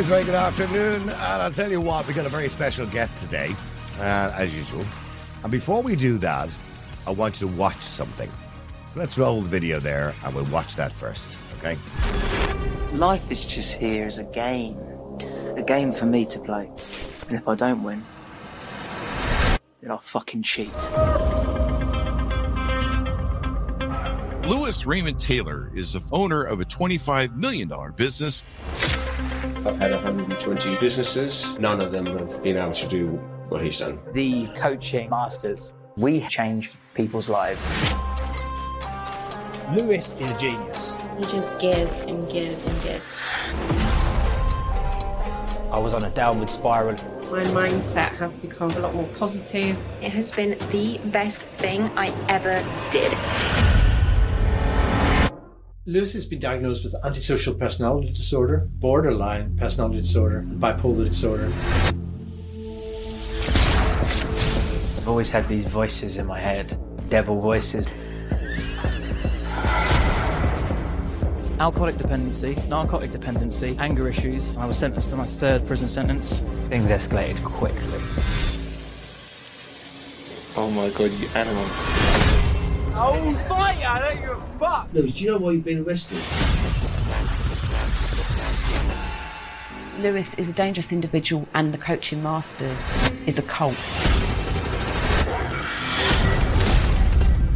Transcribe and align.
It 0.00 0.04
is 0.04 0.08
very 0.08 0.24
good 0.24 0.34
afternoon, 0.34 1.02
and 1.02 1.12
I'll 1.12 1.50
tell 1.50 1.70
you 1.70 1.78
what, 1.78 2.08
we 2.08 2.14
got 2.14 2.24
a 2.24 2.30
very 2.30 2.48
special 2.48 2.86
guest 2.86 3.22
today, 3.22 3.54
uh, 3.98 4.32
as 4.34 4.56
usual. 4.56 4.82
And 5.42 5.52
before 5.52 5.82
we 5.82 5.94
do 5.94 6.16
that, 6.16 6.48
I 7.06 7.10
want 7.10 7.38
you 7.38 7.48
to 7.48 7.54
watch 7.54 7.82
something. 7.82 8.30
So 8.86 8.98
let's 8.98 9.18
roll 9.18 9.42
the 9.42 9.48
video 9.50 9.78
there, 9.78 10.14
and 10.24 10.34
we'll 10.34 10.46
watch 10.46 10.74
that 10.76 10.90
first, 10.90 11.38
okay? 11.58 11.76
Life 12.94 13.30
is 13.30 13.44
just 13.44 13.74
here 13.74 14.06
as 14.06 14.16
a 14.16 14.24
game. 14.24 14.78
A 15.58 15.62
game 15.62 15.92
for 15.92 16.06
me 16.06 16.24
to 16.24 16.38
play. 16.38 16.70
And 17.28 17.38
if 17.38 17.46
I 17.46 17.54
don't 17.54 17.82
win, 17.82 18.02
then 19.82 19.90
I'll 19.90 19.98
fucking 19.98 20.44
cheat. 20.44 20.72
Lewis 24.48 24.86
Raymond 24.86 25.20
Taylor 25.20 25.70
is 25.74 25.92
the 25.92 26.00
owner 26.10 26.42
of 26.42 26.58
a 26.58 26.64
$25 26.64 27.36
million 27.36 27.70
business. 27.96 28.42
I've 29.62 29.76
had 29.76 29.90
120 29.90 30.76
businesses. 30.76 31.58
None 31.58 31.82
of 31.82 31.92
them 31.92 32.06
have 32.06 32.42
been 32.42 32.56
able 32.56 32.72
to 32.72 32.88
do 32.88 33.08
what 33.50 33.62
he's 33.62 33.78
done. 33.78 33.98
The 34.14 34.46
coaching 34.56 35.10
masters, 35.10 35.74
we 35.98 36.26
change 36.28 36.72
people's 36.94 37.28
lives. 37.28 37.60
Lewis 39.74 40.14
is 40.18 40.30
a 40.30 40.38
genius. 40.38 40.96
He 41.18 41.24
just 41.24 41.60
gives 41.60 42.00
and 42.00 42.26
gives 42.30 42.64
and 42.64 42.82
gives. 42.82 43.10
I 45.70 45.78
was 45.78 45.92
on 45.92 46.04
a 46.04 46.10
downward 46.10 46.48
spiral. 46.48 46.94
My 47.30 47.44
mindset 47.44 48.16
has 48.16 48.38
become 48.38 48.70
a 48.70 48.78
lot 48.78 48.94
more 48.94 49.08
positive. 49.08 49.76
It 50.00 50.10
has 50.12 50.30
been 50.30 50.58
the 50.70 50.98
best 51.10 51.42
thing 51.58 51.82
I 51.98 52.08
ever 52.28 52.64
did. 52.90 53.69
Lewis 55.90 56.12
has 56.12 56.24
been 56.24 56.38
diagnosed 56.38 56.84
with 56.84 56.94
antisocial 57.04 57.52
personality 57.52 58.10
disorder, 58.10 58.68
borderline 58.78 59.56
personality 59.56 60.00
disorder, 60.00 60.38
and 60.38 60.62
bipolar 60.62 61.08
disorder. 61.08 61.52
I've 64.98 65.08
always 65.08 65.30
had 65.30 65.48
these 65.48 65.66
voices 65.66 66.16
in 66.16 66.26
my 66.26 66.38
head, 66.38 66.78
devil 67.08 67.40
voices. 67.40 67.88
alcoholic 71.58 71.98
dependency, 71.98 72.56
narcotic 72.68 73.10
dependency, 73.10 73.76
anger 73.80 74.08
issues. 74.08 74.56
I 74.56 74.66
was 74.66 74.78
sentenced 74.78 75.10
to 75.10 75.16
my 75.16 75.26
third 75.26 75.66
prison 75.66 75.88
sentence. 75.88 76.38
Things 76.68 76.88
escalated 76.90 77.42
quickly. 77.42 78.00
Oh 80.56 80.70
my 80.70 80.88
god, 80.90 81.10
you 81.18 81.28
animal. 81.34 82.19
Oh, 83.02 83.32
fight! 83.48 83.82
I 83.82 83.98
know 84.00 84.20
you're 84.20 84.36
fucked. 84.36 84.92
Lewis, 84.92 85.14
do 85.14 85.24
you 85.24 85.30
know 85.30 85.38
why 85.38 85.52
you've 85.52 85.64
been 85.64 85.82
arrested? 85.82 86.18
Lewis 89.98 90.34
is 90.34 90.50
a 90.50 90.52
dangerous 90.52 90.92
individual, 90.92 91.48
and 91.54 91.72
the 91.72 91.78
coaching 91.78 92.22
masters 92.22 92.78
is 93.24 93.38
a 93.38 93.42
cult. 93.42 93.74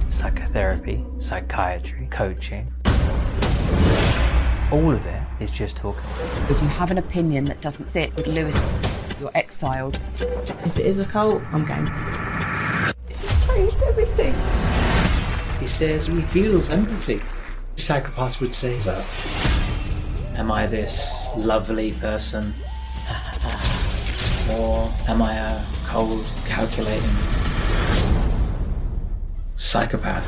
Psychotherapy, 0.09 1.05
psychiatry, 1.19 2.09
coaching. 2.11 2.73
All 4.73 4.93
of 4.93 5.05
it 5.05 5.23
is 5.41 5.51
just 5.51 5.77
talking. 5.77 6.03
If 6.49 6.63
you 6.63 6.69
have 6.69 6.91
an 6.91 6.97
opinion 6.97 7.45
that 7.45 7.61
doesn't 7.61 7.91
sit 7.91 8.17
with 8.17 8.29
Lewis, 8.29 8.59
you're 9.21 9.31
exiled. 9.35 10.01
If 10.15 10.79
it 10.79 10.87
is 10.87 11.01
a 11.01 11.05
cult, 11.05 11.43
I'm 11.53 11.67
game. 11.67 11.87
Changed 13.47 13.83
everything. 13.83 14.35
He 15.65 15.69
says 15.69 16.09
he 16.09 16.21
feels 16.21 16.69
empathy. 16.69 17.23
The 17.77 17.81
Psychopaths 17.81 18.39
would 18.43 18.53
say 18.53 18.77
that. 18.81 19.03
Am 20.37 20.53
I 20.53 20.67
this 20.67 21.27
lovely 21.39 21.93
person? 21.93 22.53
or 24.53 24.93
am 25.09 25.23
I 25.23 25.33
a 25.33 25.65
cold, 25.87 26.23
calculating 26.45 27.09
psychopath? 29.57 30.23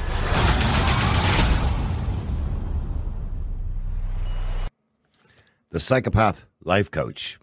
The 5.68 5.78
Psychopath 5.78 6.46
Life 6.64 6.90
Coach. 6.90 7.38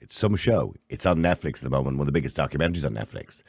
It's 0.00 0.16
some 0.16 0.36
show. 0.36 0.76
It's 0.88 1.04
on 1.04 1.18
Netflix 1.18 1.56
at 1.56 1.64
the 1.64 1.70
moment, 1.70 1.96
one 1.96 2.02
of 2.02 2.06
the 2.06 2.12
biggest 2.12 2.36
documentaries 2.36 2.86
on 2.86 2.94
Netflix. 2.94 3.42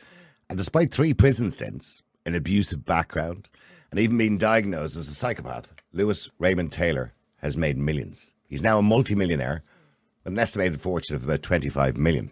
And 0.50 0.58
despite 0.58 0.92
three 0.92 1.14
prison 1.14 1.52
stints, 1.52 2.02
an 2.26 2.34
abusive 2.34 2.84
background, 2.84 3.48
and 3.92 4.00
even 4.00 4.18
being 4.18 4.38
diagnosed 4.38 4.96
as 4.98 5.08
a 5.08 5.14
psychopath, 5.14 5.74
Lewis 5.94 6.30
Raymond 6.40 6.72
Taylor 6.72 7.14
has 7.38 7.56
made 7.58 7.78
millions. 7.78 8.32
He's 8.48 8.62
now 8.64 8.80
a 8.80 8.84
multimillionaire 8.84 9.64
with 10.24 10.34
an 10.34 10.40
estimated 10.40 10.82
fortune 10.82 11.16
of 11.16 11.24
about 11.24 11.42
25 11.44 11.98
million. 11.98 12.32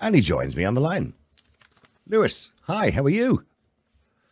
And 0.00 0.14
he 0.14 0.20
joins 0.20 0.56
me 0.56 0.64
on 0.64 0.74
the 0.74 0.80
line. 0.80 1.14
Lewis, 2.06 2.50
hi, 2.62 2.90
how 2.90 3.02
are 3.04 3.10
you? 3.10 3.44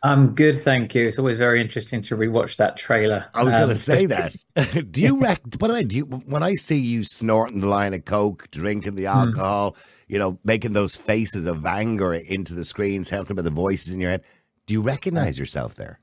I'm 0.01 0.33
good, 0.33 0.57
thank 0.57 0.95
you. 0.95 1.05
It's 1.07 1.19
always 1.19 1.37
very 1.37 1.59
interesting 1.59 2.01
to 2.03 2.15
rewatch 2.15 2.55
that 2.55 2.77
trailer. 2.77 3.25
I 3.33 3.43
was 3.43 3.51
going 3.51 3.63
Um, 3.63 3.69
to 3.69 3.75
say 3.75 4.05
that. 4.05 4.33
do 4.91 5.01
you 5.01 5.19
rec- 5.19 5.57
by 5.59 5.67
the 5.67 5.73
way, 5.73 5.83
do 5.83 5.97
you 5.97 6.05
when 6.05 6.41
I 6.41 6.55
see 6.55 6.79
you 6.79 7.03
snorting 7.03 7.59
the 7.59 7.67
line 7.67 7.93
of 7.93 8.05
coke, 8.05 8.47
drinking 8.49 8.95
the 8.95 9.07
alcohol, 9.07 9.75
you 10.07 10.17
know, 10.17 10.39
making 10.45 10.71
those 10.71 10.95
faces 10.95 11.45
of 11.47 11.65
anger 11.65 12.13
into 12.13 12.55
the 12.55 12.63
screens, 12.63 13.09
helping 13.09 13.35
by 13.35 13.41
the 13.41 13.49
voices 13.49 13.93
in 13.93 13.99
your 13.99 14.11
head, 14.11 14.23
do 14.67 14.73
you 14.73 14.81
recognize 14.81 15.37
yourself 15.37 15.75
there? 15.75 15.99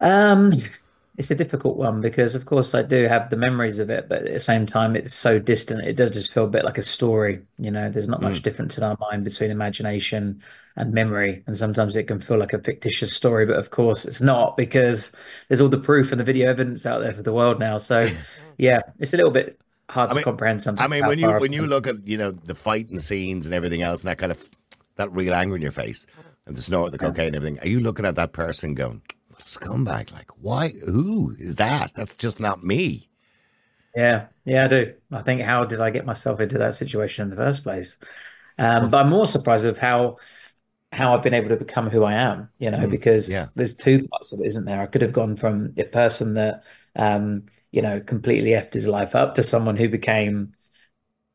Um, 0.00 0.52
it's 1.16 1.30
a 1.30 1.34
difficult 1.34 1.76
one 1.76 2.00
because, 2.00 2.34
of 2.34 2.46
course, 2.46 2.74
I 2.74 2.82
do 2.82 3.06
have 3.06 3.28
the 3.28 3.36
memories 3.36 3.78
of 3.78 3.90
it, 3.90 4.08
but 4.08 4.22
at 4.22 4.32
the 4.32 4.40
same 4.40 4.64
time, 4.64 4.96
it's 4.96 5.14
so 5.14 5.38
distant. 5.38 5.84
It 5.86 5.96
does 5.96 6.10
just 6.12 6.32
feel 6.32 6.44
a 6.44 6.48
bit 6.48 6.64
like 6.64 6.78
a 6.78 6.82
story. 6.82 7.42
You 7.58 7.70
know, 7.70 7.90
there's 7.90 8.08
not 8.08 8.22
much 8.22 8.40
difference 8.42 8.78
in 8.78 8.84
our 8.84 8.96
mind 9.00 9.24
between 9.24 9.50
imagination 9.50 10.40
and 10.76 10.94
memory, 10.94 11.42
and 11.46 11.56
sometimes 11.58 11.96
it 11.96 12.04
can 12.04 12.20
feel 12.20 12.38
like 12.38 12.54
a 12.54 12.58
fictitious 12.58 13.14
story, 13.14 13.44
but 13.44 13.56
of 13.56 13.70
course, 13.70 14.06
it's 14.06 14.22
not 14.22 14.56
because 14.56 15.12
there's 15.48 15.60
all 15.60 15.68
the 15.68 15.76
proof 15.76 16.10
and 16.10 16.20
the 16.20 16.24
video 16.24 16.48
evidence 16.48 16.86
out 16.86 17.00
there 17.02 17.12
for 17.12 17.22
the 17.22 17.32
world 17.32 17.58
now. 17.58 17.76
So, 17.76 18.02
yeah, 18.56 18.80
it's 18.98 19.12
a 19.12 19.16
little 19.18 19.32
bit 19.32 19.60
hard 19.90 20.08
I 20.08 20.12
to 20.12 20.16
mean- 20.16 20.24
comprehend 20.24 20.62
sometimes. 20.62 20.90
I 20.90 20.94
mean, 20.94 21.06
when 21.06 21.18
you 21.18 21.30
when 21.32 21.52
you 21.52 21.66
look 21.66 21.86
at 21.86 22.06
you 22.06 22.16
know 22.16 22.30
the 22.30 22.54
fighting 22.54 22.98
scenes 22.98 23.44
and 23.44 23.54
everything 23.54 23.82
else, 23.82 24.02
and 24.02 24.08
that 24.08 24.16
kind 24.16 24.32
of 24.32 24.48
that 24.96 25.12
real 25.12 25.34
anger 25.34 25.56
in 25.56 25.60
your 25.60 25.72
face, 25.72 26.06
and 26.46 26.56
the 26.56 26.62
snort, 26.62 26.92
the 26.92 26.98
cocaine, 26.98 27.26
and 27.28 27.36
everything, 27.36 27.58
are 27.60 27.68
you 27.68 27.80
looking 27.80 28.06
at 28.06 28.14
that 28.14 28.32
person 28.32 28.72
going, 28.74 29.02
"What 29.02 29.02
a 29.02 29.19
scumbag! 29.42 30.12
Like, 30.12 30.30
why? 30.40 30.70
Who 30.86 31.36
is 31.38 31.56
that? 31.56 31.92
That's 31.94 32.14
just 32.14 32.40
not 32.40 32.62
me." 32.62 33.08
Yeah, 33.96 34.26
yeah, 34.44 34.64
I 34.64 34.68
do. 34.68 34.94
I 35.12 35.22
think 35.22 35.42
how 35.42 35.64
did 35.64 35.80
I 35.80 35.90
get 35.90 36.06
myself 36.06 36.40
into 36.40 36.58
that 36.58 36.74
situation 36.74 37.24
in 37.24 37.30
the 37.30 37.36
first 37.36 37.62
place? 37.62 37.98
Um, 38.58 38.90
but 38.90 39.00
I'm 39.00 39.10
more 39.10 39.26
surprised 39.26 39.66
of 39.66 39.78
how 39.78 40.18
how 40.92 41.14
I've 41.14 41.22
been 41.22 41.34
able 41.34 41.50
to 41.50 41.56
become 41.56 41.88
who 41.88 42.02
I 42.02 42.14
am, 42.14 42.48
you 42.58 42.70
know, 42.70 42.88
because 42.88 43.28
yeah. 43.28 43.46
there's 43.54 43.76
two 43.76 44.08
parts 44.08 44.32
of 44.32 44.40
it, 44.40 44.46
isn't 44.46 44.64
there? 44.64 44.80
I 44.80 44.86
could 44.86 45.02
have 45.02 45.12
gone 45.12 45.36
from 45.36 45.72
a 45.76 45.84
person 45.84 46.34
that 46.34 46.64
um, 46.96 47.44
you 47.72 47.82
know, 47.82 48.00
completely 48.00 48.50
effed 48.50 48.72
his 48.72 48.86
life 48.86 49.14
up 49.14 49.34
to 49.34 49.42
someone 49.42 49.76
who 49.76 49.88
became 49.88 50.54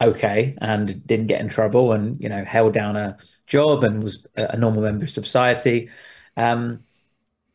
okay 0.02 0.56
and 0.62 1.06
didn't 1.08 1.28
get 1.28 1.40
in 1.40 1.50
trouble 1.50 1.94
and, 1.94 2.20
you 2.22 2.28
know, 2.28 2.44
held 2.44 2.74
down 2.74 2.96
a 2.96 3.18
job 3.48 3.84
and 3.84 4.04
was 4.04 4.28
a 4.36 4.58
normal 4.58 4.82
member 4.82 5.06
of 5.06 5.10
society. 5.10 5.90
Um, 6.36 6.84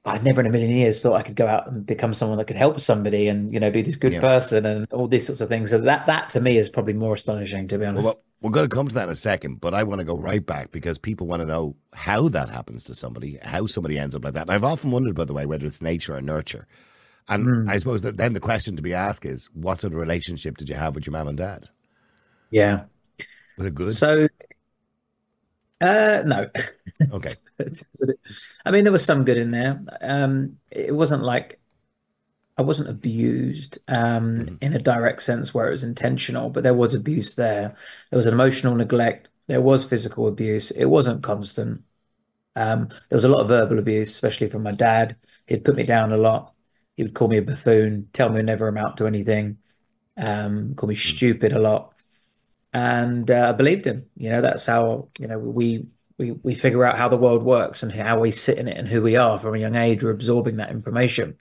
I 0.05 0.17
never 0.19 0.41
in 0.41 0.47
a 0.47 0.51
million 0.51 0.71
years 0.71 1.03
thought 1.03 1.15
I 1.15 1.23
could 1.23 1.37
go 1.37 1.47
out 1.47 1.71
and 1.71 1.85
become 1.85 2.15
someone 2.15 2.39
that 2.39 2.47
could 2.47 2.57
help 2.57 2.81
somebody 2.81 3.29
and 3.29 3.53
you 3.53 3.61
know 3.61 3.71
be 3.71 3.83
this 3.83 3.97
good 3.97 4.13
Yeah. 4.15 4.21
person 4.21 4.65
and 4.65 4.87
all 4.93 5.07
these 5.09 5.27
sorts 5.27 5.41
of 5.43 5.49
things. 5.49 5.71
So 5.71 5.79
that 5.79 6.07
that 6.07 6.31
to 6.31 6.41
me 6.41 6.57
is 6.57 6.69
probably 6.71 6.95
more 6.95 7.15
astonishing, 7.15 7.69
to 7.69 7.79
be 7.79 7.85
honest. 7.85 8.05
Well, 8.05 8.23
we're 8.41 8.51
going 8.51 8.69
to 8.69 8.75
come 8.75 8.89
to 8.89 8.95
that 8.95 9.05
in 9.09 9.13
a 9.13 9.17
second, 9.17 9.61
but 9.61 9.75
I 9.75 9.83
want 9.83 9.99
to 9.99 10.05
go 10.07 10.17
right 10.17 10.45
back 10.45 10.73
because 10.73 10.97
people 10.97 11.27
want 11.27 11.41
to 11.41 11.47
know 11.47 11.77
how 11.95 12.29
that 12.31 12.49
happens 12.49 12.85
to 12.85 12.95
somebody, 12.95 13.39
how 13.43 13.67
somebody 13.67 13.99
ends 13.99 14.15
up 14.15 14.25
like 14.25 14.33
that. 14.33 14.43
And 14.43 14.51
I've 14.53 14.65
often 14.65 14.91
wondered, 14.91 15.15
by 15.15 15.27
the 15.27 15.35
way, 15.35 15.45
whether 15.45 15.67
it's 15.67 15.83
nature 15.83 16.15
or 16.17 16.23
nurture. 16.23 16.67
And 17.29 17.45
Hmm. 17.45 17.69
I 17.69 17.77
suppose 17.77 18.01
that 18.01 18.17
then 18.17 18.33
the 18.33 18.41
question 18.41 18.77
to 18.77 18.83
be 18.83 18.95
asked 18.95 19.27
is, 19.27 19.51
what 19.53 19.81
sort 19.81 19.93
of 19.93 19.99
relationship 19.99 20.57
did 20.57 20.71
you 20.71 20.75
have 20.77 20.95
with 20.95 21.07
your 21.07 21.13
mom 21.13 21.29
and 21.29 21.37
dad? 21.37 21.69
yeah. 22.51 22.85
Was 23.59 23.67
it 23.67 23.75
good? 23.75 23.95
So, 23.95 24.27
uh, 25.81 26.23
no. 26.25 26.49
Okay. 27.13 27.33
I 28.65 28.71
mean, 28.71 28.85
there 28.85 28.93
was 28.93 29.05
some 29.05 29.25
good 29.25 29.37
in 29.37 29.51
there. 29.51 29.83
Um, 30.01 30.59
it 30.71 30.95
wasn't 30.95 31.23
like 31.23 31.61
I 32.57 32.63
wasn't 32.63 32.91
abused 32.91 33.79
um, 33.89 34.59
in 34.61 34.75
a 34.75 34.79
direct 34.79 35.23
sense 35.23 35.55
where 35.55 35.69
it 35.69 35.73
was 35.73 35.85
intentional, 35.85 36.51
but 36.51 36.63
there 36.63 36.75
was 36.75 36.95
abuse 36.95 37.35
there. 37.35 37.75
There 38.11 38.17
was 38.19 38.27
emotional 38.27 38.75
neglect. 38.75 39.31
There 39.47 39.63
was 39.63 39.85
physical 39.87 40.29
abuse. 40.29 40.71
It 40.71 40.85
wasn't 40.87 41.23
constant. 41.23 41.83
Um, 42.57 42.89
there 42.89 43.17
was 43.17 43.25
a 43.25 43.29
lot 43.29 43.43
of 43.43 43.49
verbal 43.49 43.79
abuse, 43.79 44.11
especially 44.11 44.51
from 44.51 44.63
my 44.63 44.73
dad. 44.73 45.17
He'd 45.47 45.65
put 45.65 45.77
me 45.77 45.85
down 45.85 46.13
a 46.13 46.17
lot. 46.19 46.55
He 46.97 47.03
would 47.03 47.15
call 47.15 47.29
me 47.29 47.39
a 47.39 47.43
buffoon, 47.43 48.11
tell 48.13 48.29
me 48.31 48.41
I 48.41 48.43
never 48.43 48.69
amount 48.69 48.99
to 48.99 49.07
anything, 49.07 49.59
um, 50.17 50.75
call 50.77 50.89
me 50.89 50.97
stupid 50.97 51.53
a 51.53 51.61
lot. 51.61 51.95
And 52.73 53.31
uh, 53.31 53.49
I 53.49 53.53
believed 53.53 53.85
him. 53.85 54.07
You 54.17 54.31
know, 54.31 54.43
that's 54.43 54.67
how, 54.67 55.09
you 55.19 55.27
know, 55.27 55.39
we 55.39 55.87
we 56.19 56.33
we 56.33 56.55
figure 56.55 56.85
out 56.85 56.99
how 56.99 57.09
the 57.09 57.17
world 57.17 57.43
works 57.43 57.83
and 57.83 57.91
how 57.91 58.21
we 58.21 58.31
sit 58.31 58.59
in 58.59 58.69
it 58.69 58.77
and 58.77 58.87
who 58.87 59.03
we 59.03 59.17
are 59.17 59.39
from 59.39 59.55
a 59.55 59.59
young 59.59 59.75
age. 59.75 60.03
We're 60.03 60.11
absorbing 60.11 60.57
that 60.57 60.71
information. 60.71 61.39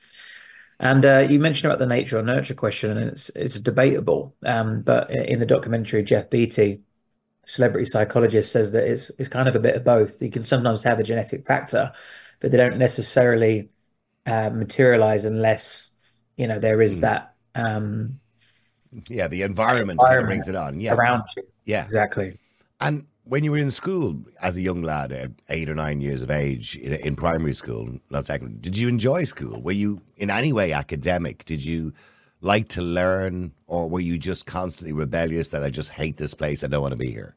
And 0.80 1.06
uh, 1.06 1.20
you 1.20 1.40
mentioned 1.40 1.70
about 1.70 1.80
the 1.80 1.86
nature 1.86 2.18
or 2.18 2.24
nurture 2.24 2.54
question, 2.54 2.98
and 2.98 3.10
it's 3.10 3.30
it's 3.36 3.60
debatable. 3.60 4.36
Um, 4.46 4.82
but 4.82 5.12
in 5.12 5.40
the 5.40 5.46
documentary, 5.46 6.04
Jeff 6.04 6.30
Beatty, 6.30 6.82
celebrity 7.46 7.86
psychologist, 7.86 8.52
says 8.54 8.72
that 8.72 8.90
it's 8.90 9.12
it's 9.20 9.30
kind 9.30 9.50
of 9.50 9.56
a 9.58 9.60
bit 9.60 9.76
of 9.76 9.84
both. 9.84 10.22
You 10.22 10.32
can 10.32 10.46
sometimes 10.46 10.84
have 10.84 11.00
a 11.00 11.04
genetic 11.04 11.46
factor, 11.46 11.92
but 12.40 12.52
they 12.52 12.58
don't 12.58 12.78
necessarily 12.78 13.70
uh, 14.26 14.50
materialize 14.52 15.26
unless 15.26 15.92
you 16.38 16.48
know 16.48 16.60
there 16.60 16.82
is 16.82 17.00
mm. 17.00 17.02
that. 17.02 17.36
Um, 17.56 18.19
yeah, 19.10 19.28
the 19.28 19.42
environment, 19.44 20.00
environment 20.02 20.28
brings 20.28 20.50
it 20.50 20.56
on. 20.56 20.80
Yeah, 20.80 20.96
around 20.96 21.24
you. 21.36 21.44
Yeah, 21.66 21.84
exactly. 21.84 22.38
And 22.82 23.06
when 23.26 23.44
you 23.44 23.52
were 23.52 23.58
in 23.58 23.72
school 23.72 24.18
as 24.42 24.58
a 24.58 24.62
young 24.62 24.82
lad, 24.82 25.12
at 25.12 25.32
eight 25.50 25.70
or 25.70 25.76
nine 25.76 26.02
years 26.02 26.24
of 26.24 26.32
age, 26.32 26.76
in, 26.76 26.94
in 26.94 27.16
primary 27.16 27.54
school, 27.54 28.00
not 28.10 28.26
secondary, 28.26 28.60
did 28.60 28.78
you 28.78 28.88
enjoy 28.88 29.24
school? 29.26 29.62
Were 29.62 29.72
you 29.72 30.02
in 30.18 30.30
any 30.30 30.54
way 30.54 30.72
academic? 30.72 31.46
Did 31.46 31.64
you 31.64 31.94
like 32.42 32.70
to 32.70 32.82
learn, 32.82 33.52
or 33.68 33.90
were 33.90 34.00
you 34.00 34.18
just 34.18 34.46
constantly 34.46 34.94
rebellious 34.94 35.50
that 35.50 35.64
I 35.64 35.70
just 35.70 35.92
hate 35.92 36.18
this 36.18 36.34
place, 36.34 36.64
I 36.64 36.68
don't 36.68 36.82
want 36.82 36.94
to 36.94 36.98
be 36.98 37.12
here? 37.12 37.36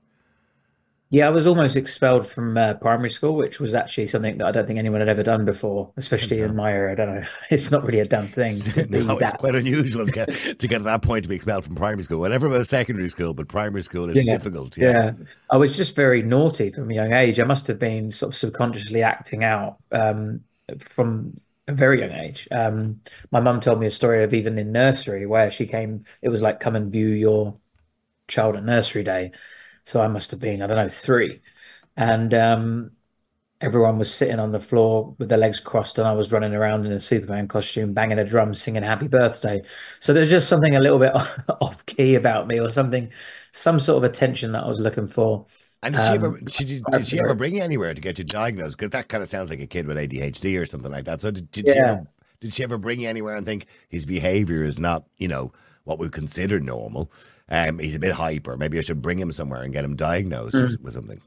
Yeah, 1.13 1.27
I 1.27 1.29
was 1.29 1.47
almost 1.47 1.77
expelled 1.77 2.27
from 2.27 2.57
uh, 2.57 2.73
primary 2.73 3.11
school, 3.11 3.35
which 3.35 3.61
was 3.61 3.75
actually 3.75 4.07
something 4.07 4.39
that 4.39 4.47
I 4.47 4.51
don't 4.51 4.67
think 4.67 4.79
anyone 4.79 5.03
had 5.03 5.11
ever 5.11 5.23
done 5.23 5.45
before, 5.45 5.93
especially 5.99 6.41
in 6.41 6.57
my 6.57 6.73
area. 6.73 6.93
I 6.93 6.95
don't 6.95 7.15
know. 7.15 7.27
It's 7.51 7.71
not 7.71 7.85
really 7.85 8.01
a 8.01 8.07
done 8.07 8.29
thing. 8.29 8.55
To 8.73 8.87
no, 8.87 9.19
it's 9.19 9.35
quite 9.35 9.55
unusual 9.55 10.07
to 10.07 10.13
get, 10.13 10.31
to 10.59 10.67
get 10.67 10.79
to 10.79 10.85
that 10.85 11.03
point 11.03 11.25
to 11.25 11.29
be 11.29 11.35
expelled 11.35 11.65
from 11.65 11.75
primary 11.75 12.03
school. 12.03 12.19
Whatever 12.19 12.47
about 12.47 12.67
secondary 12.67 13.11
school, 13.11 13.35
but 13.35 13.47
primary 13.47 13.83
school 13.83 14.09
is 14.09 14.25
yeah. 14.25 14.33
difficult. 14.33 14.79
Yeah. 14.79 14.91
yeah. 14.91 15.13
I 15.51 15.59
was 15.59 15.77
just 15.77 15.95
very 15.95 16.23
naughty 16.23 16.71
from 16.71 16.91
a 16.91 16.95
young 16.95 17.13
age. 17.13 17.39
I 17.39 17.45
must 17.45 17.67
have 17.67 17.79
been 17.79 18.11
sort 18.11 18.33
of 18.33 18.39
subconsciously 18.39 19.03
acting 19.03 19.45
out 19.45 19.77
um, 19.93 20.41
from 20.79 21.39
a 21.69 21.75
very 21.75 22.01
young 22.01 22.13
age. 22.13 22.49
Um, 22.51 23.03
my 23.31 23.41
mum 23.41 23.61
told 23.61 23.81
me 23.81 23.87
a 23.87 23.91
story 23.91 24.25
of 24.25 24.33
even 24.33 24.59
in 24.59 24.73
nursery 24.73 25.27
where 25.27 25.51
she 25.51 25.67
came, 25.67 26.05
it 26.23 26.31
was 26.31 26.41
like, 26.41 26.59
come 26.59 26.75
and 26.75 26.91
view 26.91 27.09
your 27.09 27.59
child 28.29 28.57
at 28.57 28.65
nursery 28.65 29.03
day 29.03 29.33
so 29.85 30.01
I 30.01 30.09
must 30.09 30.31
have 30.31 30.41
been, 30.41 30.63
I 30.63 30.67
don't 30.67 30.77
know, 30.77 30.89
three. 30.89 31.41
And 31.97 32.33
um, 32.35 32.91
everyone 33.61 33.99
was 33.99 34.13
sitting 34.13 34.41
on 34.41 34.53
the 34.53 34.61
floor 34.61 35.15
with 35.19 35.29
their 35.29 35.39
legs 35.39 35.61
crossed, 35.61 35.99
and 35.99 36.07
I 36.07 36.13
was 36.13 36.33
running 36.33 36.55
around 36.55 36.85
in 36.85 36.93
a 36.93 37.01
Superman 37.01 37.49
costume, 37.49 37.95
banging 37.95 38.19
a 38.19 38.25
drum, 38.25 38.55
singing 38.55 38.83
Happy 38.83 39.09
Birthday. 39.09 39.63
So 40.01 40.13
there's 40.13 40.31
just 40.31 40.49
something 40.49 40.75
a 40.75 40.81
little 40.81 40.99
bit 40.99 41.13
off 41.61 41.87
key 41.87 42.17
about 42.17 42.49
me, 42.49 42.61
or 42.61 42.69
something, 42.69 43.11
some 43.53 43.81
sort 43.81 44.05
of 44.05 44.11
attention 44.11 44.53
that 44.53 44.65
I 44.65 44.69
was 44.69 44.81
looking 44.81 45.07
for. 45.07 45.47
And 45.83 45.95
did 45.95 46.07
she 46.07 46.13
ever 46.13 46.27
um, 46.29 46.45
did, 46.45 46.71
you, 46.71 46.83
did 46.93 47.07
she 47.07 47.19
ever 47.19 47.35
bring 47.35 47.57
you 47.57 47.63
anywhere 47.63 47.93
to 47.93 48.01
get 48.01 48.19
you 48.19 48.25
diagnosed? 48.25 48.77
Because 48.77 48.91
that 48.91 49.09
kind 49.09 49.23
of 49.23 49.29
sounds 49.29 49.51
like 49.51 49.61
a 49.61 49.67
kid 49.67 49.87
with 49.87 49.97
ADHD 49.97 50.61
or 50.61 50.65
something 50.65 50.93
like 50.93 51.07
that. 51.07 51.21
So 51.21 51.31
did, 51.33 51.51
did 51.51 51.67
yeah. 51.67 51.73
she 51.73 51.79
ever, 51.81 52.07
did 52.41 52.55
she 52.55 52.63
ever 52.63 52.79
bring 52.79 53.01
you 53.01 53.09
anywhere 53.09 53.35
and 53.35 53.45
think 53.45 53.67
his 53.89 54.07
behavior 54.07 54.63
is 54.63 54.79
not 54.79 55.05
you 55.17 55.27
know 55.27 55.53
what 55.85 55.99
we 55.99 56.09
consider 56.09 56.61
normal? 56.61 57.11
Um, 57.53 57.79
he's 57.79 57.95
a 57.95 58.01
bit 58.01 58.13
hyper. 58.13 58.57
Maybe 58.57 58.79
I 58.79 58.81
should 58.81 59.03
bring 59.03 59.19
him 59.19 59.31
somewhere 59.31 59.63
and 59.63 59.73
get 59.73 59.85
him 59.85 59.95
diagnosed 59.95 60.57
mm. 60.57 60.81
with 60.81 60.95
something. 60.95 61.21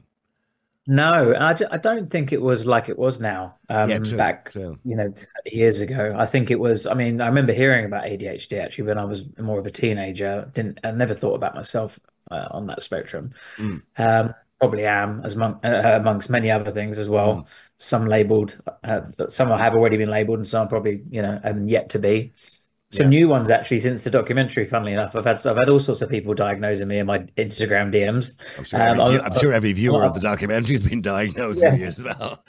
No, 0.88 1.32
I, 1.32 1.56
I 1.70 1.78
don't 1.78 2.10
think 2.10 2.32
it 2.32 2.42
was 2.42 2.66
like 2.66 2.88
it 2.88 2.98
was 2.98 3.20
now. 3.20 3.56
Um, 3.68 3.88
yeah, 3.90 3.98
true, 3.98 4.18
back 4.18 4.50
true. 4.50 4.78
you 4.84 4.96
know 4.96 5.12
years 5.44 5.80
ago, 5.80 6.14
I 6.16 6.26
think 6.26 6.50
it 6.50 6.58
was. 6.58 6.86
I 6.86 6.94
mean, 6.94 7.20
I 7.20 7.26
remember 7.26 7.52
hearing 7.52 7.84
about 7.84 8.04
ADHD 8.04 8.62
actually 8.62 8.84
when 8.84 8.98
I 8.98 9.04
was 9.04 9.24
more 9.38 9.58
of 9.58 9.66
a 9.66 9.70
teenager. 9.70 10.50
Didn't 10.52 10.80
I 10.84 10.90
never 10.90 11.14
thought 11.14 11.34
about 11.34 11.54
myself 11.54 11.98
uh, 12.30 12.48
on 12.50 12.66
that 12.66 12.82
spectrum. 12.82 13.32
Mm. 13.56 13.82
Um, 13.96 14.34
probably 14.58 14.86
am 14.86 15.22
as 15.24 15.36
mon- 15.36 15.60
uh, 15.64 15.98
amongst 16.00 16.30
many 16.30 16.50
other 16.50 16.70
things 16.70 16.98
as 16.98 17.08
well. 17.08 17.36
Mm. 17.36 17.46
Some 17.78 18.06
labelled, 18.06 18.56
uh, 18.84 19.02
some 19.28 19.48
have 19.48 19.74
already 19.74 19.96
been 19.96 20.10
labelled, 20.10 20.38
and 20.38 20.48
some 20.48 20.68
probably 20.68 21.02
you 21.10 21.22
know 21.22 21.40
and 21.42 21.70
yet 21.70 21.90
to 21.90 21.98
be 21.98 22.32
some 22.90 23.12
yeah. 23.12 23.18
new 23.18 23.28
ones 23.28 23.50
actually 23.50 23.80
since 23.80 24.04
the 24.04 24.10
documentary. 24.10 24.64
Funnily 24.64 24.92
enough, 24.92 25.16
I've 25.16 25.24
had 25.24 25.44
I've 25.46 25.56
had 25.56 25.68
all 25.68 25.78
sorts 25.78 26.02
of 26.02 26.08
people 26.08 26.34
diagnosing 26.34 26.88
me 26.88 26.98
in 26.98 27.06
my 27.06 27.18
Instagram 27.36 27.92
DMs. 27.92 28.32
I'm 28.58 28.64
sure 28.64 28.80
every, 28.80 29.00
um, 29.00 29.12
I'm, 29.12 29.20
I'm 29.32 29.38
sure 29.38 29.52
every 29.52 29.72
viewer 29.72 30.04
of 30.04 30.14
the 30.14 30.20
documentary 30.20 30.74
has 30.74 30.82
been 30.82 31.02
diagnosing 31.02 31.72
yeah. 31.72 31.74
you 31.74 31.86
as 31.86 32.02
well. 32.02 32.44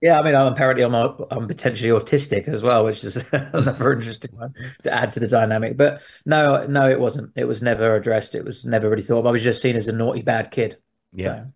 Yeah, 0.00 0.18
I 0.18 0.22
mean, 0.22 0.34
I'm 0.34 0.52
apparently 0.52 0.84
I'm, 0.84 0.94
I'm 0.94 1.46
potentially 1.46 1.90
autistic 1.90 2.48
as 2.48 2.62
well, 2.62 2.84
which 2.84 3.04
is 3.04 3.24
another 3.32 3.92
interesting 3.92 4.32
one 4.36 4.54
to 4.82 4.92
add 4.92 5.12
to 5.12 5.20
the 5.20 5.28
dynamic. 5.28 5.76
But 5.76 6.02
no, 6.26 6.66
no, 6.66 6.88
it 6.88 7.00
wasn't. 7.00 7.32
It 7.36 7.44
was 7.44 7.62
never 7.62 7.94
addressed. 7.94 8.34
It 8.34 8.44
was 8.44 8.64
never 8.64 8.88
really 8.88 9.02
thought 9.02 9.20
of. 9.20 9.26
I 9.26 9.30
was 9.30 9.42
just 9.42 9.62
seen 9.62 9.76
as 9.76 9.88
a 9.88 9.92
naughty, 9.92 10.22
bad 10.22 10.50
kid. 10.50 10.78
Yeah. 11.12 11.24
So. 11.24 11.46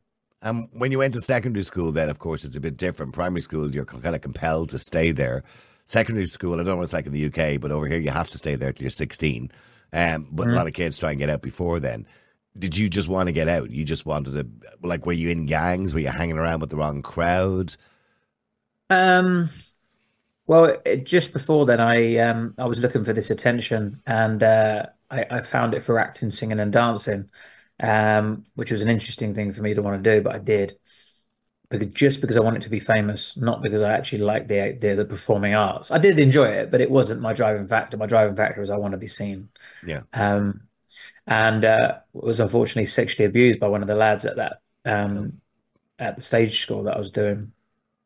Um, 0.41 0.69
when 0.73 0.93
you 0.93 0.99
went 0.99 1.15
to 1.15 1.21
secondary 1.21 1.65
school, 1.65 1.93
then 1.93 2.09
of 2.09 2.21
course 2.21 2.45
it's 2.45 2.57
a 2.57 2.61
bit 2.61 2.77
different. 2.77 3.13
Primary 3.13 3.41
school, 3.41 3.75
you're 3.75 3.85
kind 3.85 4.15
of 4.15 4.21
compelled 4.21 4.69
to 4.69 4.79
stay 4.79 5.11
there 5.11 5.43
secondary 5.89 6.27
school, 6.27 6.55
I 6.55 6.57
don't 6.59 6.67
know 6.67 6.77
what 6.77 6.83
it's 6.83 6.93
like 6.93 7.07
in 7.07 7.13
the 7.13 7.27
UK, 7.27 7.61
but 7.61 7.73
over 7.73 7.87
here 7.87 7.99
you 7.99 8.11
have 8.11 8.29
to 8.29 8.39
stay 8.39 8.55
there 8.55 8.73
till 8.73 8.85
you're 8.85 8.91
16. 8.91 9.51
Um, 9.93 10.29
but 10.31 10.47
mm. 10.47 10.53
a 10.53 10.55
lot 10.55 10.67
of 10.67 10.75
kids 10.75 10.99
try 10.99 11.11
and 11.11 11.19
get 11.19 11.31
out 11.31 11.41
before 11.41 11.81
then. 11.81 12.07
Did 12.59 12.77
you 12.77 12.91
just 12.91 13.09
want 13.09 13.29
to 13.29 13.33
get 13.33 13.49
out? 13.49 13.71
You 13.71 13.85
just 13.85 14.05
wanted 14.05 14.33
to, 14.33 14.47
like, 14.87 15.07
were 15.07 15.13
you 15.13 15.31
in 15.31 15.47
gangs? 15.47 15.95
Were 15.95 16.01
you 16.01 16.09
hanging 16.09 16.39
around 16.39 16.61
with 16.61 16.71
the 16.71 16.77
wrong 16.77 17.01
crowd? 17.01 17.75
Um, 18.91 19.49
well, 20.47 20.77
it, 20.85 21.07
just 21.07 21.33
before 21.33 21.65
then, 21.65 21.81
I 21.81 22.17
um, 22.19 22.55
I 22.59 22.67
was 22.67 22.81
looking 22.81 23.05
for 23.05 23.13
this 23.13 23.31
attention, 23.31 24.01
and 24.07 24.43
uh, 24.43 24.87
I, 25.11 25.25
I 25.31 25.43
found 25.43 25.75
it 25.75 25.83
for 25.83 25.99
acting, 25.99 26.31
singing, 26.31 26.59
and 26.59 26.73
dancing, 26.73 27.31
um, 27.81 28.45
which 28.57 28.71
was 28.71 28.83
an 28.83 28.91
interesting 28.91 29.35
thing 29.35 29.53
for 29.53 29.63
me 29.63 29.75
to 29.75 29.83
want 29.83 30.03
to 30.03 30.17
do, 30.17 30.23
but 30.23 30.35
I 30.35 30.39
did 30.39 30.77
because 31.71 31.89
just 31.89 32.21
because 32.21 32.37
I 32.37 32.41
wanted 32.41 32.63
to 32.63 32.71
be 32.71 32.81
famous, 32.81 33.37
not 33.37 33.63
because 33.63 33.83
I 33.83 33.93
actually 33.93 34.23
liked 34.23 34.49
the 34.49 34.61
idea 34.61 34.97
the 34.97 35.05
performing 35.05 35.55
arts. 35.55 35.91
I 35.91 35.99
did 35.99 36.19
enjoy 36.19 36.47
it, 36.47 36.71
but 36.71 36.81
it 36.81 36.91
wasn't 36.91 37.21
my 37.21 37.33
driving 37.35 37.69
factor. 37.69 37.97
My 37.97 38.07
driving 38.07 38.37
factor 38.37 38.61
was 38.61 38.71
I 38.71 38.77
want 38.77 38.93
to 38.93 38.99
be 38.99 39.07
seen. 39.07 39.51
Yeah. 39.87 40.03
Um, 40.15 40.63
and 41.27 41.65
uh, 41.65 41.99
was 42.15 42.41
unfortunately 42.41 42.87
sexually 42.87 43.27
abused 43.27 43.61
by 43.61 43.69
one 43.69 43.83
of 43.83 43.89
the 43.89 43.95
lads 43.95 44.25
at 44.25 44.37
that 44.37 44.63
um, 44.87 45.41
at 45.99 46.17
the 46.17 46.23
stage 46.23 46.63
school 46.63 46.85
that 46.85 46.97
I 46.97 46.99
was 46.99 47.11
doing. 47.11 47.53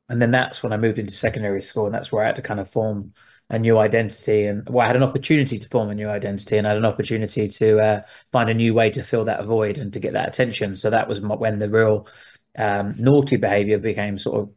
And 0.08 0.20
then 0.20 0.32
that's 0.32 0.62
when 0.62 0.72
I 0.72 0.76
moved 0.76 0.98
into 0.98 1.14
secondary 1.14 1.62
school, 1.62 1.86
and 1.86 1.94
that's 1.94 2.10
where 2.10 2.24
I 2.24 2.26
had 2.26 2.36
to 2.36 2.42
kind 2.42 2.58
of 2.58 2.68
form 2.68 3.14
a 3.48 3.58
new 3.58 3.78
identity, 3.78 4.46
and 4.46 4.66
well, 4.68 4.84
I 4.84 4.86
had 4.86 4.96
an 4.96 5.02
opportunity 5.02 5.58
to 5.58 5.68
form 5.68 5.90
a 5.90 5.94
new 5.94 6.08
identity, 6.08 6.56
and 6.56 6.66
I 6.66 6.70
had 6.70 6.78
an 6.78 6.86
opportunity 6.86 7.48
to 7.48 7.80
uh, 7.80 8.02
find 8.32 8.48
a 8.48 8.54
new 8.54 8.72
way 8.72 8.88
to 8.90 9.02
fill 9.02 9.26
that 9.26 9.44
void 9.44 9.76
and 9.78 9.92
to 9.92 10.00
get 10.00 10.14
that 10.14 10.28
attention. 10.28 10.74
So 10.74 10.88
that 10.90 11.06
was 11.06 11.20
my, 11.20 11.34
when 11.34 11.58
the 11.58 11.68
real 11.68 12.08
um, 12.56 12.94
naughty 12.98 13.36
behavior 13.36 13.78
became 13.78 14.18
sort 14.18 14.40
of 14.40 14.50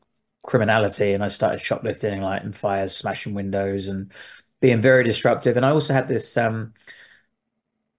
criminality, 0.44 1.14
and 1.14 1.24
I 1.24 1.28
started 1.28 1.62
shoplifting, 1.62 2.22
lighting 2.22 2.54
fires, 2.54 2.96
smashing 2.96 3.34
windows, 3.34 3.88
and 3.88 4.12
being 4.62 4.82
very 4.82 5.04
disruptive. 5.04 5.58
And 5.58 5.66
I 5.66 5.72
also 5.72 5.94
had 5.94 6.08
this, 6.08 6.38
um, 6.38 6.74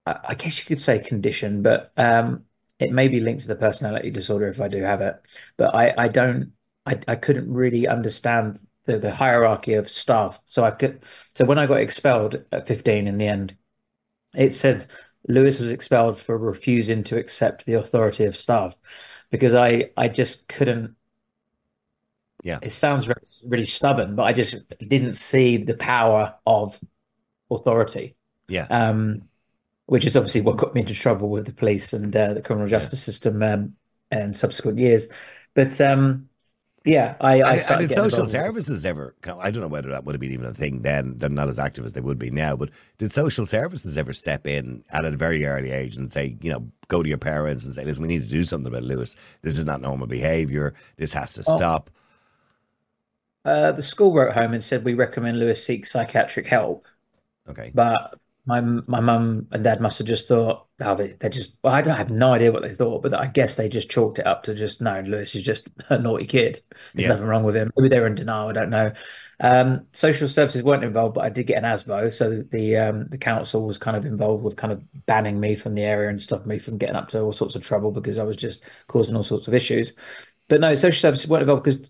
I, 0.05 0.35
guess 0.35 0.59
you 0.59 0.65
could 0.65 0.79
say, 0.79 0.99
condition, 0.99 1.61
but 1.61 1.91
um, 1.97 2.43
it 2.79 2.91
may 2.91 3.07
be 3.07 3.19
linked 3.19 3.41
to 3.43 3.47
the 3.47 3.55
personality 3.55 4.11
disorder 4.11 4.47
if 4.47 4.61
I 4.61 4.67
do 4.67 4.81
have 4.83 5.01
it. 5.01 5.15
But 5.57 5.75
I, 5.75 5.93
I 5.97 6.07
don't, 6.07 6.53
I, 6.85 6.99
I 7.07 7.15
couldn't 7.15 7.51
really 7.51 7.87
understand 7.87 8.59
the, 8.85 8.97
the 8.97 9.13
hierarchy 9.13 9.73
of 9.73 9.89
staff. 9.89 10.39
So 10.45 10.63
I 10.63 10.71
could, 10.71 11.03
so 11.35 11.45
when 11.45 11.59
I 11.59 11.65
got 11.65 11.81
expelled 11.81 12.43
at 12.51 12.67
15 12.67 13.07
in 13.07 13.17
the 13.17 13.27
end, 13.27 13.55
it 14.33 14.53
said 14.53 14.85
Lewis 15.27 15.59
was 15.59 15.71
expelled 15.71 16.19
for 16.19 16.37
refusing 16.37 17.03
to 17.05 17.17
accept 17.17 17.65
the 17.65 17.73
authority 17.73 18.25
of 18.25 18.37
staff 18.37 18.75
because 19.29 19.53
I 19.53 19.91
I 19.97 20.07
just 20.07 20.47
couldn't. 20.47 20.95
Yeah, 22.43 22.59
it 22.61 22.71
sounds 22.71 23.07
really, 23.07 23.21
really 23.47 23.65
stubborn, 23.65 24.15
but 24.15 24.23
I 24.23 24.33
just 24.33 24.63
didn't 24.79 25.13
see 25.13 25.57
the 25.57 25.73
power 25.73 26.35
of 26.45 26.79
authority. 27.49 28.15
Yeah. 28.47 28.67
Um, 28.69 29.23
which 29.87 30.05
is 30.05 30.17
obviously 30.17 30.41
what 30.41 30.57
got 30.57 30.75
me 30.75 30.81
into 30.81 30.93
trouble 30.93 31.29
with 31.29 31.45
the 31.45 31.53
police 31.53 31.93
and 31.93 32.15
uh, 32.15 32.33
the 32.33 32.41
criminal 32.41 32.67
justice 32.67 32.99
yeah. 32.99 33.05
system 33.05 33.41
um, 33.41 33.73
and 34.11 34.35
subsequent 34.35 34.77
years. 34.77 35.07
But 35.53 35.79
um, 35.79 36.26
yeah, 36.87 37.15
I, 37.19 37.41
I 37.41 37.53
and, 37.55 37.71
and 37.71 37.79
did 37.81 37.91
social 37.91 38.25
services 38.25 38.85
ever? 38.85 39.13
I 39.25 39.51
don't 39.51 39.61
know 39.61 39.67
whether 39.67 39.89
that 39.89 40.05
would 40.05 40.15
have 40.15 40.21
been 40.21 40.31
even 40.31 40.45
a 40.45 40.53
thing 40.53 40.83
then. 40.83 41.17
They're 41.17 41.29
not 41.29 41.49
as 41.49 41.59
active 41.59 41.83
as 41.83 41.93
they 41.93 42.01
would 42.01 42.17
be 42.17 42.31
now. 42.31 42.55
But 42.55 42.69
did 42.97 43.11
social 43.11 43.45
services 43.45 43.97
ever 43.97 44.13
step 44.13 44.47
in 44.47 44.83
at 44.93 45.03
a 45.03 45.11
very 45.11 45.45
early 45.45 45.71
age 45.71 45.97
and 45.97 46.09
say, 46.09 46.37
you 46.41 46.49
know, 46.49 46.65
go 46.87 47.03
to 47.03 47.09
your 47.09 47.17
parents 47.17 47.65
and 47.65 47.75
say, 47.75 47.83
"Listen, 47.83 48.03
we 48.03 48.07
need 48.07 48.23
to 48.23 48.29
do 48.29 48.45
something 48.45 48.67
about 48.67 48.83
Lewis. 48.83 49.17
This 49.41 49.57
is 49.57 49.65
not 49.65 49.81
normal 49.81 50.07
behaviour. 50.07 50.73
This 50.95 51.11
has 51.11 51.33
to 51.33 51.43
oh. 51.47 51.57
stop." 51.57 51.89
Uh, 53.43 53.73
the 53.73 53.83
school 53.83 54.13
wrote 54.13 54.33
home 54.33 54.53
and 54.53 54.63
said 54.63 54.85
we 54.85 54.93
recommend 54.93 55.39
Lewis 55.39 55.63
seek 55.65 55.85
psychiatric 55.85 56.47
help. 56.47 56.87
Okay, 57.49 57.71
but 57.73 58.17
my 58.47 58.61
my 58.61 59.01
mum 59.01 59.45
and 59.51 59.63
dad 59.63 59.81
must 59.81 59.97
have 59.97 60.07
just 60.07 60.29
thought, 60.29 60.67
oh, 60.79 60.95
they, 60.95 61.17
they 61.19 61.27
just. 61.27 61.57
Well, 61.61 61.73
I 61.73 61.81
don't 61.81 61.95
I 61.95 61.97
have 61.97 62.09
no 62.09 62.31
idea 62.31 62.51
what 62.51 62.61
they 62.61 62.73
thought, 62.73 63.03
but 63.03 63.13
I 63.13 63.27
guess 63.27 63.55
they 63.55 63.67
just 63.67 63.89
chalked 63.89 64.19
it 64.19 64.25
up 64.25 64.43
to 64.43 64.55
just 64.55 64.79
no. 64.79 65.01
Lewis 65.01 65.35
is 65.35 65.43
just 65.43 65.67
a 65.89 65.97
naughty 65.99 66.25
kid. 66.25 66.61
There's 66.93 67.03
yeah. 67.03 67.09
nothing 67.09 67.25
wrong 67.25 67.43
with 67.43 67.57
him. 67.57 67.69
Maybe 67.75 67.89
they 67.89 67.99
were 67.99 68.07
in 68.07 68.15
denial. 68.15 68.47
I 68.47 68.53
don't 68.53 68.69
know. 68.69 68.93
Um, 69.41 69.85
social 69.91 70.29
services 70.29 70.63
weren't 70.63 70.85
involved, 70.85 71.15
but 71.15 71.25
I 71.25 71.29
did 71.29 71.45
get 71.45 71.57
an 71.57 71.65
ASBO, 71.65 72.11
so 72.13 72.41
the 72.49 72.77
um, 72.77 73.07
the 73.09 73.17
council 73.17 73.65
was 73.67 73.77
kind 73.77 73.97
of 73.97 74.05
involved 74.05 74.43
with 74.43 74.55
kind 74.55 74.71
of 74.71 74.81
banning 75.05 75.41
me 75.41 75.53
from 75.55 75.75
the 75.75 75.83
area 75.83 76.09
and 76.09 76.21
stopping 76.21 76.47
me 76.47 76.57
from 76.57 76.77
getting 76.77 76.95
up 76.95 77.09
to 77.09 77.19
all 77.19 77.33
sorts 77.33 77.55
of 77.55 77.61
trouble 77.61 77.91
because 77.91 78.17
I 78.17 78.23
was 78.23 78.37
just 78.37 78.63
causing 78.87 79.15
all 79.17 79.23
sorts 79.23 79.49
of 79.49 79.53
issues. 79.53 79.91
But 80.47 80.61
no, 80.61 80.73
social 80.75 81.01
services 81.01 81.27
weren't 81.27 81.41
involved 81.41 81.65
because 81.65 81.89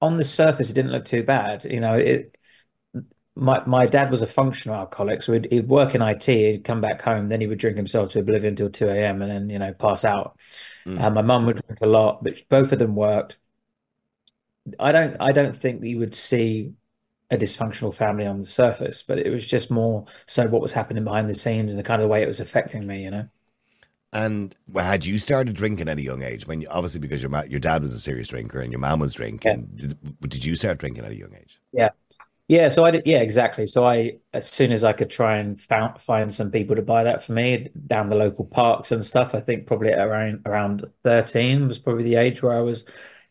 on 0.00 0.16
the 0.16 0.24
surface 0.24 0.70
it 0.70 0.74
didn't 0.74 0.92
look 0.92 1.04
too 1.04 1.22
bad. 1.22 1.64
You 1.64 1.80
know, 1.80 1.94
it 1.94 2.38
my 3.36 3.64
my 3.66 3.86
dad 3.86 4.10
was 4.10 4.22
a 4.22 4.26
functional 4.26 4.76
alcoholic, 4.76 5.22
so 5.22 5.32
he'd, 5.32 5.48
he'd 5.50 5.68
work 5.68 5.94
in 5.94 6.02
IT, 6.02 6.24
he'd 6.24 6.64
come 6.64 6.80
back 6.80 7.02
home, 7.02 7.28
then 7.28 7.40
he 7.40 7.46
would 7.46 7.58
drink 7.58 7.76
himself 7.76 8.12
to 8.12 8.20
oblivion 8.20 8.54
till 8.54 8.70
2 8.70 8.88
a.m. 8.88 9.22
and 9.22 9.30
then, 9.30 9.50
you 9.50 9.58
know, 9.58 9.72
pass 9.72 10.04
out. 10.04 10.38
Mm. 10.86 11.00
Uh, 11.00 11.10
my 11.10 11.22
mum 11.22 11.46
would 11.46 11.60
drink 11.66 11.80
a 11.82 11.86
lot, 11.86 12.22
but 12.22 12.40
both 12.48 12.72
of 12.72 12.78
them 12.78 12.94
worked. 12.94 13.38
I 14.78 14.92
don't 14.92 15.16
I 15.20 15.32
don't 15.32 15.56
think 15.56 15.80
that 15.80 15.88
you 15.88 15.98
would 15.98 16.14
see 16.14 16.72
a 17.30 17.36
dysfunctional 17.36 17.92
family 17.92 18.26
on 18.26 18.40
the 18.40 18.46
surface, 18.46 19.02
but 19.02 19.18
it 19.18 19.30
was 19.30 19.46
just 19.46 19.70
more 19.70 20.06
so 20.26 20.46
what 20.46 20.62
was 20.62 20.72
happening 20.72 21.04
behind 21.04 21.28
the 21.28 21.34
scenes 21.34 21.70
and 21.70 21.78
the 21.78 21.84
kind 21.84 22.02
of 22.02 22.08
way 22.08 22.22
it 22.22 22.28
was 22.28 22.40
affecting 22.40 22.86
me, 22.86 23.02
you 23.02 23.10
know. 23.10 23.28
And 24.12 24.54
well, 24.68 24.84
had 24.84 25.04
you 25.04 25.18
started 25.18 25.56
drinking 25.56 25.88
at 25.88 25.98
a 25.98 26.02
young 26.02 26.22
age? 26.22 26.44
I 26.46 26.50
mean, 26.50 26.64
obviously 26.70 27.00
because 27.00 27.20
your 27.20 27.30
ma- 27.30 27.42
your 27.48 27.58
dad 27.58 27.82
was 27.82 27.92
a 27.92 27.98
serious 27.98 28.28
drinker 28.28 28.60
and 28.60 28.70
your 28.70 28.78
mom 28.78 29.00
was 29.00 29.14
drinking. 29.14 29.70
Did, 29.74 29.98
did 30.28 30.44
you 30.44 30.54
start 30.54 30.78
drinking 30.78 31.04
at 31.04 31.10
a 31.10 31.16
young 31.16 31.34
age? 31.34 31.60
Yeah. 31.72 31.90
Yeah, 32.46 32.68
so 32.68 32.84
I 32.84 32.90
did, 32.90 33.06
yeah, 33.06 33.20
exactly. 33.20 33.66
So 33.66 33.84
I, 33.86 34.18
as 34.34 34.48
soon 34.50 34.70
as 34.70 34.84
I 34.84 34.92
could 34.92 35.08
try 35.10 35.38
and 35.38 35.58
found, 35.58 36.00
find 36.00 36.32
some 36.34 36.50
people 36.50 36.76
to 36.76 36.82
buy 36.82 37.04
that 37.04 37.24
for 37.24 37.32
me 37.32 37.70
down 37.86 38.10
the 38.10 38.16
local 38.16 38.44
parks 38.44 38.92
and 38.92 39.04
stuff, 39.04 39.34
I 39.34 39.40
think 39.40 39.66
probably 39.66 39.92
around 39.92 40.42
around 40.46 40.84
13 41.04 41.68
was 41.68 41.78
probably 41.78 42.04
the 42.04 42.16
age 42.16 42.42
where 42.42 42.56
I 42.56 42.60
was 42.60 42.84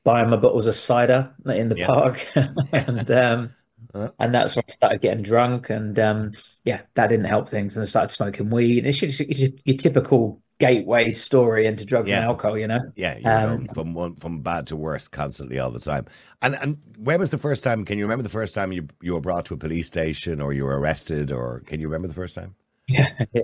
buying 0.03 0.29
my 0.31 0.37
bottles 0.37 0.65
of 0.65 0.75
cider 0.75 1.31
in 1.45 1.69
the 1.69 1.75
Yeah. 1.75 1.87
park. 1.87 2.27
and 2.71 3.09
um 3.11 3.55
Uh. 3.93 4.09
and 4.19 4.35
that's 4.35 4.55
when 4.55 4.65
I 4.69 4.73
started 4.73 5.01
getting 5.01 5.23
drunk 5.23 5.71
and 5.71 5.99
um 5.99 6.33
yeah, 6.65 6.83
that 6.95 7.07
didn't 7.09 7.25
help 7.27 7.49
things. 7.49 7.77
And 7.77 7.83
I 7.83 7.87
started 7.87 8.13
smoking 8.13 8.51
weed. 8.51 8.85
It's 8.87 8.99
just 8.99 9.21
your, 9.21 9.51
your 9.65 9.77
typical 9.77 10.42
gateway 10.59 11.11
story 11.11 11.65
into 11.67 11.85
drugs 11.85 12.09
Yeah. 12.09 12.17
and 12.17 12.25
alcohol, 12.25 12.57
you 12.57 12.67
know? 12.67 12.91
Yeah, 12.95 13.17
you're 13.17 13.31
Um, 13.31 13.39
going 13.39 13.67
from 13.69 13.93
one 13.93 14.15
from 14.15 14.41
bad 14.41 14.67
to 14.67 14.75
worse 14.75 15.07
constantly 15.07 15.59
all 15.59 15.71
the 15.71 15.79
time. 15.79 16.05
And 16.41 16.55
and 16.55 16.77
when 16.97 17.19
was 17.19 17.31
the 17.31 17.37
first 17.37 17.63
time? 17.63 17.85
Can 17.85 17.97
you 17.97 18.05
remember 18.05 18.23
the 18.23 18.29
first 18.29 18.53
time 18.55 18.71
you 18.71 18.87
you 19.01 19.13
were 19.13 19.21
brought 19.21 19.45
to 19.45 19.53
a 19.53 19.57
police 19.57 19.87
station 19.87 20.41
or 20.41 20.53
you 20.53 20.63
were 20.65 20.79
arrested? 20.79 21.31
Or 21.31 21.61
can 21.65 21.79
you 21.79 21.87
remember 21.87 22.07
the 22.07 22.13
first 22.13 22.35
time? 22.35 22.55
Yeah, 22.87 23.09
yeah. 23.33 23.41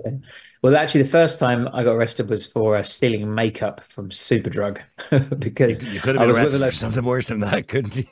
Well, 0.62 0.76
actually, 0.76 1.02
the 1.04 1.08
first 1.10 1.38
time 1.38 1.68
I 1.72 1.82
got 1.82 1.92
arrested 1.94 2.28
was 2.28 2.46
for 2.46 2.76
uh, 2.76 2.82
stealing 2.82 3.34
makeup 3.34 3.80
from 3.90 4.10
Superdrug 4.10 4.80
because 5.38 5.80
You 5.82 6.00
could 6.00 6.14
have 6.16 6.26
been 6.26 6.36
arrested 6.36 6.60
for 6.60 6.70
something 6.72 7.04
worse 7.04 7.28
than 7.28 7.40
that, 7.40 7.68
couldn't 7.68 7.96
you? 7.96 8.04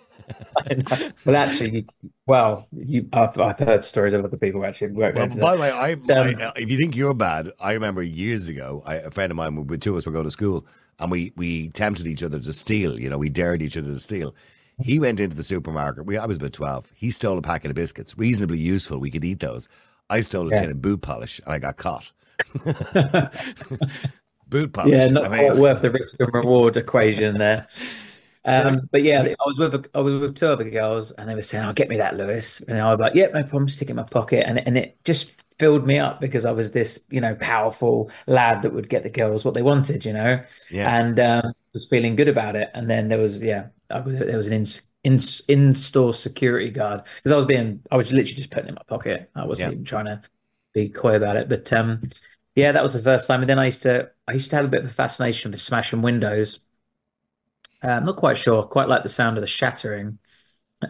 Well, 1.24 1.36
actually, 1.36 1.86
well, 2.26 2.66
you, 2.72 3.08
I've, 3.12 3.38
I've 3.38 3.58
heard 3.58 3.84
stories 3.84 4.12
of 4.12 4.24
other 4.24 4.36
people 4.36 4.64
actually 4.64 4.92
Well, 4.92 5.12
by 5.12 5.26
that. 5.26 5.56
the 5.56 5.60
way, 5.60 5.70
I, 5.70 5.92
um, 5.92 6.00
I- 6.40 6.52
if 6.56 6.70
you 6.70 6.76
think 6.76 6.96
you're 6.96 7.14
bad, 7.14 7.50
I 7.60 7.72
remember 7.72 8.02
years 8.02 8.48
ago, 8.48 8.82
I, 8.86 8.96
a 8.96 9.10
friend 9.10 9.30
of 9.30 9.36
mine, 9.36 9.66
we 9.66 9.78
two 9.78 9.92
of 9.92 9.96
us 9.98 10.06
were 10.06 10.12
going 10.12 10.24
to 10.24 10.30
school, 10.30 10.66
and 10.98 11.10
we 11.10 11.32
we 11.36 11.68
tempted 11.70 12.06
each 12.06 12.22
other 12.22 12.38
to 12.40 12.52
steal. 12.52 12.98
You 12.98 13.08
know, 13.10 13.18
we 13.18 13.28
dared 13.28 13.62
each 13.62 13.76
other 13.76 13.88
to 13.88 13.98
steal. 13.98 14.34
He 14.80 15.00
went 15.00 15.18
into 15.20 15.34
the 15.34 15.42
supermarket. 15.42 16.06
We, 16.06 16.18
I 16.18 16.26
was 16.26 16.36
about 16.36 16.52
twelve. 16.52 16.90
He 16.94 17.10
stole 17.10 17.38
a 17.38 17.42
packet 17.42 17.70
of 17.70 17.74
biscuits, 17.74 18.16
reasonably 18.18 18.58
useful. 18.58 18.98
We 19.00 19.10
could 19.10 19.24
eat 19.24 19.40
those. 19.40 19.68
I 20.10 20.20
stole 20.20 20.48
a 20.48 20.52
Yeah. 20.52 20.62
tin 20.62 20.70
of 20.70 20.82
boot 20.82 21.02
polish, 21.02 21.40
and 21.44 21.52
I 21.52 21.58
got 21.58 21.76
caught. 21.76 22.12
boot 24.48 24.72
polish. 24.72 24.92
yeah, 24.92 25.08
not 25.08 25.24
I 25.26 25.28
mean, 25.28 25.46
quite 25.48 25.58
worth 25.60 25.82
the 25.82 25.90
risk 25.90 26.16
and 26.20 26.32
reward 26.32 26.76
equation 26.76 27.38
there. 27.38 27.66
Um, 28.48 28.88
but 28.92 29.02
yeah, 29.02 29.22
I 29.22 29.44
was 29.46 29.58
with 29.58 29.74
a, 29.74 29.90
I 29.94 30.00
was 30.00 30.20
with 30.20 30.36
two 30.36 30.48
other 30.48 30.68
girls, 30.70 31.10
and 31.12 31.28
they 31.28 31.34
were 31.34 31.42
saying, 31.42 31.64
"Oh, 31.66 31.72
get 31.72 31.88
me 31.88 31.96
that, 31.98 32.16
Lewis," 32.16 32.60
and 32.62 32.78
I 32.80 32.90
was 32.90 33.00
like, 33.00 33.14
"Yep, 33.14 33.34
no 33.34 33.42
problem." 33.42 33.68
Stick 33.68 33.88
it 33.88 33.90
in 33.90 33.96
my 33.96 34.04
pocket, 34.04 34.44
and 34.46 34.58
and 34.66 34.78
it 34.78 34.98
just 35.04 35.32
filled 35.58 35.86
me 35.86 35.98
up 35.98 36.20
because 36.20 36.46
I 36.46 36.52
was 36.52 36.70
this, 36.72 37.00
you 37.10 37.20
know, 37.20 37.34
powerful 37.34 38.10
lad 38.28 38.62
that 38.62 38.72
would 38.72 38.88
get 38.88 39.02
the 39.02 39.10
girls 39.10 39.44
what 39.44 39.54
they 39.54 39.62
wanted, 39.62 40.04
you 40.04 40.12
know, 40.12 40.42
Yeah. 40.68 40.88
and 40.88 41.18
um, 41.18 41.52
was 41.74 41.86
feeling 41.86 42.14
good 42.16 42.28
about 42.28 42.54
it. 42.56 42.70
And 42.74 42.88
then 42.88 43.08
there 43.08 43.18
was, 43.18 43.42
yeah, 43.42 43.68
there 43.90 44.36
was 44.36 44.46
an 44.46 44.52
in 44.52 44.66
in 45.04 45.18
in 45.48 45.74
store 45.74 46.14
security 46.14 46.70
guard 46.70 47.02
because 47.16 47.32
I 47.32 47.36
was 47.36 47.46
being, 47.46 47.82
I 47.90 47.96
was 47.96 48.12
literally 48.12 48.34
just 48.36 48.50
putting 48.50 48.66
it 48.66 48.70
in 48.70 48.74
my 48.76 48.82
pocket. 48.86 49.30
I 49.34 49.44
wasn't 49.46 49.68
Yeah. 49.68 49.72
even 49.72 49.84
trying 49.84 50.06
to 50.06 50.22
be 50.74 50.88
coy 50.88 51.16
about 51.16 51.36
it, 51.36 51.48
but 51.48 51.72
um, 51.72 52.02
yeah, 52.54 52.72
that 52.72 52.82
was 52.82 52.92
the 52.92 53.02
first 53.02 53.26
time. 53.26 53.40
And 53.40 53.48
then 53.50 53.58
I 53.58 53.66
used 53.66 53.82
to, 53.82 54.10
I 54.26 54.32
used 54.32 54.50
to 54.50 54.56
have 54.56 54.64
a 54.64 54.68
bit 54.68 54.82
of 54.84 54.90
a 54.90 54.92
fascination 54.94 55.52
for 55.52 55.58
smashing 55.58 56.02
windows. 56.02 56.60
Uh, 57.82 57.88
I'm 57.88 58.04
not 58.06 58.16
quite 58.16 58.36
sure. 58.36 58.62
Quite 58.64 58.88
like 58.88 59.02
the 59.02 59.08
sound 59.08 59.36
of 59.36 59.42
the 59.42 59.46
shattering, 59.46 60.18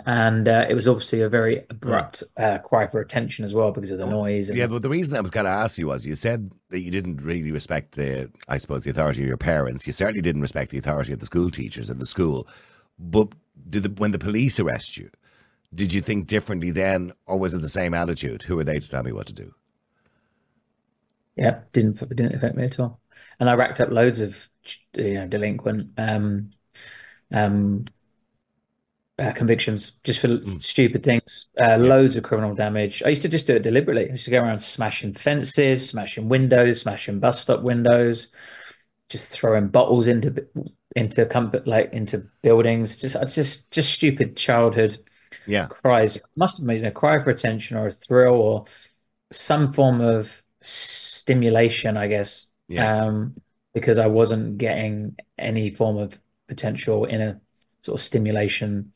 and 0.07 0.49
uh, 0.49 0.67
it 0.69 0.75
was 0.75 0.89
obviously 0.89 1.21
a 1.23 1.29
very 1.29 1.65
abrupt 1.71 2.23
uh, 2.37 2.59
cry 2.59 2.87
for 2.87 3.01
attention 3.01 3.45
as 3.45 3.55
well 3.55 3.73
because 3.73 3.91
of 3.91 3.99
the 3.99 4.07
noise. 4.07 4.49
And, 4.49 4.59
Yeah, 4.59 4.67
but 4.67 4.83
the 4.83 4.89
reason 4.89 5.17
I 5.17 5.21
was 5.21 5.31
going 5.31 5.45
to 5.45 5.51
ask 5.51 5.79
you 5.79 5.87
was 5.89 6.07
you 6.07 6.15
said 6.15 6.53
that 6.71 6.81
you 6.81 6.91
didn't 6.91 7.23
really 7.23 7.53
respect 7.53 7.93
the, 7.93 8.31
I 8.49 8.59
suppose, 8.59 8.85
the 8.85 8.91
authority 8.91 9.23
of 9.23 9.29
your 9.29 9.37
parents. 9.37 9.87
You 9.87 9.93
certainly 9.93 10.23
didn't 10.23 10.43
respect 10.43 10.71
the 10.71 10.79
authority 10.79 11.13
of 11.13 11.19
the 11.21 11.27
school 11.27 11.51
teachers 11.51 11.91
in 11.91 11.99
the 11.99 12.07
school. 12.07 12.47
But 12.99 13.29
did 13.69 13.83
the, 13.85 13.91
when 14.01 14.13
the 14.13 14.19
police 14.19 14.59
arrest 14.61 14.97
you, 14.97 15.11
did 15.75 15.93
you 15.93 16.01
think 16.01 16.27
differently 16.27 16.71
then, 16.71 17.13
or 17.27 17.39
was 17.39 17.55
it 17.55 17.61
the 17.63 17.69
same 17.69 17.95
attitude? 17.95 18.43
Who 18.45 18.59
are 18.59 18.65
they 18.65 18.79
to 18.81 18.91
tell 18.91 19.03
me 19.03 19.13
what 19.13 19.27
to 19.29 19.33
do? 19.35 19.55
Yeah, 21.37 21.63
didn't 21.73 21.99
didn't 22.09 22.35
affect 22.35 22.57
me 22.57 22.65
at 22.65 22.81
all. 22.81 23.01
And 23.39 23.49
I 23.49 23.55
racked 23.55 23.81
up 23.81 23.91
loads 23.91 24.21
of 24.21 24.37
you 24.95 25.15
know 25.15 25.27
delinquent 25.29 25.93
um 25.99 26.51
um 27.33 27.85
uh, 29.19 29.33
convictions 29.33 29.93
just 30.05 30.21
for 30.21 30.39
stupid 30.61 31.03
things. 31.03 31.49
Uh, 31.61 31.77
loads 31.77 32.17
of 32.17 32.23
criminal 32.23 32.55
damage. 32.55 33.03
I 33.05 33.09
used 33.09 33.23
to 33.23 33.29
just 33.29 33.47
do 33.47 33.57
it 33.57 33.63
deliberately. 33.63 34.07
I 34.09 34.13
used 34.13 34.25
to 34.27 34.31
go 34.31 34.41
around 34.41 34.61
smashing 34.61 35.15
fences, 35.15 35.89
smashing 35.89 36.29
windows, 36.29 36.81
smashing 36.83 37.19
bus 37.19 37.41
stop 37.41 37.63
windows, 37.63 38.29
just 39.09 39.29
throwing 39.31 39.69
bottles 39.69 40.09
into 40.09 40.47
into 40.97 41.27
comfort 41.27 41.67
like 41.67 41.93
into 41.93 42.27
buildings. 42.43 42.99
Just 42.99 43.17
I 43.17 43.25
just 43.27 43.71
just 43.73 43.93
stupid 43.93 44.37
childhood 44.37 44.99
Yeah, 45.47 45.69
cries 45.69 46.19
must 46.37 46.59
have 46.59 46.67
been 46.67 46.85
a 46.85 46.91
cry 46.91 47.23
for 47.23 47.31
attention 47.31 47.77
or 47.77 47.89
a 47.89 47.93
thrill 47.93 48.35
or 48.35 48.65
some 49.33 49.73
form 49.73 50.01
of 50.01 50.31
stimulation, 50.63 51.97
I 51.97 52.09
guess. 52.09 52.47
Yeah. 52.69 52.93
Um, 53.03 53.37
because 53.75 53.99
I 53.99 54.07
wasn't 54.07 54.59
getting 54.59 55.17
any 55.39 55.71
form 55.71 55.99
of 55.99 56.19
potential 56.49 57.05
inner 57.05 57.41
sort 57.83 58.01
of 58.01 58.05
stimulation. 58.05 58.93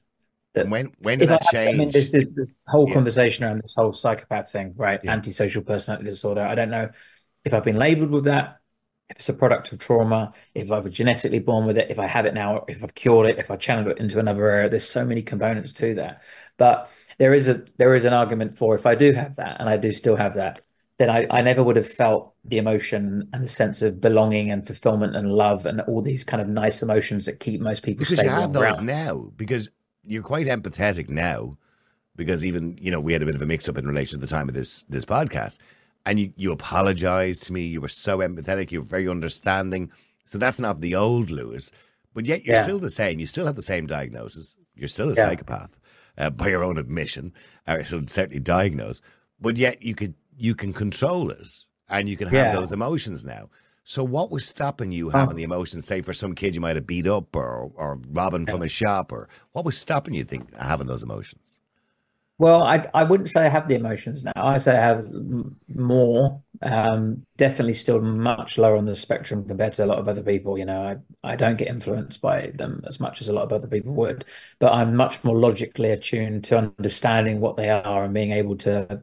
That 0.54 0.68
when 0.68 0.92
when 0.98 1.18
did 1.18 1.28
if 1.28 1.32
I, 1.32 1.38
that 1.38 1.42
I 1.66 1.72
mean, 1.72 1.92
change? 1.92 1.92
this 1.92 2.14
is 2.14 2.26
the 2.34 2.46
whole 2.68 2.86
Yeah. 2.86 2.92
conversation 2.92 3.44
around 3.44 3.62
this 3.62 3.74
whole 3.76 3.92
psychopath 3.92 4.50
thing, 4.52 4.74
right? 4.76 5.00
Yeah. 5.02 5.12
Antisocial 5.12 5.62
personality 5.62 6.08
disorder. 6.10 6.42
I 6.42 6.54
don't 6.54 6.70
know 6.70 6.90
if 7.44 7.54
I've 7.54 7.64
been 7.64 7.78
labeled 7.78 8.10
with 8.10 8.24
that, 8.24 8.60
if 9.10 9.16
it's 9.16 9.28
a 9.28 9.34
product 9.34 9.72
of 9.72 9.78
trauma, 9.78 10.32
if 10.54 10.70
I 10.72 10.78
was 10.80 10.92
genetically 10.94 11.40
born 11.40 11.66
with 11.66 11.78
it, 11.78 11.90
if 11.90 11.98
I 11.98 12.06
have 12.06 12.26
it 12.26 12.34
now, 12.34 12.64
if 12.68 12.82
I've 12.84 12.94
cured 12.94 13.28
it, 13.30 13.38
if 13.38 13.50
I 13.50 13.56
channeled 13.56 13.88
it 13.88 13.98
into 13.98 14.18
another 14.18 14.48
area. 14.48 14.68
There's 14.70 14.88
so 14.88 15.04
many 15.04 15.22
components 15.22 15.72
to 15.74 15.94
that. 15.96 16.22
But 16.58 16.90
there 17.18 17.34
is 17.34 17.48
a 17.48 17.64
there 17.78 17.94
is 17.94 18.04
an 18.04 18.12
argument 18.14 18.58
for 18.58 18.74
if 18.74 18.86
I 18.86 18.94
do 18.94 19.12
have 19.12 19.36
that, 19.36 19.60
and 19.60 19.68
I 19.68 19.76
do 19.76 19.92
still 19.92 20.16
have 20.16 20.34
that, 20.34 20.62
then 21.02 21.10
I, 21.10 21.26
I 21.30 21.42
never 21.42 21.64
would 21.64 21.74
have 21.76 21.90
felt 21.92 22.32
the 22.44 22.58
emotion 22.58 23.28
and 23.32 23.42
the 23.42 23.48
sense 23.48 23.82
of 23.82 24.00
belonging 24.00 24.50
and 24.52 24.64
fulfillment 24.64 25.16
and 25.16 25.32
love 25.32 25.66
and 25.66 25.80
all 25.82 26.00
these 26.00 26.22
kind 26.22 26.40
of 26.40 26.48
nice 26.48 26.80
emotions 26.80 27.26
that 27.26 27.40
keep 27.40 27.60
most 27.60 27.82
people 27.82 28.04
because 28.04 28.22
you 28.22 28.30
have 28.30 28.52
those 28.52 28.80
now 28.80 29.32
because 29.36 29.68
you're 30.04 30.22
quite 30.22 30.46
empathetic 30.46 31.08
now 31.08 31.56
because 32.14 32.44
even 32.44 32.78
you 32.80 32.90
know 32.90 33.00
we 33.00 33.12
had 33.12 33.22
a 33.22 33.26
bit 33.26 33.34
of 33.34 33.42
a 33.42 33.46
mix 33.46 33.68
up 33.68 33.76
in 33.76 33.86
relation 33.86 34.18
to 34.18 34.24
the 34.24 34.30
time 34.30 34.48
of 34.48 34.54
this 34.54 34.84
this 34.84 35.04
podcast 35.04 35.58
and 36.06 36.20
you 36.20 36.32
you 36.36 36.52
apologized 36.52 37.42
to 37.42 37.52
me 37.52 37.62
you 37.62 37.80
were 37.80 37.88
so 37.88 38.18
empathetic 38.18 38.70
you 38.70 38.80
were 38.80 38.86
very 38.86 39.08
understanding 39.08 39.90
so 40.24 40.38
that's 40.38 40.60
not 40.60 40.80
the 40.80 40.94
old 40.94 41.30
lewis 41.30 41.72
but 42.14 42.26
yet 42.26 42.44
you're 42.44 42.54
Yeah. 42.54 42.62
still 42.62 42.78
the 42.78 42.90
same 42.90 43.18
you 43.18 43.26
still 43.26 43.46
have 43.46 43.56
the 43.56 43.62
same 43.62 43.86
diagnosis 43.86 44.56
you're 44.76 44.88
still 44.88 45.10
a 45.10 45.14
Yeah. 45.14 45.22
psychopath 45.24 45.78
uh, 46.18 46.30
by 46.30 46.48
your 46.48 46.62
own 46.62 46.78
admission 46.78 47.32
or 47.66 47.82
so 47.84 48.02
certainly 48.06 48.40
diagnosed 48.40 49.02
but 49.40 49.56
yet 49.56 49.82
you 49.82 49.94
could 49.94 50.14
you 50.36 50.54
can 50.54 50.72
control 50.72 51.30
it 51.30 51.48
and 51.88 52.08
you 52.08 52.16
can 52.16 52.28
have 52.28 52.50
Yeah. 52.50 52.52
those 52.52 52.72
emotions 52.72 53.24
now 53.24 53.48
so 53.84 54.04
what 54.04 54.30
was 54.30 54.46
stopping 54.46 54.92
you 54.92 55.10
Um, 55.12 55.28
having 55.28 55.36
the 55.36 55.42
emotions, 55.42 55.84
say 55.86 56.02
for 56.02 56.12
some 56.12 56.34
kid 56.36 56.54
you 56.54 56.60
might 56.60 56.76
have 56.76 56.86
beat 56.86 57.06
up 57.06 57.34
or 57.34 57.72
or 57.74 57.98
robbing 58.10 58.46
from 58.46 58.62
a 58.62 58.68
shop 58.68 59.10
or 59.10 59.28
what 59.52 59.64
was 59.64 59.76
stopping 59.76 60.14
you 60.14 60.22
think 60.24 60.54
having 60.56 60.86
those 60.86 61.02
emotions? 61.02 61.58
Well, 62.38 62.62
I 62.64 62.88
I 62.92 63.04
wouldn't 63.04 63.30
say 63.30 63.42
I 63.46 63.48
have 63.48 63.68
the 63.68 63.76
emotions 63.76 64.24
now. 64.24 64.32
I 64.36 64.58
say 64.58 64.72
I 64.76 64.80
have 64.86 65.04
more. 65.68 66.42
Um, 66.60 67.24
definitely 67.36 67.74
still 67.74 68.00
much 68.00 68.58
lower 68.58 68.76
on 68.76 68.84
the 68.84 68.96
spectrum 68.96 69.46
compared 69.46 69.74
to 69.74 69.84
a 69.84 69.86
lot 69.86 69.98
of 69.98 70.08
other 70.08 70.22
people. 70.22 70.58
You 70.58 70.64
know, 70.64 70.82
I 71.22 71.32
I 71.32 71.36
don't 71.36 71.56
get 71.56 71.68
influenced 71.68 72.20
by 72.20 72.48
them 72.54 72.82
as 72.86 72.98
much 73.00 73.20
as 73.20 73.28
a 73.28 73.32
lot 73.32 73.44
of 73.44 73.52
other 73.52 73.68
people 73.68 73.94
would, 73.94 74.24
but 74.58 74.72
I'm 74.72 74.96
much 74.96 75.22
more 75.22 75.36
logically 75.38 75.90
attuned 75.90 76.44
to 76.44 76.58
understanding 76.58 77.40
what 77.40 77.56
they 77.56 77.70
are 77.70 78.04
and 78.04 78.14
being 78.14 78.32
able 78.32 78.56
to 78.58 79.02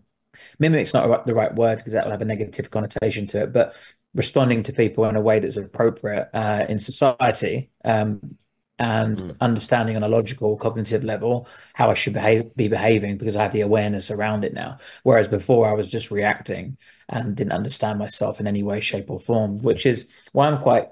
mimic's 0.59 0.93
not 0.93 1.25
the 1.25 1.33
right 1.33 1.53
word 1.55 1.77
because 1.77 1.93
that'll 1.93 2.11
have 2.11 2.21
a 2.21 2.25
negative 2.25 2.71
connotation 2.71 3.27
to 3.27 3.43
it, 3.43 3.53
but 3.53 3.75
responding 4.13 4.63
to 4.63 4.73
people 4.73 5.05
in 5.05 5.15
a 5.15 5.21
way 5.21 5.39
that's 5.39 5.57
appropriate 5.57 6.29
uh, 6.33 6.65
in 6.67 6.79
society. 6.79 7.71
Um, 7.85 8.37
and 8.81 9.17
Mm. 9.17 9.37
understanding 9.41 9.97
on 9.97 10.03
a 10.03 10.07
logical 10.07 10.55
cognitive 10.55 11.03
level 11.03 11.47
how 11.73 11.91
I 11.91 11.93
should 11.95 12.13
behave 12.13 12.55
be 12.55 12.69
behaving 12.69 13.17
because 13.17 13.35
I 13.35 13.43
have 13.43 13.51
the 13.51 13.59
awareness 13.61 14.09
around 14.09 14.45
it 14.45 14.53
now. 14.53 14.77
Whereas 15.03 15.27
before 15.27 15.67
I 15.67 15.73
was 15.73 15.91
just 15.91 16.11
reacting 16.11 16.77
and 17.09 17.35
didn't 17.35 17.51
understand 17.51 17.99
myself 17.99 18.39
in 18.39 18.47
any 18.47 18.63
way, 18.63 18.79
shape, 18.79 19.09
or 19.09 19.19
form, 19.19 19.57
which 19.59 19.85
is 19.85 20.07
why 20.31 20.47
I'm 20.47 20.61
quite 20.61 20.87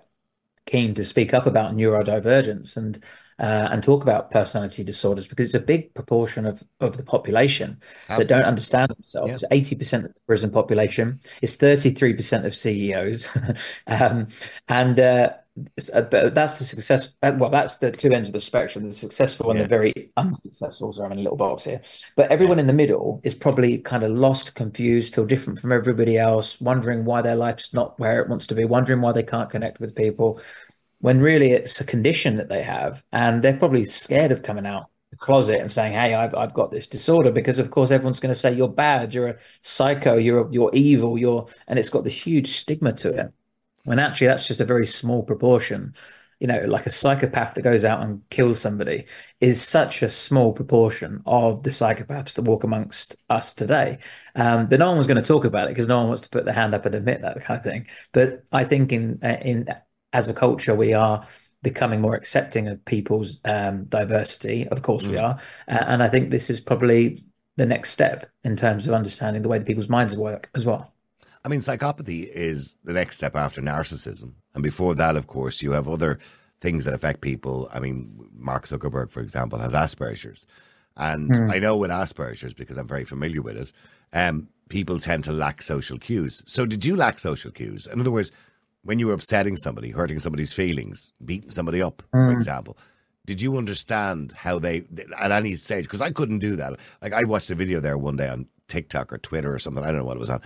keen 0.65 0.93
to 0.95 1.05
speak 1.05 1.33
up 1.33 1.45
about 1.47 1.75
neurodivergence 1.75 2.77
and 2.77 3.03
uh, 3.39 3.67
and 3.71 3.83
talk 3.83 4.01
about 4.03 4.31
personality 4.31 4.83
disorders 4.83 5.27
because 5.27 5.45
it's 5.47 5.53
a 5.55 5.59
big 5.59 5.93
proportion 5.93 6.45
of, 6.45 6.63
of 6.79 6.97
the 6.97 7.03
population 7.03 7.79
Have- 8.07 8.19
that 8.19 8.27
don't 8.27 8.43
understand 8.43 8.89
themselves. 8.89 9.29
Yeah. 9.29 9.33
It's 9.35 9.43
eighty 9.51 9.75
percent 9.75 10.05
of 10.05 10.13
the 10.13 10.19
prison 10.27 10.49
population. 10.51 11.19
It's 11.41 11.55
thirty 11.55 11.91
three 11.91 12.13
percent 12.13 12.45
of 12.45 12.55
CEOs, 12.55 13.29
um, 13.87 14.27
and 14.67 14.99
uh, 14.99 15.29
uh, 15.91 16.01
but 16.01 16.35
that's 16.35 16.59
the 16.59 16.63
success. 16.65 17.09
uh, 17.23 17.31
Well, 17.35 17.49
that's 17.49 17.77
the 17.77 17.91
two 17.91 18.11
ends 18.11 18.29
of 18.29 18.33
the 18.33 18.39
spectrum: 18.39 18.85
the 18.85 18.93
successful 18.93 19.49
and 19.49 19.57
Yeah. 19.59 19.63
the 19.63 19.69
very 19.69 20.11
unsuccessful. 20.15 20.91
So 20.93 21.03
I'm 21.03 21.11
in 21.11 21.19
a 21.19 21.21
little 21.21 21.37
box 21.37 21.63
here, 21.63 21.81
but 22.15 22.31
everyone 22.31 22.59
in 22.59 22.67
the 22.67 22.73
middle 22.73 23.21
is 23.23 23.33
probably 23.33 23.79
kind 23.79 24.03
of 24.03 24.11
lost, 24.11 24.53
confused, 24.55 25.15
feel 25.15 25.25
different 25.25 25.59
from 25.59 25.71
everybody 25.71 26.17
else, 26.17 26.61
wondering 26.61 27.05
why 27.05 27.21
their 27.23 27.35
life's 27.35 27.73
not 27.73 27.99
where 27.99 28.21
it 28.21 28.29
wants 28.29 28.45
to 28.47 28.55
be, 28.55 28.65
wondering 28.65 29.01
why 29.01 29.11
they 29.13 29.23
can't 29.23 29.49
connect 29.49 29.79
with 29.79 29.95
people 29.95 30.39
when 30.99 31.19
really 31.19 31.51
it's 31.51 31.79
a 31.79 31.85
condition 31.85 32.37
that 32.37 32.49
they 32.49 32.63
have 32.63 33.03
and 33.11 33.43
they're 33.43 33.57
probably 33.57 33.83
scared 33.83 34.31
of 34.31 34.43
coming 34.43 34.65
out 34.65 34.87
the 35.11 35.17
closet 35.17 35.61
and 35.61 35.71
saying 35.71 35.93
hey 35.93 36.13
I've, 36.13 36.35
I've 36.35 36.53
got 36.53 36.71
this 36.71 36.87
disorder 36.87 37.31
because 37.31 37.59
of 37.59 37.71
course 37.71 37.91
everyone's 37.91 38.19
going 38.19 38.33
to 38.33 38.39
say 38.39 38.53
you're 38.53 38.67
bad 38.67 39.13
you're 39.13 39.29
a 39.29 39.37
psycho 39.61 40.17
you're 40.17 40.51
you're 40.51 40.71
evil 40.73 41.17
you're 41.17 41.47
and 41.67 41.79
it's 41.79 41.89
got 41.89 42.03
this 42.03 42.25
huge 42.25 42.57
stigma 42.57 42.93
to 42.93 43.09
it. 43.09 43.33
When 43.83 43.99
actually 43.99 44.27
that's 44.27 44.47
just 44.47 44.59
a 44.59 44.65
very 44.65 44.85
small 44.85 45.23
proportion. 45.23 45.93
You 46.39 46.47
know 46.47 46.65
like 46.67 46.85
a 46.85 46.91
psychopath 46.91 47.55
that 47.55 47.63
goes 47.63 47.83
out 47.83 48.01
and 48.03 48.21
kills 48.29 48.59
somebody 48.59 49.05
is 49.39 49.65
such 49.65 50.03
a 50.03 50.09
small 50.09 50.53
proportion 50.53 51.23
of 51.25 51.63
the 51.63 51.71
psychopaths 51.71 52.35
that 52.35 52.43
walk 52.43 52.63
amongst 52.63 53.15
us 53.29 53.53
today. 53.55 53.97
Um, 54.35 54.67
but 54.67 54.77
no 54.77 54.89
one 54.89 54.97
was 54.97 55.07
going 55.07 55.23
to 55.23 55.23
talk 55.23 55.45
about 55.45 55.65
it 55.65 55.69
because 55.69 55.87
no 55.87 55.97
one 55.97 56.07
wants 56.07 56.21
to 56.23 56.29
put 56.29 56.45
their 56.45 56.53
hand 56.53 56.75
up 56.75 56.85
and 56.85 56.93
admit 56.93 57.21
that 57.21 57.41
kind 57.41 57.57
of 57.57 57.63
thing. 57.63 57.87
But 58.11 58.43
i 58.51 58.65
think 58.65 58.91
in 58.91 59.19
uh, 59.23 59.37
in 59.41 59.67
as 60.13 60.29
a 60.29 60.33
culture, 60.33 60.75
we 60.75 60.93
are 60.93 61.25
becoming 61.63 62.01
more 62.01 62.15
accepting 62.15 62.67
of 62.67 62.83
people's 62.85 63.39
um, 63.45 63.85
diversity. 63.85 64.67
Of 64.67 64.81
course, 64.83 65.09
we 65.09 65.17
are, 65.17 65.39
uh, 65.67 65.83
and 65.87 66.03
I 66.03 66.09
think 66.09 66.29
this 66.29 66.49
is 66.49 66.59
probably 66.61 67.23
the 67.57 67.65
next 67.65 67.91
step 67.91 68.27
in 68.43 68.55
terms 68.55 68.87
of 68.87 68.93
understanding 68.93 69.41
the 69.41 69.49
way 69.49 69.57
that 69.57 69.67
people's 69.67 69.89
minds 69.89 70.15
work 70.15 70.49
as 70.55 70.65
well. 70.65 70.93
I 71.43 71.49
mean, 71.49 71.59
psychopathy 71.61 72.27
is 72.29 72.77
the 72.83 72.93
next 72.93 73.17
step 73.17 73.35
after 73.35 73.61
narcissism. 73.61 74.33
And 74.53 74.63
before 74.63 74.95
that, 74.95 75.15
of 75.15 75.27
course, 75.27 75.61
you 75.61 75.71
have 75.71 75.87
other 75.87 76.19
things 76.59 76.85
that 76.85 76.93
affect 76.93 77.21
people. 77.21 77.69
I 77.73 77.79
mean, 77.79 78.29
Mark 78.33 78.65
Zuckerberg, 78.65 79.11
for 79.11 79.21
example, 79.21 79.59
has 79.59 79.73
Asperger's. 79.73 80.47
And 80.95 81.35
Hmm. 81.35 81.49
I 81.49 81.59
know 81.59 81.77
with 81.77 81.91
Asperger's, 81.91 82.53
because 82.53 82.77
I'm 82.77 82.87
very 82.87 83.03
familiar 83.05 83.41
with 83.41 83.57
it, 83.57 83.71
um, 84.13 84.47
people 84.69 84.99
tend 84.99 85.23
to 85.25 85.31
lack 85.31 85.61
social 85.61 85.97
cues. 85.99 86.43
So, 86.45 86.65
did 86.65 86.83
you 86.83 86.95
lack 86.95 87.19
social 87.19 87.51
cues? 87.51 87.87
In 87.87 87.99
other 87.99 88.11
words, 88.11 88.31
when 88.87 88.99
you 88.99 89.07
were 89.07 89.13
upsetting 89.13 89.57
somebody, 89.57 89.91
hurting 89.91 90.17
somebody's 90.17 90.53
feelings, 90.53 91.11
beating 91.25 91.49
somebody 91.49 91.81
up, 91.81 92.01
for 92.11 92.27
Hmm. 92.29 92.31
example, 92.37 92.77
did 93.25 93.41
you 93.41 93.57
understand 93.57 94.31
how 94.31 94.57
they, 94.59 94.85
at 95.19 95.29
any 95.33 95.57
stage, 95.57 95.83
because 95.83 96.01
I 96.01 96.09
couldn't 96.11 96.39
do 96.39 96.55
that. 96.55 96.79
Like, 97.01 97.11
I 97.11 97.23
watched 97.25 97.51
a 97.51 97.55
video 97.55 97.81
there 97.81 97.97
one 97.97 98.15
day 98.15 98.29
on 98.29 98.47
TikTok 98.69 99.11
or 99.11 99.17
Twitter 99.17 99.53
or 99.53 99.59
something, 99.59 99.83
I 99.83 99.87
don't 99.87 99.97
know 99.97 100.05
what 100.05 100.15
it 100.15 100.21
was 100.21 100.29
on. 100.29 100.41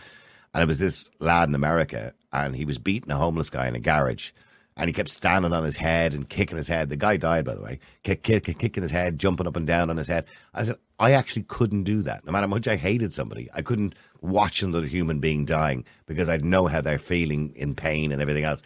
And 0.56 0.64
it 0.64 0.68
was 0.68 0.80
this 0.80 1.12
lad 1.20 1.50
in 1.50 1.54
America, 1.56 2.14
and 2.34 2.56
he 2.56 2.66
was 2.66 2.80
beating 2.80 3.12
a 3.12 3.16
homeless 3.16 3.52
guy 3.52 3.68
in 3.68 3.76
a 3.76 3.80
garage. 3.80 4.32
And 4.76 4.88
he 4.88 4.94
kept 4.94 5.10
standing 5.10 5.54
on 5.54 5.64
his 5.64 5.76
head 5.76 6.14
and 6.16 6.28
kicking 6.28 6.58
his 6.58 6.68
head. 6.68 6.90
The 6.90 6.96
guy 6.96 7.18
died, 7.18 7.46
by 7.46 7.54
the 7.54 7.62
way, 7.62 7.78
kick, 8.04 8.24
kick, 8.24 8.46
kicking 8.58 8.82
his 8.82 8.92
head, 8.92 9.20
jumping 9.20 9.46
up 9.46 9.56
and 9.58 9.68
down 9.68 9.90
on 9.92 9.98
his 9.98 10.08
head. 10.08 10.26
I 10.56 10.64
said, 10.64 10.78
I 10.98 11.12
actually 11.12 11.44
couldn't 11.44 11.84
do 11.84 12.02
that. 12.04 12.26
No 12.26 12.32
matter 12.32 12.48
how 12.48 12.52
much 12.52 12.68
I 12.68 12.78
hated 12.78 13.14
somebody, 13.14 13.48
I 13.54 13.62
couldn't 13.62 13.94
watch 14.22 14.62
another 14.62 14.86
human 14.86 15.20
being 15.20 15.46
dying 15.46 15.84
because 16.06 16.30
I'd 16.30 16.46
know 16.46 16.68
how 16.68 16.82
they're 16.82 17.00
feeling 17.00 17.54
in 17.56 17.76
pain 17.76 18.12
and 18.12 18.22
everything 18.22 18.44
else. 18.44 18.62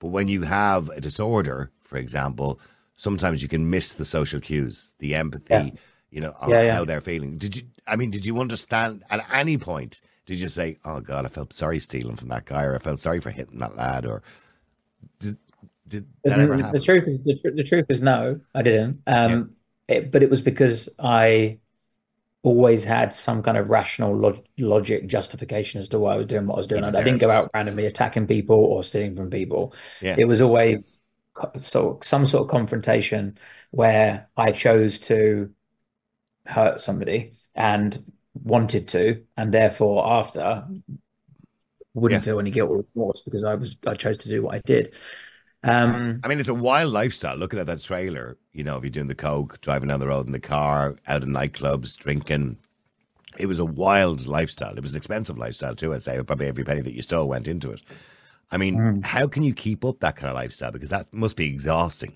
But 0.00 0.08
when 0.08 0.28
you 0.28 0.42
have 0.42 0.88
a 0.90 1.00
disorder, 1.00 1.70
for 1.84 1.96
example, 1.96 2.60
sometimes 2.96 3.42
you 3.42 3.48
can 3.48 3.70
miss 3.70 3.94
the 3.94 4.04
social 4.04 4.40
cues, 4.40 4.92
the 4.98 5.14
empathy, 5.14 5.46
Yeah. 5.54 5.70
you 6.10 6.20
know, 6.20 6.34
Yeah, 6.48 6.62
yeah. 6.62 6.74
how 6.74 6.84
they're 6.84 7.00
feeling. 7.00 7.38
Did 7.38 7.56
you, 7.56 7.62
I 7.86 7.96
mean, 7.96 8.10
did 8.10 8.26
you 8.26 8.38
understand 8.40 9.04
at 9.10 9.24
any 9.32 9.56
point? 9.58 10.00
Did 10.26 10.40
you 10.40 10.48
say, 10.48 10.78
oh 10.84 11.00
God, 11.00 11.24
I 11.24 11.28
felt 11.28 11.52
sorry 11.52 11.78
stealing 11.78 12.16
from 12.16 12.28
that 12.28 12.46
guy 12.46 12.64
or 12.64 12.74
I 12.74 12.78
felt 12.78 12.98
sorry 12.98 13.20
for 13.20 13.30
hitting 13.30 13.60
that 13.60 13.76
lad 13.76 14.04
or 14.04 14.22
did, 15.20 15.36
did 15.86 16.06
that 16.24 16.40
ever 16.40 16.56
the, 16.56 16.62
happen? 16.64 16.80
the 16.80 16.84
truth 16.84 17.04
is 17.06 17.22
the, 17.24 17.38
tr- 17.38 17.54
the 17.56 17.64
truth 17.64 17.86
is 17.88 18.00
no, 18.02 18.40
I 18.54 18.62
didn't. 18.62 19.02
Um, 19.06 19.52
it, 19.88 20.10
but 20.10 20.22
it 20.24 20.30
was 20.30 20.40
because 20.40 20.88
I 20.98 21.58
always 22.46 22.84
had 22.84 23.12
some 23.12 23.42
kind 23.42 23.56
of 23.56 23.68
rational 23.68 24.16
log- 24.16 24.44
logic 24.56 25.08
justification 25.08 25.80
as 25.80 25.88
to 25.88 25.98
why 25.98 26.14
I 26.14 26.16
was 26.16 26.26
doing 26.26 26.46
what 26.46 26.54
I 26.54 26.58
was 26.58 26.68
doing. 26.68 26.84
I 26.84 26.92
didn't 26.92 27.18
go 27.18 27.28
out 27.28 27.50
randomly 27.52 27.86
attacking 27.86 28.28
people 28.28 28.54
or 28.56 28.84
stealing 28.84 29.16
from 29.16 29.30
people. 29.30 29.74
Yeah. 30.00 30.14
It 30.16 30.26
was 30.26 30.40
always 30.40 31.00
so 31.56 31.98
some 32.02 32.24
sort 32.24 32.44
of 32.44 32.48
confrontation 32.48 33.36
where 33.72 34.28
I 34.36 34.52
chose 34.52 35.00
to 35.00 35.50
hurt 36.46 36.80
somebody 36.80 37.32
and 37.56 38.12
wanted 38.44 38.86
to, 38.88 39.24
and 39.36 39.52
therefore 39.52 40.06
after 40.06 40.64
wouldn't 41.94 42.22
Yeah. 42.22 42.24
feel 42.24 42.38
any 42.38 42.52
guilt 42.52 42.70
or 42.70 42.84
remorse 42.94 43.22
because 43.22 43.42
I 43.42 43.56
was 43.56 43.76
I 43.88 43.94
chose 43.94 44.18
to 44.18 44.28
do 44.28 44.42
what 44.42 44.54
I 44.54 44.58
did. 44.60 44.94
Um, 45.66 46.20
I 46.22 46.28
mean, 46.28 46.38
it's 46.38 46.48
a 46.48 46.54
wild 46.54 46.92
lifestyle. 46.92 47.36
Looking 47.36 47.58
at 47.58 47.66
that 47.66 47.82
trailer, 47.82 48.38
you 48.52 48.62
know, 48.64 48.76
if 48.76 48.84
you're 48.84 48.90
doing 48.90 49.08
the 49.08 49.14
coke, 49.14 49.60
driving 49.60 49.88
down 49.88 50.00
the 50.00 50.06
road 50.08 50.26
in 50.26 50.32
the 50.32 50.40
car, 50.40 50.96
out 51.08 51.22
in 51.22 51.30
nightclubs, 51.30 51.96
drinking, 51.98 52.58
it 53.38 53.46
was 53.46 53.58
a 53.58 53.64
wild 53.64 54.26
lifestyle. 54.26 54.76
It 54.76 54.82
was 54.82 54.92
an 54.92 54.98
expensive 54.98 55.38
lifestyle 55.38 55.74
too. 55.74 55.92
I'd 55.92 56.02
say 56.02 56.22
probably 56.22 56.46
every 56.48 56.64
penny 56.64 56.82
that 56.82 56.94
you 56.94 57.02
stole 57.02 57.28
went 57.28 57.48
into 57.48 57.70
it. 57.70 57.82
I 58.50 58.58
mean, 58.58 58.76
Mm. 58.76 59.04
how 59.04 59.26
can 59.26 59.42
you 59.42 59.52
keep 59.52 59.84
up 59.84 59.98
that 60.00 60.16
kind 60.16 60.28
of 60.30 60.36
lifestyle? 60.36 60.70
Because 60.70 60.90
that 60.90 61.12
must 61.12 61.36
be 61.36 61.46
exhausting. 61.48 62.12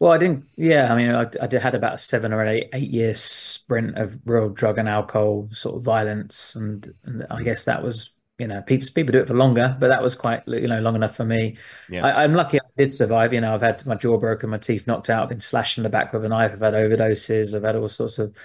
Well, 0.00 0.12
I 0.12 0.18
didn't. 0.18 0.44
Yeah, 0.56 0.92
I 0.92 0.96
mean, 0.96 1.10
I, 1.10 1.22
I 1.40 1.58
had 1.58 1.74
about 1.74 1.94
a 1.94 1.98
seven 1.98 2.32
or 2.32 2.44
eight 2.46 2.68
eight 2.74 2.90
year 2.90 3.14
sprint 3.14 3.96
of 3.96 4.18
real 4.26 4.50
drug 4.50 4.76
and 4.76 4.88
alcohol 4.88 5.48
sort 5.52 5.76
of 5.76 5.82
violence, 5.82 6.54
and, 6.56 6.92
and 7.04 7.26
I 7.30 7.42
guess 7.42 7.64
that 7.64 7.82
was 7.82 8.10
you 8.38 8.48
know 8.48 8.62
people 8.62 8.88
people 8.94 9.12
do 9.12 9.20
it 9.20 9.28
for 9.28 9.34
longer, 9.34 9.76
but 9.78 9.88
that 9.88 10.02
was 10.02 10.14
quite 10.14 10.42
you 10.46 10.68
know 10.68 10.80
long 10.80 10.96
enough 10.96 11.16
for 11.16 11.24
me. 11.24 11.56
Yeah. 11.88 12.06
I, 12.06 12.24
I'm 12.24 12.34
lucky 12.34 12.58
I 12.58 12.64
did 12.76 12.92
survive. 12.92 13.32
You 13.32 13.40
know, 13.40 13.54
I've 13.54 13.62
had 13.62 13.84
my 13.86 13.94
jaw 13.94 14.18
broken, 14.18 14.50
my 14.50 14.58
teeth 14.58 14.86
knocked 14.86 15.10
out, 15.10 15.24
I've 15.24 15.28
been 15.28 15.40
slashed 15.40 15.78
in 15.78 15.84
the 15.84 15.90
back 15.90 16.12
with 16.12 16.24
a 16.24 16.28
knife, 16.28 16.52
I've 16.52 16.60
had 16.60 16.74
overdoses, 16.74 17.54
I've 17.54 17.62
had 17.62 17.76
all 17.76 17.88
sorts 17.88 18.18
of 18.18 18.36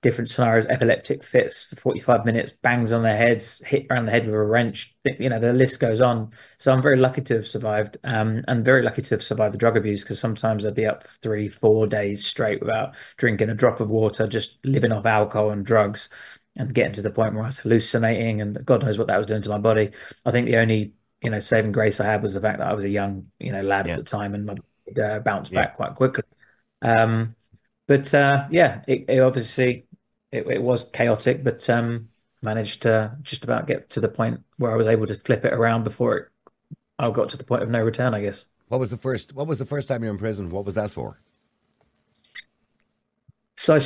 different 0.00 0.30
scenarios, 0.30 0.66
epileptic 0.66 1.24
fits 1.24 1.64
for 1.64 1.76
45 1.76 2.24
minutes, 2.24 2.52
bangs 2.62 2.92
on 2.92 3.02
their 3.02 3.16
heads, 3.16 3.60
hit 3.66 3.86
around 3.90 4.06
the 4.06 4.12
head 4.12 4.26
with 4.26 4.34
a 4.34 4.42
wrench. 4.42 4.94
You 5.04 5.28
know, 5.28 5.40
the 5.40 5.52
list 5.52 5.80
goes 5.80 6.00
on. 6.00 6.30
So 6.58 6.72
I'm 6.72 6.82
very 6.82 6.96
lucky 6.96 7.22
to 7.22 7.34
have 7.34 7.48
survived, 7.48 7.96
um, 8.04 8.44
and 8.46 8.64
very 8.64 8.82
lucky 8.82 9.02
to 9.02 9.14
have 9.14 9.22
survived 9.22 9.54
the 9.54 9.58
drug 9.58 9.76
abuse 9.76 10.04
because 10.04 10.20
sometimes 10.20 10.64
I'd 10.64 10.74
be 10.74 10.86
up 10.86 11.06
three, 11.22 11.48
four 11.48 11.86
days 11.86 12.24
straight 12.24 12.60
without 12.60 12.94
drinking 13.16 13.50
a 13.50 13.54
drop 13.54 13.80
of 13.80 13.90
water, 13.90 14.28
just 14.28 14.58
living 14.64 14.92
off 14.92 15.06
alcohol 15.06 15.50
and 15.50 15.66
drugs, 15.66 16.08
and 16.56 16.74
getting 16.74 16.92
to 16.94 17.02
the 17.02 17.10
point 17.10 17.34
where 17.34 17.44
I 17.44 17.46
was 17.46 17.58
hallucinating, 17.60 18.40
and 18.40 18.64
God 18.64 18.82
knows 18.82 18.98
what 18.98 19.06
that 19.08 19.16
was 19.18 19.26
doing 19.26 19.42
to 19.42 19.48
my 19.48 19.58
body. 19.58 19.90
I 20.24 20.30
think 20.30 20.46
the 20.46 20.56
only 20.56 20.94
you 21.22 21.30
know 21.30 21.40
saving 21.40 21.72
grace 21.72 22.00
I 22.00 22.06
had 22.06 22.22
was 22.22 22.34
the 22.34 22.40
fact 22.40 22.58
that 22.58 22.68
I 22.68 22.74
was 22.74 22.84
a 22.84 22.88
young 22.88 23.26
you 23.38 23.52
know 23.52 23.62
lad 23.62 23.86
Yeah. 23.86 23.94
at 23.94 23.98
the 23.98 24.04
time, 24.04 24.34
and 24.34 24.46
my 24.46 24.54
body 24.54 25.00
uh, 25.02 25.18
bounced 25.20 25.52
Yeah. 25.52 25.62
back 25.62 25.76
quite 25.76 25.94
quickly. 25.94 26.24
Um, 26.82 27.34
but 27.86 28.12
uh, 28.14 28.46
yeah, 28.50 28.82
it, 28.86 29.04
it 29.08 29.20
obviously 29.20 29.86
it, 30.32 30.46
it 30.48 30.62
was 30.62 30.84
chaotic, 30.90 31.42
but 31.44 31.68
um, 31.70 32.08
managed 32.42 32.82
to 32.82 33.16
just 33.22 33.44
about 33.44 33.66
get 33.66 33.90
to 33.90 34.00
the 34.00 34.08
point 34.08 34.40
where 34.58 34.72
I 34.72 34.76
was 34.76 34.86
able 34.86 35.06
to 35.06 35.18
flip 35.18 35.44
it 35.44 35.52
around 35.52 35.84
before 35.84 36.16
it, 36.16 36.28
I 36.98 37.10
got 37.10 37.28
to 37.30 37.36
the 37.36 37.44
point 37.44 37.62
of 37.62 37.70
no 37.70 37.82
return, 37.82 38.14
I 38.14 38.20
guess. 38.20 38.46
What 38.68 38.78
was 38.80 38.90
the 38.90 38.96
first? 38.96 39.34
What 39.34 39.46
was 39.46 39.58
the 39.58 39.66
first 39.66 39.88
time 39.88 40.02
you 40.02 40.08
were 40.08 40.14
in 40.14 40.18
prison? 40.18 40.50
What 40.50 40.64
was 40.64 40.74
that 40.74 40.90
for? 40.90 41.20
So, 43.56 43.74
I 43.74 43.78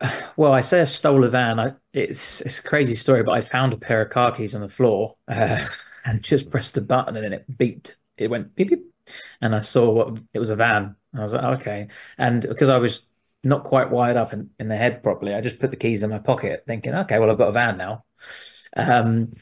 well, 0.36 0.52
I 0.52 0.60
say 0.60 0.80
I 0.80 0.84
stole 0.84 1.24
a 1.24 1.28
van. 1.28 1.58
I, 1.58 1.74
it's 1.92 2.40
it's 2.42 2.58
a 2.58 2.62
crazy 2.62 2.94
story, 2.94 3.22
but 3.22 3.32
I 3.32 3.40
found 3.40 3.72
a 3.72 3.76
pair 3.76 4.02
of 4.02 4.10
car 4.10 4.32
keys 4.32 4.54
on 4.54 4.60
the 4.60 4.68
floor 4.68 5.16
uh, 5.28 5.66
and 6.04 6.22
just 6.22 6.50
pressed 6.50 6.76
a 6.76 6.80
button 6.80 7.16
and 7.16 7.34
it 7.34 7.46
beeped. 7.58 7.94
It 8.16 8.28
went 8.28 8.54
beep 8.54 8.70
beep, 8.70 8.92
and 9.40 9.54
I 9.54 9.60
saw 9.60 9.90
what 9.90 10.18
it 10.32 10.38
was 10.38 10.50
a 10.50 10.56
van. 10.56 10.96
I 11.14 11.20
was 11.22 11.32
like, 11.32 11.60
okay. 11.60 11.88
And 12.18 12.42
because 12.42 12.68
I 12.68 12.78
was 12.78 13.02
not 13.44 13.64
quite 13.64 13.90
wired 13.90 14.16
up 14.16 14.32
in, 14.32 14.50
in 14.58 14.68
the 14.68 14.76
head 14.76 15.02
properly, 15.02 15.34
I 15.34 15.40
just 15.40 15.58
put 15.58 15.70
the 15.70 15.76
keys 15.76 16.02
in 16.02 16.10
my 16.10 16.18
pocket, 16.18 16.64
thinking, 16.66 16.94
okay, 16.94 17.18
well, 17.18 17.30
I've 17.30 17.38
got 17.38 17.48
a 17.48 17.52
van 17.52 17.78
now. 17.78 18.04
Um, 18.76 19.32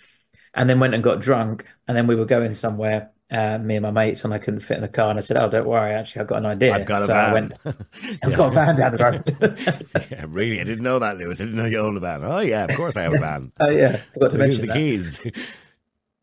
and 0.55 0.71
then 0.71 0.81
went 0.81 0.95
and 0.95 1.03
got 1.03 1.21
drunk, 1.21 1.67
and 1.89 1.97
then 1.97 2.07
we 2.07 2.15
were 2.17 2.27
going 2.27 2.55
somewhere. 2.55 3.11
Uh, 3.31 3.59
me 3.59 3.77
and 3.77 3.83
my 3.83 3.91
mates, 3.91 4.25
and 4.25 4.35
I 4.35 4.39
couldn't 4.39 4.61
fit 4.61 4.77
in 4.77 4.83
the 4.83 4.89
car. 4.89 5.11
And 5.11 5.19
I 5.19 5.23
said, 5.23 5.37
"Oh, 5.39 5.49
don't 5.49 5.67
worry, 5.67 5.95
actually, 5.95 6.21
I've 6.21 6.27
got 6.29 6.39
an 6.39 6.47
idea." 6.47 6.75
I've 6.75 6.85
got 6.87 7.03
a 7.03 7.07
so 7.07 7.15
I 7.15 7.33
van. 7.33 7.33
went, 7.33 7.53
I've 8.23 8.37
got 8.37 8.49
a 8.49 8.55
van 8.55 8.77
down 8.77 8.97
the 8.97 9.03
road. 9.03 10.09
yeah, 10.11 10.27
really, 10.29 10.61
I 10.61 10.65
didn't 10.65 10.85
know 10.85 10.99
that, 10.99 11.17
Lewis. 11.17 11.41
I 11.41 11.45
didn't 11.45 11.57
know 11.57 11.65
you 11.65 11.79
owned 11.79 11.97
a 11.97 12.01
van. 12.01 12.23
Oh 12.23 12.41
yeah, 12.41 12.65
of 12.65 12.77
course 12.77 12.97
I 12.97 13.03
have 13.03 13.15
a 13.15 13.19
van. 13.19 13.51
Oh 13.61 13.71
yeah, 13.71 14.03
I 14.11 14.13
forgot 14.13 14.31
to 14.33 14.39
mention 14.39 14.61
the 14.61 14.67
that. 14.69 14.77
keys. 14.77 15.23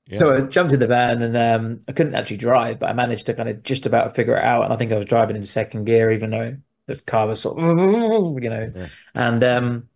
Yeah. 0.07 0.17
So 0.17 0.35
I 0.35 0.41
jumped 0.41 0.73
in 0.73 0.79
the 0.79 0.87
van 0.87 1.21
and 1.21 1.37
um, 1.37 1.81
I 1.87 1.93
couldn't 1.93 2.15
actually 2.15 2.37
drive, 2.37 2.79
but 2.79 2.89
I 2.89 2.93
managed 2.93 3.25
to 3.27 3.33
kind 3.33 3.49
of 3.49 3.63
just 3.63 3.85
about 3.85 4.15
figure 4.15 4.35
it 4.35 4.43
out. 4.43 4.63
And 4.65 4.73
I 4.73 4.77
think 4.77 4.91
I 4.91 4.97
was 4.97 5.05
driving 5.05 5.35
in 5.35 5.43
second 5.43 5.85
gear, 5.85 6.11
even 6.11 6.29
though 6.31 6.57
the 6.87 6.97
car 6.97 7.27
was 7.27 7.41
sort 7.41 7.57
of, 7.57 8.43
you 8.43 8.49
know. 8.49 8.71
Yeah. 8.75 8.87
And 9.15 9.43
um, 9.43 9.89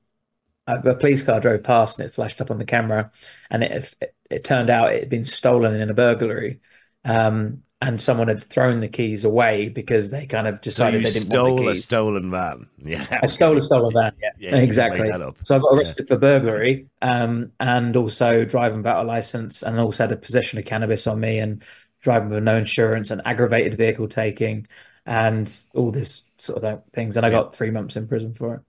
a, 0.67 0.75
a 0.91 0.95
police 0.95 1.23
car 1.23 1.39
drove 1.39 1.63
past 1.63 1.99
and 1.99 2.07
it 2.07 2.13
flashed 2.13 2.41
up 2.41 2.51
on 2.51 2.57
the 2.57 2.65
camera. 2.65 3.11
And 3.49 3.63
it, 3.63 3.95
it, 4.01 4.15
it 4.29 4.43
turned 4.43 4.69
out 4.69 4.93
it 4.93 5.01
had 5.01 5.09
been 5.09 5.25
stolen 5.25 5.75
in 5.75 5.89
a 5.89 5.93
burglary 5.93 6.61
um, 7.05 7.63
and 7.81 8.01
someone 8.01 8.27
had 8.27 8.43
thrown 8.43 8.79
the 8.79 8.87
keys 8.87 9.23
away 9.23 9.69
because 9.69 10.09
they 10.09 10.25
kind 10.25 10.47
of 10.47 10.59
decided 10.61 11.05
so 11.05 11.07
they 11.07 11.13
didn't 11.13 11.31
stole 11.31 11.55
want 11.55 11.65
the 11.65 11.71
keys. 11.71 11.79
a 11.79 11.83
stolen 11.83 12.31
van. 12.31 12.69
Yeah, 12.85 13.19
I 13.21 13.27
stole 13.27 13.57
a 13.57 13.61
stolen 13.61 13.93
van. 13.93 14.13
Yeah, 14.21 14.29
yeah 14.39 14.55
exactly. 14.57 15.09
So 15.43 15.55
I 15.55 15.59
got 15.59 15.73
arrested 15.73 16.05
yeah. 16.07 16.15
for 16.15 16.19
burglary 16.19 16.87
um, 17.01 17.51
and 17.59 17.95
also 17.95 18.45
driving 18.45 18.77
without 18.77 19.05
a 19.05 19.07
license, 19.07 19.61
and 19.61 19.79
also 19.79 20.03
had 20.03 20.11
a 20.11 20.17
possession 20.17 20.59
of 20.59 20.65
cannabis 20.65 21.07
on 21.07 21.19
me 21.19 21.39
and 21.39 21.63
driving 22.01 22.29
with 22.29 22.43
no 22.43 22.57
insurance 22.57 23.11
and 23.11 23.21
aggravated 23.25 23.77
vehicle 23.77 24.07
taking 24.07 24.67
and 25.05 25.61
all 25.73 25.91
this 25.91 26.23
sort 26.37 26.63
of 26.63 26.83
things. 26.93 27.17
And 27.17 27.25
I 27.25 27.29
yeah. 27.29 27.37
got 27.37 27.55
three 27.55 27.71
months 27.71 27.95
in 27.95 28.07
prison 28.07 28.33
for 28.33 28.55
it. 28.55 28.61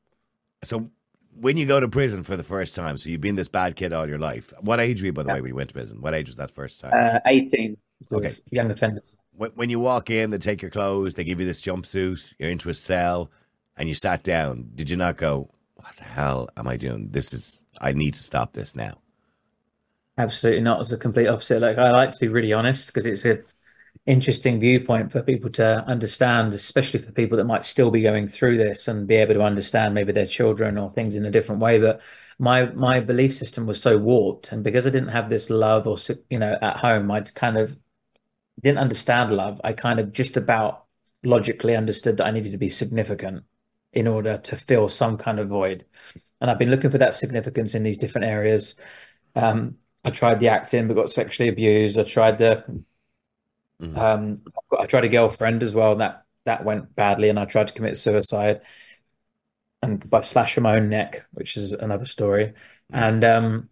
So 0.64 0.90
when 1.38 1.56
you 1.56 1.66
go 1.66 1.80
to 1.80 1.88
prison 1.88 2.22
for 2.22 2.36
the 2.36 2.42
first 2.42 2.74
time, 2.74 2.96
so 2.96 3.10
you've 3.10 3.20
been 3.20 3.36
this 3.36 3.48
bad 3.48 3.76
kid 3.76 3.92
all 3.92 4.08
your 4.08 4.18
life. 4.18 4.52
What 4.60 4.80
age 4.80 5.00
were 5.00 5.06
you, 5.06 5.12
by 5.12 5.22
the 5.22 5.28
yeah. 5.28 5.34
way, 5.34 5.40
when 5.42 5.48
you 5.50 5.54
went 5.54 5.70
to 5.70 5.74
prison? 5.74 6.00
What 6.00 6.14
age 6.14 6.28
was 6.28 6.36
that 6.36 6.50
first 6.50 6.80
time? 6.80 6.92
Uh, 6.94 7.18
18. 7.26 7.76
Okay. 8.12 8.32
Young 8.50 8.70
offenders. 8.70 9.16
when, 9.32 9.50
when 9.52 9.70
you 9.70 9.80
walk 9.80 10.10
in, 10.10 10.30
they 10.30 10.38
take 10.38 10.62
your 10.62 10.70
clothes, 10.70 11.14
they 11.14 11.24
give 11.24 11.40
you 11.40 11.46
this 11.46 11.62
jumpsuit, 11.62 12.34
you're 12.38 12.50
into 12.50 12.68
a 12.70 12.74
cell, 12.74 13.30
and 13.76 13.88
you 13.88 13.94
sat 13.94 14.22
down. 14.22 14.70
Did 14.74 14.90
you 14.90 14.96
not 14.96 15.16
go, 15.16 15.50
what 15.76 15.94
the 15.96 16.04
hell 16.04 16.48
am 16.56 16.68
I 16.68 16.76
doing? 16.76 17.08
This 17.10 17.32
is, 17.32 17.64
I 17.80 17.92
need 17.92 18.14
to 18.14 18.22
stop 18.22 18.52
this 18.52 18.76
now. 18.76 18.98
Absolutely 20.18 20.62
not. 20.62 20.80
It's 20.80 20.90
the 20.90 20.96
complete 20.96 21.26
opposite. 21.28 21.60
Like 21.60 21.78
I 21.78 21.90
like 21.90 22.12
to 22.12 22.18
be 22.18 22.28
really 22.28 22.52
honest 22.52 22.86
because 22.86 23.04
it's 23.06 23.24
a 23.24 23.40
interesting 24.06 24.60
viewpoint 24.60 25.12
for 25.12 25.22
people 25.22 25.50
to 25.50 25.84
understand, 25.86 26.54
especially 26.54 27.00
for 27.00 27.12
people 27.12 27.36
that 27.36 27.44
might 27.44 27.64
still 27.64 27.90
be 27.90 28.02
going 28.02 28.26
through 28.28 28.56
this 28.56 28.88
and 28.88 29.06
be 29.06 29.16
able 29.16 29.34
to 29.34 29.42
understand 29.42 29.94
maybe 29.94 30.12
their 30.12 30.26
children 30.26 30.78
or 30.78 30.90
things 30.92 31.16
in 31.16 31.26
a 31.26 31.30
different 31.30 31.60
way. 31.60 31.78
But 31.78 32.00
my 32.38 32.66
my 32.72 33.00
belief 33.00 33.34
system 33.36 33.66
was 33.66 33.80
so 33.80 33.98
warped, 33.98 34.52
and 34.52 34.64
because 34.64 34.86
I 34.86 34.90
didn't 34.90 35.08
have 35.10 35.28
this 35.28 35.50
love 35.50 35.86
or 35.86 35.98
you 36.30 36.38
know 36.38 36.56
at 36.62 36.78
home, 36.78 37.10
I'd 37.10 37.34
kind 37.34 37.58
of 37.58 37.78
didn't 38.62 38.78
understand 38.78 39.32
love. 39.32 39.60
I 39.64 39.72
kind 39.72 40.00
of 40.00 40.12
just 40.12 40.36
about 40.36 40.84
logically 41.22 41.76
understood 41.76 42.16
that 42.16 42.26
I 42.26 42.30
needed 42.30 42.52
to 42.52 42.58
be 42.58 42.68
significant 42.68 43.44
in 43.92 44.06
order 44.06 44.38
to 44.38 44.56
fill 44.56 44.88
some 44.88 45.16
kind 45.16 45.38
of 45.38 45.48
void. 45.48 45.84
And 46.40 46.50
I've 46.50 46.58
been 46.58 46.70
looking 46.70 46.90
for 46.90 46.98
that 46.98 47.14
significance 47.14 47.74
in 47.74 47.82
these 47.82 47.98
different 47.98 48.26
areas. 48.26 48.74
Um, 49.34 49.78
I 50.04 50.10
tried 50.10 50.40
the 50.40 50.48
acting, 50.48 50.86
but 50.86 50.94
got 50.94 51.10
sexually 51.10 51.48
abused. 51.48 51.98
I 51.98 52.04
tried 52.04 52.38
the, 52.38 52.64
Mhm. 53.80 53.96
um, 53.96 54.42
I 54.78 54.86
tried 54.86 55.04
a 55.04 55.08
girlfriend 55.08 55.62
as 55.62 55.74
well, 55.74 55.92
and 55.92 56.00
that 56.00 56.24
that 56.44 56.64
went 56.64 56.94
badly. 56.94 57.28
And 57.28 57.38
I 57.38 57.44
tried 57.44 57.68
to 57.68 57.74
commit 57.74 57.98
suicide, 57.98 58.60
and 59.82 60.08
by 60.08 60.20
slashing 60.20 60.62
my 60.62 60.76
own 60.76 60.88
neck, 60.88 61.26
which 61.32 61.56
is 61.56 61.72
another 61.72 62.06
story. 62.06 62.54
And 62.90 63.24
um, 63.24 63.68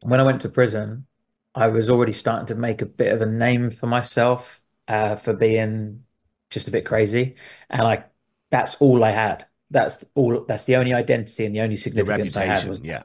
when 0.00 0.20
I 0.20 0.24
went 0.24 0.42
to 0.42 0.48
prison, 0.48 1.06
I 1.54 1.68
was 1.68 1.90
already 1.90 2.12
starting 2.12 2.46
to 2.46 2.54
make 2.54 2.82
a 2.82 2.86
bit 2.86 3.12
of 3.12 3.20
a 3.20 3.26
name 3.26 3.70
for 3.70 3.86
myself 3.86 4.60
uh, 4.86 5.16
for 5.16 5.32
being 5.32 6.04
just 6.50 6.68
a 6.68 6.70
bit 6.70 6.86
crazy, 6.86 7.36
and 7.70 7.82
I 7.82 8.04
that's 8.50 8.76
all 8.76 9.04
I 9.04 9.10
had. 9.10 9.46
That's 9.70 10.04
all. 10.14 10.44
That's 10.46 10.64
the 10.64 10.76
only 10.76 10.94
identity 10.94 11.44
and 11.44 11.54
the 11.54 11.60
only 11.60 11.76
significance 11.76 12.36
I 12.36 12.44
had 12.44 12.66
was 12.68 12.80
yeah. 12.80 13.02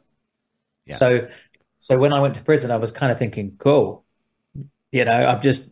Yeah. 0.85 0.95
so, 0.95 1.27
so 1.79 1.97
when 1.97 2.13
I 2.13 2.19
went 2.19 2.35
to 2.35 2.41
prison, 2.41 2.71
I 2.71 2.77
was 2.77 2.91
kind 2.91 3.11
of 3.11 3.19
thinking, 3.19 3.55
cool, 3.57 4.05
you 4.91 5.05
know, 5.05 5.11
I'm 5.11 5.41
just, 5.41 5.63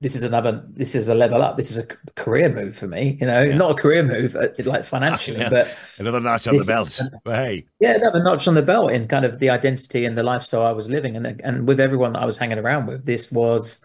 this 0.00 0.14
is 0.14 0.22
another, 0.24 0.64
this 0.68 0.94
is 0.94 1.08
a 1.08 1.14
level 1.14 1.42
up. 1.42 1.56
This 1.56 1.70
is 1.70 1.76
a 1.78 1.84
career 2.16 2.48
move 2.48 2.76
for 2.76 2.86
me, 2.86 3.18
you 3.20 3.26
know, 3.26 3.42
Yeah. 3.42 3.56
not 3.56 3.72
a 3.72 3.74
career 3.74 4.02
move, 4.02 4.34
uh, 4.34 4.48
like 4.64 4.84
financially, 4.84 5.38
Yeah. 5.40 5.50
but 5.50 5.76
Another 5.98 6.20
notch 6.20 6.48
on 6.48 6.56
the 6.56 6.64
belt. 6.64 7.00
But 7.24 7.34
hey, 7.46 7.66
yeah, 7.80 7.94
another 7.96 8.22
notch 8.22 8.48
on 8.48 8.54
the 8.54 8.62
belt 8.62 8.92
in 8.92 9.08
kind 9.08 9.24
of 9.26 9.38
the 9.40 9.50
identity 9.50 10.04
and 10.06 10.16
the 10.16 10.22
lifestyle 10.22 10.62
I 10.62 10.72
was 10.72 10.88
living. 10.88 11.16
And, 11.16 11.40
and 11.44 11.66
with 11.68 11.80
everyone 11.80 12.14
that 12.14 12.22
I 12.22 12.24
was 12.24 12.38
hanging 12.38 12.58
around 12.58 12.86
with, 12.86 13.04
this 13.04 13.30
was 13.30 13.80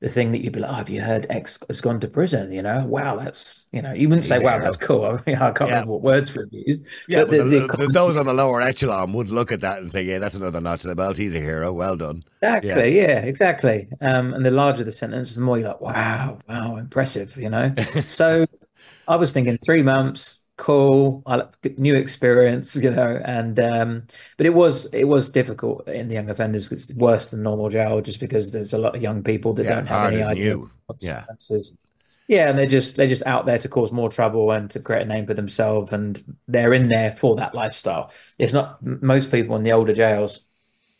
the 0.00 0.08
thing 0.08 0.32
that 0.32 0.42
you'd 0.42 0.52
be 0.52 0.60
like, 0.60 0.70
oh, 0.70 0.74
have 0.74 0.90
you 0.90 1.00
heard 1.00 1.26
X 1.30 1.58
has 1.68 1.80
gone 1.80 2.00
to 2.00 2.08
prison? 2.08 2.52
You 2.52 2.62
know, 2.62 2.84
wow, 2.86 3.16
that's, 3.16 3.66
you 3.72 3.80
know, 3.82 3.92
you 3.92 4.08
wouldn't 4.08 4.26
say, 4.26 4.38
wow, 4.38 4.58
that's 4.58 4.76
cool. 4.76 5.04
I, 5.06 5.12
mean, 5.26 5.36
I 5.36 5.50
can't 5.52 5.70
Yeah. 5.70 5.72
remember 5.72 5.92
what 5.92 6.02
words 6.02 6.34
were 6.34 6.46
used. 6.50 6.84
yeah, 7.06 7.24
But 7.24 7.28
but 7.28 7.38
the- 7.38 7.44
the, 7.44 7.68
the 7.76 7.88
those 7.88 8.16
on 8.16 8.26
the 8.26 8.34
lower 8.34 8.60
echelon 8.60 9.12
would 9.12 9.28
look 9.30 9.52
at 9.52 9.60
that 9.60 9.78
and 9.80 9.90
say, 9.92 10.02
yeah, 10.02 10.18
that's 10.18 10.34
another 10.34 10.60
notch 10.60 10.84
on 10.84 10.88
the 10.90 10.96
belt. 10.96 11.16
He's 11.16 11.34
a 11.34 11.40
hero. 11.40 11.72
Well 11.72 11.96
done. 11.96 12.24
Exactly. 12.42 12.96
Yeah, 12.98 13.20
exactly. 13.20 13.88
Um, 14.00 14.34
and 14.34 14.44
the 14.44 14.50
larger 14.50 14.84
the 14.84 14.92
sentence, 14.92 15.34
the 15.34 15.40
more 15.40 15.58
you're 15.58 15.68
like, 15.68 15.80
wow, 15.80 16.38
wow, 16.48 16.76
impressive, 16.76 17.36
you 17.36 17.48
know? 17.48 17.76
So 18.06 18.46
I 19.08 19.16
was 19.16 19.32
thinking 19.32 19.58
three 19.64 19.82
months, 19.82 20.44
cool, 20.56 21.22
I 21.26 21.42
new 21.78 21.94
experience, 21.96 22.74
you 22.76 22.90
know, 22.90 23.20
and 23.24 23.58
um, 23.60 24.06
but 24.36 24.46
it 24.46 24.54
was 24.54 24.86
it 24.86 25.04
was 25.04 25.28
difficult 25.30 25.86
in 25.88 26.08
the 26.08 26.14
young 26.14 26.30
offenders. 26.30 26.70
It's 26.72 26.92
worse 26.94 27.30
than 27.30 27.42
normal 27.42 27.68
jail 27.70 28.00
just 28.00 28.20
because 28.20 28.52
there's 28.52 28.72
a 28.72 28.78
lot 28.78 28.96
of 28.96 29.02
young 29.02 29.22
people 29.22 29.54
that 29.54 29.64
Yeah, 29.64 29.74
don't 29.74 29.86
have 29.86 30.02
any 30.04 30.22
idea 30.22 30.54
of 30.54 30.60
Yeah. 31.00 31.26
Yeah, 32.28 32.48
and 32.50 32.58
they're 32.58 32.66
just 32.66 32.96
they're 32.96 33.06
just 33.08 33.24
out 33.26 33.46
there 33.46 33.58
to 33.58 33.68
cause 33.68 33.92
more 33.92 34.08
trouble 34.10 34.50
and 34.50 34.68
to 34.72 34.80
create 34.80 35.02
a 35.02 35.04
name 35.04 35.26
for 35.26 35.34
themselves, 35.34 35.92
and 35.92 36.36
they're 36.48 36.74
in 36.74 36.88
there 36.88 37.12
for 37.12 37.36
that 37.36 37.54
lifestyle. 37.54 38.10
It's 38.38 38.52
not 38.52 38.84
most 38.84 39.30
people 39.30 39.54
in 39.56 39.62
the 39.62 39.72
older 39.72 39.94
jails 39.94 40.40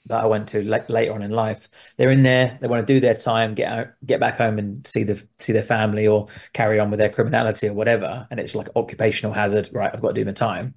that 0.06 0.22
I 0.22 0.26
went 0.26 0.48
to 0.50 0.62
la- 0.62 0.78
later 0.88 1.12
on 1.12 1.22
in 1.22 1.30
life. 1.30 1.68
They're 1.96 2.10
in 2.10 2.22
there. 2.22 2.58
They 2.60 2.68
want 2.68 2.86
to 2.86 2.92
do 2.94 3.00
their 3.00 3.14
time, 3.14 3.54
get 3.54 3.70
out, 3.72 3.88
get 4.04 4.20
back 4.20 4.36
home, 4.38 4.58
and 4.58 4.86
see 4.86 5.04
the 5.04 5.22
see 5.38 5.52
their 5.52 5.62
family, 5.62 6.06
or 6.06 6.28
carry 6.52 6.78
on 6.80 6.90
with 6.90 6.98
their 6.98 7.10
criminality 7.10 7.68
or 7.68 7.74
whatever. 7.74 8.26
And 8.30 8.40
it's 8.40 8.54
like 8.54 8.68
occupational 8.76 9.32
hazard. 9.34 9.70
Right, 9.72 9.90
I've 9.92 10.00
got 10.02 10.08
to 10.08 10.20
do 10.20 10.24
my 10.24 10.32
time. 10.32 10.74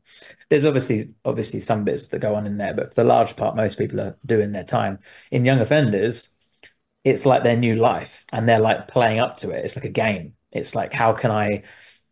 There's 0.49 0.65
obviously 0.65 1.13
obviously 1.25 1.59
some 1.59 1.83
bits 1.83 2.07
that 2.07 2.19
go 2.19 2.35
on 2.35 2.45
in 2.47 2.57
there, 2.57 2.73
but 2.73 2.93
for 2.95 3.03
the 3.03 3.07
large 3.09 3.35
part, 3.35 3.55
most 3.55 3.77
people 3.77 4.01
are 4.01 4.17
doing 4.25 4.51
their 4.51 4.63
time. 4.63 4.99
In 5.31 5.45
young 5.45 5.59
offenders, 5.59 6.29
it's 7.03 7.25
like 7.25 7.43
their 7.43 7.57
new 7.57 7.75
life, 7.75 8.25
and 8.31 8.47
they're 8.47 8.59
like 8.59 8.87
playing 8.87 9.19
up 9.19 9.37
to 9.37 9.51
it. 9.51 9.65
It's 9.65 9.75
like 9.75 9.85
a 9.85 9.89
game. 9.89 10.33
It's 10.51 10.75
like 10.75 10.93
how 10.93 11.13
can 11.13 11.31
I 11.31 11.63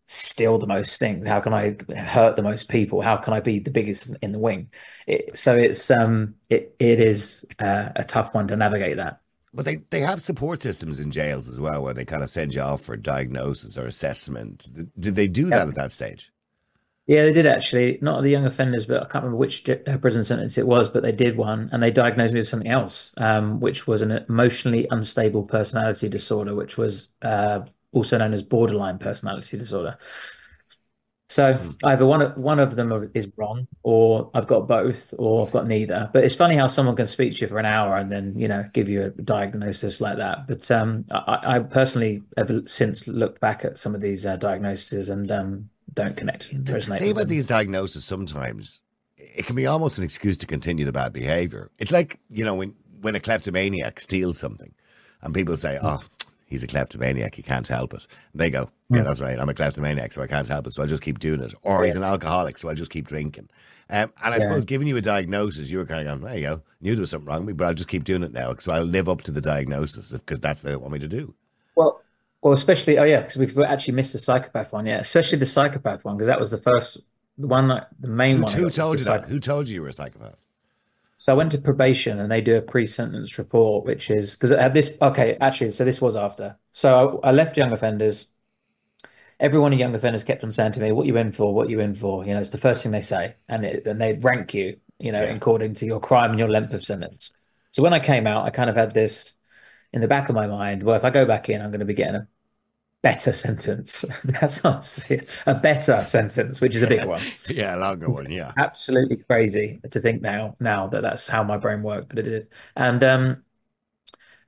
steal 0.08 0.58
the 0.58 0.68
most 0.68 1.00
things? 1.00 1.28
How 1.28 1.40
can 1.42 1.54
I 1.54 1.78
hurt 1.96 2.36
the 2.36 2.42
most 2.44 2.70
people? 2.70 3.02
How 3.02 3.18
can 3.18 3.34
I 3.34 3.42
be 3.42 3.60
the 3.60 3.72
biggest 3.72 4.16
in 4.22 4.32
the 4.32 4.40
wing? 4.40 4.72
It, 5.08 5.38
so 5.38 5.56
it's 5.56 5.92
um 5.92 6.36
it 6.50 6.76
it 6.80 7.00
is 7.00 7.46
uh, 7.60 7.90
a 7.96 8.04
tough 8.04 8.34
one 8.34 8.48
to 8.50 8.56
navigate 8.56 8.98
that. 8.98 9.22
But 9.54 9.66
they, 9.66 9.78
they 9.90 10.02
have 10.02 10.22
support 10.22 10.62
systems 10.62 11.00
in 11.00 11.10
jails 11.12 11.48
as 11.50 11.60
well 11.60 11.82
where 11.84 11.94
they 11.94 12.06
kind 12.06 12.24
of 12.24 12.30
send 12.30 12.54
you 12.54 12.62
off 12.62 12.82
for 12.82 12.96
diagnosis 12.98 13.78
or 13.78 13.86
assessment. 13.86 14.70
Did- 15.00 15.16
they 15.16 15.28
do 15.28 15.52
that 15.52 15.68
Yeah. 15.68 15.68
at 15.68 15.76
that 15.76 15.92
stage? 15.92 16.32
Yeah, 17.06 17.24
they 17.24 17.32
did 17.34 17.48
actually. 17.48 18.00
Not 18.02 18.22
the 18.22 18.30
young 18.30 18.46
offenders, 18.46 18.86
but 18.86 18.98
I 19.02 19.06
can't 19.06 19.24
remember 19.24 19.38
which 19.38 19.68
uh, 19.70 19.98
prison 20.00 20.26
sentence 20.26 20.58
it 20.58 20.68
was, 20.68 20.90
but 20.90 21.04
they 21.04 21.14
did 21.14 21.38
one, 21.38 21.70
and 21.72 21.82
they 21.82 21.90
diagnosed 21.92 22.34
me 22.34 22.40
with 22.42 22.48
something 22.50 22.68
else, 22.70 23.14
um, 23.18 23.62
which 23.62 23.88
was 23.88 24.02
an 24.02 24.12
emotionally 24.12 24.88
unstable 24.92 25.44
personality 25.44 26.10
disorder, 26.10 26.54
which 26.54 26.78
was 26.78 27.10
uh, 27.22 27.62
also 27.92 28.18
known 28.18 28.34
as 28.34 28.44
borderline 28.44 28.98
personality 28.98 29.58
disorder. 29.58 29.98
So 31.30 31.60
either 31.84 32.06
one 32.06 32.22
of 32.22 32.38
one 32.38 32.58
of 32.58 32.78
them 32.78 33.12
is 33.14 33.30
wrong, 33.36 33.68
or 33.84 34.32
I've 34.34 34.48
got 34.48 34.66
both, 34.66 35.14
or 35.18 35.46
I've 35.46 35.52
got 35.52 35.68
neither. 35.68 36.10
But 36.14 36.24
it's 36.24 36.36
funny 36.36 36.56
how 36.56 36.68
someone 36.68 36.96
can 36.96 37.06
speak 37.06 37.36
to 37.36 37.42
you 37.42 37.48
for 37.50 37.60
an 37.60 37.66
hour 37.66 37.98
and 37.98 38.10
then 38.10 38.34
you 38.38 38.48
know 38.48 38.64
give 38.74 38.88
you 38.88 39.04
a 39.04 39.10
diagnosis 39.10 40.00
like 40.00 40.18
that. 40.18 40.48
But 40.48 40.72
um, 40.72 41.04
I, 41.12 41.56
I 41.56 41.60
personally 41.60 42.24
have 42.38 42.50
since 42.66 43.08
looked 43.08 43.42
back 43.42 43.66
at 43.66 43.78
some 43.78 43.94
of 43.94 44.00
these 44.00 44.26
uh, 44.26 44.38
diagnoses 44.38 45.10
and 45.10 45.30
um, 45.30 45.70
don't 45.98 46.16
connect 46.16 46.50
The, 46.52 46.74
the 46.74 46.82
thing 46.82 47.12
about 47.12 47.28
these 47.28 47.48
diagnoses 47.48 48.06
sometimes, 48.06 48.82
it 49.18 49.46
can 49.46 49.56
be 49.56 49.68
almost 49.68 49.98
an 49.98 50.04
excuse 50.04 50.38
to 50.40 50.48
continue 50.48 50.86
the 50.86 50.92
bad 50.92 51.12
behavior. 51.12 51.72
It's 51.80 51.92
like, 51.92 52.20
you 52.30 52.46
know, 52.46 52.56
when, 52.56 52.76
when 53.02 53.16
a 53.16 53.20
kleptomaniac 53.20 54.00
steals 54.00 54.38
something 54.38 54.74
and 55.22 55.34
people 55.34 55.58
say, 55.58 55.80
oh, 55.82 56.02
he's 56.48 56.64
a 56.64 56.68
kleptomaniac, 56.68 57.36
he 57.36 57.44
can't 57.44 57.68
help 57.68 57.94
it. 57.94 58.08
And 58.34 58.42
they 58.42 58.50
go, 58.50 58.72
yeah, 58.90 59.04
that's 59.04 59.22
right, 59.22 59.40
I'm 59.40 59.50
a 59.50 59.54
kleptomaniac, 59.54 60.14
so 60.14 60.24
I 60.24 60.28
can't 60.28 60.48
help 60.48 60.66
it, 60.66 60.74
so 60.74 60.82
I'll 60.82 60.88
just 60.88 61.04
keep 61.04 61.20
doing 61.20 61.42
it. 61.42 61.54
Or 61.62 61.84
he's 61.84 61.96
an 61.96 62.04
alcoholic, 62.04 62.58
so 62.58 62.70
I'll 62.70 62.76
just 62.76 62.92
keep 62.92 63.08
drinking. 63.08 63.50
Um, 63.90 64.12
and 64.24 64.34
I 64.34 64.38
Yeah. 64.38 64.44
suppose 64.44 64.66
giving 64.66 64.88
you 64.88 64.98
a 64.98 65.02
diagnosis, 65.02 65.70
you 65.70 65.78
were 65.78 65.86
kind 65.86 66.08
of 66.08 66.20
going, 66.20 66.30
there 66.32 66.40
you 66.40 66.48
go, 66.48 66.62
knew 66.82 66.96
there 66.96 67.02
was 67.02 67.12
something 67.12 67.28
wrong 67.28 67.42
with 67.42 67.48
me, 67.48 67.54
but 67.54 67.68
I'll 67.68 67.74
just 67.74 67.90
keep 67.90 68.04
doing 68.04 68.24
it 68.24 68.32
now, 68.34 68.56
so 68.56 68.72
I'll 68.72 68.84
live 68.84 69.08
up 69.08 69.22
to 69.24 69.32
the 69.32 69.42
diagnosis 69.42 70.12
because 70.12 70.40
that's 70.40 70.64
what 70.64 70.70
they 70.70 70.76
want 70.76 70.94
me 70.94 71.00
to 71.00 71.08
do. 71.08 71.36
Well, 71.76 72.02
well, 72.42 72.54
especially 72.54 72.98
oh 72.98 73.04
yeah, 73.04 73.22
because 73.22 73.38
we've 73.38 73.58
actually 73.60 73.96
missed 73.96 74.14
the 74.14 74.20
psychopath 74.20 74.72
one. 74.72 74.86
Yeah, 74.86 75.00
especially 75.00 75.38
the 75.40 75.46
psychopath 75.46 76.06
one 76.06 76.18
because 76.18 76.28
that 76.28 76.40
was 76.40 76.52
the 76.52 76.60
first 76.60 77.00
the 77.38 77.48
one, 77.48 77.68
that, 77.68 77.90
the 78.00 78.08
main 78.08 78.38
Who, 78.38 78.44
one. 78.44 78.54
Who 78.54 78.70
told 78.70 79.00
you 79.00 79.06
that? 79.06 79.26
Who 79.26 79.40
told 79.40 79.68
you 79.68 79.76
you 79.76 79.82
were 79.82 79.90
a 79.90 79.94
psychopath? 79.94 80.44
So 81.18 81.34
I 81.34 81.36
went 81.36 81.52
to 81.54 81.58
probation 81.58 82.20
and 82.20 82.32
they 82.32 82.42
do 82.42 82.56
a 82.56 82.62
pre-sentence 82.62 83.38
report, 83.38 83.86
which 83.86 84.10
is 84.10 84.36
because 84.36 84.52
had 84.52 84.74
this. 84.74 84.92
Okay, 85.02 85.38
actually, 85.42 85.72
so 85.72 85.84
this 85.84 86.00
was 86.00 86.16
after. 86.16 86.58
So 86.72 87.20
I, 87.24 87.30
I 87.30 87.32
left 87.32 87.58
young 87.58 87.72
offenders. 87.72 88.28
Everyone 89.40 89.72
in 89.74 89.80
young 89.80 89.94
offenders 89.96 90.24
kept 90.24 90.44
on 90.44 90.52
saying 90.52 90.74
to 90.74 90.82
me, 90.82 90.92
"What 90.92 91.06
you 91.06 91.18
in 91.18 91.32
for? 91.32 91.54
What 91.54 91.70
you 91.70 91.80
in 91.80 91.94
for?" 91.94 92.26
You 92.26 92.34
know, 92.34 92.40
it's 92.40 92.50
the 92.52 92.58
first 92.58 92.84
thing 92.84 92.92
they 92.92 93.02
say, 93.02 93.36
and 93.48 93.66
it, 93.66 93.86
and 93.88 94.02
they 94.02 94.14
rank 94.14 94.54
you, 94.54 94.80
you 95.00 95.12
know, 95.12 95.22
Yeah. 95.24 95.36
according 95.36 95.76
to 95.76 95.86
your 95.86 96.00
crime 96.00 96.32
and 96.32 96.40
your 96.40 96.50
length 96.50 96.74
of 96.74 96.84
sentence. 96.84 97.32
So 97.72 97.84
when 97.84 97.94
I 97.94 98.00
came 98.00 98.26
out, 98.28 98.46
I 98.46 98.50
kind 98.50 98.70
of 98.70 98.76
had 98.76 98.94
this 98.94 99.34
in 99.94 100.02
the 100.02 100.08
back 100.08 100.30
of 100.30 100.36
my 100.36 100.48
mind. 100.48 100.84
Well, 100.84 100.96
if 100.96 101.06
I 101.06 101.10
go 101.12 101.26
back 101.26 101.50
in, 101.50 101.62
I'm 101.62 101.72
going 101.72 101.80
to 101.82 101.86
be 101.86 101.94
getting 101.94 102.16
a 102.16 102.28
better 103.02 103.32
sentence. 103.34 104.04
That's 104.24 104.64
not 104.64 105.10
a 105.46 105.56
better 105.56 106.04
sentence, 106.04 106.62
which 106.62 106.76
is 106.76 106.84
a 106.84 106.88
big 106.88 107.06
one 107.06 107.22
yeah, 107.50 107.76
a 107.76 107.78
longer 107.78 108.10
one, 108.10 108.32
yeah. 108.32 108.52
absolutely 108.58 109.18
crazy 109.18 109.80
to 109.90 110.00
think 110.00 110.22
now 110.22 110.56
now 110.60 110.88
that 110.88 111.02
that's 111.02 111.28
how 111.28 111.44
my 111.44 111.58
brain 111.58 111.84
worked, 111.84 112.10
but 112.10 112.20
it 112.20 112.24
did. 112.24 112.48
And 112.76 113.04
um, 113.04 113.44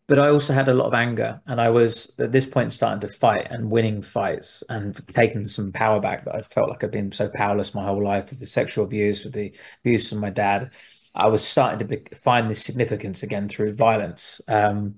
but 0.07 0.17
I 0.17 0.29
also 0.29 0.53
had 0.53 0.67
a 0.67 0.73
lot 0.73 0.88
of 0.88 0.95
anger, 0.95 1.39
and 1.45 1.62
I 1.62 1.69
was 1.69 2.15
at 2.17 2.31
this 2.31 2.47
point 2.47 2.73
starting 2.73 3.07
to 3.07 3.15
fight 3.15 3.47
and 3.51 3.69
winning 3.69 4.01
fights 4.01 4.63
and 4.67 4.99
taking 5.13 5.47
some 5.47 5.71
power 5.71 5.99
back 5.99 6.25
that 6.25 6.35
I 6.35 6.41
felt 6.41 6.69
like 6.69 6.83
I'd 6.83 6.89
been 6.91 7.12
so 7.12 7.29
powerless 7.29 7.75
my 7.75 7.85
whole 7.85 8.03
life 8.03 8.31
with 8.31 8.39
the 8.39 8.47
sexual 8.47 8.85
abuse, 8.85 9.23
with 9.23 9.33
the 9.33 9.53
abuse 9.83 10.09
from 10.09 10.17
my 10.17 10.31
dad. 10.31 10.71
I 11.13 11.27
was 11.27 11.47
starting 11.47 11.79
to 11.79 11.85
be, 11.85 12.03
find 12.23 12.49
this 12.49 12.63
significance 12.63 13.21
again 13.21 13.47
through 13.49 13.73
violence, 13.75 14.41
um, 14.47 14.95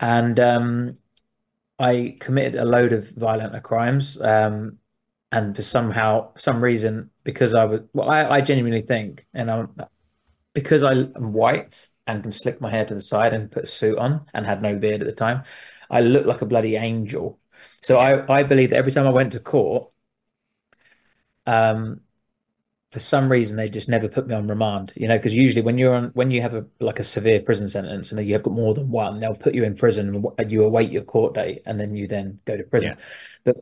and 0.00 0.38
um, 0.38 0.98
I 1.78 2.16
committed 2.20 2.56
a 2.56 2.64
load 2.64 2.92
of 2.92 3.10
violent 3.10 3.62
crimes. 3.62 4.20
Um, 4.20 4.78
and 5.32 5.54
for 5.56 5.62
somehow 5.62 6.32
some 6.36 6.62
reason 6.62 7.10
because 7.24 7.54
I 7.54 7.64
was 7.64 7.80
well, 7.92 8.10
I, 8.10 8.24
I 8.24 8.40
genuinely 8.40 8.82
think, 8.82 9.26
and 9.34 9.50
I'm 9.50 9.74
because 10.54 10.82
I 10.82 10.92
am 10.92 11.32
white 11.32 11.88
and 12.06 12.22
can 12.22 12.32
slick 12.32 12.60
my 12.60 12.70
hair 12.70 12.84
to 12.84 12.94
the 12.94 13.02
side 13.02 13.34
and 13.34 13.50
put 13.50 13.64
a 13.64 13.66
suit 13.66 13.98
on 13.98 14.26
and 14.32 14.46
had 14.46 14.62
no 14.62 14.76
beard 14.76 15.00
at 15.02 15.06
the 15.06 15.12
time, 15.12 15.42
I 15.90 16.00
looked 16.00 16.26
like 16.26 16.42
a 16.42 16.46
bloody 16.46 16.76
angel. 16.76 17.38
So 17.82 17.98
I, 17.98 18.40
I 18.40 18.42
believe 18.44 18.70
that 18.70 18.76
every 18.76 18.92
time 18.92 19.06
I 19.06 19.10
went 19.10 19.32
to 19.32 19.40
court, 19.40 19.90
um, 21.46 22.00
for 22.96 23.00
some 23.00 23.30
reason 23.30 23.58
they 23.58 23.68
just 23.68 23.90
never 23.90 24.08
put 24.08 24.26
me 24.26 24.34
on 24.34 24.48
remand, 24.48 24.90
you 24.96 25.06
know, 25.06 25.18
because 25.18 25.34
usually 25.34 25.60
when 25.60 25.76
you're 25.76 25.94
on 25.94 26.12
when 26.14 26.30
you 26.30 26.40
have 26.40 26.54
a 26.54 26.64
like 26.80 26.98
a 26.98 27.04
severe 27.04 27.38
prison 27.38 27.68
sentence 27.68 28.10
and 28.10 28.26
you 28.26 28.32
have 28.32 28.42
got 28.42 28.54
more 28.54 28.72
than 28.72 28.90
one, 28.90 29.20
they'll 29.20 29.34
put 29.34 29.54
you 29.54 29.64
in 29.64 29.76
prison 29.76 30.24
and 30.38 30.50
you 30.50 30.64
await 30.64 30.90
your 30.90 31.02
court 31.02 31.34
date 31.34 31.60
and 31.66 31.78
then 31.78 31.94
you 31.94 32.08
then 32.08 32.38
go 32.46 32.56
to 32.56 32.62
prison. 32.62 32.96
Yeah. 33.44 33.52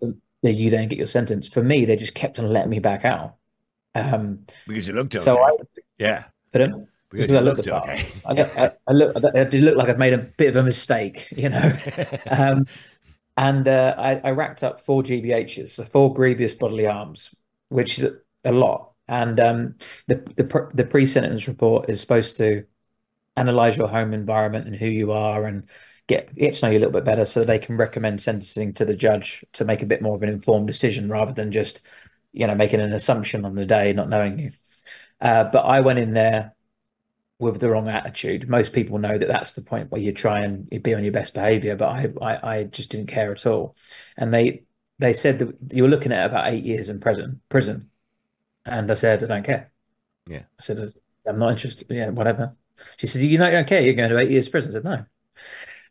But 0.40 0.54
you 0.54 0.70
then 0.70 0.86
get 0.86 0.98
your 0.98 1.08
sentence. 1.08 1.48
For 1.48 1.64
me, 1.64 1.84
they 1.84 1.96
just 1.96 2.14
kept 2.14 2.38
on 2.38 2.48
letting 2.52 2.70
me 2.70 2.78
back 2.78 3.04
out. 3.04 3.34
Um, 3.96 4.46
because 4.68 4.86
you 4.86 4.94
looked 4.94 5.16
okay. 5.16 5.24
So 5.24 5.36
I, 5.36 5.50
yeah. 5.98 6.26
But 6.52 6.70
because, 7.10 7.32
I 7.32 7.40
looked, 7.40 7.66
looked 7.66 7.86
okay. 7.88 8.06
I, 8.24 8.40
I, 8.40 8.70
I, 8.86 8.92
look, 8.92 9.16
I 9.16 9.42
did 9.42 9.64
look 9.64 9.76
like 9.76 9.88
I've 9.88 9.98
made 9.98 10.12
a 10.12 10.18
bit 10.18 10.50
of 10.50 10.54
a 10.54 10.62
mistake, 10.62 11.26
you 11.32 11.48
know. 11.48 11.76
um, 12.30 12.66
and 13.36 13.66
uh, 13.66 13.96
I, 13.98 14.14
I, 14.18 14.30
racked 14.30 14.62
up 14.62 14.80
four 14.80 15.02
GBHs, 15.02 15.70
so 15.70 15.84
four 15.84 16.14
grievous 16.14 16.54
bodily 16.54 16.84
harms, 16.84 17.34
which 17.70 17.98
is 17.98 18.04
a, 18.04 18.14
a 18.44 18.52
lot. 18.52 18.93
And 19.08 19.38
um, 19.40 19.74
the 20.06 20.16
the, 20.36 20.70
the 20.74 20.84
pre-sentence 20.84 21.46
report 21.48 21.90
is 21.90 22.00
supposed 22.00 22.36
to 22.38 22.64
analyze 23.36 23.76
your 23.76 23.88
home 23.88 24.14
environment 24.14 24.66
and 24.66 24.76
who 24.76 24.86
you 24.86 25.12
are, 25.12 25.44
and 25.44 25.68
get 26.06 26.34
get 26.34 26.54
to 26.54 26.66
know 26.66 26.72
you 26.72 26.78
a 26.78 26.80
little 26.80 26.92
bit 26.92 27.04
better, 27.04 27.24
so 27.24 27.44
they 27.44 27.58
can 27.58 27.76
recommend 27.76 28.22
sentencing 28.22 28.74
to 28.74 28.84
the 28.84 28.96
judge 28.96 29.44
to 29.54 29.64
make 29.64 29.82
a 29.82 29.86
bit 29.86 30.02
more 30.02 30.16
of 30.16 30.22
an 30.22 30.28
informed 30.28 30.66
decision 30.66 31.08
rather 31.08 31.32
than 31.32 31.52
just 31.52 31.82
you 32.32 32.46
know 32.46 32.54
making 32.54 32.80
an 32.80 32.92
assumption 32.92 33.44
on 33.44 33.54
the 33.54 33.66
day, 33.66 33.92
not 33.92 34.08
knowing 34.08 34.38
you. 34.38 34.52
Uh, 35.20 35.44
but 35.44 35.60
I 35.60 35.80
went 35.80 35.98
in 35.98 36.12
there 36.14 36.54
with 37.38 37.60
the 37.60 37.70
wrong 37.70 37.88
attitude. 37.88 38.48
Most 38.48 38.72
people 38.72 38.98
know 38.98 39.16
that 39.18 39.28
that's 39.28 39.52
the 39.52 39.62
point 39.62 39.90
where 39.90 40.00
you 40.00 40.12
try 40.12 40.40
and 40.40 40.68
be 40.82 40.94
on 40.94 41.02
your 41.02 41.12
best 41.12 41.34
behavior, 41.34 41.76
but 41.76 41.88
I, 41.88 42.08
I, 42.22 42.56
I 42.58 42.64
just 42.64 42.90
didn't 42.90 43.08
care 43.08 43.32
at 43.32 43.46
all. 43.46 43.76
And 44.16 44.32
they 44.32 44.64
they 44.98 45.12
said 45.12 45.40
that 45.40 45.56
you 45.72 45.82
were 45.82 45.88
looking 45.88 46.12
at 46.12 46.26
about 46.26 46.52
eight 46.52 46.64
years 46.64 46.88
in 46.88 47.00
prison 47.00 47.40
prison, 47.48 47.90
and 48.64 48.90
I 48.90 48.94
said 48.94 49.22
I 49.22 49.26
don't 49.26 49.44
care. 49.44 49.72
Yeah, 50.26 50.42
I 50.58 50.62
said 50.62 50.92
I'm 51.26 51.38
not 51.38 51.52
interested. 51.52 51.86
Yeah, 51.90 52.10
whatever. 52.10 52.56
She 52.96 53.06
said 53.06 53.22
you 53.22 53.38
not 53.38 53.50
don't 53.50 53.66
care. 53.66 53.80
You're 53.82 53.94
going 53.94 54.10
to 54.10 54.18
eight 54.18 54.30
years 54.30 54.48
prison. 54.48 54.72
I 54.72 54.74
said 54.74 54.84
no. 54.84 55.04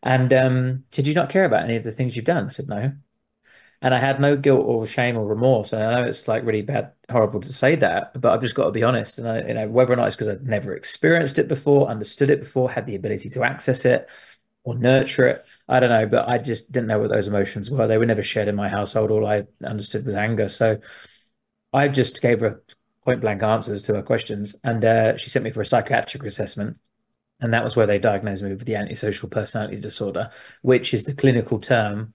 And 0.03 0.33
um, 0.33 0.83
did 0.91 1.07
you 1.07 1.13
not 1.13 1.29
care 1.29 1.45
about 1.45 1.63
any 1.63 1.77
of 1.77 1.83
the 1.83 1.91
things 1.91 2.15
you've 2.15 2.25
done? 2.25 2.45
I 2.45 2.49
said, 2.49 2.67
no. 2.67 2.93
And 3.81 3.93
I 3.93 3.97
had 3.97 4.19
no 4.19 4.37
guilt 4.37 4.65
or 4.65 4.85
shame 4.85 5.17
or 5.17 5.25
remorse. 5.25 5.73
And 5.73 5.81
I 5.81 5.95
know 5.95 6.07
it's 6.07 6.27
like 6.27 6.45
really 6.45 6.61
bad, 6.61 6.91
horrible 7.09 7.41
to 7.41 7.51
say 7.51 7.75
that, 7.77 8.19
but 8.19 8.31
I've 8.31 8.41
just 8.41 8.55
got 8.55 8.65
to 8.65 8.71
be 8.71 8.83
honest. 8.83 9.17
And 9.17 9.27
I, 9.27 9.41
you 9.41 9.53
know, 9.53 9.67
whether 9.67 9.93
or 9.93 9.95
not 9.95 10.07
it's 10.07 10.15
because 10.15 10.29
I've 10.29 10.43
never 10.43 10.73
experienced 10.73 11.39
it 11.39 11.47
before, 11.47 11.89
understood 11.89 12.29
it 12.29 12.41
before, 12.41 12.69
had 12.69 12.85
the 12.85 12.95
ability 12.95 13.29
to 13.31 13.43
access 13.43 13.83
it 13.85 14.09
or 14.65 14.75
nurture 14.75 15.27
it, 15.27 15.45
I 15.67 15.79
don't 15.79 15.89
know. 15.89 16.05
But 16.05 16.29
I 16.29 16.37
just 16.37 16.71
didn't 16.71 16.87
know 16.87 16.99
what 16.99 17.09
those 17.09 17.27
emotions 17.27 17.69
were. 17.69 17.87
They 17.87 17.97
were 17.97 18.05
never 18.05 18.23
shared 18.23 18.47
in 18.47 18.55
my 18.55 18.69
household. 18.69 19.11
All 19.11 19.25
I 19.25 19.43
understood 19.65 20.05
was 20.05 20.15
anger. 20.15 20.47
So 20.47 20.79
I 21.73 21.87
just 21.87 22.21
gave 22.21 22.41
her 22.41 22.61
point 23.03 23.21
blank 23.21 23.43
answers 23.43 23.83
to 23.83 23.95
her 23.95 24.01
questions. 24.01 24.55
And 24.63 24.85
uh, 24.85 25.17
she 25.17 25.29
sent 25.29 25.43
me 25.43 25.51
for 25.51 25.61
a 25.61 25.65
psychiatric 25.65 26.23
assessment 26.23 26.77
and 27.43 27.53
that 27.53 27.63
was 27.63 27.75
where 27.75 27.85
they 27.85 27.99
diagnosed 27.99 28.41
me 28.41 28.51
with 28.51 28.65
the 28.65 28.77
antisocial 28.77 29.27
personality 29.27 29.75
disorder, 29.75 30.29
which 30.61 30.93
is 30.93 31.03
the 31.03 31.13
clinical 31.13 31.59
term 31.59 32.13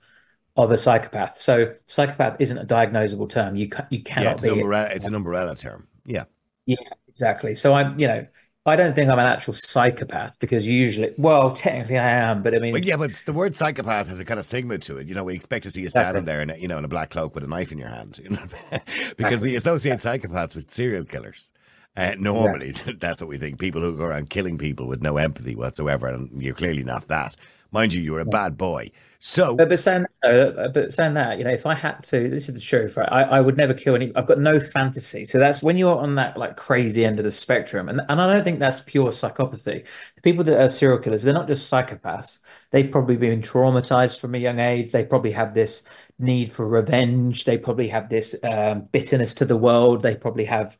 of 0.56 0.72
a 0.72 0.76
psychopath. 0.78 1.36
So 1.36 1.74
psychopath 1.86 2.36
isn't 2.40 2.56
a 2.56 2.64
diagnosable 2.64 3.28
term. 3.28 3.54
You 3.54 3.68
ca- 3.68 3.86
you 3.90 4.02
cannot 4.02 4.24
yeah, 4.24 4.32
it's 4.32 4.42
be. 4.42 4.48
An 4.48 4.60
umbrella, 4.60 4.88
it's 4.90 5.06
an 5.06 5.14
umbrella 5.14 5.54
term. 5.54 5.86
Yeah. 6.06 6.24
Yeah, 6.64 6.76
exactly. 7.08 7.54
So 7.54 7.74
I'm, 7.74 7.98
you 7.98 8.08
know, 8.08 8.26
I 8.68 8.76
don't 8.76 8.94
think 8.94 9.10
I'm 9.10 9.18
an 9.18 9.26
actual 9.26 9.54
psychopath 9.54 10.36
because 10.38 10.66
usually, 10.66 11.12
well, 11.16 11.52
technically 11.52 11.98
I 11.98 12.08
am, 12.08 12.42
but 12.42 12.54
I 12.54 12.58
mean, 12.58 12.72
but 12.72 12.84
yeah, 12.84 12.96
but 12.96 13.22
the 13.26 13.32
word 13.32 13.54
psychopath 13.54 14.08
has 14.08 14.20
a 14.20 14.24
kind 14.24 14.38
of 14.38 14.46
stigma 14.46 14.78
to 14.78 14.98
it. 14.98 15.06
You 15.06 15.14
know, 15.14 15.24
we 15.24 15.34
expect 15.34 15.64
to 15.64 15.70
see 15.70 15.82
you 15.82 15.90
standing 15.90 16.22
exactly. 16.22 16.32
there 16.32 16.42
in, 16.42 16.50
a, 16.50 16.56
you 16.56 16.68
know, 16.68 16.78
in 16.78 16.84
a 16.84 16.88
black 16.88 17.10
cloak 17.10 17.34
with 17.34 17.44
a 17.44 17.46
knife 17.46 17.72
in 17.72 17.78
your 17.78 17.88
hand, 17.88 18.18
you 18.22 18.30
know, 18.30 18.42
because 19.16 19.40
we 19.40 19.56
associate 19.56 19.98
psychopaths 19.98 20.54
with 20.54 20.70
serial 20.70 21.04
killers. 21.04 21.52
Uh, 21.96 22.14
normally, 22.18 22.74
yeah. 22.86 22.92
that's 22.98 23.20
what 23.20 23.28
we 23.28 23.38
think. 23.38 23.58
People 23.58 23.80
who 23.80 23.96
go 23.96 24.04
around 24.04 24.30
killing 24.30 24.56
people 24.56 24.86
with 24.86 25.02
no 25.02 25.16
empathy 25.16 25.56
whatsoever, 25.56 26.06
and 26.06 26.42
you're 26.42 26.54
clearly 26.54 26.84
not 26.84 27.08
that. 27.08 27.34
Mind 27.72 27.92
you, 27.92 28.00
you're 28.00 28.20
a 28.20 28.24
bad 28.24 28.56
boy. 28.56 28.90
So, 29.20 29.56
but, 29.56 29.68
but 29.68 29.80
saying 29.80 30.04
uh, 30.22 30.68
but 30.68 30.92
saying 30.92 31.14
that, 31.14 31.38
you 31.38 31.44
know, 31.44 31.50
if 31.50 31.66
I 31.66 31.74
had 31.74 32.04
to, 32.04 32.30
this 32.30 32.48
is 32.48 32.54
the 32.54 32.60
truth, 32.60 32.96
right? 32.96 33.08
I, 33.10 33.22
I 33.22 33.40
would 33.40 33.56
never 33.56 33.74
kill 33.74 33.96
any. 33.96 34.12
I've 34.14 34.28
got 34.28 34.38
no 34.38 34.60
fantasy. 34.60 35.24
So 35.26 35.38
that's 35.38 35.60
when 35.60 35.76
you're 35.76 35.98
on 35.98 36.14
that 36.14 36.36
like 36.36 36.56
crazy 36.56 37.04
end 37.04 37.18
of 37.18 37.24
the 37.24 37.32
spectrum, 37.32 37.88
and 37.88 38.00
and 38.08 38.20
I 38.20 38.32
don't 38.32 38.44
think 38.44 38.60
that's 38.60 38.78
pure 38.86 39.10
psychopathy. 39.10 39.84
The 40.14 40.22
people 40.22 40.44
that 40.44 40.60
are 40.62 40.68
serial 40.68 40.98
killers, 41.00 41.24
they're 41.24 41.34
not 41.34 41.48
just 41.48 41.70
psychopaths. 41.70 42.38
They've 42.70 42.90
probably 42.90 43.16
been 43.16 43.42
traumatized 43.42 44.20
from 44.20 44.36
a 44.36 44.38
young 44.38 44.60
age. 44.60 44.92
They 44.92 45.04
probably 45.04 45.32
have 45.32 45.52
this 45.52 45.82
need 46.20 46.52
for 46.52 46.68
revenge. 46.68 47.44
They 47.44 47.58
probably 47.58 47.88
have 47.88 48.08
this 48.10 48.36
um, 48.44 48.82
bitterness 48.92 49.34
to 49.34 49.44
the 49.44 49.56
world. 49.56 50.02
They 50.02 50.14
probably 50.14 50.44
have 50.44 50.78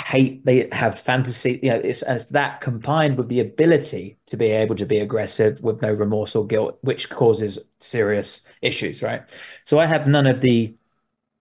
hate 0.00 0.44
they 0.44 0.68
have 0.72 0.98
fantasy 0.98 1.60
you 1.62 1.70
know 1.70 1.76
it's 1.76 2.02
as 2.02 2.28
that 2.30 2.60
combined 2.60 3.16
with 3.16 3.28
the 3.28 3.40
ability 3.40 4.18
to 4.26 4.36
be 4.36 4.46
able 4.46 4.74
to 4.74 4.86
be 4.86 4.98
aggressive 4.98 5.60
with 5.60 5.82
no 5.82 5.92
remorse 5.92 6.34
or 6.34 6.46
guilt 6.46 6.78
which 6.82 7.10
causes 7.10 7.58
serious 7.80 8.42
issues 8.62 9.02
right? 9.02 9.22
So 9.64 9.78
i 9.78 9.86
have 9.86 10.06
none 10.06 10.26
of 10.26 10.40
the 10.40 10.74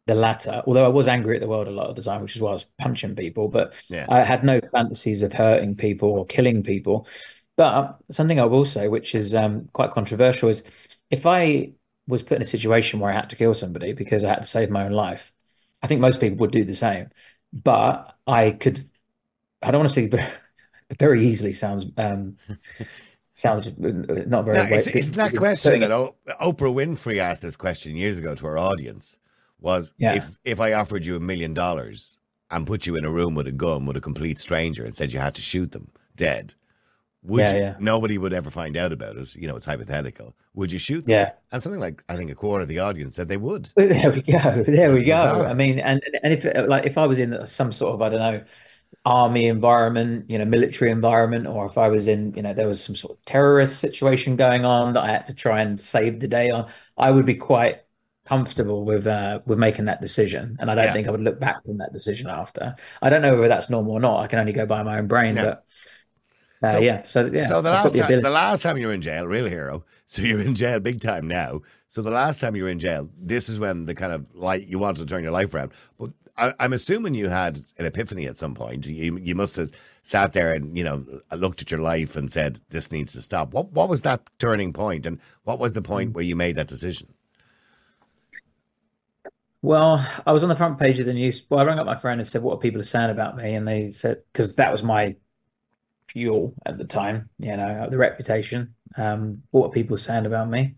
the 0.07 0.15
latter 0.15 0.63
although 0.65 0.85
i 0.85 0.89
was 0.89 1.07
angry 1.07 1.35
at 1.35 1.41
the 1.41 1.47
world 1.47 1.67
a 1.67 1.71
lot 1.71 1.89
of 1.89 1.95
the 1.95 2.01
time 2.01 2.21
which 2.21 2.35
is 2.35 2.41
why 2.41 2.49
i 2.49 2.53
was 2.53 2.65
punching 2.79 3.15
people 3.15 3.47
but 3.47 3.73
yeah. 3.89 4.05
i 4.09 4.23
had 4.23 4.43
no 4.43 4.59
fantasies 4.71 5.21
of 5.21 5.33
hurting 5.33 5.75
people 5.75 6.09
or 6.09 6.25
killing 6.25 6.63
people. 6.63 7.07
But 7.55 7.99
something 8.09 8.39
i 8.39 8.45
will 8.45 8.65
say 8.65 8.87
which 8.87 9.13
is 9.13 9.35
um, 9.35 9.69
quite 9.73 9.91
controversial 9.91 10.49
is 10.49 10.63
if 11.09 11.25
i 11.25 11.71
was 12.07 12.23
put 12.23 12.37
in 12.37 12.41
a 12.41 12.45
situation 12.45 12.99
where 12.99 13.11
i 13.11 13.15
had 13.15 13.29
to 13.29 13.35
kill 13.35 13.53
somebody 13.53 13.93
because 13.93 14.23
i 14.23 14.29
had 14.29 14.39
to 14.39 14.45
save 14.45 14.69
my 14.69 14.85
own 14.85 14.93
life 14.93 15.31
i 15.83 15.87
think 15.87 16.01
most 16.01 16.19
people 16.19 16.37
would 16.37 16.51
do 16.51 16.63
the 16.63 16.73
same 16.73 17.09
but 17.53 18.15
I 18.27 18.51
could. 18.51 18.89
I 19.61 19.71
don't 19.71 19.79
want 19.79 19.89
to 19.89 19.95
say 19.95 20.07
very, 20.07 20.31
very 20.97 21.27
easily 21.27 21.53
sounds 21.53 21.85
um, 21.97 22.37
sounds 23.33 23.67
not 23.77 24.45
very. 24.45 24.57
No, 24.57 24.63
it's, 24.63 24.87
it's 24.87 25.09
that 25.11 25.35
question 25.35 25.79
that 25.81 25.91
o- 25.91 26.15
Oprah 26.41 26.73
Winfrey 26.73 27.17
asked 27.17 27.41
this 27.41 27.55
question 27.55 27.95
years 27.95 28.17
ago 28.17 28.35
to 28.35 28.45
her 28.45 28.57
audience. 28.57 29.19
Was 29.61 29.93
yeah. 29.97 30.15
if 30.15 30.37
if 30.45 30.61
I 30.61 30.73
offered 30.73 31.05
you 31.05 31.15
a 31.15 31.19
million 31.19 31.53
dollars 31.53 32.17
and 32.51 32.65
put 32.65 32.85
you 32.87 32.95
in 32.95 33.05
a 33.05 33.11
room 33.11 33.35
with 33.35 33.47
a 33.47 33.51
gun 33.51 33.85
with 33.85 33.97
a 33.97 34.01
complete 34.01 34.39
stranger 34.39 34.85
and 34.85 34.95
said 34.95 35.11
you 35.11 35.19
had 35.19 35.35
to 35.35 35.41
shoot 35.41 35.71
them 35.71 35.91
dead, 36.15 36.53
would 37.23 37.41
yeah, 37.41 37.53
you, 37.53 37.59
yeah. 37.59 37.75
nobody 37.79 38.17
would 38.17 38.33
ever 38.33 38.49
find 38.49 38.77
out 38.77 38.93
about 38.93 39.17
it? 39.17 39.35
You 39.35 39.47
know, 39.47 39.55
it's 39.55 39.65
hypothetical. 39.65 40.35
Would 40.53 40.71
you 40.71 40.79
shoot 40.79 41.05
them? 41.05 41.11
Yeah. 41.11 41.31
And 41.51 41.61
something 41.61 41.81
like 41.81 42.03
I 42.07 42.15
think 42.15 42.31
a 42.31 42.35
quarter 42.35 42.61
of 42.61 42.69
the 42.69 42.79
audience 42.79 43.15
said 43.15 43.27
they 43.27 43.37
would. 43.37 43.71
There 43.75 44.11
we 44.11 44.21
go. 44.21 44.63
There 44.67 44.93
we 44.93 45.03
go. 45.03 45.45
I 45.45 45.53
mean, 45.53 45.79
and 45.79 46.01
and 46.23 46.33
if 46.33 46.45
like 46.67 46.85
if 46.85 46.97
I 46.97 47.05
was 47.05 47.19
in 47.19 47.45
some 47.45 47.71
sort 47.71 47.95
of 47.95 48.01
I 48.01 48.09
don't 48.09 48.19
know 48.19 48.43
army 49.05 49.47
environment, 49.47 50.29
you 50.29 50.37
know, 50.37 50.45
military 50.45 50.91
environment, 50.91 51.47
or 51.47 51.65
if 51.65 51.77
I 51.77 51.87
was 51.87 52.07
in, 52.07 52.33
you 52.35 52.41
know, 52.41 52.53
there 52.53 52.67
was 52.67 52.83
some 52.83 52.95
sort 52.95 53.17
of 53.17 53.25
terrorist 53.25 53.79
situation 53.79 54.35
going 54.35 54.65
on 54.65 54.93
that 54.93 55.03
I 55.03 55.11
had 55.11 55.27
to 55.27 55.33
try 55.33 55.61
and 55.61 55.79
save 55.79 56.19
the 56.19 56.27
day 56.27 56.49
on, 56.49 56.69
I 56.97 57.11
would 57.11 57.25
be 57.25 57.35
quite 57.35 57.81
comfortable 58.25 58.85
with 58.85 59.07
uh 59.07 59.39
with 59.47 59.57
making 59.57 59.85
that 59.85 60.01
decision 60.01 60.55
and 60.59 60.69
i 60.69 60.75
don't 60.75 60.83
yeah. 60.83 60.93
think 60.93 61.07
i 61.07 61.09
would 61.09 61.21
look 61.21 61.39
back 61.39 61.57
on 61.67 61.77
that 61.77 61.91
decision 61.91 62.27
after 62.27 62.75
i 63.01 63.09
don't 63.09 63.23
know 63.23 63.33
whether 63.33 63.47
that's 63.47 63.71
normal 63.71 63.93
or 63.93 63.99
not 63.99 64.19
i 64.19 64.27
can 64.27 64.37
only 64.37 64.51
go 64.51 64.67
by 64.67 64.83
my 64.83 64.99
own 64.99 65.07
brain 65.07 65.33
but 65.33 65.65
uh, 66.61 66.67
so, 66.67 66.79
yeah. 66.79 67.03
So 67.03 67.25
yeah. 67.25 67.41
So 67.41 67.61
the 67.61 67.71
last 67.71 67.93
the 67.93 67.99
time, 67.99 68.21
the 68.21 68.29
last 68.29 68.63
time 68.63 68.77
you 68.77 68.87
were 68.87 68.93
in 68.93 69.01
jail, 69.01 69.27
real 69.27 69.45
hero. 69.47 69.83
So 70.05 70.23
you're 70.23 70.41
in 70.41 70.55
jail 70.55 70.79
big 70.79 71.01
time 71.01 71.27
now. 71.27 71.61
So 71.87 72.01
the 72.01 72.09
last 72.09 72.41
time 72.41 72.55
you 72.55 72.63
were 72.63 72.69
in 72.69 72.79
jail, 72.79 73.07
this 73.15 73.47
is 73.47 73.59
when 73.59 73.85
the 73.85 73.93
kind 73.93 74.11
of 74.11 74.25
light 74.33 74.65
you 74.65 74.79
wanted 74.79 75.01
to 75.01 75.05
turn 75.05 75.21
your 75.21 75.31
life 75.31 75.53
around. 75.53 75.71
But 75.99 76.09
I, 76.35 76.53
am 76.59 76.73
assuming 76.73 77.13
you 77.13 77.29
had 77.29 77.61
an 77.77 77.85
epiphany 77.85 78.25
at 78.25 78.37
some 78.37 78.55
point. 78.55 78.87
You 78.87 79.17
you 79.17 79.35
must 79.35 79.55
have 79.57 79.71
sat 80.03 80.33
there 80.33 80.53
and 80.53 80.77
you 80.77 80.83
know 80.83 81.05
looked 81.35 81.61
at 81.61 81.69
your 81.69 81.79
life 81.79 82.15
and 82.15 82.31
said 82.31 82.59
this 82.69 82.91
needs 82.91 83.13
to 83.13 83.21
stop. 83.21 83.53
What 83.53 83.71
what 83.71 83.89
was 83.89 84.01
that 84.01 84.21
turning 84.39 84.73
point, 84.73 85.05
and 85.05 85.19
what 85.43 85.59
was 85.59 85.73
the 85.73 85.81
point 85.81 86.13
where 86.13 86.23
you 86.23 86.35
made 86.35 86.55
that 86.55 86.67
decision? 86.67 87.13
Well, 89.61 90.05
I 90.25 90.31
was 90.31 90.41
on 90.41 90.49
the 90.49 90.55
front 90.55 90.79
page 90.79 90.99
of 90.99 91.05
the 91.05 91.13
news. 91.13 91.43
Well, 91.49 91.59
I 91.59 91.63
rang 91.63 91.79
up 91.79 91.85
my 91.85 91.99
friend 91.99 92.19
and 92.19 92.27
said, 92.27 92.41
"What 92.41 92.55
are 92.55 92.59
people 92.59 92.81
saying 92.83 93.09
about 93.09 93.35
me?" 93.35 93.55
And 93.55 93.67
they 93.67 93.89
said, 93.89 94.23
because 94.31 94.55
that 94.55 94.71
was 94.71 94.83
my 94.83 95.15
fuel 96.09 96.53
at 96.65 96.77
the 96.77 96.83
time, 96.83 97.29
you 97.39 97.55
know, 97.55 97.87
the 97.89 97.97
reputation. 97.97 98.75
Um, 98.97 99.43
what 99.51 99.67
are 99.67 99.71
people 99.71 99.97
saying 99.97 100.25
about 100.25 100.49
me? 100.49 100.63
He 100.63 100.75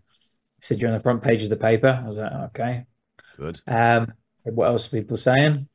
said, 0.60 0.78
You're 0.78 0.90
on 0.90 0.96
the 0.96 1.02
front 1.02 1.22
page 1.22 1.42
of 1.42 1.50
the 1.50 1.56
paper. 1.56 2.00
I 2.02 2.06
was 2.06 2.18
like, 2.18 2.32
Okay. 2.32 2.84
Good. 3.36 3.60
Um, 3.66 4.12
said, 4.36 4.54
What 4.54 4.68
else 4.68 4.86
are 4.86 4.90
people 4.90 5.16
saying? 5.16 5.68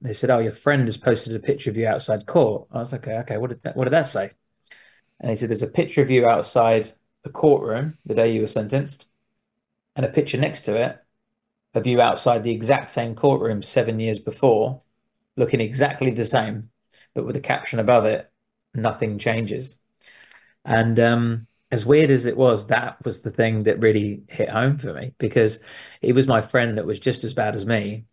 They 0.00 0.12
said, 0.12 0.30
Oh, 0.30 0.38
your 0.38 0.52
friend 0.52 0.86
has 0.86 0.96
posted 0.96 1.34
a 1.34 1.40
picture 1.40 1.70
of 1.70 1.76
you 1.76 1.86
outside 1.86 2.26
court. 2.26 2.68
I 2.70 2.78
was 2.78 2.92
like, 2.92 3.06
Okay, 3.06 3.18
okay, 3.18 3.36
what 3.38 3.50
did 3.50 3.62
that 3.62 3.76
what 3.76 3.84
did 3.84 3.92
that 3.92 4.06
say? 4.06 4.30
And 5.20 5.30
he 5.30 5.36
said, 5.36 5.50
There's 5.50 5.62
a 5.62 5.68
picture 5.68 6.02
of 6.02 6.10
you 6.10 6.26
outside 6.26 6.92
the 7.22 7.30
courtroom 7.30 7.98
the 8.06 8.14
day 8.14 8.32
you 8.32 8.40
were 8.40 8.46
sentenced, 8.46 9.08
and 9.96 10.06
a 10.06 10.08
picture 10.08 10.38
next 10.38 10.60
to 10.62 10.76
it 10.76 10.98
of 11.74 11.86
you 11.86 12.00
outside 12.00 12.42
the 12.42 12.50
exact 12.50 12.90
same 12.90 13.14
courtroom 13.14 13.62
seven 13.62 14.00
years 14.00 14.18
before, 14.18 14.80
looking 15.36 15.60
exactly 15.60 16.10
the 16.10 16.26
same, 16.26 16.70
but 17.14 17.24
with 17.24 17.36
a 17.36 17.40
caption 17.40 17.78
above 17.78 18.04
it, 18.06 18.29
nothing 18.74 19.18
changes. 19.18 19.78
And 20.64 21.00
um, 21.00 21.46
as 21.70 21.86
weird 21.86 22.10
as 22.10 22.26
it 22.26 22.36
was, 22.36 22.66
that 22.68 23.04
was 23.04 23.22
the 23.22 23.30
thing 23.30 23.64
that 23.64 23.80
really 23.80 24.22
hit 24.28 24.48
home 24.50 24.78
for 24.78 24.92
me 24.94 25.14
because 25.18 25.60
it 26.02 26.14
was 26.14 26.26
my 26.26 26.42
friend 26.42 26.78
that 26.78 26.86
was 26.86 26.98
just 27.00 27.24
as 27.24 27.34
bad 27.34 27.54
as 27.56 27.66
me. 27.66 28.06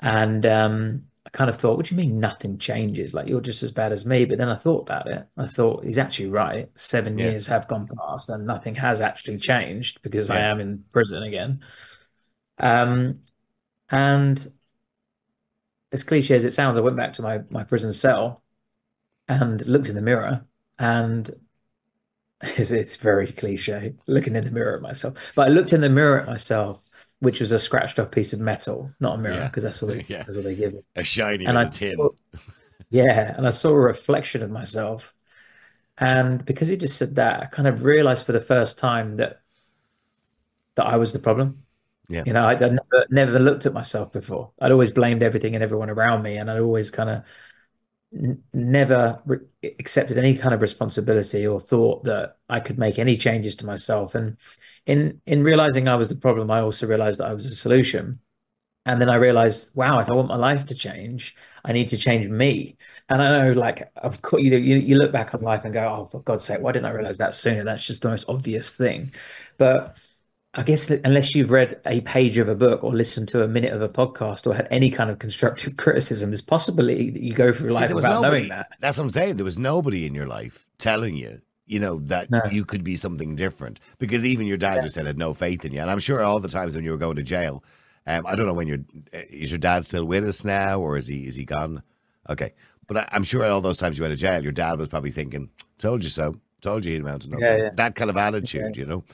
And 0.00 0.46
um, 0.46 1.04
I 1.26 1.30
kind 1.30 1.50
of 1.50 1.56
thought, 1.58 1.76
what 1.78 1.86
do 1.86 1.94
you 1.94 2.00
mean 2.00 2.20
nothing 2.20 2.58
changes? 2.58 3.14
Like 3.14 3.28
you're 3.28 3.40
just 3.42 3.62
as 3.64 3.72
bad 3.72 3.92
as 3.92 4.06
me. 4.06 4.24
But 4.26 4.38
then 4.38 4.48
I 4.50 4.56
thought 4.56 4.82
about 4.82 5.08
it. 5.08 5.26
I 5.38 5.46
thought 5.48 5.84
he's 5.84 5.98
actually 5.98 6.28
right. 6.30 6.70
Seven 6.76 7.16
Yeah. 7.16 7.32
years 7.32 7.46
have 7.48 7.68
gone 7.68 7.88
past 7.98 8.30
and 8.30 8.46
nothing 8.46 8.76
has 8.76 9.00
actually 9.00 9.38
changed 9.38 10.02
because 10.02 10.30
I 10.30 10.40
am 10.42 10.60
in 10.60 10.84
prison 10.92 11.22
again. 11.24 11.60
Um, 12.58 13.20
and 13.90 14.52
as 15.92 16.04
cliche 16.04 16.36
as 16.36 16.44
it 16.44 16.52
sounds, 16.52 16.76
I 16.76 16.80
went 16.80 16.96
back 16.96 17.12
to 17.14 17.22
my 17.22 17.42
my 17.50 17.64
prison 17.64 17.92
cell 17.92 18.43
and 19.28 19.64
looked 19.66 19.88
in 19.88 19.94
the 19.94 20.02
mirror 20.02 20.44
and 20.78 21.30
it's, 22.42 22.70
it's 22.70 22.96
very 22.96 23.32
cliche 23.32 23.94
looking 24.06 24.36
in 24.36 24.44
the 24.44 24.50
mirror 24.50 24.76
at 24.76 24.82
myself. 24.82 25.14
But 25.34 25.48
I 25.48 25.50
looked 25.50 25.72
in 25.72 25.80
the 25.80 25.88
mirror 25.88 26.20
at 26.20 26.26
myself, 26.26 26.80
which 27.20 27.40
was 27.40 27.52
a 27.52 27.58
scratched 27.58 27.98
off 27.98 28.10
piece 28.10 28.32
of 28.32 28.40
metal, 28.40 28.92
not 29.00 29.16
a 29.16 29.18
mirror, 29.18 29.36
Yeah. 29.36 29.48
because 29.48 29.62
that's 29.64 29.82
all 29.82 29.88
they, 29.88 30.04
Yeah. 30.08 30.18
that's 30.24 30.34
what 30.34 30.44
they 30.44 30.54
give 30.54 30.74
it. 30.74 30.84
A 30.96 31.04
shiny 31.04 31.46
And 31.46 31.58
I 31.58 31.66
tin. 31.66 31.96
saw- 31.96 32.10
yeah, 32.90 33.34
and 33.36 33.46
I 33.46 33.50
saw 33.50 33.70
a 33.70 33.78
reflection 33.78 34.42
of 34.42 34.50
myself. 34.50 35.14
And 35.98 36.44
because 36.44 36.68
he 36.68 36.76
just 36.76 36.98
said 36.98 37.16
that, 37.16 37.42
I 37.42 37.46
kind 37.46 37.68
of 37.68 37.84
realized 37.84 38.26
for 38.26 38.32
the 38.32 38.40
first 38.40 38.78
time 38.78 39.16
that 39.18 39.42
that 40.76 40.86
I 40.86 40.96
was 40.96 41.12
the 41.12 41.18
problem. 41.18 41.62
Yeah. 42.08 42.24
You 42.26 42.32
know, 42.32 42.46
I'd, 42.46 42.62
I'd 42.62 42.72
never 42.72 43.06
never 43.10 43.38
looked 43.38 43.66
at 43.66 43.72
myself 43.72 44.12
before. 44.12 44.52
I'd 44.60 44.72
always 44.72 44.90
blamed 44.90 45.22
everything 45.22 45.54
and 45.54 45.64
everyone 45.64 45.90
around 45.90 46.22
me, 46.22 46.36
and 46.36 46.50
I'd 46.50 46.60
always 46.60 46.90
kind 46.90 47.08
of 47.10 47.24
n- 48.14 48.42
never 48.52 49.20
re 49.26 49.38
accepted 49.78 50.18
any 50.18 50.36
kind 50.36 50.54
of 50.54 50.60
responsibility 50.62 51.46
or 51.46 51.60
thought 51.60 52.04
that 52.04 52.36
I 52.48 52.60
could 52.60 52.78
make 52.78 52.98
any 52.98 53.16
changes 53.16 53.56
to 53.56 53.66
myself. 53.66 54.14
And 54.14 54.36
in 54.86 55.20
in 55.26 55.42
realizing 55.44 55.88
I 55.88 55.96
was 55.96 56.08
the 56.08 56.16
problem, 56.16 56.50
I 56.50 56.60
also 56.60 56.86
realized 56.86 57.20
that 57.20 57.28
I 57.28 57.34
was 57.34 57.46
a 57.46 57.54
solution. 57.54 58.20
And 58.86 59.00
then 59.00 59.08
I 59.08 59.14
realized, 59.14 59.70
wow, 59.74 59.98
if 60.00 60.10
I 60.10 60.12
want 60.12 60.28
my 60.28 60.36
life 60.36 60.66
to 60.66 60.74
change, 60.74 61.34
I 61.64 61.72
need 61.72 61.88
to 61.88 61.96
change 61.96 62.28
me. 62.28 62.76
And 63.08 63.22
I 63.22 63.30
know, 63.38 63.52
like, 63.52 63.90
of 63.96 64.20
course, 64.20 64.42
you, 64.42 64.56
you 64.58 64.76
you 64.76 64.96
look 64.98 65.10
back 65.10 65.34
on 65.34 65.40
life 65.40 65.64
and 65.64 65.72
go, 65.72 65.86
oh, 65.88 66.06
for 66.12 66.20
God's 66.22 66.44
sake, 66.44 66.60
why 66.60 66.72
didn't 66.72 66.86
I 66.86 66.90
realize 66.90 67.16
that 67.18 67.34
sooner? 67.34 67.64
That's 67.64 67.86
just 67.86 68.02
the 68.02 68.10
most 68.10 68.26
obvious 68.28 68.76
thing. 68.76 69.12
But 69.56 69.96
I 70.56 70.62
guess 70.62 70.88
unless 70.90 71.34
you've 71.34 71.50
read 71.50 71.80
a 71.84 72.00
page 72.02 72.38
of 72.38 72.48
a 72.48 72.54
book 72.54 72.84
or 72.84 72.94
listened 72.94 73.26
to 73.28 73.42
a 73.42 73.48
minute 73.48 73.72
of 73.72 73.82
a 73.82 73.88
podcast 73.88 74.46
or 74.46 74.54
had 74.54 74.68
any 74.70 74.88
kind 74.90 75.10
of 75.10 75.18
constructive 75.18 75.76
criticism, 75.78 76.30
there's 76.30 76.40
possibility 76.40 77.10
that 77.10 77.20
you 77.22 77.32
go 77.32 77.52
through 77.52 77.70
life 77.70 77.90
was 77.90 78.04
without 78.04 78.22
nobody. 78.22 78.36
knowing 78.42 78.48
that. 78.50 78.68
That's 78.80 78.98
what 78.98 79.04
I'm 79.04 79.10
saying. 79.10 79.36
There 79.36 79.44
was 79.44 79.58
nobody 79.58 80.06
in 80.06 80.14
your 80.14 80.26
life 80.28 80.66
telling 80.78 81.16
you, 81.16 81.40
you 81.66 81.80
know, 81.80 81.98
that 82.00 82.30
No. 82.30 82.40
you 82.52 82.64
could 82.64 82.84
be 82.84 82.94
something 82.94 83.34
different. 83.34 83.80
Because 83.98 84.24
even 84.24 84.46
your 84.46 84.56
dad 84.56 84.82
just 84.82 84.94
said 84.94 85.06
had 85.06 85.18
no 85.18 85.34
faith 85.34 85.64
in 85.64 85.72
you. 85.72 85.80
And 85.80 85.90
I'm 85.90 85.98
sure 85.98 86.22
all 86.22 86.38
the 86.38 86.48
times 86.48 86.76
when 86.76 86.84
you 86.84 86.92
were 86.92 86.98
going 86.98 87.16
to 87.16 87.22
jail, 87.24 87.64
um, 88.06 88.24
I 88.26 88.34
don't 88.36 88.46
know 88.46 88.52
when 88.54 88.66
you're. 88.68 88.84
Is 89.12 89.50
your 89.50 89.58
dad 89.58 89.84
still 89.84 90.04
with 90.04 90.28
us 90.28 90.44
now, 90.44 90.78
or 90.78 90.98
is 90.98 91.06
he 91.06 91.26
is 91.26 91.36
he 91.36 91.46
gone? 91.46 91.82
Okay, 92.28 92.52
but 92.86 92.98
I, 92.98 93.08
I'm 93.12 93.24
sure 93.24 93.42
at 93.42 93.50
all 93.50 93.62
those 93.62 93.78
times 93.78 93.96
you 93.96 94.02
went 94.02 94.12
to 94.12 94.16
jail, 94.20 94.42
your 94.42 94.52
dad 94.52 94.78
was 94.78 94.88
probably 94.88 95.10
thinking, 95.10 95.48
"Told 95.78 96.04
you 96.04 96.10
so. 96.10 96.34
Told 96.60 96.84
you 96.84 96.92
he'd 96.92 97.00
amount 97.00 97.22
to 97.22 97.30
nothing." 97.30 97.46
Yeah, 97.46 97.56
yeah. 97.56 97.70
That 97.76 97.94
kind 97.94 98.10
of 98.10 98.18
attitude, 98.18 98.76
you 98.76 98.84
know. 98.84 99.04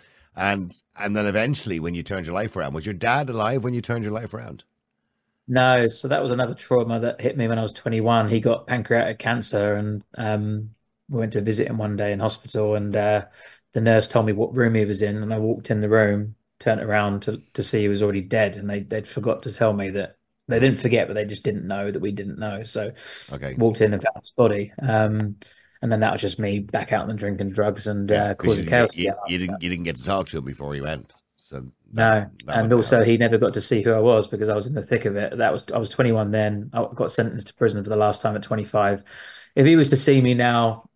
And 0.40 0.74
and 0.98 1.14
then 1.16 1.26
eventually, 1.26 1.78
when 1.78 1.94
you 1.94 2.02
turned 2.02 2.26
your 2.26 2.34
life 2.34 2.56
around, 2.56 2.74
was 2.74 2.84
your 2.84 2.94
dad 2.94 3.30
alive 3.30 3.62
when 3.62 3.74
you 3.74 3.80
turned 3.80 4.02
your 4.02 4.12
life 4.12 4.34
around? 4.34 4.64
No, 5.48 5.88
so 5.88 6.06
that 6.08 6.22
was 6.22 6.30
another 6.30 6.54
trauma 6.54 7.00
that 7.00 7.20
hit 7.20 7.36
me 7.36 7.48
when 7.48 7.58
I 7.58 7.62
was 7.62 7.72
21. 7.72 8.28
He 8.28 8.40
got 8.40 8.66
pancreatic 8.68 9.18
cancer, 9.18 9.74
and 9.74 10.04
um, 10.16 10.74
we 11.08 11.18
went 11.18 11.32
to 11.32 11.40
visit 11.40 11.66
him 11.66 11.78
one 11.78 11.96
day 11.96 12.12
in 12.12 12.20
hospital, 12.20 12.76
and 12.76 12.94
uh, 12.94 13.26
the 13.72 13.80
nurse 13.80 14.06
told 14.06 14.26
me 14.26 14.32
what 14.32 14.54
room 14.54 14.74
he 14.76 14.84
was 14.84 15.02
in, 15.02 15.16
and 15.22 15.34
I 15.34 15.38
walked 15.38 15.70
in 15.70 15.80
the 15.80 15.88
room, 15.88 16.36
turned 16.60 16.80
around 16.80 17.22
to 17.22 17.38
to 17.54 17.62
see 17.64 17.80
he 17.80 17.88
was 17.88 18.02
already 18.02 18.22
dead, 18.22 18.56
and 18.56 18.70
they 18.70 18.80
they'd 18.80 19.08
forgot 19.08 19.42
to 19.42 19.52
tell 19.52 19.72
me 19.72 19.90
that 19.90 20.16
they 20.46 20.60
didn't 20.60 20.78
forget, 20.80 21.08
but 21.08 21.14
they 21.14 21.24
just 21.24 21.42
didn't 21.42 21.66
know 21.66 21.90
that 21.90 22.00
we 22.00 22.12
didn't 22.12 22.38
know. 22.38 22.62
So 22.64 22.92
Okay. 23.32 23.56
walked 23.56 23.80
in 23.80 23.92
and 23.92 24.02
found 24.02 24.16
his 24.22 24.30
body, 24.36 24.72
um, 24.80 25.36
and 25.82 25.90
then 25.90 26.00
that 26.00 26.12
was 26.12 26.20
just 26.20 26.38
me 26.38 26.58
back 26.60 26.92
out 26.92 27.08
and 27.08 27.18
drinking 27.18 27.50
drugs 27.50 27.86
and 27.86 28.10
uh, 28.12 28.34
'cause 28.34 28.48
causing 28.48 28.66
chaos. 28.66 28.94
didn't, 28.94 29.16
you, 29.28 29.32
you 29.32 29.38
didn't. 29.38 29.62
You 29.62 29.68
didn't 29.70 29.84
get 29.84 29.96
to 29.96 30.04
talk 30.04 30.28
to 30.28 30.38
him 30.38 30.44
before 30.44 30.74
he 30.74 30.80
went. 30.80 31.12
So 31.36 31.60
No, 31.60 31.70
that- 31.94 32.30
that 32.46 32.58
and 32.58 32.72
also 32.72 32.96
help. 32.96 33.08
he 33.08 33.16
never 33.16 33.38
got 33.38 33.54
to 33.54 33.60
see 33.62 33.80
who 33.82 33.92
I 33.92 33.98
was 34.00 34.26
because 34.26 34.48
I 34.50 34.54
was 34.54 34.66
in 34.66 34.74
the 34.74 34.82
thick 34.82 35.06
of 35.06 35.16
it. 35.16 35.38
That 35.38 35.52
was 35.52 35.64
I 35.74 35.78
was 35.78 35.88
21 35.88 36.30
then. 36.30 36.70
I 36.74 36.86
got 36.94 37.12
sentenced 37.12 37.46
to 37.48 37.54
prison 37.54 37.82
for 37.82 37.88
the 37.90 37.96
last 37.96 38.20
time 38.20 38.36
at 38.36 38.42
25. 38.42 39.02
If 39.56 39.66
he 39.66 39.74
was 39.76 39.88
to 39.90 39.96
see 39.96 40.20
me 40.20 40.34
now, 40.34 40.88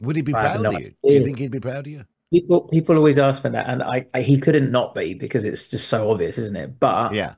would 0.00 0.16
he 0.16 0.22
be 0.22 0.32
proud 0.32 0.64
of 0.64 0.72
you? 0.80 0.90
Do 1.02 1.14
you 1.14 1.24
think 1.24 1.38
he'd 1.38 1.50
be 1.50 1.60
proud 1.60 1.86
of 1.86 1.92
you? 1.92 2.04
people 2.32 2.62
people 2.62 2.96
always 2.96 3.16
ask 3.18 3.44
me 3.44 3.50
that, 3.50 3.68
and 3.70 3.80
I, 3.82 4.06
I 4.12 4.22
he 4.22 4.38
couldn't 4.40 4.70
not 4.72 4.94
be 4.94 5.14
because 5.14 5.44
it's 5.44 5.68
just 5.68 5.86
so 5.88 6.10
obvious, 6.10 6.36
isn't 6.36 6.56
it? 6.56 6.78
But 6.80 7.14
Yeah. 7.14 7.34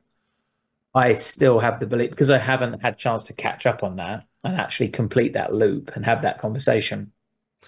I 0.96 1.12
still 1.14 1.60
have 1.60 1.78
the 1.80 1.86
belief 1.86 2.10
because 2.10 2.30
I 2.30 2.38
haven't 2.38 2.80
had 2.80 2.98
chance 2.98 3.22
to 3.24 3.32
catch 3.34 3.66
up 3.66 3.82
on 3.84 3.96
that 3.96 4.24
and 4.44 4.56
actually 4.60 4.88
complete 4.88 5.34
that 5.34 5.52
loop 5.52 5.94
and 5.94 6.04
have 6.04 6.22
that 6.22 6.38
conversation. 6.38 7.12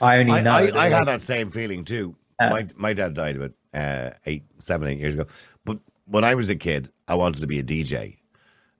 I 0.01 0.19
only 0.19 0.33
I, 0.33 0.43
know 0.43 0.53
I, 0.53 0.71
I 0.75 0.87
I- 0.87 0.89
had 0.89 1.07
that 1.07 1.23
same 1.23 1.51
feeling 1.51 1.85
too. 1.85 2.17
Uh, 2.41 2.51
my 2.51 2.67
my 2.77 2.93
dad 2.93 3.15
died 3.15 3.37
about 3.37 3.53
uh, 3.75 4.11
eight, 4.27 4.45
seven, 4.59 4.89
eight 4.89 4.99
years 4.99 5.15
ago. 5.15 5.27
But 5.65 5.79
when 6.07 6.25
I 6.25 6.35
was 6.35 6.49
a 6.51 6.57
kid, 6.57 6.91
I 7.09 7.15
wanted 7.17 7.41
to 7.41 7.47
be 7.47 7.59
a 7.59 7.63
DJ. 7.63 8.17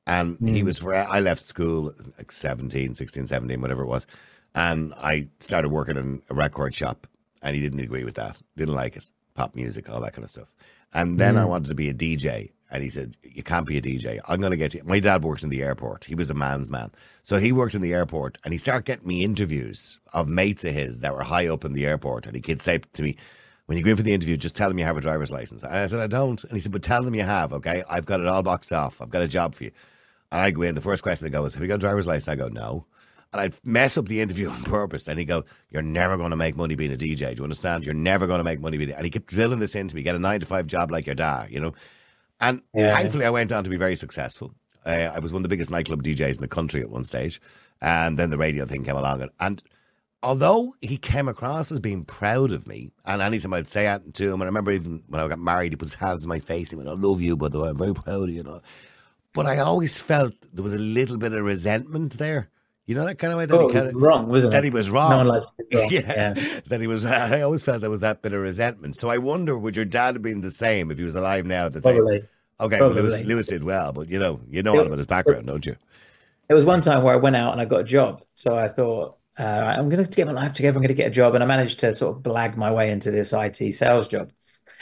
And 0.07 0.39
he 0.41 0.63
Mm. 0.63 0.65
was 0.65 0.79
for 0.79 0.95
I 0.95 1.21
left 1.21 1.45
school 1.45 1.93
like 2.17 2.33
17, 2.33 2.95
16, 2.95 3.27
17, 3.27 3.61
whatever 3.61 3.83
it 3.83 3.87
was. 3.89 4.07
And 4.55 4.95
I 4.97 5.29
started 5.41 5.69
working 5.69 5.97
in 5.99 6.23
a 6.31 6.35
record 6.35 6.75
shop 6.75 7.07
and 7.43 7.55
he 7.55 7.61
didn't 7.61 7.81
agree 7.81 8.05
with 8.05 8.15
that. 8.15 8.41
Didn't 8.57 8.75
like 8.75 8.97
it. 8.97 9.11
Pop 9.35 9.55
music, 9.55 9.91
all 9.91 10.01
that 10.01 10.15
kind 10.15 10.25
of 10.25 10.31
stuff. 10.31 10.55
And 10.95 11.19
then 11.19 11.37
I 11.37 11.43
Mm. 11.43 11.49
wanted 11.51 11.69
to 11.69 11.75
be 11.75 11.91
a 11.91 11.95
DJ. 11.95 12.53
And 12.71 12.83
he 12.83 12.91
said, 12.91 13.17
You 13.23 13.43
can't 13.43 13.67
be 13.67 13.79
a 13.79 13.83
DJ. 13.83 14.19
I'm 14.29 14.41
going 14.41 14.51
to 14.51 14.57
get 14.57 14.75
you. 14.75 14.83
My 14.85 15.01
dad 15.01 15.25
worked 15.25 15.43
in 15.43 15.49
the 15.49 15.63
airport. 15.63 16.05
He 16.05 16.15
was 16.15 16.31
a 16.31 16.35
man's 16.35 16.71
man. 16.71 16.91
So 17.23 17.39
he 17.39 17.53
worked 17.53 17.75
in 17.75 17.81
the 17.81 17.95
airport 17.95 18.39
and 18.45 18.53
he 18.53 18.59
started 18.59 18.85
getting 18.85 19.09
me 19.09 19.25
interviews 19.25 20.01
of 20.13 20.29
mates 20.29 20.65
of 20.65 20.75
his 20.75 21.01
that 21.01 21.15
were 21.15 21.23
high 21.23 21.49
up 21.49 21.65
in 21.65 21.73
the 21.73 21.87
airport. 21.87 22.27
And 22.27 22.35
he 22.35 22.43
could 22.43 22.61
say 22.61 22.79
to 22.79 23.03
me, 23.03 23.17
When 23.67 23.79
you 23.79 23.85
go 23.85 23.91
in 23.91 23.97
for 23.97 24.03
the 24.03 24.13
interview, 24.13 24.37
just 24.37 24.57
tell 24.57 24.69
them 24.69 24.79
you 24.79 24.85
have 24.85 24.99
a 24.99 25.03
driver's 25.03 25.31
license. 25.31 25.63
And 25.63 25.75
I 25.75 25.87
said, 25.87 26.01
I 26.01 26.07
don't. 26.07 26.43
And 26.45 26.53
he 26.53 26.61
said, 26.61 26.73
But 26.73 26.83
tell 26.83 27.03
them 27.03 27.15
you 27.15 27.23
have, 27.23 27.53
okay? 27.55 27.83
I've 27.89 28.07
got 28.07 28.21
it 28.21 28.27
all 28.27 28.43
boxed 28.43 28.73
off. 28.73 29.01
I've 29.01 29.11
got 29.11 29.23
a 29.23 29.29
job 29.29 29.55
for 29.55 29.65
you. 29.65 29.71
And 30.31 30.41
I 30.41 30.51
go 30.51 30.63
in. 30.63 30.75
The 30.75 30.81
first 30.81 31.03
question 31.03 31.27
they 31.27 31.33
go 31.33 31.45
is, 31.47 31.55
Have 31.55 31.63
you 31.63 31.69
got 31.69 31.77
a 31.77 31.79
driver's 31.79 32.07
license? 32.07 32.29
I 32.29 32.37
go, 32.37 32.49
No. 32.49 32.85
And 33.33 33.43
I'd 33.43 33.55
mess 33.65 33.99
up 33.99 34.09
the 34.09 34.21
interview 34.21 34.51
on 34.51 34.63
purpose. 34.65 35.09
And 35.09 35.19
he'd 35.19 35.25
go, 35.25 35.45
You're 35.71 35.83
never 35.83 36.19
going 36.19 36.31
to 36.31 36.37
make 36.37 36.55
money 36.55 36.75
being 36.75 36.93
a 36.93 36.97
DJ. 36.97 37.31
Do 37.31 37.37
you 37.39 37.43
understand? 37.45 37.85
You're 37.87 37.95
never 37.95 38.27
going 38.27 38.41
to 38.41 38.45
make 38.45 38.61
money 38.61 38.77
being. 38.77 38.91
And 38.91 39.05
he 39.05 39.11
kept 39.11 39.27
drilling 39.27 39.59
this 39.59 39.75
into 39.75 39.97
me. 39.97 40.03
Get 40.03 40.15
a 40.15 40.19
nine 40.19 40.41
to 40.41 40.47
five 40.47 40.67
job 40.67 40.91
like 40.91 41.07
your 41.07 41.15
dad, 41.15 41.51
you 41.51 41.61
know. 41.61 41.73
And 42.41 42.63
Yeah. 42.75 42.95
thankfully, 42.95 43.25
I 43.27 43.31
went 43.31 43.53
on 43.53 43.65
to 43.65 43.71
be 43.71 43.77
very 43.77 43.97
successful. 43.97 44.55
Uh, 44.87 45.11
I 45.15 45.19
was 45.19 45.33
one 45.33 45.41
of 45.41 45.43
the 45.43 45.49
biggest 45.49 45.71
nightclub 45.71 46.03
DJs 46.03 46.37
in 46.37 46.43
the 46.43 46.49
country 46.49 46.81
at 46.81 46.91
one 46.91 47.05
stage, 47.05 47.41
and 47.81 48.19
then 48.19 48.31
the 48.31 48.39
radio 48.39 48.65
thing 48.65 48.85
came 48.85 48.97
along. 48.97 49.23
And, 49.23 49.31
and 49.41 49.63
although 50.23 50.75
he 50.81 50.97
came 50.97 51.29
across 51.29 51.71
as 51.73 51.81
being 51.81 52.05
proud 52.05 52.53
of 52.53 52.67
me, 52.67 52.91
and 53.05 53.21
anytime 53.21 53.53
I'd 53.55 53.69
say 53.69 53.87
anything 53.87 54.13
to 54.13 54.27
him, 54.29 54.35
and 54.35 54.45
I 54.45 54.47
remember 54.47 54.71
even 54.73 55.03
when 55.09 55.21
I 55.21 55.29
got 55.29 55.39
married, 55.39 55.73
he 55.73 55.77
put 55.77 55.87
his 55.87 55.95
hands 55.95 56.23
in 56.23 56.29
my 56.29 56.39
face. 56.39 56.71
He 56.71 56.77
went, 56.77 56.89
"I 56.89 56.93
love 56.93 57.21
you, 57.21 57.37
by 57.37 57.49
the 57.49 57.61
way. 57.61 57.69
I'm 57.71 57.77
very 57.77 57.95
proud 57.95 58.29
of 58.29 58.35
you." 58.35 58.41
And 58.41 58.49
all. 58.49 58.63
But 59.35 59.47
I 59.47 59.59
always 59.59 59.99
felt 60.01 60.35
there 60.53 60.65
was 60.65 60.73
a 60.73 60.79
little 60.79 61.17
bit 61.19 61.33
of 61.33 61.45
resentment 61.45 62.19
there. 62.19 62.51
You 62.89 62.95
know 62.95 63.05
that 63.05 63.17
kind 63.19 63.33
of 63.35 63.39
way 63.39 63.45
that 63.47 63.55
Oh, 63.55 63.61
he 63.61 63.65
was 63.67 63.75
kind 63.75 63.89
of 63.89 63.95
wrong, 63.97 64.29
wasn't 64.29 64.53
that 64.53 64.65
it? 64.65 64.65
he 64.65 64.71
was 64.71 64.89
No 64.89 64.95
wrong. 64.95 65.17
one 65.19 65.27
likes 65.29 65.47
to 65.59 65.65
be 65.69 65.77
wrong. 65.77 65.89
yeah, 65.91 66.35
Yeah. 66.37 66.61
that 66.69 66.81
he 66.81 66.87
was. 66.87 67.05
I 67.05 67.43
always 67.43 67.63
felt 67.63 67.83
there 67.83 67.91
was 67.91 68.01
that 68.01 68.23
bit 68.23 68.33
of 68.33 68.41
resentment. 68.41 68.97
So 68.97 69.11
I 69.11 69.19
wonder, 69.19 69.57
would 69.59 69.77
your 69.77 69.85
dad 69.85 70.15
have 70.15 70.23
been 70.23 70.41
the 70.41 70.51
same 70.51 70.91
if 70.91 70.97
he 70.99 71.05
was 71.05 71.15
alive 71.15 71.45
now? 71.47 71.69
Say, 71.69 71.81
Probably. 71.83 72.25
okay, 72.59 72.81
well, 72.81 72.91
Lewis, 72.91 73.19
Lewis 73.21 73.47
did 73.47 73.63
well, 73.63 73.93
but 73.93 74.09
you 74.09 74.19
know, 74.19 74.41
you 74.49 74.63
know 74.63 74.73
all 74.73 74.81
It- 74.81 74.87
about 74.87 74.99
his 74.99 75.07
background, 75.07 75.47
don't 75.47 75.67
you? 75.67 75.77
It 76.49 76.55
was 76.55 76.65
one 76.65 76.81
time 76.81 77.03
where 77.03 77.13
I 77.13 77.19
went 77.19 77.37
out 77.37 77.53
and 77.53 77.61
I 77.61 77.67
got 77.67 77.81
a 77.83 77.85
job. 77.85 78.23
So 78.35 78.57
I 78.57 78.69
thought, 78.69 79.19
uh, 79.39 79.43
I'm 79.43 79.91
going 79.91 80.03
to 80.03 80.11
get 80.11 80.27
my 80.27 80.33
life 80.33 80.55
together. 80.55 80.77
I'm 80.79 80.83
going 80.83 80.89
to 80.89 80.95
get 80.95 81.09
a 81.09 81.11
job. 81.11 81.35
And 81.35 81.45
I 81.45 81.47
managed 81.47 81.81
to 81.81 81.93
sort 81.95 82.17
of 82.17 82.23
blag 82.23 82.57
my 82.57 82.73
way 82.73 82.91
into 82.91 83.11
this 83.11 83.35
IT 83.35 83.75
sales 83.75 84.09
job. 84.09 84.31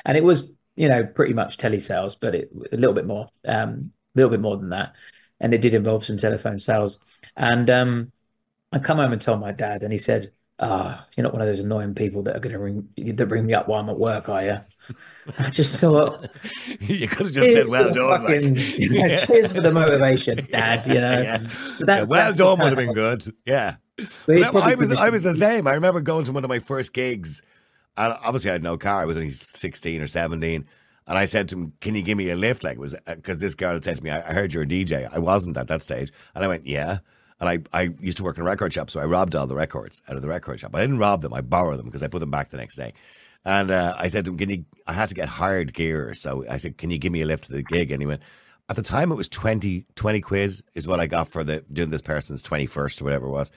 And 0.05 0.17
it 0.17 0.23
was, 0.23 0.49
you 0.77 0.89
know, 0.89 1.05
pretty 1.05 1.35
much 1.35 1.57
telesales, 1.59 2.17
but 2.21 2.37
it, 2.37 2.53
a 2.71 2.77
little 2.77 2.95
bit 2.95 3.05
more, 3.05 3.31
um, 3.49 3.91
a 4.15 4.19
little 4.19 4.31
bit 4.31 4.41
more 4.41 4.57
than 4.57 4.69
that. 4.71 4.95
And 5.41 5.53
it 5.53 5.61
did 5.61 5.75
involve 5.75 6.05
some 6.05 6.19
telephone 6.19 6.61
sales. 6.61 7.01
And 7.37 7.69
um, 7.71 8.13
I 8.73 8.79
come 8.79 8.99
home 8.99 9.13
and 9.13 9.21
told 9.21 9.41
my 9.41 9.53
dad, 9.53 9.83
and 9.83 9.93
he 9.93 9.99
said, 9.99 10.31
ah, 10.59 11.07
you're 11.17 11.25
not 11.25 11.33
one 11.33 11.43
of 11.43 11.49
those 11.49 11.59
annoying 11.61 11.95
people 11.95 12.23
that 12.23 12.37
are 12.37 12.41
going 12.41 12.53
to 12.53 12.59
ring 12.59 12.89
that 12.97 13.27
bring 13.29 13.47
me 13.47 13.55
up 13.55 13.69
while 13.69 13.81
I'm 13.81 13.89
at 13.91 13.99
work, 13.99 14.29
are 14.29 14.43
you? 14.43 14.59
I 15.39 15.51
just 15.51 15.81
thought 15.81 16.29
you 16.81 17.09
could 17.09 17.27
have 17.27 17.33
just 17.33 17.53
said, 17.53 17.67
"Well 17.69 17.93
done." 17.93 18.21
fucking- 18.23 18.55
like. 18.55 18.79
you 18.79 19.03
know, 19.09 19.19
cheers 19.19 19.53
for 19.53 19.61
the 19.61 19.73
motivation, 19.73 20.47
Dad. 20.53 20.87
You 20.87 21.01
know, 21.01 21.21
Yeah. 21.23 21.39
so 21.75 21.85
that's 21.85 22.09
well 22.09 22.27
that's 22.27 22.39
done 22.39 22.61
would 22.61 22.69
have 22.69 22.77
been 22.77 22.93
good. 22.95 23.25
Yeah. 23.45 23.77
But 23.97 24.09
it's 24.29 24.53
Well, 24.53 24.63
I 24.63 24.77
was 24.77 24.95
I 24.95 25.09
was 25.11 25.25
the 25.25 25.35
same. 25.35 25.67
I 25.67 25.73
remember 25.73 26.01
going 26.01 26.25
to 26.27 26.33
one 26.33 26.45
of 26.45 26.49
my 26.49 26.61
first 26.61 26.93
gigs, 26.93 27.43
and 27.97 28.13
obviously 28.25 28.51
I 28.51 28.53
had 28.53 28.63
no 28.63 28.79
car. 28.79 29.03
I 29.03 29.05
was 29.07 29.17
only 29.17 29.31
sixteen 29.31 30.01
or 30.01 30.07
seventeen, 30.07 30.67
and 31.09 31.19
I 31.19 31.27
said 31.27 31.49
to 31.49 31.57
him, 31.57 31.73
"Can 31.81 31.97
you 31.97 32.03
give 32.03 32.17
me 32.17 32.31
a 32.31 32.37
lift?" 32.37 32.63
Like 32.63 32.77
it 32.77 32.81
was 32.81 32.95
because 33.07 33.39
this 33.39 33.57
girl 33.57 33.73
had 33.73 33.83
said 33.83 33.97
to 33.97 34.05
me, 34.05 34.11
"I 34.11 34.33
heard 34.33 34.53
you're 34.53 34.63
a 34.63 34.67
DJ." 34.69 35.09
I 35.13 35.19
wasn't 35.19 35.57
at 35.57 35.67
that 35.67 35.83
stage, 35.83 36.13
and 36.37 36.45
I 36.45 36.49
went, 36.49 36.65
"Yeah." 36.67 36.99
And 37.39 37.49
I, 37.49 37.59
I 37.79 37.95
used 38.01 38.17
to 38.19 38.25
work 38.25 38.37
in 38.39 38.43
a 38.43 38.47
record 38.47 38.73
shop, 38.73 38.91
so 38.91 38.99
I 38.99 39.05
robbed 39.05 39.35
all 39.35 39.47
the 39.47 39.55
records 39.55 40.01
out 40.09 40.17
of 40.17 40.23
the 40.23 40.29
record 40.29 40.61
shop. 40.61 40.75
I 40.75 40.81
didn't 40.81 40.99
rob 40.99 41.23
them; 41.23 41.35
I 41.35 41.43
borrowed 41.43 41.79
them 41.79 41.87
because 41.87 42.03
I 42.03 42.09
put 42.09 42.21
them 42.21 42.31
back 42.31 42.49
the 42.49 42.57
next 42.57 42.77
day. 42.77 42.95
And 43.45 43.71
uh, 43.71 43.95
I 43.99 44.09
said 44.09 44.25
to 44.25 44.31
him, 44.31 44.39
"Can 44.39 44.49
you?" 44.49 44.65
I 44.87 44.95
had 44.95 45.09
to 45.11 45.15
get 45.15 45.29
hired 45.29 45.75
gear, 45.75 46.15
so 46.15 46.45
I 46.49 46.57
said, 46.57 46.79
"Can 46.79 46.91
you 46.91 46.99
give 46.99 47.13
me 47.13 47.23
a 47.23 47.27
lift 47.27 47.45
to 47.45 47.53
the 47.53 47.63
gig?" 47.63 47.91
And 47.91 48.01
he 48.03 48.07
went. 48.07 48.23
At 48.69 48.75
the 48.75 48.83
time, 48.83 49.13
it 49.13 49.15
was 49.15 49.29
20, 49.29 49.87
20 49.95 50.21
quid 50.23 50.61
is 50.75 50.89
what 50.89 50.99
I 50.99 51.07
got 51.07 51.29
for 51.29 51.45
the 51.45 51.65
doing 51.73 51.91
this 51.91 52.03
person's 52.03 52.43
twenty 52.43 52.67
first 52.67 53.01
or 53.01 53.05
whatever 53.05 53.29
it 53.29 53.31
was 53.31 53.53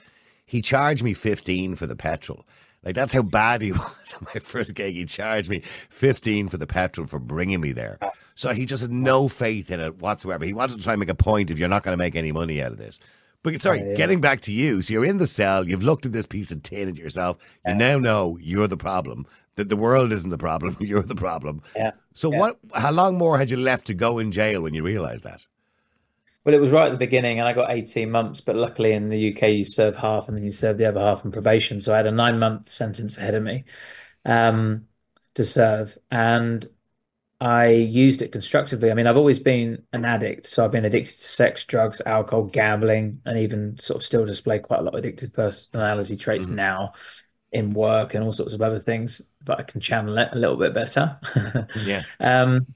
he 0.50 0.60
charged 0.60 1.04
me 1.04 1.14
15 1.14 1.76
for 1.76 1.86
the 1.86 1.94
petrol. 1.94 2.44
Like 2.82 2.96
that's 2.96 3.12
how 3.12 3.22
bad 3.22 3.62
he 3.62 3.70
was 3.72 4.16
my 4.20 4.40
first 4.40 4.74
gig. 4.74 4.96
He 4.96 5.04
charged 5.04 5.48
me 5.48 5.60
15 5.60 6.48
for 6.48 6.56
the 6.56 6.66
petrol 6.66 7.06
for 7.06 7.20
bringing 7.20 7.60
me 7.60 7.70
there. 7.70 8.00
So 8.34 8.52
he 8.52 8.66
just 8.66 8.82
had 8.82 8.90
no 8.90 9.28
faith 9.28 9.70
in 9.70 9.78
it 9.78 9.98
whatsoever. 9.98 10.44
He 10.44 10.52
wanted 10.52 10.78
to 10.78 10.82
try 10.82 10.94
and 10.94 11.00
make 11.00 11.08
a 11.08 11.14
point 11.14 11.52
if 11.52 11.58
you're 11.60 11.68
not 11.68 11.84
going 11.84 11.92
to 11.92 12.02
make 12.02 12.16
any 12.16 12.32
money 12.32 12.60
out 12.60 12.72
of 12.72 12.78
this. 12.78 12.98
But 13.42 13.58
sorry, 13.60 13.78
Yeah, 13.80 13.84
yeah. 13.90 13.94
getting 13.96 14.20
back 14.20 14.40
to 14.42 14.52
you. 14.52 14.82
So 14.82 14.92
you're 14.92 15.04
in 15.04 15.16
the 15.18 15.26
cell. 15.26 15.66
You've 15.66 15.82
looked 15.82 16.04
at 16.06 16.12
this 16.12 16.26
piece 16.26 16.50
of 16.50 16.62
tin 16.62 16.88
at 16.88 16.96
yourself. 16.96 17.38
You 17.66 17.74
now 17.74 17.98
know 17.98 18.36
you're 18.40 18.66
the 18.68 18.76
problem. 18.76 19.26
That 19.56 19.68
the 19.68 19.76
world 19.76 20.12
isn't 20.12 20.30
the 20.30 20.38
problem. 20.38 20.76
You're 20.80 21.02
the 21.02 21.14
problem. 21.14 21.60
Yeah. 21.76 21.90
So 22.14 22.30
Yeah. 22.32 22.38
what? 22.38 22.58
How 22.74 22.92
long 22.92 23.18
more 23.18 23.36
had 23.36 23.50
you 23.50 23.58
left 23.58 23.86
to 23.88 23.94
go 23.94 24.18
in 24.18 24.32
jail 24.32 24.62
when 24.62 24.72
you 24.74 24.82
realised 24.82 25.24
that? 25.24 25.42
Well, 26.44 26.54
it 26.54 26.60
was 26.60 26.70
right 26.70 26.86
at 26.86 26.92
the 26.92 26.96
beginning, 26.96 27.38
and 27.38 27.46
I 27.46 27.52
got 27.52 27.70
18 27.70 28.10
months. 28.10 28.40
But 28.40 28.56
luckily, 28.56 28.92
in 28.92 29.10
the 29.10 29.34
UK, 29.34 29.42
you 29.50 29.64
serve 29.64 29.96
half, 29.96 30.28
and 30.28 30.36
then 30.36 30.44
you 30.44 30.52
serve 30.52 30.78
the 30.78 30.86
other 30.86 31.00
half 31.00 31.24
on 31.24 31.32
probation. 31.32 31.80
So 31.80 31.92
I 31.92 31.98
had 31.98 32.06
a 32.06 32.10
nine-month 32.12 32.70
sentence 32.70 33.18
ahead 33.18 33.34
of 33.34 33.42
me 33.42 33.64
um, 34.24 34.86
to 35.34 35.44
serve, 35.44 35.98
and 36.10 36.66
I 37.40 37.68
used 37.68 38.20
it 38.20 38.32
constructively. 38.32 38.90
I 38.90 38.94
mean, 38.94 39.06
I've 39.06 39.16
always 39.16 39.38
been 39.38 39.82
an 39.94 40.04
addict, 40.04 40.46
so 40.46 40.62
I've 40.64 40.70
been 40.70 40.84
addicted 40.84 41.16
to 41.16 41.28
sex, 41.28 41.64
drugs, 41.64 42.02
alcohol, 42.04 42.44
gambling, 42.44 43.22
and 43.24 43.38
even 43.38 43.78
sort 43.78 43.96
of 43.96 44.04
still 44.04 44.26
display 44.26 44.58
quite 44.58 44.80
a 44.80 44.82
lot 44.82 44.94
of 44.94 45.02
addictive 45.02 45.32
personality 45.32 46.16
traits 46.16 46.48
now 46.48 46.92
in 47.52 47.72
work 47.72 48.14
and 48.14 48.22
all 48.22 48.32
sorts 48.32 48.52
of 48.52 48.60
other 48.60 48.78
things. 48.78 49.22
But 49.42 49.58
I 49.58 49.62
can 49.62 49.80
channel 49.80 50.18
it 50.18 50.28
a 50.32 50.38
little 50.38 50.56
bit 50.56 50.74
better. 50.74 51.18
Yeah. 51.84 52.02
Um, 52.20 52.66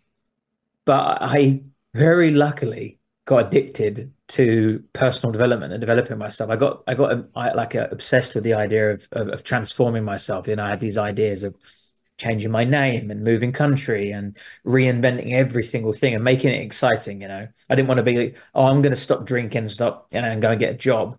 but 0.87 1.23
I 1.23 1.62
very 1.95 2.31
luckily 2.31 2.99
got 3.27 3.47
addicted 3.47 4.12
to 4.29 4.83
personal 4.93 5.33
development 5.33 5.73
and 5.73 5.81
developing 5.81 6.19
myself. 6.19 6.51
I 6.51 6.57
got 6.57 6.83
I 6.87 6.95
got 6.95 7.27
I, 7.35 7.53
like 7.53 7.75
uh, 7.75 7.89
obsessed 7.91 8.35
with 8.35 8.45
the 8.45 8.55
idea 8.55 8.93
of, 8.93 9.09
of 9.12 9.29
of 9.29 9.43
transforming 9.43 10.05
myself. 10.05 10.47
You 10.49 10.57
know, 10.57 10.65
I 10.65 10.71
had 10.71 10.81
these 10.81 10.99
ideas 10.99 11.45
of 11.45 11.55
changing 12.19 12.51
my 12.51 12.65
name 12.65 13.11
and 13.11 13.25
moving 13.25 13.53
country 13.53 14.11
and 14.11 14.37
reinventing 14.67 15.33
every 15.33 15.62
single 15.62 15.93
thing 15.93 16.15
and 16.15 16.23
making 16.23 16.51
it 16.51 16.61
exciting. 16.61 17.21
You 17.21 17.29
know, 17.29 17.49
I 17.69 17.75
didn't 17.75 17.89
want 17.89 17.99
to 17.99 18.05
be 18.05 18.17
like, 18.17 18.37
oh, 18.55 18.67
I'm 18.67 18.83
going 18.83 18.95
to 18.95 19.01
stop 19.01 19.25
drinking, 19.25 19.69
stop, 19.69 20.09
you 20.12 20.21
know, 20.21 20.29
and 20.29 20.41
go 20.41 20.51
and 20.51 20.61
get 20.61 20.75
a 20.75 20.79
job 20.79 21.19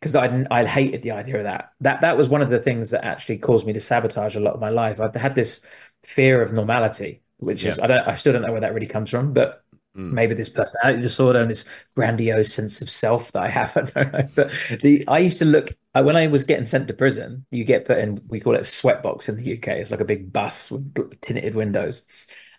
because 0.00 0.14
I 0.14 0.44
I 0.50 0.64
hated 0.64 1.02
the 1.02 1.12
idea 1.12 1.38
of 1.38 1.44
that. 1.44 1.72
That 1.80 2.00
that 2.00 2.16
was 2.16 2.28
one 2.28 2.42
of 2.42 2.50
the 2.50 2.60
things 2.60 2.90
that 2.90 3.04
actually 3.04 3.38
caused 3.38 3.66
me 3.66 3.72
to 3.72 3.80
sabotage 3.80 4.36
a 4.36 4.40
lot 4.40 4.54
of 4.54 4.60
my 4.60 4.70
life. 4.70 5.00
I've 5.00 5.14
had 5.14 5.34
this 5.34 5.60
fear 6.02 6.42
of 6.42 6.52
normality, 6.52 7.22
which 7.38 7.64
is 7.64 7.78
I 7.78 7.86
don't 7.86 8.06
I 8.06 8.14
still 8.14 8.32
don't 8.32 8.42
know 8.42 8.52
where 8.52 8.60
that 8.60 8.74
really 8.74 8.86
comes 8.86 9.10
from, 9.10 9.32
but 9.32 9.62
mm. 9.96 10.12
maybe 10.12 10.34
this 10.34 10.48
personality 10.48 11.02
disorder 11.02 11.40
and 11.40 11.50
this 11.50 11.64
grandiose 11.94 12.52
sense 12.52 12.80
of 12.82 12.90
self 12.90 13.32
that 13.32 13.42
I 13.42 13.50
have. 13.50 13.76
I 13.76 13.80
don't 13.82 14.12
know, 14.12 14.28
but 14.34 14.50
the 14.82 15.06
I 15.08 15.18
used 15.18 15.38
to 15.38 15.44
look 15.44 15.76
I- 15.98 16.02
when 16.02 16.16
I 16.16 16.26
was 16.26 16.44
getting 16.44 16.66
sent 16.66 16.88
to 16.88 16.94
prison. 16.94 17.44
You 17.50 17.64
get 17.64 17.84
put 17.84 17.98
in 17.98 18.20
we 18.28 18.40
call 18.40 18.54
it 18.54 18.60
a 18.60 18.64
sweatbox 18.64 19.28
in 19.28 19.36
the 19.36 19.52
UK. 19.56 19.68
It's 19.78 19.90
like 19.90 20.00
a 20.00 20.04
big 20.04 20.32
bus 20.32 20.70
with 20.70 21.20
tinted 21.20 21.54
windows. 21.54 22.02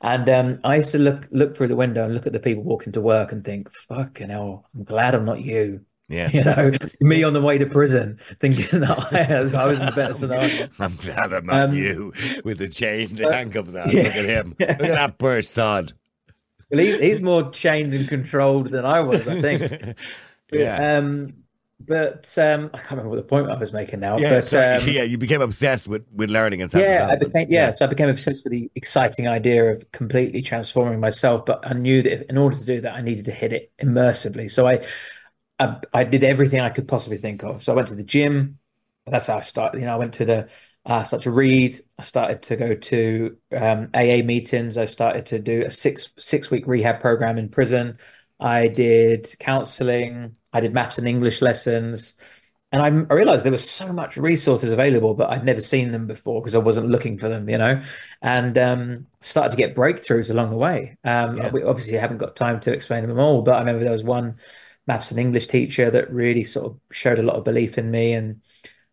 And 0.02 0.30
um, 0.30 0.60
I 0.64 0.78
used 0.78 0.92
to 0.94 0.98
look 0.98 1.28
look 1.32 1.58
through 1.58 1.68
the 1.68 1.76
window 1.76 2.06
and 2.06 2.14
look 2.14 2.26
at 2.26 2.34
the 2.34 2.40
people 2.40 2.64
walking 2.64 2.94
to 2.94 3.02
work 3.02 3.32
and 3.34 3.44
think, 3.44 3.70
"Fucking 3.90 4.30
hell! 4.30 4.66
I'm 4.74 4.84
glad 4.86 5.14
I'm 5.16 5.26
not 5.26 5.42
you." 5.42 5.82
Yeah. 6.08 6.30
You 6.34 6.44
know, 6.44 6.72
me 7.02 7.24
on 7.24 7.34
the 7.34 7.42
way 7.42 7.58
to 7.60 7.66
prison, 7.68 8.20
thinking 8.40 8.80
that 8.80 9.14
I, 9.14 9.34
I 9.36 9.66
was 9.66 9.78
in 9.80 9.86
the 9.86 9.92
better 9.92 10.14
scenario. 10.14 10.68
I'm 10.80 10.96
glad 10.96 11.34
I'm 11.34 11.46
not 11.46 11.70
Um, 11.70 11.76
you 11.76 12.14
with 12.46 12.58
the 12.60 12.70
chain, 12.70 13.16
the 13.16 13.24
but- 13.26 13.34
handcuffs 13.36 13.76
on. 13.76 13.90
yeah. 13.92 14.04
Look 14.04 14.16
at 14.16 14.26
him. 14.26 14.56
Look 14.60 14.70
at 14.70 14.80
that 14.80 15.18
poor 15.20 15.42
sod. 15.42 15.94
Well, 16.72 16.80
he, 16.80 16.98
he's 17.00 17.22
more 17.22 17.52
chained 17.52 17.94
and 17.94 18.08
controlled 18.08 18.72
than 18.72 18.86
I 18.86 19.02
was, 19.02 19.28
I 19.28 19.42
think. 19.42 19.98
Yeah. 20.52 20.98
Um, 20.98 21.34
but 21.80 22.38
um, 22.38 22.70
I 22.74 22.78
can't 22.78 22.92
remember 22.92 23.10
what 23.10 23.16
the 23.16 23.24
point 23.24 23.50
I 23.50 23.58
was 23.58 23.72
making 23.72 24.02
now. 24.02 24.18
Yeah, 24.18 24.32
but 24.32 24.46
so, 24.46 24.60
um, 24.60 24.82
yeah, 24.86 25.04
you 25.04 25.18
became 25.18 25.42
obsessed 25.42 25.88
with, 25.88 26.06
with 26.14 26.30
learning 26.30 26.62
and 26.62 26.74
yeah, 26.74 27.08
I 27.10 27.16
became 27.16 27.48
yeah, 27.50 27.72
so 27.72 27.86
I 27.86 27.88
became 27.88 28.10
obsessed 28.10 28.44
with 28.44 28.52
the 28.52 28.70
exciting 28.76 29.28
idea 29.28 29.72
of 29.72 29.90
completely 29.92 30.42
transforming 30.42 31.00
myself. 31.00 31.46
But 31.46 31.66
I 31.66 31.74
knew 31.74 32.04
that 32.04 32.14
if, 32.14 32.22
in 32.24 32.38
order 32.38 32.58
to 32.58 32.66
do 32.66 32.82
that, 32.82 32.94
I 32.94 33.02
needed 33.02 33.26
to 33.26 33.32
hit 33.32 33.54
it 33.54 33.72
immersively. 33.82 34.52
So 34.52 34.68
I, 34.68 34.84
I, 35.58 35.78
I 35.94 36.04
did 36.04 36.24
everything 36.24 36.60
I 36.60 36.70
could 36.70 36.88
possibly 36.88 37.18
think 37.18 37.44
of. 37.44 37.64
So 37.64 37.72
I 37.72 37.76
went 37.76 37.88
to 37.88 37.96
the 37.96 38.04
gym. 38.04 38.60
That's 39.08 39.28
how 39.28 39.38
I 39.38 39.42
started. 39.42 39.80
You 39.80 39.86
know, 39.86 39.94
I 39.94 39.98
went 39.98 40.14
to 40.16 40.26
the 40.26 40.50
uh, 40.86 41.04
started 41.04 41.24
to 41.24 41.32
read. 41.32 41.80
I 41.98 42.04
started 42.04 42.42
to 42.44 42.56
go 42.56 42.76
to 42.76 43.38
um, 43.56 43.90
AA 43.94 44.24
meetings. 44.24 44.78
I 44.78 44.86
started 44.86 45.26
to 45.28 45.40
do 45.40 45.66
a 45.66 45.72
six 45.72 46.12
six 46.18 46.50
week 46.52 46.68
rehab 46.68 47.00
program 47.00 47.38
in 47.38 47.50
prison. 47.50 47.98
I 48.40 48.68
did 48.68 49.36
counseling. 49.40 50.36
I 50.54 50.62
did 50.62 50.74
maths 50.74 50.98
and 50.98 51.08
English 51.08 51.42
lessons. 51.42 52.14
And 52.72 52.82
I, 52.82 52.88
I 52.88 53.16
realized 53.16 53.44
there 53.46 53.52
was 53.52 53.70
so 53.70 53.92
much 53.92 54.16
resources 54.16 54.72
available, 54.72 55.16
but 55.16 55.30
I'd 55.32 55.44
never 55.44 55.62
seen 55.62 55.92
them 55.92 56.06
before 56.06 56.40
because 56.42 56.54
I 56.54 56.60
wasn't 56.60 56.88
looking 56.88 57.18
for 57.18 57.28
them, 57.28 57.50
you 57.50 57.58
know, 57.58 57.82
and 58.22 58.58
um, 58.60 59.08
started 59.22 59.52
to 59.52 59.58
get 59.58 59.76
breakthroughs 59.76 60.30
along 60.30 60.52
the 60.52 60.58
way. 60.58 60.98
Um, 61.04 61.36
Yeah. 61.38 61.52
We 61.52 61.64
obviously 61.64 61.98
haven't 61.98 62.20
got 62.20 62.36
time 62.36 62.60
to 62.62 62.74
explain 62.74 63.08
them 63.08 63.20
all, 63.20 63.42
but 63.42 63.56
I 63.56 63.60
remember 63.60 63.82
there 63.84 63.92
was 63.92 64.04
one 64.04 64.36
maths 64.88 65.12
and 65.12 65.20
English 65.20 65.48
teacher 65.48 65.90
that 65.92 66.12
really 66.12 66.44
sort 66.44 66.68
of 66.68 66.80
showed 66.92 67.20
a 67.20 67.24
lot 67.24 67.36
of 67.38 67.44
belief 67.44 67.78
in 67.78 67.90
me 67.92 68.14
and 68.14 68.42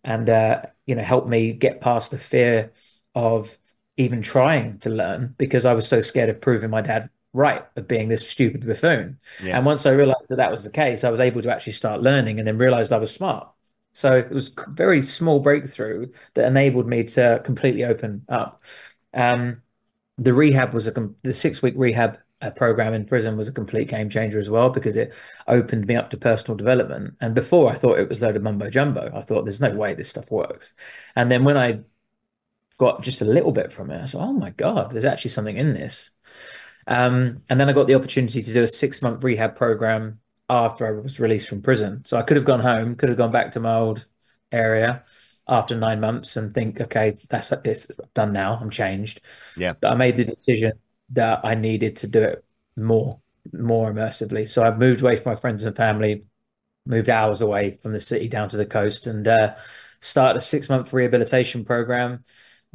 and 0.05 0.31
uh, 0.31 0.63
you 0.87 0.95
know 0.95 1.03
helped 1.03 1.29
me 1.29 1.53
get 1.53 1.81
past 1.81 2.11
the 2.11 2.19
fear 2.19 2.73
of 3.15 3.57
even 3.97 4.23
trying 4.23 4.79
to 4.81 4.91
learn 4.91 5.35
because 5.39 5.65
I 5.65 5.73
was 5.75 5.89
so 5.89 6.01
scared 6.01 6.29
of 6.29 6.41
proving 6.41 6.71
my 6.71 6.83
dad 6.83 7.11
right 7.37 7.65
of 7.77 7.87
being 7.87 8.09
this 8.09 8.29
stupid 8.29 8.67
buffoon. 8.67 9.19
Yeah. 9.43 9.57
And 9.57 9.67
once 9.67 9.87
I 9.87 9.91
realized 9.91 10.29
that 10.29 10.37
that 10.37 10.51
was 10.51 10.65
the 10.65 10.71
case, 10.71 11.05
I 11.05 11.11
was 11.11 11.21
able 11.21 11.43
to 11.43 11.53
actually 11.53 11.75
start 11.75 12.03
learning 12.03 12.39
and 12.39 12.49
then 12.49 12.59
realized 12.59 12.93
I 12.93 12.99
was 12.99 13.13
smart. 13.13 13.49
So 13.93 14.17
it 14.17 14.31
was 14.31 14.51
a 14.57 14.71
very 14.71 15.03
small 15.03 15.41
breakthrough 15.41 16.11
that 16.35 16.47
enabled 16.47 16.87
me 16.87 17.05
to 17.05 17.41
completely 17.45 17.85
open 17.85 18.25
up. 18.29 18.63
Um, 19.15 19.63
the 20.19 20.35
rehab 20.35 20.75
was 20.75 20.87
a 20.87 20.93
com- 20.93 21.17
the 21.23 21.33
six 21.33 21.63
week 21.63 21.75
rehab 21.77 22.19
uh, 22.43 22.51
program 22.51 22.93
in 22.95 23.07
prison 23.07 23.37
was 23.37 23.49
a 23.49 23.53
complete 23.53 23.89
game 23.89 24.11
changer 24.11 24.39
as 24.39 24.51
well 24.51 24.69
because 24.69 24.97
it 24.97 25.13
opened 25.49 25.87
me 25.87 25.97
up 25.97 26.11
to 26.11 26.17
personal 26.17 26.57
development. 26.57 27.15
And 27.21 27.35
before 27.35 27.71
I 27.71 27.77
thought 27.77 27.99
it 27.99 28.09
was 28.09 28.23
a 28.23 28.27
load 28.27 28.37
of 28.37 28.43
mumbo 28.43 28.71
jumbo. 28.71 29.11
I 29.15 29.23
thought 29.23 29.45
there's 29.45 29.61
no 29.61 29.71
way 29.71 29.95
this 29.95 30.11
stuff 30.11 30.31
works. 30.31 30.73
And 31.15 31.31
then 31.31 31.45
when 31.45 31.57
I 31.57 31.81
got 32.79 33.03
just 33.03 33.23
a 33.23 33.25
little 33.25 33.53
bit 33.53 33.73
from 33.73 33.91
it, 33.91 34.03
I 34.03 34.07
thought, 34.07 34.29
oh 34.29 34.33
my 34.33 34.51
God, 34.51 34.91
there's 34.91 35.05
actually 35.05 35.31
something 35.31 35.57
in 35.57 35.73
this. 35.73 36.11
Um, 36.87 37.43
and 37.49 37.59
then 37.59 37.69
I 37.69 37.73
got 37.73 37.87
the 37.87 37.95
opportunity 37.95 38.43
to 38.43 38.53
do 38.53 38.63
a 38.63 38.69
six 38.69 39.03
month 39.03 39.25
rehab 39.25 39.57
program 39.57 40.21
after 40.49 40.87
I 40.87 41.01
was 41.01 41.19
released 41.19 41.49
from 41.49 41.63
prison. 41.63 42.03
So 42.05 42.17
I 42.17 42.23
could 42.23 42.37
have 42.37 42.47
gone 42.47 42.61
home, 42.61 42.95
could 42.97 43.09
have 43.09 43.19
gone 43.19 43.33
back 43.33 43.53
to 43.53 43.61
my 43.61 43.75
old 43.75 44.07
area 44.53 45.03
after 45.49 45.77
nine 45.77 46.01
months 46.01 46.37
and 46.37 46.55
think, 46.55 46.81
okay, 46.81 47.17
that's 47.29 47.53
it's 47.65 47.89
done 48.15 48.33
now. 48.33 48.59
I'm 48.61 48.71
changed. 48.71 49.21
Yeah. 49.57 49.75
But 49.81 49.93
I 49.93 49.95
made 49.97 50.17
the 50.17 50.25
decision 50.25 50.75
that 51.11 51.41
I 51.45 51.55
needed 51.55 51.97
to 51.99 52.07
do 52.07 52.23
it 52.23 52.45
more, 52.77 53.21
more 53.53 53.93
immersively. 53.93 54.49
So 54.49 54.65
I've 54.65 54.79
moved 54.79 55.03
away 55.03 55.17
from 55.17 55.33
my 55.33 55.41
friends 55.41 55.65
and 55.65 55.77
family, 55.77 56.25
moved 56.85 57.09
hours 57.09 57.41
away 57.41 57.79
from 57.83 57.93
the 57.93 58.01
city 58.01 58.29
down 58.29 58.49
to 58.51 58.57
the 58.57 58.67
coast, 58.67 59.07
and 59.07 59.27
uh, 59.27 59.55
started 60.01 60.39
a 60.39 60.43
six 60.43 60.69
month 60.69 60.93
rehabilitation 60.93 61.65
program 61.65 62.25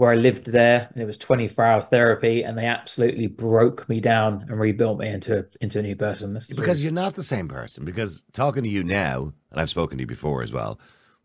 where 0.02 0.12
I 0.12 0.16
lived 0.16 0.46
there, 0.48 0.90
and 0.94 1.02
it 1.02 1.06
was 1.06 1.16
24 1.18 1.64
hour 1.64 1.82
therapy, 1.84 2.42
and 2.44 2.58
they 2.58 2.66
absolutely 2.66 3.28
broke 3.28 3.88
me 3.88 4.00
down 4.02 4.46
and 4.50 4.60
rebuilt 4.60 4.98
me 4.98 5.08
into 5.10 5.46
into 5.62 5.78
a 5.78 5.84
new 5.84 5.96
person. 5.96 6.34
That's 6.34 6.48
Because 6.48 6.84
you're 6.84 6.92
not 6.92 7.14
the 7.14 7.22
same 7.24 7.48
person. 7.48 7.86
Because 7.86 8.26
talking 8.34 8.64
to 8.64 8.70
you 8.70 8.84
now, 8.84 9.32
and 9.52 9.62
I've 9.62 9.70
spoken 9.70 9.98
to 10.00 10.02
you 10.02 10.08
before 10.08 10.42
as 10.42 10.52
well, 10.52 10.80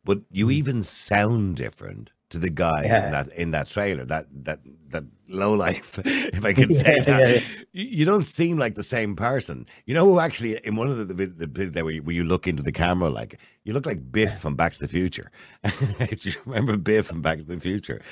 but 0.05 0.19
you 0.31 0.49
Mm. 0.49 0.53
even 0.53 0.83
sound 0.83 1.57
different 1.57 2.13
to 2.29 2.39
the 2.39 2.51
guy 2.51 2.83
Yeah. 2.85 3.05
in 3.07 3.11
that 3.13 3.29
in 3.33 3.51
that 3.53 3.67
trailer. 3.69 4.05
That 4.05 4.27
that 4.45 4.61
that 4.91 5.05
low 5.29 5.55
life, 5.55 5.99
if 6.05 6.45
I 6.45 6.53
can 6.61 6.71
say 6.71 6.97
Yeah, 6.99 7.05
that. 7.05 7.31
yeah. 7.31 7.41
You, 7.73 8.05
don't 8.05 8.27
seem 8.27 8.59
like 8.59 8.75
the 8.75 8.83
same 8.97 9.17
person. 9.17 9.67
You 9.87 9.95
know 9.95 10.05
who 10.05 10.21
actually 10.21 10.61
in 10.65 10.77
one 10.77 10.89
of 10.91 10.99
the 11.09 11.15
the, 11.15 11.47
the 11.71 11.83
where 11.83 11.95
you, 11.95 12.03
where 12.03 12.15
you 12.15 12.25
look 12.25 12.47
into 12.47 12.63
the 12.63 12.73
camera 12.73 13.09
like 13.09 13.41
you 13.65 13.73
look 13.73 13.87
like 13.87 14.13
Biff 14.13 14.39
from 14.39 14.55
Back 14.55 14.73
to 14.75 14.81
the 14.81 14.89
Future. 14.99 15.31
Do 16.21 16.29
you 16.29 16.33
remember 16.45 16.77
Biff 16.77 17.07
from 17.07 17.23
Back 17.23 17.39
to 17.39 17.45
the 17.47 17.59
Future? 17.59 18.03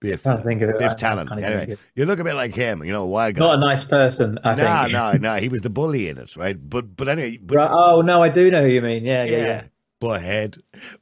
Biff, 0.00 0.22
Can't 0.22 0.42
think 0.42 0.62
of 0.62 0.70
it. 0.70 0.78
Biff 0.78 0.92
I 0.92 0.94
Tannen. 0.94 1.30
Anyway, 1.30 1.76
you 1.94 2.06
look 2.06 2.18
a 2.18 2.24
bit 2.24 2.34
like 2.34 2.54
him. 2.54 2.82
You 2.82 2.92
know, 2.92 3.02
a 3.02 3.06
wild 3.06 3.34
guy. 3.34 3.40
Not 3.40 3.56
a 3.56 3.60
nice 3.60 3.84
person, 3.84 4.38
I 4.42 4.54
no, 4.54 4.64
think. 4.64 4.92
no, 4.92 5.12
no. 5.34 5.40
He 5.40 5.50
was 5.50 5.60
the 5.60 5.68
bully 5.68 6.08
in 6.08 6.16
it, 6.16 6.36
right? 6.36 6.56
But 6.58 6.96
but 6.96 7.08
anyway, 7.08 7.36
but 7.36 7.56
Right. 7.56 7.70
Oh 7.70 8.00
no, 8.00 8.22
I 8.22 8.30
do 8.30 8.50
know 8.50 8.62
who 8.62 8.68
you 8.68 8.80
mean. 8.80 9.04
Yeah, 9.04 9.24
yeah, 9.24 9.30
yeah, 9.30 9.44
yeah. 9.44 9.64
but 10.00 10.22
head. 10.22 10.56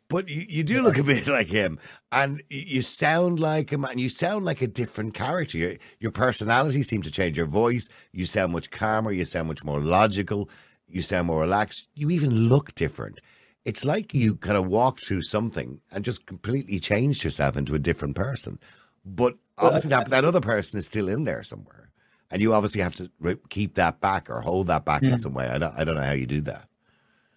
But 0.08 0.28
you, 0.28 0.44
you 0.48 0.64
do 0.64 0.82
look 0.82 0.98
a 0.98 1.04
bit 1.04 1.28
like 1.28 1.48
him, 1.48 1.78
and 2.10 2.42
you 2.50 2.82
sound 2.82 3.38
like 3.38 3.70
him, 3.70 3.84
and 3.84 4.00
you 4.00 4.08
sound 4.08 4.44
like 4.44 4.62
a 4.62 4.66
different 4.66 5.14
character. 5.14 5.58
Your, 5.58 5.74
your 6.00 6.10
personality 6.10 6.82
seems 6.82 7.06
to 7.06 7.12
change. 7.12 7.36
Your 7.36 7.46
voice, 7.46 7.88
you 8.12 8.24
sound 8.24 8.52
much 8.52 8.70
calmer. 8.70 9.12
You 9.12 9.24
sound 9.24 9.46
much 9.46 9.62
more 9.62 9.80
logical. 9.80 10.50
You 10.88 11.02
sound 11.02 11.28
more 11.28 11.40
relaxed. 11.40 11.88
You 11.94 12.10
even 12.10 12.48
look 12.48 12.74
different. 12.74 13.20
It's 13.64 13.84
like 13.84 14.14
you 14.14 14.32
hmm. 14.32 14.38
kind 14.38 14.56
of 14.56 14.66
walked 14.66 15.04
through 15.04 15.22
something 15.22 15.80
and 15.92 16.04
just 16.04 16.26
completely 16.26 16.80
changed 16.80 17.22
yourself 17.22 17.56
into 17.56 17.76
a 17.76 17.78
different 17.78 18.16
person. 18.16 18.58
But 19.08 19.36
obviously, 19.56 19.90
that, 19.90 20.10
that 20.10 20.24
other 20.24 20.40
person 20.40 20.78
is 20.78 20.86
still 20.86 21.08
in 21.08 21.24
there 21.24 21.42
somewhere, 21.42 21.90
and 22.30 22.42
you 22.42 22.52
obviously 22.52 22.82
have 22.82 22.94
to 22.96 23.10
re- 23.18 23.36
keep 23.48 23.74
that 23.74 24.00
back 24.00 24.28
or 24.30 24.40
hold 24.40 24.66
that 24.68 24.84
back 24.84 25.02
in 25.02 25.10
hmm. 25.10 25.16
some 25.16 25.34
way. 25.34 25.48
I 25.48 25.58
don't, 25.58 25.74
I 25.76 25.84
don't 25.84 25.94
know 25.94 26.02
how 26.02 26.12
you 26.12 26.26
do 26.26 26.40
that. 26.42 26.68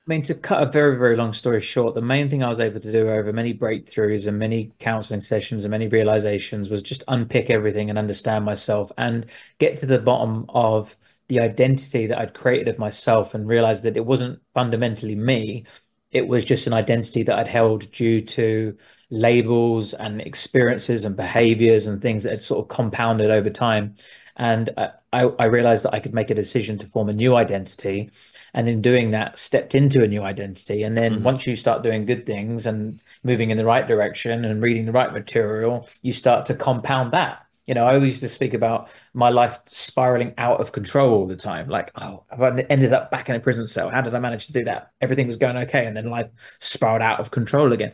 I 0.07 0.09
mean, 0.09 0.23
to 0.23 0.33
cut 0.33 0.63
a 0.63 0.71
very, 0.71 0.97
very 0.97 1.15
long 1.15 1.31
story 1.31 1.61
short, 1.61 1.93
the 1.93 2.01
main 2.01 2.27
thing 2.27 2.43
I 2.43 2.49
was 2.49 2.59
able 2.59 2.79
to 2.79 2.91
do 2.91 3.07
over 3.07 3.31
many 3.31 3.53
breakthroughs 3.53 4.25
and 4.25 4.39
many 4.39 4.71
counseling 4.79 5.21
sessions 5.21 5.63
and 5.63 5.69
many 5.69 5.87
realizations 5.87 6.69
was 6.69 6.81
just 6.81 7.03
unpick 7.07 7.51
everything 7.51 7.89
and 7.89 7.99
understand 7.99 8.43
myself 8.43 8.91
and 8.97 9.27
get 9.59 9.77
to 9.77 9.85
the 9.85 9.99
bottom 9.99 10.47
of 10.49 10.95
the 11.27 11.39
identity 11.39 12.07
that 12.07 12.17
I'd 12.17 12.33
created 12.33 12.67
of 12.67 12.79
myself 12.79 13.35
and 13.35 13.47
realize 13.47 13.81
that 13.81 13.95
it 13.95 14.05
wasn't 14.05 14.41
fundamentally 14.55 15.15
me. 15.15 15.65
It 16.09 16.27
was 16.27 16.43
just 16.43 16.65
an 16.65 16.73
identity 16.73 17.21
that 17.23 17.37
I'd 17.37 17.47
held 17.47 17.91
due 17.91 18.21
to 18.21 18.75
labels 19.11 19.93
and 19.93 20.21
experiences 20.21 21.05
and 21.05 21.15
behaviors 21.15 21.85
and 21.85 22.01
things 22.01 22.23
that 22.23 22.31
had 22.31 22.41
sort 22.41 22.63
of 22.63 22.69
compounded 22.69 23.29
over 23.29 23.49
time. 23.49 23.95
And 24.37 24.69
I, 24.77 24.91
I 25.13 25.23
I 25.37 25.45
realized 25.45 25.83
that 25.83 25.93
I 25.93 25.99
could 25.99 26.13
make 26.13 26.29
a 26.29 26.35
decision 26.35 26.77
to 26.79 26.87
form 26.87 27.09
a 27.09 27.13
new 27.13 27.35
identity 27.35 28.09
and 28.53 28.67
in 28.67 28.81
doing 28.81 29.11
that 29.11 29.37
stepped 29.37 29.75
into 29.75 30.03
a 30.03 30.07
new 30.07 30.23
identity. 30.23 30.83
And 30.83 30.97
then 30.97 31.15
mm-hmm. 31.15 31.23
once 31.23 31.45
you 31.45 31.55
start 31.55 31.83
doing 31.83 32.05
good 32.05 32.25
things 32.25 32.65
and 32.65 33.01
moving 33.23 33.51
in 33.51 33.57
the 33.57 33.65
right 33.65 33.87
direction 33.87 34.45
and 34.45 34.61
reading 34.63 34.85
the 34.85 34.91
right 34.91 35.11
material 35.13 35.87
you 36.01 36.13
start 36.13 36.45
to 36.47 36.55
compound 36.55 37.11
that. 37.11 37.45
You 37.67 37.75
know 37.75 37.85
i 37.85 37.93
always 37.93 38.11
used 38.13 38.23
to 38.23 38.29
speak 38.29 38.53
about 38.53 38.89
my 39.13 39.29
life 39.29 39.57
spiraling 39.65 40.33
out 40.37 40.59
of 40.59 40.71
control 40.71 41.13
all 41.13 41.27
the 41.27 41.35
time. 41.35 41.67
Like 41.67 41.91
oh 42.01 42.23
i've 42.31 42.65
ended 42.69 42.93
up 42.93 43.11
back 43.11 43.29
in 43.29 43.35
a 43.35 43.41
prison 43.41 43.67
cell. 43.67 43.89
How 43.89 43.99
did 43.99 44.15
i 44.15 44.19
manage 44.19 44.47
to 44.47 44.53
do 44.53 44.63
that? 44.63 44.91
Everything 45.01 45.27
was 45.27 45.37
going 45.37 45.57
okay 45.57 45.85
and 45.85 45.95
then 45.97 46.09
life 46.09 46.29
spiraled 46.59 47.01
out 47.01 47.19
of 47.19 47.31
control 47.31 47.73
again 47.73 47.91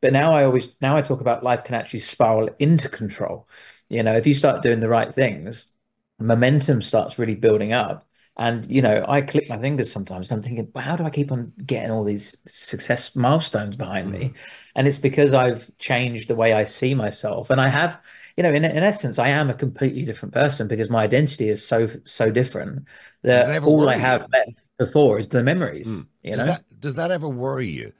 but 0.00 0.12
now 0.12 0.34
i 0.34 0.44
always 0.44 0.68
now 0.80 0.96
i 0.96 1.02
talk 1.02 1.20
about 1.20 1.42
life 1.44 1.64
can 1.64 1.74
actually 1.74 2.00
spiral 2.00 2.48
into 2.58 2.88
control 2.88 3.48
you 3.88 4.02
know 4.02 4.14
if 4.16 4.26
you 4.26 4.34
start 4.34 4.62
doing 4.62 4.80
the 4.80 4.88
right 4.88 5.14
things 5.14 5.72
momentum 6.18 6.82
starts 6.82 7.18
really 7.18 7.34
building 7.34 7.72
up 7.72 8.06
and 8.40 8.64
you 8.70 8.80
know, 8.80 9.04
I 9.06 9.20
click 9.20 9.50
my 9.50 9.58
fingers 9.58 9.92
sometimes, 9.92 10.30
and 10.30 10.38
I'm 10.38 10.42
thinking, 10.42 10.70
well, 10.74 10.82
how 10.82 10.96
do 10.96 11.04
I 11.04 11.10
keep 11.10 11.30
on 11.30 11.52
getting 11.66 11.90
all 11.90 12.04
these 12.04 12.38
success 12.46 13.14
milestones 13.14 13.76
behind 13.76 14.10
me? 14.10 14.18
Mm-hmm. 14.18 14.36
And 14.76 14.88
it's 14.88 14.96
because 14.96 15.34
I've 15.34 15.70
changed 15.76 16.28
the 16.28 16.34
way 16.34 16.54
I 16.54 16.64
see 16.64 16.94
myself, 16.94 17.50
and 17.50 17.60
I 17.60 17.68
have, 17.68 18.00
you 18.38 18.42
know, 18.42 18.50
in 18.50 18.64
in 18.64 18.82
essence, 18.82 19.18
I 19.18 19.28
am 19.28 19.50
a 19.50 19.54
completely 19.54 20.04
different 20.04 20.32
person 20.32 20.68
because 20.68 20.88
my 20.88 21.02
identity 21.02 21.50
is 21.50 21.66
so 21.66 21.86
so 22.06 22.30
different 22.30 22.86
Does 23.22 23.46
that 23.46 23.62
all 23.62 23.88
I 23.90 23.96
have 23.96 24.22
you? 24.22 24.28
left 24.32 24.62
before 24.78 25.18
is 25.18 25.28
the 25.28 25.42
memories. 25.42 25.88
Hmm. 25.88 26.00
You 26.22 26.36
does 26.36 26.46
know, 26.46 26.52
that 26.52 26.80
does 26.80 26.94
that 26.94 27.10
ever 27.10 27.28
worry 27.28 27.68
you 27.68 27.92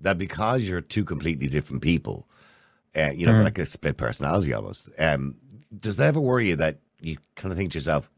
that 0.00 0.18
because 0.18 0.68
you're 0.68 0.80
two 0.80 1.04
completely 1.04 1.48
different 1.48 1.82
people, 1.82 2.28
uh, 2.96 3.10
you 3.14 3.26
know, 3.26 3.34
Mm. 3.34 3.44
like 3.44 3.58
a 3.58 3.66
split 3.66 3.96
personality 3.96 4.52
almost? 4.54 4.88
Um, 4.98 5.36
does 5.78 5.96
that 5.96 6.08
ever 6.08 6.20
worry 6.20 6.48
you 6.48 6.56
that 6.56 6.78
you 7.00 7.18
kind 7.36 7.52
of 7.52 7.58
think 7.58 7.72
to 7.72 7.78
yourself, 7.78 8.10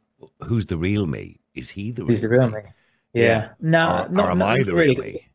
"Who's 0.44 0.66
the 0.66 0.76
real 0.76 1.06
me? 1.06 1.40
Is 1.54 1.70
he 1.70 1.90
the 1.92 2.04
who's 2.04 2.22
the 2.22 2.28
real 2.28 2.42
real 2.42 2.50
me? 2.50 2.62
Yeah, 3.12 3.54
no, 3.60 4.04
or, 4.04 4.08
not, 4.08 4.24
or 4.26 4.30
am 4.30 4.38
not 4.38 4.48
I 4.48 4.62
the 4.64 4.74
really. 4.74 4.94
real 4.94 5.04
me?" 5.04 5.26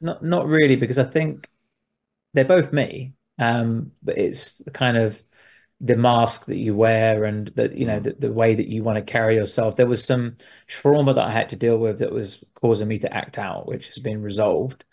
Not 0.00 0.24
not 0.24 0.46
really, 0.46 0.76
because 0.76 0.98
I 0.98 1.04
think 1.04 1.48
they're 2.34 2.44
both 2.44 2.72
me. 2.72 3.14
Um, 3.38 3.92
but 4.02 4.18
it's 4.18 4.58
the 4.58 4.70
kind 4.70 4.96
of 4.96 5.22
the 5.80 5.96
mask 5.96 6.46
that 6.46 6.56
you 6.56 6.76
wear 6.76 7.24
and 7.24 7.48
that 7.56 7.76
you 7.76 7.86
know 7.86 8.00
the, 8.00 8.12
the 8.12 8.32
way 8.32 8.54
that 8.54 8.68
you 8.68 8.82
want 8.84 8.96
to 8.98 9.12
carry 9.12 9.36
yourself. 9.36 9.76
There 9.76 9.86
was 9.86 10.04
some 10.04 10.36
trauma 10.66 11.14
that 11.14 11.24
I 11.24 11.30
had 11.32 11.50
to 11.50 11.56
deal 11.56 11.78
with 11.78 11.98
that 12.00 12.12
was 12.12 12.42
causing 12.54 12.88
me 12.88 12.98
to 13.00 13.12
act 13.12 13.38
out, 13.38 13.66
which 13.68 13.88
has 13.88 13.98
been 13.98 14.22
resolved. 14.22 14.84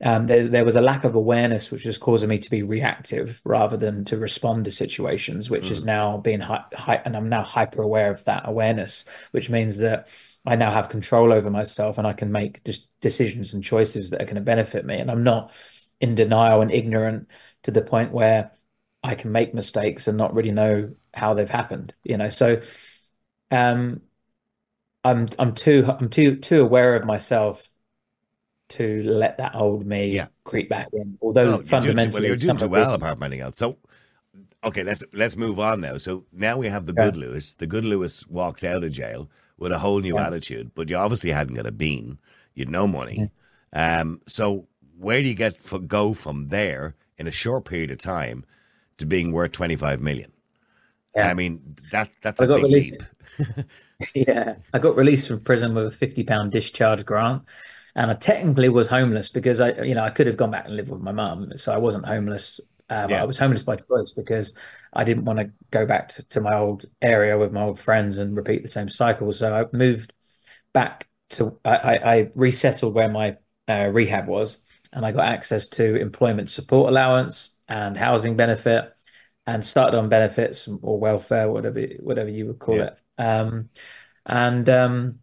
Um, 0.00 0.28
there, 0.28 0.46
there 0.48 0.64
was 0.64 0.76
a 0.76 0.80
lack 0.80 1.02
of 1.02 1.16
awareness, 1.16 1.72
which 1.72 1.84
was 1.84 1.98
causing 1.98 2.28
me 2.28 2.38
to 2.38 2.50
be 2.50 2.62
reactive 2.62 3.40
rather 3.44 3.76
than 3.76 4.04
to 4.06 4.16
respond 4.16 4.64
to 4.66 4.70
situations, 4.70 5.50
which 5.50 5.72
is 5.72 5.84
now 5.84 6.18
being 6.18 6.38
hi- 6.40 6.64
hi- 6.72 7.02
and 7.04 7.16
I'm 7.16 7.28
now 7.28 7.42
hyper 7.42 7.82
aware 7.82 8.10
of 8.12 8.24
that 8.24 8.42
awareness, 8.48 9.04
which 9.32 9.50
means 9.50 9.78
that 9.78 10.06
I 10.46 10.54
now 10.54 10.70
have 10.70 10.88
control 10.88 11.32
over 11.32 11.50
myself 11.50 11.98
and 11.98 12.06
I 12.06 12.12
can 12.12 12.30
make 12.30 12.62
de- 12.62 12.78
decisions 13.00 13.54
and 13.54 13.64
choices 13.64 14.10
that 14.10 14.22
are 14.22 14.24
going 14.24 14.36
to 14.36 14.40
benefit 14.40 14.86
me. 14.86 14.98
And 14.98 15.10
I'm 15.10 15.24
not 15.24 15.52
in 16.00 16.14
denial 16.14 16.60
and 16.60 16.70
ignorant 16.70 17.28
to 17.64 17.72
the 17.72 17.82
point 17.82 18.12
where 18.12 18.52
I 19.02 19.16
can 19.16 19.32
make 19.32 19.52
mistakes 19.52 20.06
and 20.06 20.16
not 20.16 20.32
really 20.32 20.52
know 20.52 20.94
how 21.12 21.34
they've 21.34 21.50
happened. 21.50 21.92
You 22.04 22.18
know, 22.18 22.28
so 22.28 22.60
um, 23.50 24.02
I'm 25.04 25.28
I'm 25.38 25.54
too 25.54 25.84
I'm 25.88 26.10
too 26.10 26.36
too 26.36 26.60
aware 26.62 26.94
of 26.96 27.04
myself 27.04 27.68
to 28.70 29.02
let 29.04 29.36
that 29.38 29.54
old 29.54 29.86
me 29.86 30.10
Yeah. 30.14 30.28
creep 30.44 30.68
back 30.68 30.88
in. 30.92 31.18
Although 31.22 31.40
Well, 31.42 31.50
you're 31.50 31.58
doing, 31.58 31.68
fundamentally, 31.68 32.20
well, 32.20 32.26
you're 32.28 32.36
doing 32.36 32.56
too 32.56 32.68
well 32.68 32.94
apart 32.94 33.16
from 33.18 33.24
anything 33.24 33.42
else. 33.42 33.56
So, 33.56 33.78
okay, 34.64 34.82
let's 34.82 35.02
let's 35.12 35.36
move 35.36 35.58
on 35.58 35.80
now. 35.80 35.98
So 35.98 36.24
now 36.32 36.58
we 36.58 36.68
have 36.68 36.84
the 36.86 36.94
Yeah. 36.96 37.04
good 37.06 37.16
Lewis. 37.16 37.54
The 37.54 37.66
good 37.66 37.84
Lewis 37.84 38.26
walks 38.28 38.64
out 38.64 38.84
of 38.84 38.90
jail 38.92 39.30
with 39.56 39.72
a 39.72 39.78
whole 39.78 40.00
new 40.00 40.14
Yeah. 40.16 40.26
attitude, 40.26 40.72
but 40.74 40.88
you 40.90 40.96
obviously 40.96 41.30
hadn't 41.30 41.54
got 41.56 41.66
a 41.66 41.72
bean. 41.72 42.18
You'd 42.54 42.68
no 42.70 42.86
money. 42.86 43.30
Um, 43.72 44.20
so 44.26 44.68
where 44.98 45.22
do 45.22 45.28
you 45.28 45.34
get 45.34 45.60
for, 45.62 45.78
go 45.78 46.12
from 46.14 46.48
there 46.48 46.94
in 47.18 47.26
a 47.26 47.30
short 47.30 47.64
period 47.64 47.90
of 47.90 47.98
time 47.98 48.44
to 48.98 49.06
being 49.06 49.32
worth 49.32 49.52
twenty 49.52 49.76
five 49.76 50.00
million? 50.00 50.32
Yeah. 51.16 51.28
I 51.28 51.34
mean 51.34 51.76
that 51.92 52.10
that's 52.22 52.40
I 52.40 52.44
a 52.44 52.48
big 52.48 52.62
released. 52.64 53.02
leap. 53.38 53.66
Yeah, 54.14 54.54
I 54.72 54.78
got 54.78 54.94
released 54.96 55.26
from 55.26 55.40
prison 55.40 55.74
with 55.74 55.86
a 55.86 55.90
fifty 55.90 56.22
pound 56.22 56.52
discharge 56.52 57.04
grant, 57.04 57.42
and 57.98 58.12
I 58.12 58.14
technically 58.14 58.68
was 58.68 58.86
homeless 58.86 59.28
because 59.28 59.60
I, 59.60 59.72
you 59.82 59.94
know, 59.94 60.04
I 60.04 60.10
could 60.10 60.28
have 60.28 60.36
gone 60.36 60.52
back 60.52 60.66
and 60.66 60.76
lived 60.76 60.90
with 60.90 61.00
my 61.02 61.10
mum, 61.12 61.52
so 61.56 61.72
I 61.74 61.78
wasn't 61.78 62.06
homeless. 62.06 62.60
Um, 62.88 63.10
Yeah. 63.10 63.22
I 63.22 63.24
was 63.24 63.38
homeless 63.38 63.64
by 63.64 63.76
choice 63.76 64.12
because 64.12 64.54
I 64.92 65.04
didn't 65.04 65.24
want 65.24 65.40
to 65.40 65.50
go 65.72 65.84
back 65.84 66.08
to, 66.10 66.22
to 66.28 66.40
my 66.40 66.54
old 66.56 66.86
area 67.02 67.36
with 67.36 67.52
my 67.52 67.62
old 67.64 67.80
friends 67.80 68.18
and 68.18 68.36
repeat 68.36 68.62
the 68.62 68.68
same 68.68 68.88
cycle. 68.88 69.32
So 69.32 69.52
I 69.52 69.76
moved 69.76 70.12
back 70.72 71.08
to 71.30 71.58
I, 71.64 71.76
I, 71.76 72.14
I 72.16 72.30
resettled 72.36 72.94
where 72.94 73.08
my 73.08 73.36
uh, 73.68 73.88
rehab 73.92 74.28
was, 74.28 74.58
and 74.92 75.04
I 75.04 75.12
got 75.12 75.26
access 75.26 75.66
to 75.68 75.96
employment 75.96 76.50
support 76.50 76.90
allowance 76.90 77.56
and 77.68 77.96
housing 77.96 78.36
benefit, 78.36 78.94
and 79.46 79.64
started 79.64 79.98
on 79.98 80.08
benefits 80.08 80.68
or 80.82 81.00
welfare, 81.00 81.50
whatever 81.50 81.80
whatever 82.00 82.30
you 82.30 82.46
would 82.46 82.60
call 82.60 82.76
Yeah. 82.76 82.84
it. 82.84 82.98
Um, 83.18 83.70
and 84.24 84.68
um, 84.68 85.18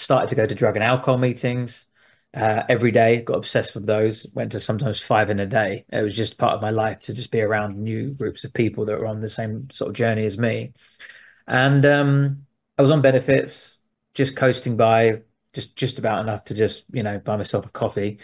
started 0.00 0.28
to 0.28 0.34
go 0.34 0.46
to 0.46 0.54
drug 0.54 0.76
and 0.76 0.84
alcohol 0.84 1.18
meetings 1.18 1.86
uh, 2.34 2.62
every 2.68 2.90
day. 2.90 3.22
Got 3.22 3.36
obsessed 3.36 3.74
with 3.74 3.86
those. 3.86 4.26
Went 4.34 4.52
to 4.52 4.60
sometimes 4.60 5.00
five 5.00 5.30
in 5.30 5.40
a 5.40 5.46
day. 5.46 5.84
It 5.92 6.02
was 6.02 6.16
just 6.16 6.38
part 6.38 6.54
of 6.54 6.62
my 6.62 6.70
life 6.70 7.00
to 7.00 7.14
just 7.14 7.30
be 7.30 7.40
around 7.40 7.78
new 7.78 8.10
groups 8.10 8.44
of 8.44 8.52
people 8.54 8.86
that 8.86 8.98
were 8.98 9.06
on 9.06 9.20
the 9.20 9.28
same 9.28 9.68
sort 9.70 9.90
of 9.90 9.96
journey 9.96 10.24
as 10.24 10.38
me. 10.38 10.72
And 11.46 11.84
um, 11.84 12.46
I 12.78 12.82
was 12.82 12.90
on 12.90 13.02
benefits, 13.02 13.78
just 14.14 14.36
coasting 14.36 14.76
by, 14.76 15.20
just 15.52 15.76
just 15.76 15.98
about 15.98 16.22
enough 16.22 16.44
to 16.44 16.54
just 16.54 16.84
you 16.92 17.02
know 17.02 17.18
buy 17.18 17.36
myself 17.36 17.66
a 17.66 17.70
coffee. 17.70 18.18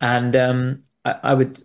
And 0.00 0.34
um, 0.36 0.84
I, 1.04 1.14
I 1.22 1.34
would 1.34 1.62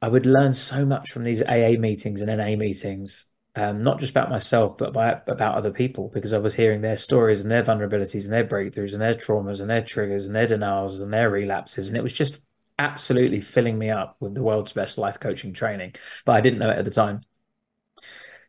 I 0.00 0.08
would 0.08 0.26
learn 0.26 0.54
so 0.54 0.84
much 0.86 1.10
from 1.10 1.24
these 1.24 1.42
AA 1.42 1.72
meetings 1.78 2.20
and 2.22 2.30
NA 2.34 2.56
meetings, 2.56 3.26
um, 3.56 3.82
not 3.82 3.98
just 4.00 4.10
about 4.10 4.30
myself, 4.30 4.76
but 4.76 4.92
by, 4.92 5.20
about 5.26 5.56
other 5.56 5.70
people, 5.70 6.10
because 6.12 6.32
I 6.34 6.38
was 6.38 6.54
hearing 6.54 6.82
their 6.82 6.96
stories 6.96 7.40
and 7.40 7.50
their 7.50 7.62
vulnerabilities 7.62 8.24
and 8.24 8.32
their 8.32 8.46
breakthroughs 8.46 8.92
and 8.92 9.00
their 9.00 9.14
traumas 9.14 9.60
and 9.60 9.70
their 9.70 9.82
triggers 9.82 10.26
and 10.26 10.36
their 10.36 10.46
denials 10.46 11.00
and 11.00 11.12
their 11.12 11.30
relapses. 11.30 11.88
And 11.88 11.96
it 11.96 12.02
was 12.02 12.14
just 12.14 12.38
absolutely 12.78 13.40
filling 13.40 13.78
me 13.78 13.88
up 13.88 14.16
with 14.20 14.34
the 14.34 14.42
world's 14.42 14.74
best 14.74 14.98
life 14.98 15.18
coaching 15.18 15.54
training. 15.54 15.94
But 16.26 16.36
I 16.36 16.42
didn't 16.42 16.58
know 16.58 16.70
it 16.70 16.78
at 16.78 16.84
the 16.84 16.90
time. 16.90 17.22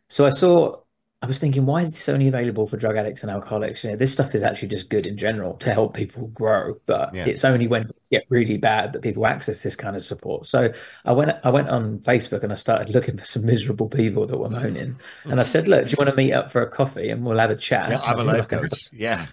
So 0.10 0.26
I 0.26 0.30
saw, 0.30 0.82
I 1.20 1.26
was 1.26 1.40
thinking, 1.40 1.66
why 1.66 1.82
is 1.82 1.92
this 1.94 2.08
only 2.10 2.28
available 2.28 2.68
for 2.68 2.78
drug 2.78 2.96
addicts 2.96 3.24
and 3.24 3.32
alcoholics? 3.32 3.84
You 3.84 3.90
know, 3.90 3.96
this 3.96 4.14
stuff 4.14 4.36
is 4.36 4.44
actually 4.44 4.68
just 4.68 4.88
good 4.92 5.08
in 5.08 5.18
general 5.18 5.56
to 5.56 5.74
help 5.74 5.96
people 5.96 6.28
grow, 6.28 6.80
but 6.86 7.14
Yeah. 7.16 7.26
it's 7.26 7.44
only 7.44 7.68
when 7.68 7.84
it 7.90 7.96
get 8.12 8.26
really 8.30 8.58
bad 8.58 8.94
that 8.94 9.02
people 9.02 9.26
access 9.26 9.62
this 9.64 9.76
kind 9.76 9.96
of 9.96 10.04
support. 10.04 10.46
So 10.46 10.72
I 11.06 11.14
went 11.14 11.36
I 11.44 11.50
went 11.50 11.70
on 11.70 12.00
Facebook 12.00 12.44
and 12.44 12.52
I 12.52 12.56
started 12.56 12.94
looking 12.94 13.18
for 13.18 13.26
some 13.26 13.46
miserable 13.46 13.90
people 13.90 14.28
that 14.28 14.38
were 14.38 14.50
moaning. 14.50 14.98
And 15.26 15.40
I 15.40 15.44
said, 15.44 15.68
look, 15.68 15.86
do 15.86 15.90
you 15.90 15.96
want 15.98 16.12
to 16.12 16.16
meet 16.16 16.34
up 16.34 16.52
for 16.52 16.62
a 16.62 16.70
coffee 16.70 17.10
and 17.10 17.26
we'll 17.26 17.40
have 17.40 17.50
a 17.50 17.56
chat? 17.56 17.90
Yeah, 17.90 18.02
I'm 18.06 18.20
a 18.20 18.24
life 18.24 18.48
coach. 18.48 18.90
Yeah. 18.94 19.26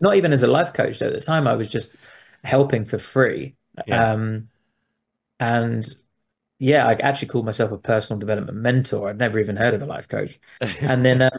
Not 0.00 0.16
even 0.16 0.34
as 0.34 0.42
a 0.42 0.46
life 0.48 0.74
coach 0.74 0.98
though. 0.98 1.06
At 1.06 1.14
the 1.14 1.22
time 1.22 1.48
I 1.48 1.54
was 1.54 1.70
just 1.70 1.96
helping 2.44 2.84
for 2.84 2.98
free. 2.98 3.54
Yeah. 3.86 4.12
Um 4.12 4.48
and 5.40 5.96
yeah, 6.58 6.86
I 6.86 6.94
actually 6.94 7.28
called 7.28 7.44
myself 7.44 7.72
a 7.72 7.78
personal 7.78 8.18
development 8.18 8.58
mentor. 8.58 9.08
I'd 9.08 9.18
never 9.18 9.38
even 9.38 9.56
heard 9.56 9.74
of 9.74 9.82
a 9.82 9.86
life 9.86 10.08
coach. 10.08 10.38
And 10.84 11.04
then 11.04 11.22
um, 11.22 11.30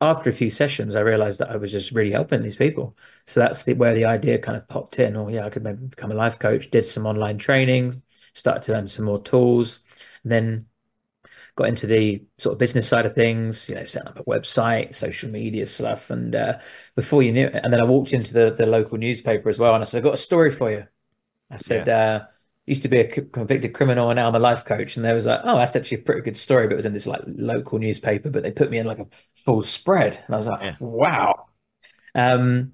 after 0.00 0.30
a 0.30 0.32
few 0.32 0.50
sessions, 0.50 0.94
I 0.94 1.00
realized 1.00 1.40
that 1.40 1.50
I 1.50 1.56
was 1.56 1.72
just 1.72 1.92
really 1.92 2.12
helping 2.12 2.42
these 2.42 2.56
people. 2.56 2.96
So 3.26 3.40
that's 3.40 3.64
the, 3.64 3.74
where 3.74 3.94
the 3.94 4.04
idea 4.06 4.38
kind 4.38 4.56
of 4.56 4.68
popped 4.68 4.98
in. 4.98 5.16
Oh, 5.16 5.28
yeah, 5.28 5.46
I 5.46 5.50
could 5.50 5.62
maybe 5.62 5.86
become 5.86 6.10
a 6.12 6.14
life 6.14 6.38
coach. 6.38 6.70
Did 6.70 6.84
some 6.84 7.06
online 7.06 7.38
training, 7.38 8.02
started 8.34 8.62
to 8.64 8.72
learn 8.72 8.88
some 8.88 9.04
more 9.06 9.22
tools, 9.22 9.80
then 10.24 10.66
got 11.56 11.68
into 11.68 11.86
the 11.86 12.24
sort 12.38 12.54
of 12.54 12.58
business 12.58 12.88
side 12.88 13.06
of 13.06 13.14
things. 13.14 13.68
You 13.68 13.76
know, 13.76 13.84
setting 13.84 14.08
up 14.08 14.18
a 14.18 14.24
website, 14.24 14.94
social 14.94 15.30
media 15.30 15.66
stuff, 15.66 16.10
and 16.10 16.34
uh, 16.34 16.58
before 16.96 17.22
you 17.22 17.32
knew, 17.32 17.46
it, 17.46 17.60
and 17.62 17.72
then 17.72 17.80
I 17.80 17.84
walked 17.84 18.12
into 18.12 18.32
the 18.34 18.50
the 18.54 18.66
local 18.66 18.98
newspaper 18.98 19.48
as 19.48 19.58
well, 19.58 19.74
and 19.74 19.82
I 19.82 19.84
said, 19.86 19.98
"I've 19.98 20.04
got 20.04 20.14
a 20.14 20.18
story 20.18 20.50
for 20.50 20.70
you." 20.70 20.86
I 21.50 21.56
said. 21.58 21.88
Uh, 21.88 22.26
used 22.66 22.82
to 22.82 22.88
be 22.88 22.98
a 22.98 23.06
convicted 23.06 23.74
criminal 23.74 24.08
and 24.10 24.16
now 24.16 24.28
I'm 24.28 24.34
a 24.34 24.38
life 24.38 24.64
coach. 24.64 24.96
And 24.96 25.04
there 25.04 25.14
was 25.14 25.26
like, 25.26 25.40
oh, 25.44 25.58
that's 25.58 25.76
actually 25.76 25.98
a 25.98 26.02
pretty 26.02 26.22
good 26.22 26.36
story. 26.36 26.66
But 26.66 26.74
it 26.74 26.76
was 26.76 26.86
in 26.86 26.94
this 26.94 27.06
like 27.06 27.20
local 27.26 27.78
newspaper, 27.78 28.30
but 28.30 28.42
they 28.42 28.50
put 28.50 28.70
me 28.70 28.78
in 28.78 28.86
like 28.86 28.98
a 28.98 29.06
full 29.34 29.62
spread. 29.62 30.22
And 30.26 30.34
I 30.34 30.38
was 30.38 30.46
like, 30.46 30.62
yeah. 30.62 30.76
wow. 30.80 31.46
Um, 32.14 32.72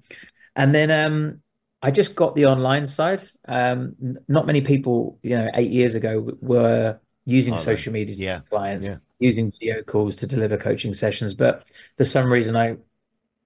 and 0.55 0.73
then 0.73 0.91
um, 0.91 1.41
I 1.81 1.91
just 1.91 2.15
got 2.15 2.35
the 2.35 2.45
online 2.45 2.85
side. 2.85 3.23
Um, 3.47 3.95
not 4.27 4.47
many 4.47 4.61
people, 4.61 5.19
you 5.23 5.37
know, 5.37 5.49
eight 5.55 5.71
years 5.71 5.93
ago 5.93 6.37
were 6.41 6.99
using 7.25 7.55
oh, 7.55 7.57
social 7.57 7.91
media 7.91 8.15
yeah. 8.15 8.39
clients, 8.49 8.87
yeah. 8.87 8.97
using 9.19 9.51
video 9.51 9.83
calls 9.83 10.15
to 10.17 10.27
deliver 10.27 10.57
coaching 10.57 10.93
sessions. 10.93 11.33
But 11.33 11.65
for 11.97 12.05
some 12.05 12.31
reason, 12.31 12.55
I 12.55 12.77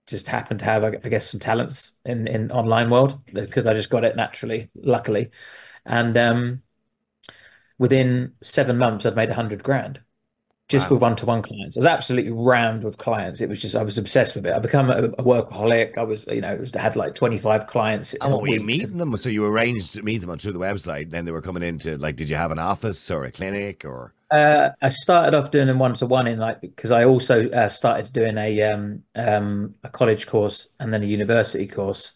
just 0.05 0.27
happened 0.27 0.59
to 0.59 0.65
have, 0.65 0.83
I 0.83 0.91
guess, 0.91 1.29
some 1.29 1.39
talents 1.39 1.93
in 2.05 2.27
in 2.27 2.51
online 2.51 2.89
world 2.89 3.19
because 3.33 3.65
I 3.65 3.73
just 3.73 3.89
got 3.89 4.03
it 4.03 4.15
naturally, 4.15 4.69
luckily. 4.75 5.31
And 5.85 6.17
um, 6.17 6.61
within 7.77 8.33
seven 8.41 8.77
months, 8.77 9.05
I'd 9.05 9.15
made 9.15 9.29
a 9.29 9.35
hundred 9.35 9.63
grand 9.63 9.99
just 10.67 10.89
wow. 10.89 10.95
with 10.95 11.01
one-to-one 11.03 11.43
clients. 11.43 11.77
I 11.77 11.81
was 11.81 11.85
absolutely 11.85 12.31
rammed 12.31 12.83
with 12.83 12.97
clients. 12.97 13.39
It 13.39 13.47
was 13.47 13.61
just 13.61 13.75
I 13.75 13.83
was 13.83 13.99
obsessed 13.99 14.33
with 14.33 14.47
it. 14.47 14.53
I 14.53 14.57
become 14.57 14.89
a, 14.89 15.03
a 15.03 15.23
workaholic. 15.23 15.95
I 15.95 16.01
was, 16.01 16.25
you 16.25 16.41
know, 16.41 16.63
I 16.75 16.79
had 16.79 16.95
like 16.95 17.13
twenty-five 17.13 17.67
clients. 17.67 18.15
And 18.15 18.33
were 18.33 18.47
you 18.47 18.61
meeting 18.61 18.97
them? 18.97 19.15
So 19.15 19.29
you 19.29 19.45
arranged 19.45 19.93
to 19.93 20.01
meet 20.01 20.19
them 20.19 20.35
through 20.39 20.53
the 20.53 20.59
website. 20.59 21.11
Then 21.11 21.25
they 21.25 21.31
were 21.31 21.43
coming 21.43 21.61
into 21.61 21.97
like, 21.99 22.15
did 22.15 22.29
you 22.29 22.35
have 22.35 22.51
an 22.51 22.57
office 22.57 23.11
or 23.11 23.25
a 23.25 23.31
clinic 23.31 23.85
or? 23.85 24.13
Uh, 24.31 24.71
I 24.81 24.89
started 24.89 25.37
off 25.37 25.51
doing 25.51 25.67
them 25.67 25.77
one-to-one 25.77 26.25
in 26.25 26.39
like 26.39 26.59
because 26.61 26.89
I 26.89 27.05
also 27.05 27.47
uh, 27.51 27.69
started 27.69 28.11
doing 28.11 28.39
a 28.39 28.63
um, 28.63 29.03
um, 29.13 29.75
a 29.83 29.89
college 29.89 30.25
course 30.25 30.69
and 30.79 30.91
then 30.91 31.03
a 31.03 31.05
university 31.05 31.67
course. 31.67 32.13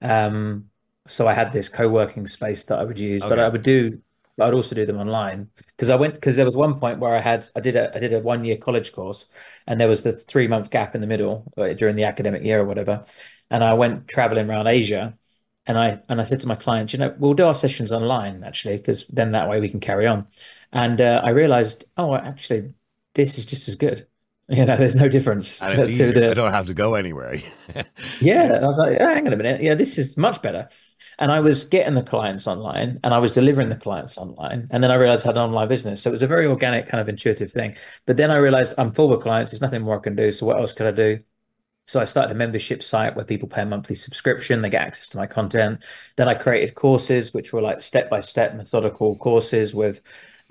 Um, 0.00 0.69
so 1.06 1.26
I 1.26 1.34
had 1.34 1.52
this 1.52 1.68
co-working 1.68 2.26
space 2.26 2.64
that 2.66 2.78
I 2.78 2.84
would 2.84 2.98
use, 2.98 3.22
okay. 3.22 3.30
but 3.30 3.38
I 3.38 3.48
would 3.48 3.62
do 3.62 4.00
I'd 4.40 4.54
also 4.54 4.74
do 4.74 4.86
them 4.86 4.98
online 4.98 5.48
because 5.66 5.88
I 5.88 5.96
went 5.96 6.14
because 6.14 6.36
there 6.36 6.46
was 6.46 6.56
one 6.56 6.78
point 6.80 6.98
where 6.98 7.14
I 7.14 7.20
had 7.20 7.46
I 7.54 7.60
did 7.60 7.76
a 7.76 7.94
I 7.94 7.98
did 7.98 8.12
a 8.12 8.20
one 8.20 8.44
year 8.44 8.56
college 8.56 8.92
course 8.92 9.26
and 9.66 9.80
there 9.80 9.88
was 9.88 10.02
the 10.02 10.12
three 10.12 10.48
month 10.48 10.70
gap 10.70 10.94
in 10.94 11.00
the 11.00 11.06
middle 11.06 11.52
during 11.76 11.96
the 11.96 12.04
academic 12.04 12.42
year 12.42 12.60
or 12.60 12.64
whatever, 12.64 13.04
and 13.50 13.62
I 13.62 13.74
went 13.74 14.08
traveling 14.08 14.48
around 14.48 14.66
Asia, 14.66 15.16
and 15.66 15.78
I 15.78 16.00
and 16.08 16.20
I 16.20 16.24
said 16.24 16.40
to 16.40 16.48
my 16.48 16.56
clients, 16.56 16.92
you 16.92 16.98
know, 16.98 17.14
we'll 17.18 17.34
do 17.34 17.44
our 17.44 17.54
sessions 17.54 17.92
online 17.92 18.44
actually 18.44 18.76
because 18.76 19.06
then 19.08 19.32
that 19.32 19.48
way 19.48 19.60
we 19.60 19.68
can 19.68 19.80
carry 19.80 20.06
on, 20.06 20.26
and 20.72 21.00
uh, 21.00 21.20
I 21.22 21.30
realized, 21.30 21.84
oh, 21.96 22.14
actually, 22.14 22.72
this 23.14 23.38
is 23.38 23.46
just 23.46 23.68
as 23.68 23.74
good. 23.74 24.06
You 24.50 24.64
know, 24.64 24.76
there's 24.76 24.96
no 24.96 25.06
difference. 25.06 25.62
And 25.62 25.78
it's 25.78 25.88
easier. 25.90 26.12
The, 26.12 26.30
I 26.32 26.34
don't 26.34 26.50
have 26.50 26.66
to 26.66 26.74
go 26.74 26.96
anywhere. 26.96 27.36
yeah, 28.20 28.58
I 28.60 28.66
was 28.66 28.78
like, 28.78 28.98
oh, 29.00 29.06
hang 29.06 29.24
on 29.28 29.32
a 29.32 29.36
minute. 29.36 29.62
Yeah, 29.62 29.76
this 29.76 29.96
is 29.96 30.16
much 30.16 30.42
better. 30.42 30.68
And 31.20 31.30
I 31.30 31.40
was 31.40 31.64
getting 31.64 31.94
the 31.94 32.02
clients 32.02 32.46
online 32.46 32.98
and 33.04 33.14
I 33.14 33.18
was 33.18 33.32
delivering 33.32 33.68
the 33.68 33.76
clients 33.76 34.16
online. 34.18 34.66
And 34.70 34.82
then 34.82 34.90
I 34.90 34.94
realized 34.94 35.26
I 35.26 35.28
had 35.28 35.36
an 35.36 35.42
online 35.42 35.68
business. 35.68 36.02
So 36.02 36.10
it 36.10 36.12
was 36.12 36.22
a 36.22 36.26
very 36.26 36.46
organic, 36.46 36.88
kind 36.88 37.00
of 37.00 37.08
intuitive 37.08 37.52
thing. 37.52 37.76
But 38.06 38.16
then 38.16 38.30
I 38.30 38.36
realized 38.36 38.74
I'm 38.78 38.92
full 38.92 39.08
with 39.08 39.20
clients. 39.20 39.50
There's 39.50 39.60
nothing 39.60 39.82
more 39.82 39.98
I 39.98 40.02
can 40.02 40.16
do. 40.16 40.32
So 40.32 40.46
what 40.46 40.58
else 40.58 40.72
could 40.72 40.86
I 40.86 40.92
do? 40.92 41.20
So 41.86 42.00
I 42.00 42.04
started 42.04 42.30
a 42.30 42.38
membership 42.38 42.82
site 42.82 43.16
where 43.16 43.24
people 43.24 43.48
pay 43.48 43.62
a 43.62 43.66
monthly 43.66 43.96
subscription, 43.96 44.62
they 44.62 44.70
get 44.70 44.82
access 44.82 45.08
to 45.08 45.16
my 45.16 45.26
content. 45.26 45.82
Then 46.16 46.28
I 46.28 46.34
created 46.34 46.74
courses, 46.74 47.34
which 47.34 47.52
were 47.52 47.60
like 47.60 47.80
step 47.80 48.08
by 48.08 48.20
step 48.20 48.54
methodical 48.54 49.16
courses 49.16 49.74
with 49.74 50.00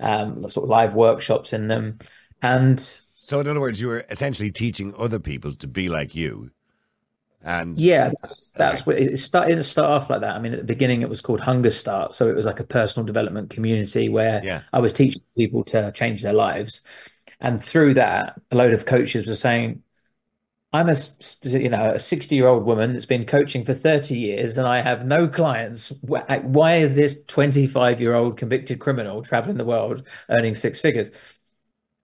um, 0.00 0.48
sort 0.48 0.64
of 0.64 0.68
live 0.70 0.94
workshops 0.94 1.52
in 1.52 1.68
them. 1.68 1.98
And 2.42 2.78
so, 3.20 3.40
in 3.40 3.46
other 3.46 3.60
words, 3.60 3.80
you 3.80 3.88
were 3.88 4.04
essentially 4.10 4.50
teaching 4.50 4.94
other 4.98 5.18
people 5.18 5.54
to 5.54 5.66
be 5.66 5.88
like 5.88 6.14
you. 6.14 6.50
And 7.42 7.78
yeah, 7.78 8.12
that's, 8.20 8.50
that's 8.50 8.80
okay. 8.82 8.84
what 8.84 8.98
it 8.98 9.18
started 9.18 9.56
to 9.56 9.64
start 9.64 9.90
off 9.90 10.10
like 10.10 10.20
that. 10.20 10.36
I 10.36 10.38
mean, 10.38 10.52
at 10.52 10.58
the 10.58 10.64
beginning, 10.64 11.00
it 11.00 11.08
was 11.08 11.22
called 11.22 11.40
Hunger 11.40 11.70
Start, 11.70 12.12
so 12.14 12.28
it 12.28 12.34
was 12.34 12.44
like 12.44 12.60
a 12.60 12.64
personal 12.64 13.06
development 13.06 13.48
community 13.48 14.10
where 14.10 14.44
yeah. 14.44 14.62
I 14.72 14.80
was 14.80 14.92
teaching 14.92 15.22
people 15.36 15.64
to 15.64 15.90
change 15.92 16.22
their 16.22 16.34
lives, 16.34 16.82
and 17.40 17.62
through 17.62 17.94
that, 17.94 18.40
a 18.50 18.56
load 18.56 18.74
of 18.74 18.84
coaches 18.84 19.26
were 19.26 19.34
saying, 19.34 19.82
"I'm 20.74 20.90
a 20.90 20.96
you 21.42 21.70
know 21.70 21.92
a 21.94 21.98
60 22.00 22.34
year 22.34 22.46
old 22.46 22.66
woman 22.66 22.92
that's 22.92 23.06
been 23.06 23.24
coaching 23.24 23.64
for 23.64 23.72
30 23.72 24.18
years, 24.18 24.58
and 24.58 24.66
I 24.66 24.82
have 24.82 25.06
no 25.06 25.26
clients. 25.26 25.90
Why 26.02 26.76
is 26.76 26.94
this 26.94 27.24
25 27.24 28.02
year 28.02 28.14
old 28.14 28.36
convicted 28.36 28.80
criminal 28.80 29.22
traveling 29.22 29.56
the 29.56 29.64
world 29.64 30.06
earning 30.28 30.54
six 30.54 30.78
figures? 30.78 31.10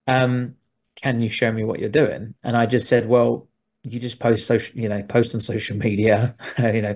Um, 0.06 0.56
can 0.94 1.20
you 1.20 1.28
show 1.28 1.52
me 1.52 1.62
what 1.62 1.78
you're 1.78 1.90
doing?" 1.90 2.34
And 2.42 2.56
I 2.56 2.64
just 2.64 2.88
said, 2.88 3.06
"Well." 3.06 3.48
You 3.86 4.00
just 4.00 4.18
post 4.18 4.46
social, 4.46 4.78
you 4.78 4.88
know, 4.88 5.02
post 5.02 5.34
on 5.34 5.40
social 5.40 5.76
media, 5.86 6.34
you 6.58 6.82
know, 6.82 6.94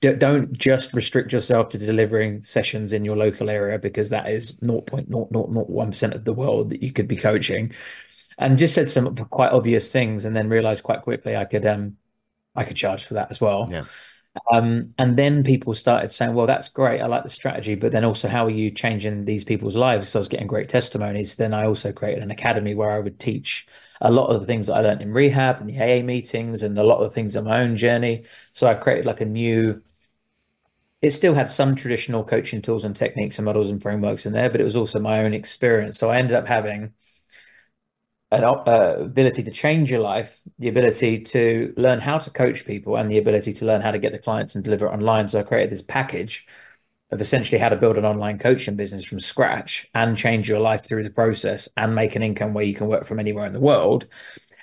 don't 0.00 0.52
just 0.52 0.92
restrict 0.92 1.32
yourself 1.32 1.68
to 1.70 1.78
delivering 1.78 2.42
sessions 2.44 2.92
in 2.92 3.04
your 3.04 3.16
local 3.16 3.48
area 3.48 3.78
because 3.78 4.10
that 4.10 4.28
is 4.28 4.52
0.0001% 4.54 6.14
of 6.14 6.24
the 6.24 6.32
world 6.32 6.70
that 6.70 6.82
you 6.82 6.92
could 6.92 7.06
be 7.06 7.16
coaching 7.16 7.72
and 8.38 8.58
just 8.58 8.74
said 8.74 8.88
some 8.88 9.14
quite 9.14 9.52
obvious 9.52 9.92
things 9.92 10.24
and 10.24 10.34
then 10.34 10.48
realized 10.48 10.82
quite 10.82 11.02
quickly 11.02 11.36
I 11.36 11.44
could 11.44 11.64
um 11.64 11.96
I 12.56 12.64
could 12.64 12.76
charge 12.76 13.04
for 13.04 13.14
that 13.14 13.30
as 13.30 13.40
well. 13.40 13.68
Yeah. 13.70 13.84
Um, 14.52 14.94
and 14.98 15.16
then 15.16 15.44
people 15.44 15.74
started 15.74 16.10
saying, 16.12 16.34
well, 16.34 16.46
that's 16.46 16.68
great. 16.68 17.00
I 17.00 17.06
like 17.06 17.22
the 17.22 17.28
strategy, 17.30 17.76
but 17.76 17.92
then 17.92 18.04
also 18.04 18.28
how 18.28 18.46
are 18.46 18.50
you 18.50 18.70
changing 18.70 19.24
these 19.24 19.44
people's 19.44 19.76
lives? 19.76 20.08
So 20.08 20.18
I 20.18 20.20
was 20.20 20.28
getting 20.28 20.48
great 20.48 20.68
testimonies. 20.68 21.36
Then 21.36 21.54
I 21.54 21.66
also 21.66 21.92
created 21.92 22.22
an 22.22 22.32
academy 22.32 22.74
where 22.74 22.90
I 22.90 22.98
would 22.98 23.20
teach 23.20 23.66
a 24.00 24.10
lot 24.10 24.26
of 24.26 24.40
the 24.40 24.46
things 24.46 24.66
that 24.66 24.74
I 24.74 24.80
learned 24.80 25.02
in 25.02 25.12
rehab 25.12 25.60
and 25.60 25.68
the 25.68 25.78
AA 25.80 26.02
meetings 26.02 26.62
and 26.64 26.76
a 26.78 26.82
lot 26.82 26.98
of 26.98 27.10
the 27.10 27.14
things 27.14 27.36
on 27.36 27.44
my 27.44 27.60
own 27.60 27.76
journey. 27.76 28.24
So 28.52 28.66
I 28.66 28.74
created 28.74 29.06
like 29.06 29.20
a 29.20 29.24
new, 29.24 29.82
it 31.02 31.10
still 31.10 31.34
had 31.34 31.50
some 31.50 31.74
traditional 31.74 32.24
coaching 32.24 32.62
tools 32.62 32.84
and 32.84 32.96
techniques 32.96 33.38
and 33.38 33.44
models 33.44 33.68
and 33.68 33.82
frameworks 33.82 34.24
in 34.26 34.32
there, 34.32 34.48
but 34.50 34.60
it 34.60 34.64
was 34.64 34.76
also 34.76 34.98
my 34.98 35.22
own 35.22 35.34
experience. 35.34 35.98
So 35.98 36.10
I 36.10 36.18
ended 36.18 36.34
up 36.34 36.46
having 36.46 36.92
an 38.34 38.44
uh, 38.44 38.96
ability 39.00 39.42
to 39.42 39.50
change 39.50 39.90
your 39.90 40.00
life, 40.00 40.40
the 40.58 40.68
ability 40.68 41.20
to 41.20 41.72
learn 41.76 42.00
how 42.00 42.18
to 42.18 42.30
coach 42.30 42.64
people, 42.64 42.96
and 42.96 43.10
the 43.10 43.18
ability 43.18 43.52
to 43.54 43.64
learn 43.64 43.80
how 43.80 43.90
to 43.90 43.98
get 43.98 44.12
the 44.12 44.18
clients 44.18 44.54
and 44.54 44.64
deliver 44.64 44.88
online. 44.90 45.28
So 45.28 45.40
I 45.40 45.42
created 45.42 45.70
this 45.70 45.82
package 45.82 46.46
of 47.10 47.20
essentially 47.20 47.58
how 47.58 47.68
to 47.68 47.76
build 47.76 47.96
an 47.96 48.04
online 48.04 48.38
coaching 48.38 48.76
business 48.76 49.04
from 49.04 49.20
scratch 49.20 49.88
and 49.94 50.16
change 50.16 50.48
your 50.48 50.58
life 50.58 50.84
through 50.84 51.04
the 51.04 51.10
process 51.10 51.68
and 51.76 51.94
make 51.94 52.16
an 52.16 52.22
income 52.22 52.54
where 52.54 52.64
you 52.64 52.74
can 52.74 52.88
work 52.88 53.06
from 53.06 53.20
anywhere 53.20 53.46
in 53.46 53.52
the 53.52 53.60
world. 53.60 54.06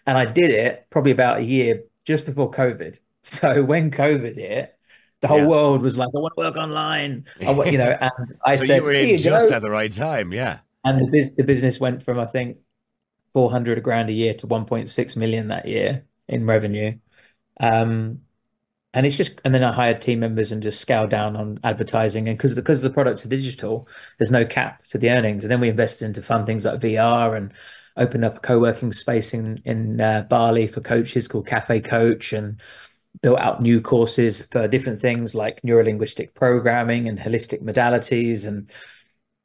And 0.05 0.17
I 0.17 0.25
did 0.25 0.49
it 0.51 0.87
probably 0.89 1.11
about 1.11 1.37
a 1.37 1.43
year 1.43 1.83
just 2.05 2.25
before 2.25 2.51
COVID. 2.51 2.97
So 3.23 3.63
when 3.63 3.91
COVID 3.91 4.35
hit, 4.35 4.75
the 5.21 5.27
whole 5.27 5.41
yeah. 5.41 5.45
world 5.45 5.83
was 5.83 5.95
like, 5.95 6.07
"I 6.07 6.17
want 6.17 6.33
to 6.35 6.41
work 6.41 6.55
online," 6.55 7.25
I 7.45 7.51
want, 7.51 7.71
you 7.71 7.77
know. 7.77 7.95
And 8.01 8.33
I 8.43 8.55
so 8.57 8.65
said, 8.65 8.77
"You 8.77 8.83
were 8.83 8.93
in 8.93 9.15
just 9.17 9.51
at 9.51 9.61
the 9.61 9.69
right 9.69 9.91
time, 9.91 10.33
yeah." 10.33 10.61
And 10.83 10.99
the, 10.99 11.11
biz- 11.11 11.35
the 11.35 11.43
business 11.43 11.79
went 11.79 12.01
from 12.01 12.19
I 12.19 12.25
think 12.25 12.57
400 13.33 13.81
grand 13.83 14.09
a 14.09 14.13
year 14.13 14.33
to 14.35 14.47
1.6 14.47 15.15
million 15.15 15.47
that 15.49 15.67
year 15.67 16.05
in 16.27 16.45
revenue. 16.45 16.97
Um, 17.59 18.21
and 18.93 19.05
it's 19.05 19.15
just, 19.15 19.39
and 19.45 19.53
then 19.55 19.63
I 19.63 19.71
hired 19.71 20.01
team 20.01 20.19
members 20.19 20.51
and 20.51 20.61
just 20.61 20.81
scaled 20.81 21.09
down 21.09 21.35
on 21.37 21.59
advertising. 21.63 22.27
And 22.27 22.37
because 22.37 22.55
because 22.55 22.81
the 22.81 22.89
products 22.89 23.25
are 23.25 23.29
digital, 23.29 23.87
there's 24.19 24.31
no 24.31 24.45
cap 24.45 24.83
to 24.87 24.97
the 24.97 25.09
earnings. 25.09 25.43
And 25.43 25.51
then 25.51 25.61
we 25.61 25.69
invested 25.69 26.05
into 26.05 26.21
fun 26.21 26.45
things 26.45 26.65
like 26.65 26.81
VR 26.81 27.37
and 27.37 27.53
opened 27.97 28.25
up 28.25 28.37
a 28.37 28.41
co-working 28.41 28.91
space 28.91 29.33
in 29.33 29.61
in 29.65 30.01
uh, 30.01 30.25
Bali 30.29 30.67
for 30.67 30.81
coaches 30.81 31.27
called 31.27 31.47
Cafe 31.47 31.81
Coach 31.81 32.33
and 32.33 32.61
built 33.21 33.39
out 33.39 33.61
new 33.61 33.81
courses 33.81 34.47
for 34.51 34.67
different 34.67 34.99
things 35.01 35.35
like 35.35 35.61
neurolinguistic 35.61 36.33
programming 36.33 37.07
and 37.07 37.19
holistic 37.19 37.61
modalities 37.61 38.45
and 38.45 38.71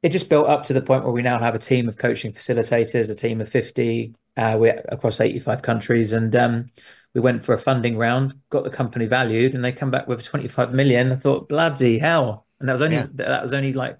it 0.03 0.09
just 0.09 0.29
built 0.29 0.47
up 0.47 0.63
to 0.65 0.73
the 0.73 0.81
point 0.81 1.03
where 1.03 1.11
we 1.13 1.21
now 1.21 1.39
have 1.39 1.55
a 1.55 1.59
team 1.59 1.87
of 1.87 1.97
coaching 1.97 2.31
facilitators, 2.31 3.09
a 3.09 3.15
team 3.15 3.41
of 3.41 3.49
50 3.49 4.13
uh, 4.37 4.55
we're 4.59 4.83
across 4.89 5.19
85 5.19 5.63
countries. 5.63 6.13
And 6.13 6.35
um, 6.35 6.69
we 7.15 7.21
went 7.21 7.43
for 7.43 7.53
a 7.55 7.57
funding 7.59 7.97
round, 7.97 8.35
got 8.51 8.63
the 8.63 8.69
company 8.69 9.07
valued, 9.07 9.55
and 9.55 9.63
they 9.63 9.71
come 9.71 9.89
back 9.89 10.07
with 10.07 10.23
25 10.23 10.73
million. 10.73 11.11
I 11.11 11.15
thought, 11.15 11.49
bloody 11.49 11.97
hell. 11.97 12.45
and 12.59 12.69
that 12.69 12.73
was 12.73 12.81
only 12.83 12.97
Yeah. 12.97 13.07
that 13.13 13.41
was 13.41 13.53
only 13.53 13.73
like 13.73 13.99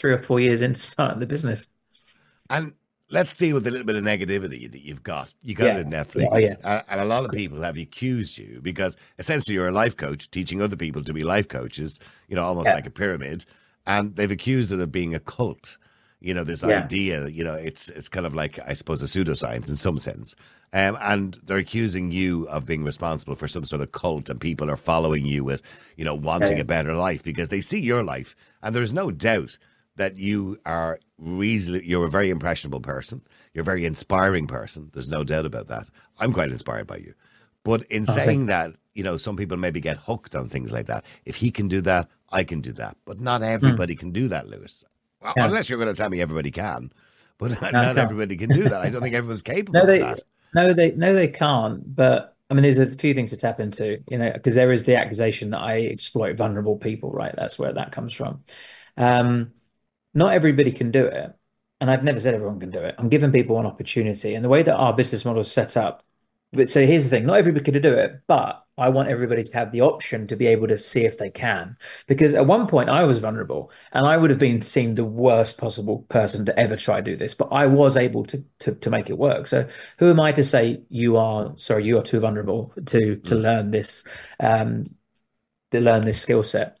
three 0.00 0.12
or 0.12 0.18
four 0.18 0.40
years 0.40 0.62
into 0.62 0.80
starting 0.80 1.20
the 1.20 1.26
business. 1.26 1.68
And 2.48 2.72
let's 3.10 3.34
deal 3.34 3.54
with 3.54 3.66
a 3.66 3.70
little 3.70 3.86
bit 3.86 3.96
of 3.96 4.04
negativity 4.04 4.70
that 4.70 4.80
you've 4.82 5.02
got. 5.02 5.34
You 5.42 5.54
got 5.54 5.66
Yeah. 5.66 5.76
it 5.78 5.80
at 5.80 5.86
Netflix. 5.86 6.28
Oh, 6.32 6.38
yeah. 6.38 6.82
And 6.88 7.00
a 7.00 7.04
lot 7.04 7.24
of 7.26 7.30
people 7.32 7.60
have 7.62 7.76
accused 7.76 8.38
you 8.38 8.60
because 8.62 8.96
essentially 9.18 9.54
you're 9.54 9.68
a 9.68 9.72
life 9.72 9.96
coach 9.98 10.30
teaching 10.30 10.62
other 10.62 10.76
people 10.76 11.02
to 11.04 11.12
be 11.12 11.24
life 11.24 11.48
coaches, 11.48 12.00
you 12.28 12.36
know, 12.36 12.44
almost 12.44 12.68
Yeah. 12.68 12.74
like 12.74 12.86
a 12.86 12.90
pyramid. 12.90 13.44
And 13.88 14.14
they've 14.14 14.30
accused 14.30 14.72
it 14.72 14.78
of 14.80 14.92
being 14.92 15.14
a 15.14 15.18
cult. 15.20 15.78
You 16.20 16.34
know, 16.34 16.44
this 16.44 16.62
Yeah. 16.62 16.80
idea, 16.84 17.28
you 17.28 17.42
know, 17.42 17.54
it's 17.54 17.88
it's 17.88 18.08
kind 18.08 18.26
of 18.26 18.34
like, 18.34 18.58
I 18.68 18.74
suppose, 18.74 19.02
a 19.02 19.06
pseudoscience 19.06 19.68
in 19.68 19.76
some 19.76 19.98
sense. 19.98 20.34
Um, 20.72 20.98
and 21.00 21.38
they're 21.44 21.56
accusing 21.58 22.12
you 22.12 22.46
of 22.48 22.66
being 22.66 22.84
responsible 22.84 23.34
for 23.34 23.48
some 23.48 23.64
sort 23.64 23.80
of 23.82 23.92
cult, 23.92 24.28
and 24.28 24.40
people 24.40 24.70
are 24.70 24.76
following 24.76 25.24
you 25.26 25.42
with, 25.42 25.62
you 25.96 26.04
know, 26.04 26.14
wanting 26.14 26.56
Yeah. 26.58 26.62
a 26.62 26.66
better 26.66 26.94
life 26.94 27.22
because 27.24 27.48
they 27.48 27.62
see 27.62 27.80
your 27.80 28.02
life. 28.04 28.36
And 28.62 28.74
there's 28.74 28.92
no 28.92 29.10
doubt 29.10 29.56
that 29.96 30.18
you 30.18 30.58
are 30.66 31.00
reasonably 31.18 31.84
you're 31.88 32.06
a 32.06 32.10
very 32.10 32.30
impressionable 32.30 32.78
person 32.80 33.20
you're 33.52 33.62
a 33.62 33.64
very 33.64 33.84
inspiring 33.84 34.46
person 34.46 34.88
there's 34.92 35.10
no 35.10 35.24
doubt 35.24 35.44
about 35.44 35.66
that 35.66 35.88
i'm 36.20 36.32
quite 36.32 36.52
inspired 36.52 36.86
by 36.86 36.96
you 36.96 37.12
but 37.70 37.82
in 37.98 38.06
Oh, 38.08 38.12
saying 38.16 38.46
that 38.46 38.70
you 38.94 39.04
know 39.04 39.16
some 39.16 39.36
people 39.36 39.56
maybe 39.56 39.80
get 39.80 39.96
hooked 40.08 40.34
on 40.40 40.48
things 40.48 40.72
like 40.72 40.86
that 40.86 41.04
if 41.24 41.36
he 41.36 41.50
can 41.50 41.68
do 41.68 41.80
that 41.90 42.08
i 42.40 42.42
can 42.44 42.60
do 42.60 42.72
that 42.72 42.96
but 43.04 43.20
not 43.20 43.42
everybody 43.42 43.94
can 44.02 44.10
do 44.20 44.28
that 44.28 44.48
lewis 44.48 44.84
Well, 45.22 45.32
Hmm. 45.34 45.40
Yeah. 45.40 45.46
unless 45.48 45.68
you're 45.68 45.78
going 45.78 45.94
to 45.94 46.00
tell 46.00 46.10
me 46.10 46.20
everybody 46.20 46.50
can 46.50 46.92
but 47.38 47.50
not 47.62 47.96
can't. 47.96 47.98
everybody 48.04 48.36
can 48.36 48.50
do 48.50 48.66
that 48.72 48.80
i 48.82 48.88
don't 48.90 49.02
think 49.02 49.14
everyone's 49.14 49.42
capable 49.42 49.80
No, 49.80 49.86
they 49.86 49.98
of 50.02 50.16
that 50.16 50.20
no 50.54 50.74
they 50.74 50.92
no 50.92 51.14
they 51.14 51.28
can't. 51.28 51.94
But 51.94 52.34
I 52.50 52.54
mean, 52.54 52.62
there's 52.62 52.78
a 52.78 52.90
few 52.96 53.12
things 53.14 53.30
to 53.30 53.36
tap 53.36 53.60
into, 53.60 54.02
you 54.08 54.16
know, 54.18 54.32
because 54.32 54.54
there 54.54 54.72
is 54.72 54.84
the 54.84 54.96
accusation 54.96 55.50
that 55.50 55.60
I 55.60 55.80
exploit 55.82 56.36
vulnerable 56.38 56.78
people, 56.78 57.10
right? 57.10 57.34
That's 57.36 57.58
where 57.58 57.72
that 57.74 57.92
comes 57.92 58.14
from. 58.14 58.42
Um, 58.96 59.52
not 60.14 60.32
everybody 60.32 60.72
can 60.72 60.90
do 60.90 61.04
it, 61.06 61.32
and 61.80 61.90
I've 61.90 62.04
never 62.04 62.20
said 62.20 62.34
everyone 62.34 62.60
can 62.60 62.70
do 62.70 62.80
it. 62.80 62.94
I'm 62.98 63.10
giving 63.10 63.32
people 63.32 63.58
an 63.60 63.66
opportunity, 63.66 64.34
and 64.34 64.44
the 64.44 64.48
way 64.48 64.62
that 64.62 64.74
our 64.74 64.94
business 64.94 65.24
model 65.26 65.42
is 65.42 65.52
set 65.52 65.76
up. 65.76 66.04
But 66.52 66.70
so 66.70 66.84
here's 66.86 67.04
the 67.04 67.10
thing: 67.10 67.26
not 67.26 67.38
everybody 67.38 67.64
could 67.64 67.82
do 67.82 67.92
it, 67.92 68.22
but 68.26 68.64
I 68.78 68.88
want 68.88 69.08
everybody 69.08 69.42
to 69.44 69.54
have 69.54 69.70
the 69.70 69.82
option 69.82 70.26
to 70.28 70.36
be 70.36 70.46
able 70.46 70.68
to 70.68 70.78
see 70.78 71.04
if 71.04 71.18
they 71.18 71.30
can. 71.30 71.76
Because 72.06 72.32
at 72.32 72.46
one 72.46 72.66
point 72.66 72.88
I 72.88 73.04
was 73.04 73.18
vulnerable, 73.18 73.70
and 73.92 74.06
I 74.06 74.16
would 74.16 74.30
have 74.30 74.38
been 74.38 74.62
seen 74.62 74.94
the 74.94 75.04
worst 75.04 75.58
possible 75.58 76.06
person 76.08 76.46
to 76.46 76.58
ever 76.58 76.76
try 76.76 77.00
to 77.00 77.10
do 77.10 77.16
this, 77.16 77.34
but 77.34 77.48
I 77.52 77.66
was 77.66 77.96
able 77.96 78.24
to 78.26 78.42
to 78.60 78.74
to 78.74 78.90
make 78.90 79.10
it 79.10 79.18
work. 79.18 79.46
So 79.46 79.68
who 79.98 80.08
am 80.10 80.20
I 80.20 80.32
to 80.32 80.44
say 80.44 80.82
you 80.88 81.16
are 81.18 81.52
sorry, 81.58 81.84
you 81.84 81.98
are 81.98 82.02
too 82.02 82.20
vulnerable 82.20 82.72
to 82.86 83.16
to 83.16 83.34
learn 83.34 83.70
this 83.70 84.04
um 84.40 84.94
to 85.72 85.80
learn 85.80 86.02
this 86.04 86.20
skill 86.22 86.42
set? 86.42 86.78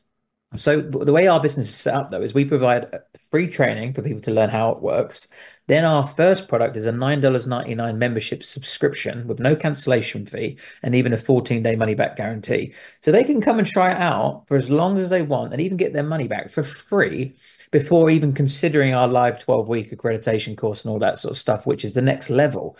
So 0.56 0.80
the 0.80 1.12
way 1.12 1.28
our 1.28 1.40
business 1.40 1.68
is 1.68 1.76
set 1.76 1.94
up 1.94 2.10
though 2.10 2.22
is 2.22 2.32
we 2.32 2.44
provide 2.46 2.86
free 3.30 3.48
training 3.48 3.92
for 3.92 4.02
people 4.02 4.22
to 4.22 4.30
learn 4.30 4.48
how 4.50 4.70
it 4.70 4.80
works. 4.80 5.28
Then 5.68 5.84
our 5.84 6.08
first 6.08 6.48
product 6.48 6.76
is 6.76 6.86
a 6.86 6.92
$9.99 6.92 7.96
membership 7.96 8.42
subscription 8.42 9.26
with 9.28 9.38
no 9.38 9.54
cancellation 9.54 10.24
fee 10.24 10.58
and 10.82 10.94
even 10.94 11.12
a 11.12 11.18
14-day 11.18 11.76
money 11.76 11.94
back 11.94 12.16
guarantee. 12.16 12.72
So 13.02 13.12
they 13.12 13.22
can 13.22 13.42
come 13.42 13.58
and 13.58 13.68
try 13.68 13.92
it 13.92 13.98
out 13.98 14.44
for 14.48 14.56
as 14.56 14.70
long 14.70 14.96
as 14.96 15.10
they 15.10 15.22
want 15.22 15.52
and 15.52 15.60
even 15.60 15.76
get 15.76 15.92
their 15.92 16.02
money 16.02 16.26
back 16.26 16.50
for 16.50 16.62
free 16.62 17.36
before 17.70 18.08
even 18.08 18.32
considering 18.32 18.94
our 18.94 19.06
live 19.06 19.44
12-week 19.44 19.90
accreditation 19.90 20.56
course 20.56 20.84
and 20.84 20.90
all 20.90 20.98
that 21.00 21.18
sort 21.18 21.32
of 21.32 21.38
stuff, 21.38 21.66
which 21.66 21.84
is 21.84 21.92
the 21.92 22.02
next 22.02 22.30
level. 22.30 22.74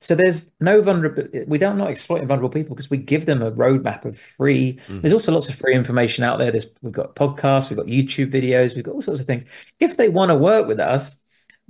So 0.00 0.16
there's 0.16 0.50
no 0.58 0.82
vulnerable. 0.82 1.28
We 1.46 1.58
don't 1.58 1.78
not 1.78 1.90
exploiting 1.90 2.26
vulnerable 2.26 2.50
people 2.50 2.74
because 2.74 2.90
we 2.90 2.96
give 2.96 3.26
them 3.26 3.40
a 3.40 3.52
roadmap 3.52 4.04
of 4.04 4.18
free. 4.36 4.80
Mm. 4.88 5.00
There's 5.00 5.12
also 5.12 5.30
lots 5.30 5.48
of 5.48 5.54
free 5.54 5.76
information 5.76 6.24
out 6.24 6.40
there. 6.40 6.50
There's 6.50 6.66
we've 6.82 6.92
got 6.92 7.14
podcasts, 7.14 7.70
we've 7.70 7.76
got 7.76 7.86
YouTube 7.86 8.32
videos, 8.32 8.74
we've 8.74 8.82
got 8.82 8.96
all 8.96 9.02
sorts 9.02 9.20
of 9.20 9.26
things. 9.28 9.44
If 9.78 9.96
they 9.96 10.08
want 10.08 10.30
to 10.30 10.34
work 10.34 10.66
with 10.66 10.80
us, 10.80 11.16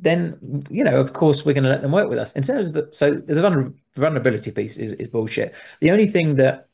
then 0.03 0.67
you 0.71 0.85
know, 0.85 0.97
of 1.01 1.13
course, 1.15 1.45
we're 1.45 1.55
going 1.55 1.65
to 1.65 1.71
let 1.71 1.83
them 1.83 1.93
work 1.93 2.11
with 2.11 2.19
us. 2.19 2.33
In 2.33 2.43
terms 2.43 2.69
of 2.69 2.75
the, 2.75 2.89
so 2.93 3.15
the 3.15 3.35
vulner, 3.35 3.73
vulnerability 3.97 4.51
piece 4.51 4.77
is 4.77 4.93
is 4.93 5.09
bullshit. 5.09 5.55
The 5.81 5.91
only 5.91 6.09
thing 6.09 6.37
that 6.37 6.69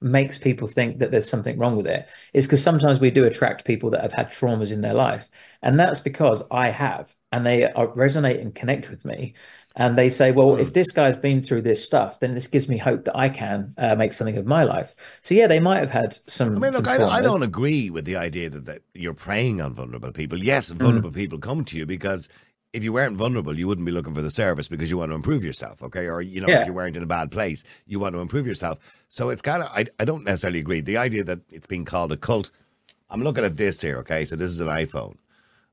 makes 0.00 0.36
people 0.36 0.66
think 0.66 0.98
that 0.98 1.10
there's 1.12 1.28
something 1.28 1.56
wrong 1.58 1.76
with 1.76 1.86
it 1.86 2.08
is 2.32 2.46
because 2.46 2.62
sometimes 2.62 2.98
we 2.98 3.10
do 3.10 3.24
attract 3.24 3.64
people 3.64 3.88
that 3.90 4.02
have 4.02 4.12
had 4.12 4.30
traumas 4.32 4.72
in 4.72 4.80
their 4.80 4.94
life 4.94 5.28
and 5.62 5.78
that's 5.78 6.00
because 6.00 6.42
i 6.50 6.70
have 6.70 7.14
and 7.30 7.46
they 7.46 7.64
are, 7.64 7.86
resonate 7.88 8.40
and 8.40 8.52
connect 8.52 8.90
with 8.90 9.04
me 9.04 9.32
and 9.76 9.96
they 9.96 10.08
say 10.08 10.32
well 10.32 10.56
if 10.56 10.72
this 10.72 10.90
guy's 10.90 11.16
been 11.16 11.40
through 11.40 11.62
this 11.62 11.84
stuff 11.84 12.18
then 12.18 12.34
this 12.34 12.48
gives 12.48 12.68
me 12.68 12.76
hope 12.76 13.04
that 13.04 13.16
i 13.16 13.28
can 13.28 13.72
uh, 13.78 13.94
make 13.94 14.12
something 14.12 14.36
of 14.36 14.44
my 14.44 14.64
life 14.64 14.92
so 15.22 15.34
yeah 15.36 15.46
they 15.46 15.60
might 15.60 15.78
have 15.78 15.90
had 15.90 16.18
some 16.26 16.56
I 16.56 16.58
mean, 16.58 16.72
look, 16.72 16.88
I 16.88 16.98
don't, 16.98 17.12
I 17.12 17.20
don't 17.20 17.44
agree 17.44 17.88
with 17.88 18.04
the 18.04 18.16
idea 18.16 18.50
that, 18.50 18.64
that 18.64 18.82
you're 18.94 19.14
preying 19.14 19.60
on 19.60 19.72
vulnerable 19.72 20.10
people. 20.10 20.42
Yes, 20.42 20.72
Mm. 20.72 20.78
vulnerable 20.78 21.12
people 21.12 21.38
come 21.38 21.64
to 21.66 21.76
you 21.76 21.86
because 21.86 22.28
if 22.72 22.82
you 22.82 22.92
weren't 22.92 23.16
vulnerable, 23.16 23.58
you 23.58 23.68
wouldn't 23.68 23.84
be 23.86 23.92
looking 23.92 24.14
for 24.14 24.22
the 24.22 24.30
service 24.30 24.66
because 24.68 24.90
you 24.90 24.96
want 24.96 25.10
to 25.10 25.14
improve 25.14 25.44
yourself, 25.44 25.82
okay? 25.82 26.06
Or, 26.06 26.22
you 26.22 26.40
know, 26.40 26.48
Yeah. 26.48 26.62
if 26.62 26.66
you 26.66 26.72
weren't 26.72 26.96
in 26.96 27.02
a 27.02 27.06
bad 27.06 27.30
place, 27.30 27.64
you 27.86 27.98
want 28.00 28.14
to 28.14 28.20
improve 28.20 28.46
yourself. 28.46 28.78
So 29.08 29.28
it's 29.30 29.42
kind 29.42 29.62
of, 29.62 29.68
I, 29.72 29.86
I 30.00 30.04
don't 30.04 30.24
necessarily 30.24 30.58
agree. 30.60 30.80
The 30.80 30.96
idea 30.96 31.22
that 31.24 31.40
it's 31.50 31.66
being 31.66 31.84
called 31.84 32.12
a 32.12 32.16
cult, 32.16 32.50
I'm 33.10 33.22
looking 33.22 33.44
at 33.44 33.56
this 33.56 33.80
here, 33.80 33.98
okay? 33.98 34.24
So 34.24 34.36
this 34.36 34.50
is 34.50 34.60
an 34.60 34.68
iPhone, 34.68 35.16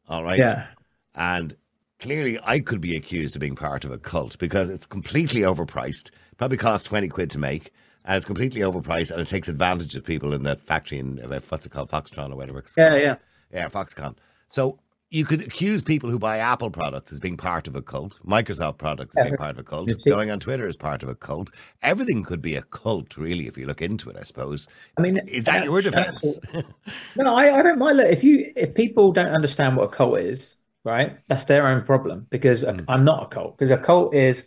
all 0.10 0.24
right? 0.24 0.40
yeah 0.40 0.68
And 1.16 1.56
clearly, 2.00 2.38
I 2.44 2.60
could 2.60 2.82
be 2.82 2.96
accused 2.98 3.36
of 3.36 3.40
being 3.40 3.56
part 3.56 3.86
of 3.86 3.92
a 3.92 3.98
cult 3.98 4.38
because 4.38 4.70
it's 4.70 4.86
completely 4.86 5.42
overpriced. 5.42 6.12
Probably 6.38 6.58
cost 6.58 6.86
twenty 6.86 7.08
quid 7.10 7.30
to 7.32 7.38
make, 7.40 7.72
and 8.06 8.16
it's 8.18 8.26
completely 8.26 8.62
overpriced, 8.62 9.12
and 9.12 9.20
it 9.22 9.28
takes 9.28 9.48
advantage 9.50 9.96
of 9.96 10.06
people 10.06 10.34
in 10.34 10.44
that 10.44 10.62
factory 10.62 11.00
in 11.00 11.20
uh, 11.20 11.40
what's 11.50 11.66
it 11.66 11.70
called, 11.72 11.90
Foxtron 11.92 12.32
or 12.32 12.36
whatever. 12.38 12.60
It's 12.60 12.76
yeah 12.78 12.90
called. 12.90 13.02
yeah 13.02 13.16
yeah, 13.52 13.68
Foxconn. 13.68 14.16
So 14.48 14.80
you 15.12 15.26
could 15.26 15.42
accuse 15.42 15.84
people 15.84 16.10
who 16.10 16.20
buy 16.20 16.38
Apple 16.38 16.70
products 16.70 17.12
as 17.12 17.20
being 17.20 17.38
part 17.38 17.68
of 17.68 17.76
a 17.76 17.82
cult, 17.82 18.20
Microsoft 18.26 18.78
products 18.78 19.18
as 19.18 19.26
being 19.26 19.38
part 19.38 19.52
of 19.52 19.60
a 19.60 19.64
cult, 19.64 19.92
going 20.06 20.30
on 20.30 20.40
Twitter 20.40 20.68
as 20.68 20.78
part 20.78 21.02
of 21.02 21.10
a 21.10 21.16
cult. 21.16 21.50
Everything 21.82 22.24
could 22.24 22.42
be 22.42 22.56
a 22.56 22.62
cult, 22.62 23.18
really, 23.18 23.48
if 23.48 23.58
you 23.58 23.66
look 23.66 23.82
into 23.82 24.10
it. 24.10 24.18
I 24.18 24.24
suppose. 24.24 24.68
i 24.98 25.02
mean 25.02 25.18
Is 25.28 25.46
that 25.46 25.66
your 25.66 25.82
defense? 25.82 26.40
No, 27.16 27.36
I, 27.36 27.60
I 27.60 27.62
don't 27.62 27.80
mind. 27.80 27.98
Look, 27.98 28.12
if 28.12 28.24
you 28.24 28.52
if 28.56 28.74
people 28.74 29.12
don't 29.12 29.32
understand 29.32 29.76
what 29.76 29.84
a 29.84 29.90
cult 29.90 30.20
is, 30.20 30.56
right, 30.84 31.18
that's 31.28 31.46
their 31.46 31.68
own 31.68 31.84
problem. 31.84 32.28
Because 32.30 32.64
a- 32.64 32.74
hmm. 32.74 32.86
I'm 32.88 33.04
not 33.04 33.24
a 33.24 33.28
cult. 33.28 33.58
Because 33.58 33.72
a 33.72 33.78
cult 33.78 34.14
is 34.14 34.46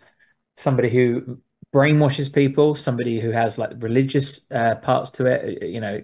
somebody 0.56 0.90
who 0.90 1.38
brainwashes 1.72 2.32
people, 2.32 2.74
somebody 2.74 3.20
who 3.20 3.30
has 3.30 3.58
like 3.58 3.70
religious 3.78 4.46
uh, 4.50 4.76
parts 4.76 5.10
to 5.12 5.26
it. 5.26 5.62
You 5.62 5.80
know, 5.80 6.00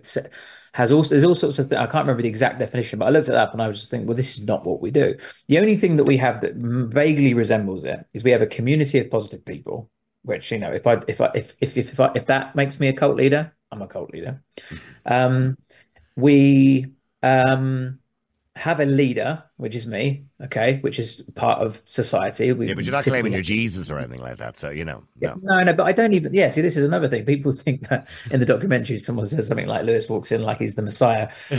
has 0.72 0.92
also 0.92 1.10
there's 1.10 1.24
all 1.24 1.34
sorts 1.34 1.58
of. 1.58 1.72
I 1.72 1.86
can't 1.86 2.06
remember 2.06 2.22
the 2.22 2.28
exact 2.28 2.58
definition, 2.58 2.98
but 2.98 3.06
I 3.06 3.10
looked 3.10 3.28
it 3.28 3.34
up 3.34 3.52
and 3.52 3.62
I 3.62 3.68
was 3.68 3.78
just 3.78 3.90
thinking, 3.90 4.06
well, 4.06 4.16
this 4.16 4.38
is 4.38 4.44
not 4.44 4.64
what 4.64 4.80
we 4.80 4.90
do. 4.90 5.16
The 5.48 5.58
only 5.58 5.76
thing 5.76 5.96
that 5.96 6.04
we 6.04 6.16
have 6.18 6.40
that 6.42 6.54
vaguely 6.54 7.34
resembles 7.34 7.84
it 7.84 8.06
is 8.14 8.24
we 8.24 8.30
have 8.30 8.42
a 8.42 8.46
community 8.46 8.98
of 8.98 9.10
positive 9.10 9.44
people. 9.44 9.90
Which 10.22 10.50
you 10.50 10.58
know, 10.58 10.72
if 10.72 10.86
I 10.86 11.00
if 11.06 11.20
I 11.20 11.30
if 11.34 11.54
if 11.60 11.76
if, 11.76 12.00
I, 12.00 12.12
if 12.14 12.26
that 12.26 12.54
makes 12.54 12.78
me 12.80 12.88
a 12.88 12.92
cult 12.92 13.16
leader, 13.16 13.52
I'm 13.70 13.82
a 13.82 13.86
cult 13.86 14.12
leader. 14.12 14.42
Um, 15.06 15.56
we 16.16 16.92
um 17.22 17.98
have 18.58 18.80
a 18.80 18.84
leader, 18.84 19.42
which 19.56 19.76
is 19.76 19.86
me, 19.86 20.24
okay, 20.42 20.78
which 20.80 20.98
is 20.98 21.22
part 21.36 21.60
of 21.60 21.80
society. 21.84 22.52
We 22.52 22.66
yeah, 22.66 22.74
but 22.74 22.84
you're 22.84 22.92
not 22.92 23.04
claiming 23.04 23.32
you're 23.32 23.40
Jesus 23.40 23.88
or 23.88 23.98
anything 23.98 24.20
like 24.20 24.36
that. 24.38 24.56
So 24.56 24.70
you 24.70 24.84
know, 24.84 25.04
no. 25.20 25.38
No, 25.42 25.62
no, 25.62 25.72
but 25.72 25.84
I 25.84 25.92
don't 25.92 26.12
even. 26.12 26.34
Yeah, 26.34 26.50
see, 26.50 26.60
this 26.60 26.76
is 26.76 26.84
another 26.84 27.08
thing. 27.08 27.24
People 27.24 27.52
think 27.64 27.88
that 27.88 28.08
in 28.32 28.40
the 28.40 28.46
documentary, 28.46 28.98
someone 28.98 29.26
says 29.26 29.46
something 29.46 29.68
like 29.68 29.84
Lewis 29.84 30.08
walks 30.08 30.32
in 30.32 30.42
like 30.42 30.58
he's 30.58 30.74
the 30.74 30.82
Messiah. 30.82 31.28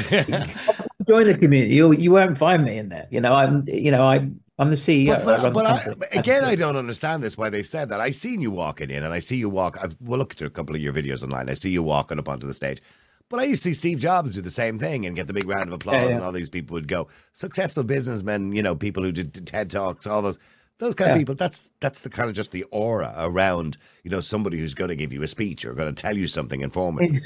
Join 1.08 1.28
the 1.28 1.38
community. 1.40 1.74
You 1.74 1.94
you 1.94 2.12
won't 2.12 2.38
find 2.38 2.66
me 2.66 2.78
in 2.78 2.90
there. 2.90 3.08
You 3.10 3.22
know, 3.22 3.34
I'm. 3.34 3.64
You 3.68 3.92
know, 3.92 4.06
I 4.06 4.30
I'm 4.60 4.70
the 4.70 4.76
CEO. 4.76 5.24
But, 5.24 5.54
but, 5.54 5.66
I, 5.66 5.94
again, 6.12 6.44
I 6.44 6.56
don't 6.56 6.76
understand 6.76 7.24
this 7.24 7.38
why 7.38 7.50
they 7.50 7.64
said 7.64 7.88
that. 7.90 8.02
I 8.02 8.12
seen 8.12 8.42
you 8.42 8.52
walking 8.52 8.90
in, 8.90 9.04
and 9.04 9.14
I 9.14 9.20
see 9.20 9.38
you 9.38 9.48
walk. 9.48 9.78
I've 9.82 9.96
well, 10.02 10.20
looked 10.20 10.42
at 10.42 10.48
a 10.48 10.52
couple 10.52 10.76
of 10.76 10.82
your 10.82 10.92
videos 10.92 11.24
online. 11.24 11.50
I 11.50 11.54
see 11.54 11.72
you 11.72 11.82
walking 11.82 12.20
up 12.20 12.28
onto 12.28 12.46
the 12.46 12.54
stage. 12.54 12.82
But 13.30 13.40
I 13.40 13.44
used 13.44 13.62
to 13.64 13.70
see 13.70 13.74
Steve 13.76 14.00
Jobs 14.00 14.34
do 14.34 14.42
the 14.42 14.50
same 14.50 14.80
thing 14.80 15.06
and 15.06 15.16
get 15.16 15.28
the 15.28 15.34
big 15.34 15.48
round 15.48 15.68
of 15.68 15.74
applause, 15.74 16.02
Yeah, 16.02 16.10
yeah. 16.10 16.16
and 16.16 16.24
all 16.24 16.32
these 16.32 16.50
people 16.50 16.74
would 16.74 16.88
go. 16.88 17.08
Successful 17.34 17.84
businessmen, 17.84 18.54
you 18.54 18.64
know, 18.64 18.76
people 18.76 19.04
who 19.04 19.12
did 19.12 19.46
TED 19.46 19.70
talks, 19.70 20.08
all 20.08 20.24
those, 20.24 20.40
those 20.80 20.96
kind 20.96 21.12
of 21.12 21.18
people. 21.18 21.36
That's 21.36 21.70
that's 21.80 22.00
the 22.00 22.10
kind 22.10 22.28
of 22.28 22.36
just 22.36 22.52
the 22.52 22.64
aura 22.72 23.14
around, 23.18 23.78
you 24.04 24.10
know, 24.10 24.20
somebody 24.20 24.58
who's 24.58 24.74
going 24.74 24.90
to 24.90 24.96
give 24.96 25.14
you 25.14 25.22
a 25.22 25.28
speech 25.28 25.64
or 25.64 25.74
going 25.74 25.94
to 25.94 26.02
tell 26.02 26.18
you 26.18 26.26
something 26.26 26.62
informative. 26.62 27.22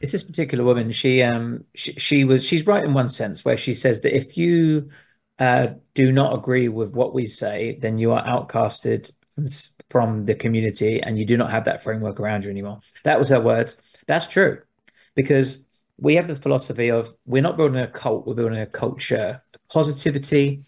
It's 0.00 0.12
this 0.12 0.22
particular 0.22 0.64
woman. 0.64 0.92
She 0.92 1.22
um 1.22 1.64
she, 1.74 1.92
she 1.92 2.24
was 2.24 2.44
she's 2.44 2.66
right 2.66 2.84
in 2.84 2.92
one 2.92 3.08
sense 3.08 3.44
where 3.44 3.56
she 3.56 3.72
says 3.74 4.00
that 4.02 4.16
if 4.16 4.36
you 4.36 4.90
uh 5.38 5.68
do 5.94 6.12
not 6.12 6.34
agree 6.34 6.68
with 6.68 6.90
what 6.90 7.14
we 7.14 7.26
say, 7.26 7.78
then 7.80 7.98
you 7.98 8.12
are 8.12 8.24
outcasted 8.24 9.10
from 9.90 10.24
the 10.26 10.34
community 10.34 11.00
and 11.00 11.18
you 11.18 11.24
do 11.24 11.36
not 11.36 11.50
have 11.50 11.64
that 11.64 11.82
framework 11.82 12.20
around 12.20 12.44
you 12.44 12.50
anymore. 12.50 12.80
That 13.04 13.18
was 13.18 13.28
her 13.30 13.40
words. 13.40 13.76
That's 14.06 14.26
true 14.26 14.58
because 15.14 15.58
we 15.98 16.14
have 16.16 16.28
the 16.28 16.36
philosophy 16.36 16.90
of 16.90 17.14
we're 17.26 17.42
not 17.42 17.56
building 17.56 17.80
a 17.80 17.86
cult, 17.86 18.26
we're 18.26 18.34
building 18.34 18.60
a 18.60 18.66
culture, 18.66 19.42
of 19.54 19.68
positivity, 19.68 20.64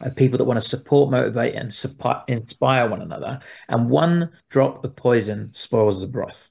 of 0.00 0.14
people 0.16 0.38
that 0.38 0.44
want 0.44 0.60
to 0.60 0.68
support, 0.68 1.10
motivate, 1.10 1.54
and 1.54 1.72
support, 1.72 2.18
inspire 2.28 2.88
one 2.88 3.02
another. 3.02 3.40
And 3.68 3.90
one 3.90 4.30
drop 4.48 4.84
of 4.84 4.96
poison 4.96 5.50
spoils 5.52 6.00
the 6.00 6.06
broth. 6.06 6.50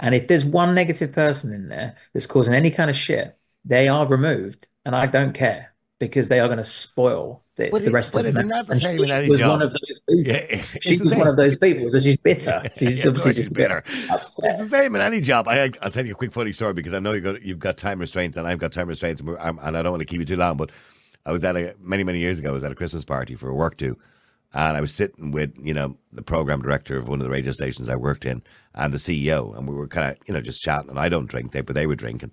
And 0.00 0.14
if 0.14 0.28
there's 0.28 0.44
one 0.44 0.74
negative 0.74 1.12
person 1.12 1.52
in 1.52 1.68
there 1.68 1.96
that's 2.12 2.26
causing 2.26 2.54
any 2.54 2.70
kind 2.70 2.90
of 2.90 2.96
shit, 2.96 3.36
they 3.64 3.88
are 3.88 4.06
removed, 4.06 4.68
and 4.84 4.94
I 4.94 5.06
don't 5.06 5.32
care 5.32 5.72
because 5.98 6.28
they 6.28 6.40
are 6.40 6.48
going 6.48 6.58
to 6.58 6.64
spoil 6.64 7.43
the, 7.56 7.68
But 7.70 7.84
the 7.84 7.90
rest 7.90 8.12
but 8.12 8.26
of 8.26 8.34
them. 8.34 8.48
the 8.48 8.74
same 8.76 8.98
she 8.98 9.04
in 9.04 9.10
any 9.10 9.28
was 9.28 9.38
job? 9.38 9.50
one 9.60 9.62
of 9.62 9.72
those 9.72 9.80
people. 10.08 10.24
Yeah, 10.24 10.62
she 10.80 10.90
was 10.98 11.08
same. 11.08 11.18
one 11.18 11.28
of 11.28 11.36
those 11.36 11.56
people, 11.56 11.88
so 11.90 12.00
she's 12.00 12.16
bitter. 12.18 12.62
She's 12.78 13.04
Yeah, 13.04 13.08
obviously 13.08 13.12
course 13.22 13.36
she's 13.36 13.44
just 13.46 13.54
bitter. 13.54 13.78
upset. 14.10 14.50
It's 14.50 14.58
the 14.58 14.64
same 14.64 14.94
in 14.96 15.00
any 15.00 15.20
job. 15.20 15.46
I, 15.48 15.70
I'll 15.82 15.90
tell 15.90 16.04
you 16.06 16.12
a 16.12 16.16
quick 16.16 16.32
funny 16.32 16.52
story 16.52 16.72
because 16.74 16.94
I 16.94 16.98
know 16.98 17.12
you've 17.12 17.24
got, 17.24 17.42
you've 17.42 17.58
got 17.58 17.76
time 17.76 17.98
restraints 18.00 18.36
and 18.36 18.46
I've 18.46 18.58
got 18.58 18.72
time 18.72 18.88
restraints 18.88 19.20
and, 19.20 19.36
I'm, 19.38 19.58
and 19.62 19.76
I 19.76 19.82
don't 19.82 19.92
want 19.92 20.00
to 20.00 20.06
keep 20.06 20.18
you 20.20 20.24
too 20.26 20.36
long. 20.36 20.56
But 20.56 20.70
I 21.26 21.32
was 21.32 21.44
at 21.44 21.56
a 21.56 21.74
many 21.80 22.02
many 22.04 22.18
years 22.18 22.38
ago. 22.38 22.50
I 22.50 22.52
was 22.52 22.64
at 22.64 22.72
a 22.72 22.74
Christmas 22.74 23.04
party 23.04 23.34
for 23.34 23.48
a 23.48 23.54
work 23.54 23.76
do, 23.76 23.96
and 24.52 24.76
I 24.76 24.80
was 24.80 24.92
sitting 24.94 25.30
with 25.30 25.52
you 25.58 25.74
know 25.74 25.96
the 26.12 26.22
program 26.22 26.60
director 26.60 26.96
of 26.98 27.08
one 27.08 27.20
of 27.20 27.24
the 27.24 27.30
radio 27.30 27.52
stations 27.52 27.88
I 27.88 27.96
worked 27.96 28.26
in 28.26 28.42
and 28.74 28.92
the 28.92 28.98
CEO, 28.98 29.56
and 29.56 29.68
we 29.68 29.74
were 29.74 29.86
kind 29.88 30.10
of 30.10 30.18
you 30.26 30.34
know 30.34 30.40
just 30.40 30.60
chatting. 30.60 30.90
And 30.90 30.98
I 30.98 31.08
don't 31.08 31.26
drink, 31.26 31.52
they 31.52 31.60
but 31.60 31.74
they 31.76 31.86
were 31.86 31.94
drinking, 31.96 32.32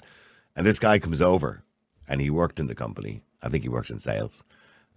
and 0.55 0.65
this 0.65 0.80
guy 0.80 0.97
comes 0.99 1.22
over, 1.22 1.63
and 2.07 2.19
he 2.19 2.30
worked 2.32 2.59
in 2.59 2.65
the 2.67 2.76
company. 2.76 3.22
I 3.43 3.49
think 3.49 3.63
he 3.63 3.69
works 3.69 3.89
in 3.91 3.99
sales, 3.99 4.43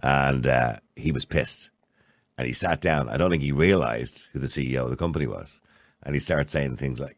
and 0.02 0.46
uh, 0.46 0.76
he 0.96 1.12
was 1.12 1.24
pissed 1.24 1.70
and 2.36 2.46
he 2.46 2.52
sat 2.52 2.80
down. 2.80 3.08
I 3.08 3.16
don't 3.16 3.30
think 3.30 3.42
he 3.42 3.52
realized 3.52 4.28
who 4.32 4.38
the 4.38 4.46
CEO 4.46 4.84
of 4.84 4.90
the 4.90 4.96
company 4.96 5.26
was. 5.26 5.60
And 6.02 6.14
he 6.14 6.20
started 6.20 6.48
saying 6.48 6.76
things 6.76 7.00
like, 7.00 7.16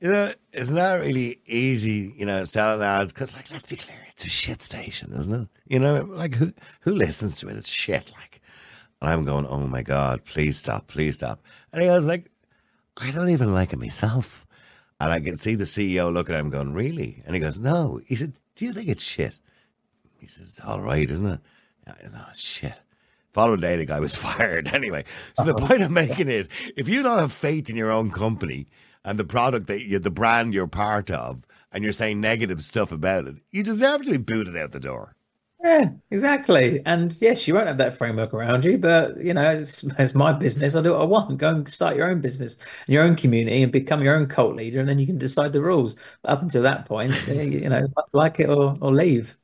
you 0.00 0.10
know, 0.10 0.32
it's 0.52 0.70
not 0.70 1.00
really 1.00 1.40
easy, 1.46 2.14
you 2.16 2.26
know, 2.26 2.44
selling 2.44 2.82
ads 2.82 3.12
because, 3.12 3.34
like, 3.34 3.50
let's 3.50 3.66
be 3.66 3.76
clear, 3.76 3.98
it's 4.10 4.24
a 4.24 4.28
shit 4.28 4.62
station, 4.62 5.12
isn't 5.12 5.32
it? 5.32 5.48
You 5.66 5.78
know, 5.78 6.06
like, 6.08 6.34
who 6.34 6.52
who 6.80 6.94
listens 6.94 7.40
to 7.40 7.48
it? 7.48 7.56
It's 7.56 7.68
shit. 7.68 8.12
Like, 8.12 8.40
and 9.00 9.10
I'm 9.10 9.24
going, 9.24 9.46
oh 9.46 9.66
my 9.66 9.82
God, 9.82 10.24
please 10.24 10.56
stop, 10.58 10.86
please 10.86 11.16
stop. 11.16 11.42
And 11.72 11.82
he 11.82 11.88
was 11.88 12.06
like, 12.06 12.30
I 12.96 13.10
don't 13.10 13.30
even 13.30 13.52
like 13.52 13.72
it 13.72 13.78
myself. 13.78 14.46
And 15.00 15.12
I 15.12 15.20
can 15.20 15.36
see 15.36 15.54
the 15.54 15.64
CEO 15.64 16.12
looking 16.12 16.34
at 16.34 16.40
him 16.40 16.50
going, 16.50 16.72
really? 16.72 17.22
And 17.26 17.34
he 17.34 17.40
goes, 17.40 17.60
no. 17.60 18.00
He 18.06 18.16
said, 18.16 18.32
do 18.54 18.64
you 18.64 18.72
think 18.72 18.88
it's 18.88 19.04
shit? 19.04 19.38
He 20.18 20.26
says, 20.26 20.44
it's 20.44 20.60
all 20.60 20.80
right, 20.80 21.08
isn't 21.08 21.26
it? 21.26 21.40
It's 21.86 22.40
shit. 22.40 22.74
Following 23.32 23.60
day, 23.60 23.76
the 23.76 23.84
guy 23.84 24.00
was 24.00 24.16
fired 24.26 24.68
anyway. 24.68 25.04
So 25.34 25.44
the 25.44 25.54
point 25.54 25.82
I'm 25.82 25.92
making 25.92 26.28
is, 26.28 26.48
if 26.76 26.88
you 26.88 27.02
don't 27.02 27.18
have 27.18 27.32
faith 27.32 27.68
in 27.68 27.76
your 27.76 27.90
own 27.90 28.10
company 28.10 28.66
and 29.04 29.18
the 29.18 29.24
product 29.24 29.66
that 29.68 29.82
you, 29.82 29.98
the 29.98 30.10
brand 30.10 30.54
you're 30.54 30.66
part 30.66 31.10
of, 31.10 31.46
and 31.72 31.84
you're 31.84 31.92
saying 31.92 32.20
negative 32.20 32.62
stuff 32.62 32.92
about 32.92 33.26
it, 33.26 33.36
you 33.50 33.62
deserve 33.62 34.02
to 34.02 34.10
be 34.10 34.16
booted 34.16 34.56
out 34.56 34.72
the 34.72 34.80
door. 34.80 35.14
Yeah, 35.62 35.90
exactly. 36.10 36.80
And 36.86 37.16
yes, 37.20 37.48
you 37.48 37.54
won't 37.54 37.66
have 37.66 37.78
that 37.78 37.98
framework 37.98 38.32
around 38.32 38.64
you, 38.64 38.78
but 38.78 39.20
you 39.20 39.34
know, 39.34 39.50
it's, 39.50 39.84
it's 39.98 40.14
my 40.14 40.32
business. 40.32 40.76
I 40.76 40.82
do 40.82 40.92
what 40.92 41.00
I 41.00 41.04
want. 41.04 41.38
Go 41.38 41.48
and 41.48 41.68
start 41.68 41.96
your 41.96 42.10
own 42.10 42.20
business, 42.20 42.56
and 42.86 42.94
your 42.94 43.02
own 43.02 43.16
community, 43.16 43.62
and 43.62 43.72
become 43.72 44.02
your 44.02 44.14
own 44.16 44.26
cult 44.26 44.54
leader, 44.54 44.80
and 44.80 44.88
then 44.88 44.98
you 44.98 45.06
can 45.06 45.18
decide 45.18 45.52
the 45.52 45.60
rules. 45.60 45.96
But 46.22 46.32
up 46.32 46.42
until 46.42 46.62
that 46.62 46.86
point, 46.86 47.12
eh, 47.28 47.42
you 47.42 47.68
know, 47.68 47.86
like 48.12 48.38
it 48.38 48.48
or, 48.48 48.78
or 48.80 48.94
leave. 48.94 49.36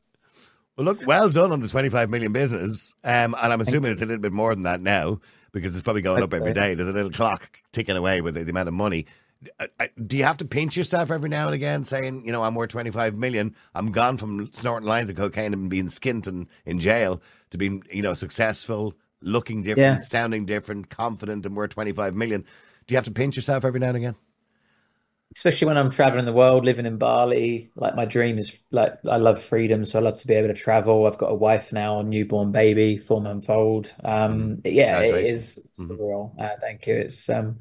Well, 0.76 0.86
look, 0.86 1.06
well 1.06 1.28
done 1.28 1.52
on 1.52 1.60
the 1.60 1.68
25 1.68 2.08
million 2.08 2.32
business. 2.32 2.94
Um, 3.04 3.34
and 3.42 3.52
I'm 3.52 3.60
assuming 3.60 3.92
it's 3.92 4.02
a 4.02 4.06
little 4.06 4.22
bit 4.22 4.32
more 4.32 4.54
than 4.54 4.62
that 4.64 4.80
now 4.80 5.20
because 5.52 5.74
it's 5.74 5.82
probably 5.82 6.02
going 6.02 6.22
up 6.22 6.32
every 6.32 6.54
day. 6.54 6.74
There's 6.74 6.88
a 6.88 6.92
little 6.92 7.10
clock 7.10 7.60
ticking 7.72 7.96
away 7.96 8.20
with 8.22 8.34
the, 8.34 8.44
the 8.44 8.50
amount 8.50 8.68
of 8.68 8.74
money. 8.74 9.06
Uh, 9.60 9.66
uh, 9.80 9.86
Do 10.06 10.16
you 10.16 10.24
have 10.24 10.38
to 10.38 10.44
pinch 10.46 10.76
yourself 10.76 11.10
every 11.10 11.28
now 11.28 11.46
and 11.46 11.54
again 11.54 11.84
saying, 11.84 12.24
you 12.24 12.32
know, 12.32 12.42
I'm 12.42 12.54
worth 12.54 12.70
25 12.70 13.14
million. 13.16 13.54
I'm 13.74 13.90
gone 13.92 14.16
from 14.16 14.50
snorting 14.52 14.88
lines 14.88 15.10
of 15.10 15.16
cocaine 15.16 15.52
and 15.52 15.68
being 15.68 15.88
skint 15.88 16.26
and 16.26 16.46
in 16.64 16.78
jail 16.80 17.20
to 17.50 17.58
being, 17.58 17.82
you 17.90 18.02
know, 18.02 18.14
successful, 18.14 18.94
looking 19.20 19.62
different, 19.62 19.78
Yeah. 19.78 19.96
sounding 19.98 20.46
different, 20.46 20.88
confident 20.88 21.44
and 21.44 21.54
worth 21.54 21.70
25 21.70 22.14
million. 22.14 22.46
Do 22.86 22.94
you 22.94 22.96
have 22.96 23.04
to 23.04 23.10
pinch 23.10 23.36
yourself 23.36 23.64
every 23.64 23.80
now 23.80 23.88
and 23.88 23.96
again? 23.98 24.14
Especially 25.34 25.66
when 25.68 25.78
I'm 25.78 25.90
traveling 25.90 26.24
the 26.24 26.32
world, 26.32 26.64
living 26.64 26.86
in 26.86 26.98
Bali. 26.98 27.70
Like 27.76 27.94
my 27.94 28.04
dream 28.04 28.38
is 28.38 28.58
like 28.70 28.94
I 29.08 29.16
love 29.16 29.42
freedom, 29.42 29.84
so 29.84 29.98
I 29.98 30.02
love 30.02 30.18
to 30.18 30.26
be 30.26 30.34
able 30.34 30.48
to 30.48 30.54
travel. 30.54 31.06
I've 31.06 31.18
got 31.18 31.30
a 31.32 31.34
wife 31.34 31.72
now, 31.72 32.00
a 32.00 32.02
newborn 32.04 32.52
baby, 32.52 32.96
four 32.96 33.20
month 33.20 33.48
old. 33.50 33.92
Um, 34.04 34.60
yeah, 34.64 35.00
it 35.00 35.16
is 35.26 35.58
is 35.58 35.84
surreal. 35.88 36.38
Uh, 36.40 36.56
thank 36.60 36.86
you. 36.86 36.94
It's 36.96 37.28
um, 37.28 37.58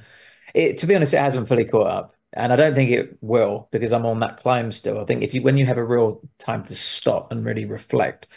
it 0.53 0.77
to 0.79 0.87
be 0.87 0.95
honest, 0.95 1.13
it 1.13 1.17
hasn't 1.17 1.47
fully 1.47 1.65
caught 1.65 1.87
up, 1.87 2.13
and 2.33 2.51
I 2.51 2.55
don't 2.55 2.75
think 2.75 2.91
it 2.91 3.17
will 3.21 3.69
because 3.71 3.93
I'm 3.93 4.05
on 4.05 4.19
that 4.21 4.37
climb 4.37 4.71
still. 4.71 4.99
I 4.99 5.05
think 5.05 5.23
if 5.23 5.33
you 5.33 5.41
when 5.41 5.57
you 5.57 5.65
have 5.65 5.77
a 5.77 5.85
real 5.85 6.21
time 6.39 6.65
to 6.65 6.75
stop 6.75 7.31
and 7.31 7.45
really 7.45 7.65
reflect, 7.65 8.27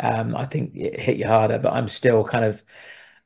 um, 0.00 0.36
I 0.36 0.46
think 0.46 0.74
it 0.76 0.98
hit 0.98 1.16
you 1.18 1.26
harder. 1.26 1.58
But 1.58 1.72
I'm 1.74 1.88
still 1.88 2.24
kind 2.24 2.44
of 2.44 2.62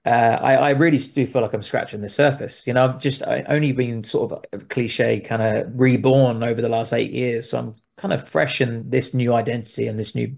uh, 0.05 0.38
I, 0.40 0.55
I 0.57 0.70
really 0.70 0.98
do 0.98 1.26
feel 1.26 1.42
like 1.42 1.55
I'm 1.55 1.62
scratching 1.62 2.02
the 2.02 2.09
surface. 2.09 2.66
You 2.66 2.74
know, 2.74 2.84
I've 2.84 3.00
just 3.00 3.22
I 3.22 3.42
only 3.48 3.72
been 3.72 4.05
sort 4.05 4.32
of 4.32 4.68
cliche 4.68 5.20
kind 5.20 5.42
of 5.42 5.80
reborn 5.80 6.42
over 6.42 6.61
the 6.61 6.68
last 6.68 6.92
eight 6.92 7.12
years. 7.12 7.48
So 7.50 7.59
I'm 7.59 7.74
kind 7.96 8.12
of 8.12 8.28
fresh 8.28 8.61
in 8.61 8.90
this 8.90 9.14
new 9.14 9.32
identity 9.32 9.86
and 9.86 9.98
this 9.98 10.14
new 10.14 10.36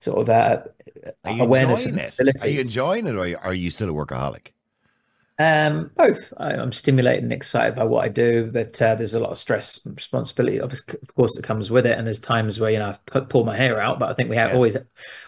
sort 0.00 0.18
of 0.18 0.30
uh, 0.30 0.62
Are 1.24 1.32
you 1.32 1.42
awareness 1.44 1.86
enjoying 1.86 1.98
it? 1.98 2.14
Are 2.40 2.48
you 2.48 2.60
enjoying 2.60 3.06
it 3.06 3.14
or 3.14 3.20
are 3.20 3.26
you, 3.26 3.36
are 3.40 3.54
you 3.54 3.70
still 3.70 3.90
a 3.90 3.92
workaholic? 3.92 4.48
Um, 5.36 5.90
both. 5.96 6.32
I, 6.36 6.52
I'm 6.52 6.70
stimulated 6.70 7.24
and 7.24 7.32
excited 7.32 7.74
by 7.74 7.82
what 7.82 8.04
I 8.04 8.08
do, 8.08 8.50
but 8.52 8.80
uh, 8.80 8.94
there's 8.94 9.14
a 9.14 9.20
lot 9.20 9.30
of 9.30 9.38
stress 9.38 9.80
and 9.84 9.96
responsibility, 9.96 10.60
of 10.60 10.72
of 10.72 11.14
course, 11.16 11.34
that 11.34 11.42
comes 11.42 11.72
with 11.72 11.86
it. 11.86 11.98
And 11.98 12.06
there's 12.06 12.20
times 12.20 12.60
where 12.60 12.70
you 12.70 12.78
know 12.78 12.90
I've 12.90 13.04
put, 13.06 13.28
pulled 13.28 13.46
my 13.46 13.56
hair 13.56 13.80
out, 13.80 13.98
but 13.98 14.08
I 14.08 14.14
think 14.14 14.30
we 14.30 14.36
have 14.36 14.50
Yeah. 14.50 14.54
always 14.56 14.76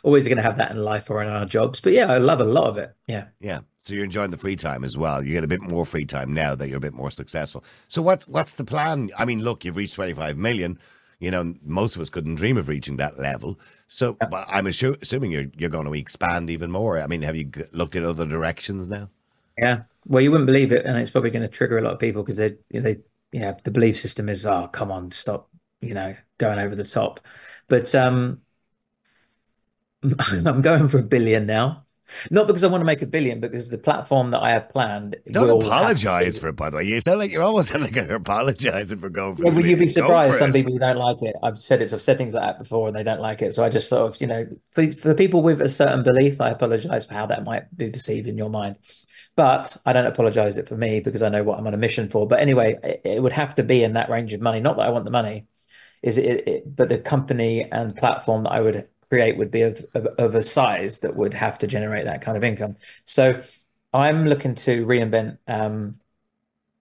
always 0.04 0.24
going 0.24 0.36
to 0.36 0.44
have 0.44 0.58
that 0.58 0.70
in 0.70 0.76
life 0.84 1.10
or 1.10 1.22
in 1.24 1.28
our 1.28 1.44
jobs. 1.44 1.80
But 1.80 1.92
yeah, 1.92 2.06
I 2.06 2.18
love 2.18 2.40
a 2.40 2.44
lot 2.44 2.68
of 2.68 2.78
it. 2.78 2.94
Yeah. 3.08 3.24
Yeah. 3.40 3.60
So 3.80 3.94
you're 3.94 4.04
enjoying 4.04 4.30
the 4.30 4.36
free 4.36 4.54
time 4.56 4.84
as 4.84 4.96
well. 4.96 5.24
You 5.24 5.32
get 5.32 5.42
a 5.44 5.48
bit 5.48 5.60
more 5.62 5.84
free 5.84 6.04
time 6.04 6.32
now 6.32 6.54
that 6.54 6.68
you're 6.68 6.76
a 6.78 6.80
bit 6.80 6.94
more 6.94 7.10
successful. 7.10 7.64
So 7.88 8.00
what 8.00 8.22
what's 8.28 8.52
the 8.54 8.64
plan? 8.64 9.10
I 9.18 9.24
mean, 9.24 9.40
look, 9.40 9.64
you've 9.64 9.76
reached 9.76 9.94
25 9.94 10.36
million. 10.36 10.78
You 11.18 11.32
know, 11.32 11.54
most 11.64 11.96
of 11.96 12.02
us 12.02 12.10
couldn't 12.10 12.34
dream 12.36 12.58
of 12.58 12.68
reaching 12.68 12.98
that 12.98 13.18
level. 13.18 13.58
So 13.88 14.12
but 14.30 14.46
I'm 14.48 14.66
assu- 14.66 15.02
assuming 15.02 15.32
you're 15.32 15.46
you're 15.56 15.70
going 15.70 15.86
to 15.86 15.94
expand 15.94 16.48
even 16.48 16.70
more. 16.70 17.00
I 17.00 17.08
mean, 17.08 17.22
have 17.22 17.34
you 17.34 17.44
g- 17.44 17.64
looked 17.72 17.96
at 17.96 18.04
other 18.04 18.24
directions 18.26 18.86
now? 18.86 19.10
Yeah. 19.58 19.82
Well, 20.06 20.22
you 20.22 20.30
wouldn't 20.30 20.46
believe 20.46 20.72
it, 20.72 20.86
and 20.86 20.96
it's 20.98 21.10
probably 21.10 21.30
going 21.30 21.42
to 21.42 21.48
trigger 21.48 21.78
a 21.78 21.82
lot 21.82 21.94
of 21.94 21.98
people 21.98 22.22
because 22.22 22.36
they, 22.36 22.56
they, 22.70 22.98
yeah, 23.32 23.54
the 23.64 23.70
belief 23.70 23.96
system 23.96 24.28
is, 24.28 24.46
oh, 24.46 24.68
come 24.68 24.92
on, 24.92 25.10
stop, 25.10 25.50
you 25.80 25.94
know, 25.94 26.16
going 26.38 26.58
over 26.58 26.76
the 26.76 26.84
top. 26.84 27.20
But 27.68 27.92
um, 27.94 28.42
I'm 30.46 30.62
going 30.62 30.88
for 30.88 30.98
a 30.98 31.02
billion 31.02 31.46
now, 31.46 31.85
not 32.30 32.46
because 32.46 32.62
I 32.62 32.68
want 32.68 32.80
to 32.80 32.84
make 32.84 33.02
a 33.02 33.06
billion, 33.06 33.40
because 33.40 33.68
the 33.68 33.78
platform 33.78 34.30
that 34.30 34.40
I 34.40 34.50
have 34.50 34.68
planned 34.68 35.16
Don't 35.30 35.62
apologize 35.62 36.38
for 36.38 36.48
it, 36.48 36.56
by 36.56 36.70
the 36.70 36.78
way. 36.78 36.84
You 36.84 37.00
sound 37.00 37.18
like 37.18 37.32
you're 37.32 37.42
almost 37.42 37.68
sound 37.72 37.84
like 37.84 37.94
you're 37.94 38.14
apologizing 38.14 38.98
for 38.98 39.10
going 39.10 39.36
for 39.36 39.44
well, 39.44 39.64
you'd 39.64 39.78
be 39.78 39.88
surprised. 39.88 40.38
Some 40.38 40.50
it. 40.50 40.54
people 40.54 40.72
who 40.72 40.78
don't 40.78 40.98
like 40.98 41.22
it. 41.22 41.34
I've 41.42 41.60
said 41.60 41.82
it. 41.82 41.92
I've 41.92 42.00
said 42.00 42.18
things 42.18 42.34
like 42.34 42.44
that 42.44 42.58
before, 42.58 42.88
and 42.88 42.96
they 42.96 43.02
don't 43.02 43.20
like 43.20 43.42
it. 43.42 43.54
So 43.54 43.64
I 43.64 43.68
just 43.68 43.88
sort 43.88 44.14
of, 44.14 44.20
you 44.20 44.26
know, 44.26 44.46
for 44.72 44.90
for 44.92 45.14
people 45.14 45.42
with 45.42 45.60
a 45.60 45.68
certain 45.68 46.02
belief, 46.02 46.40
I 46.40 46.50
apologize 46.50 47.06
for 47.06 47.14
how 47.14 47.26
that 47.26 47.44
might 47.44 47.74
be 47.76 47.90
perceived 47.90 48.28
in 48.28 48.38
your 48.38 48.50
mind. 48.50 48.76
But 49.34 49.76
I 49.84 49.92
don't 49.92 50.06
apologize 50.06 50.56
it 50.56 50.66
for 50.66 50.76
me 50.76 51.00
because 51.00 51.22
I 51.22 51.28
know 51.28 51.42
what 51.42 51.58
I'm 51.58 51.66
on 51.66 51.74
a 51.74 51.78
mission 51.78 52.08
for. 52.08 52.26
But 52.26 52.40
anyway, 52.40 52.78
it, 52.82 53.00
it 53.04 53.22
would 53.22 53.32
have 53.32 53.54
to 53.56 53.62
be 53.62 53.82
in 53.82 53.92
that 53.94 54.08
range 54.08 54.32
of 54.32 54.40
money. 54.40 54.60
Not 54.60 54.76
that 54.76 54.86
I 54.86 54.90
want 54.90 55.04
the 55.04 55.10
money, 55.10 55.46
is 56.02 56.16
it, 56.16 56.48
it 56.48 56.76
but 56.76 56.88
the 56.88 56.98
company 56.98 57.70
and 57.70 57.94
platform 57.94 58.44
that 58.44 58.52
I 58.52 58.60
would 58.60 58.88
create 59.08 59.36
would 59.36 59.50
be 59.50 59.62
of, 59.62 59.84
of 59.94 60.06
of 60.18 60.34
a 60.34 60.42
size 60.42 61.00
that 61.00 61.16
would 61.16 61.34
have 61.34 61.58
to 61.58 61.66
generate 61.66 62.04
that 62.04 62.22
kind 62.22 62.36
of 62.36 62.44
income. 62.44 62.76
So 63.04 63.40
I'm 63.92 64.26
looking 64.26 64.54
to 64.56 64.84
reinvent. 64.86 65.38
Um, 65.46 66.00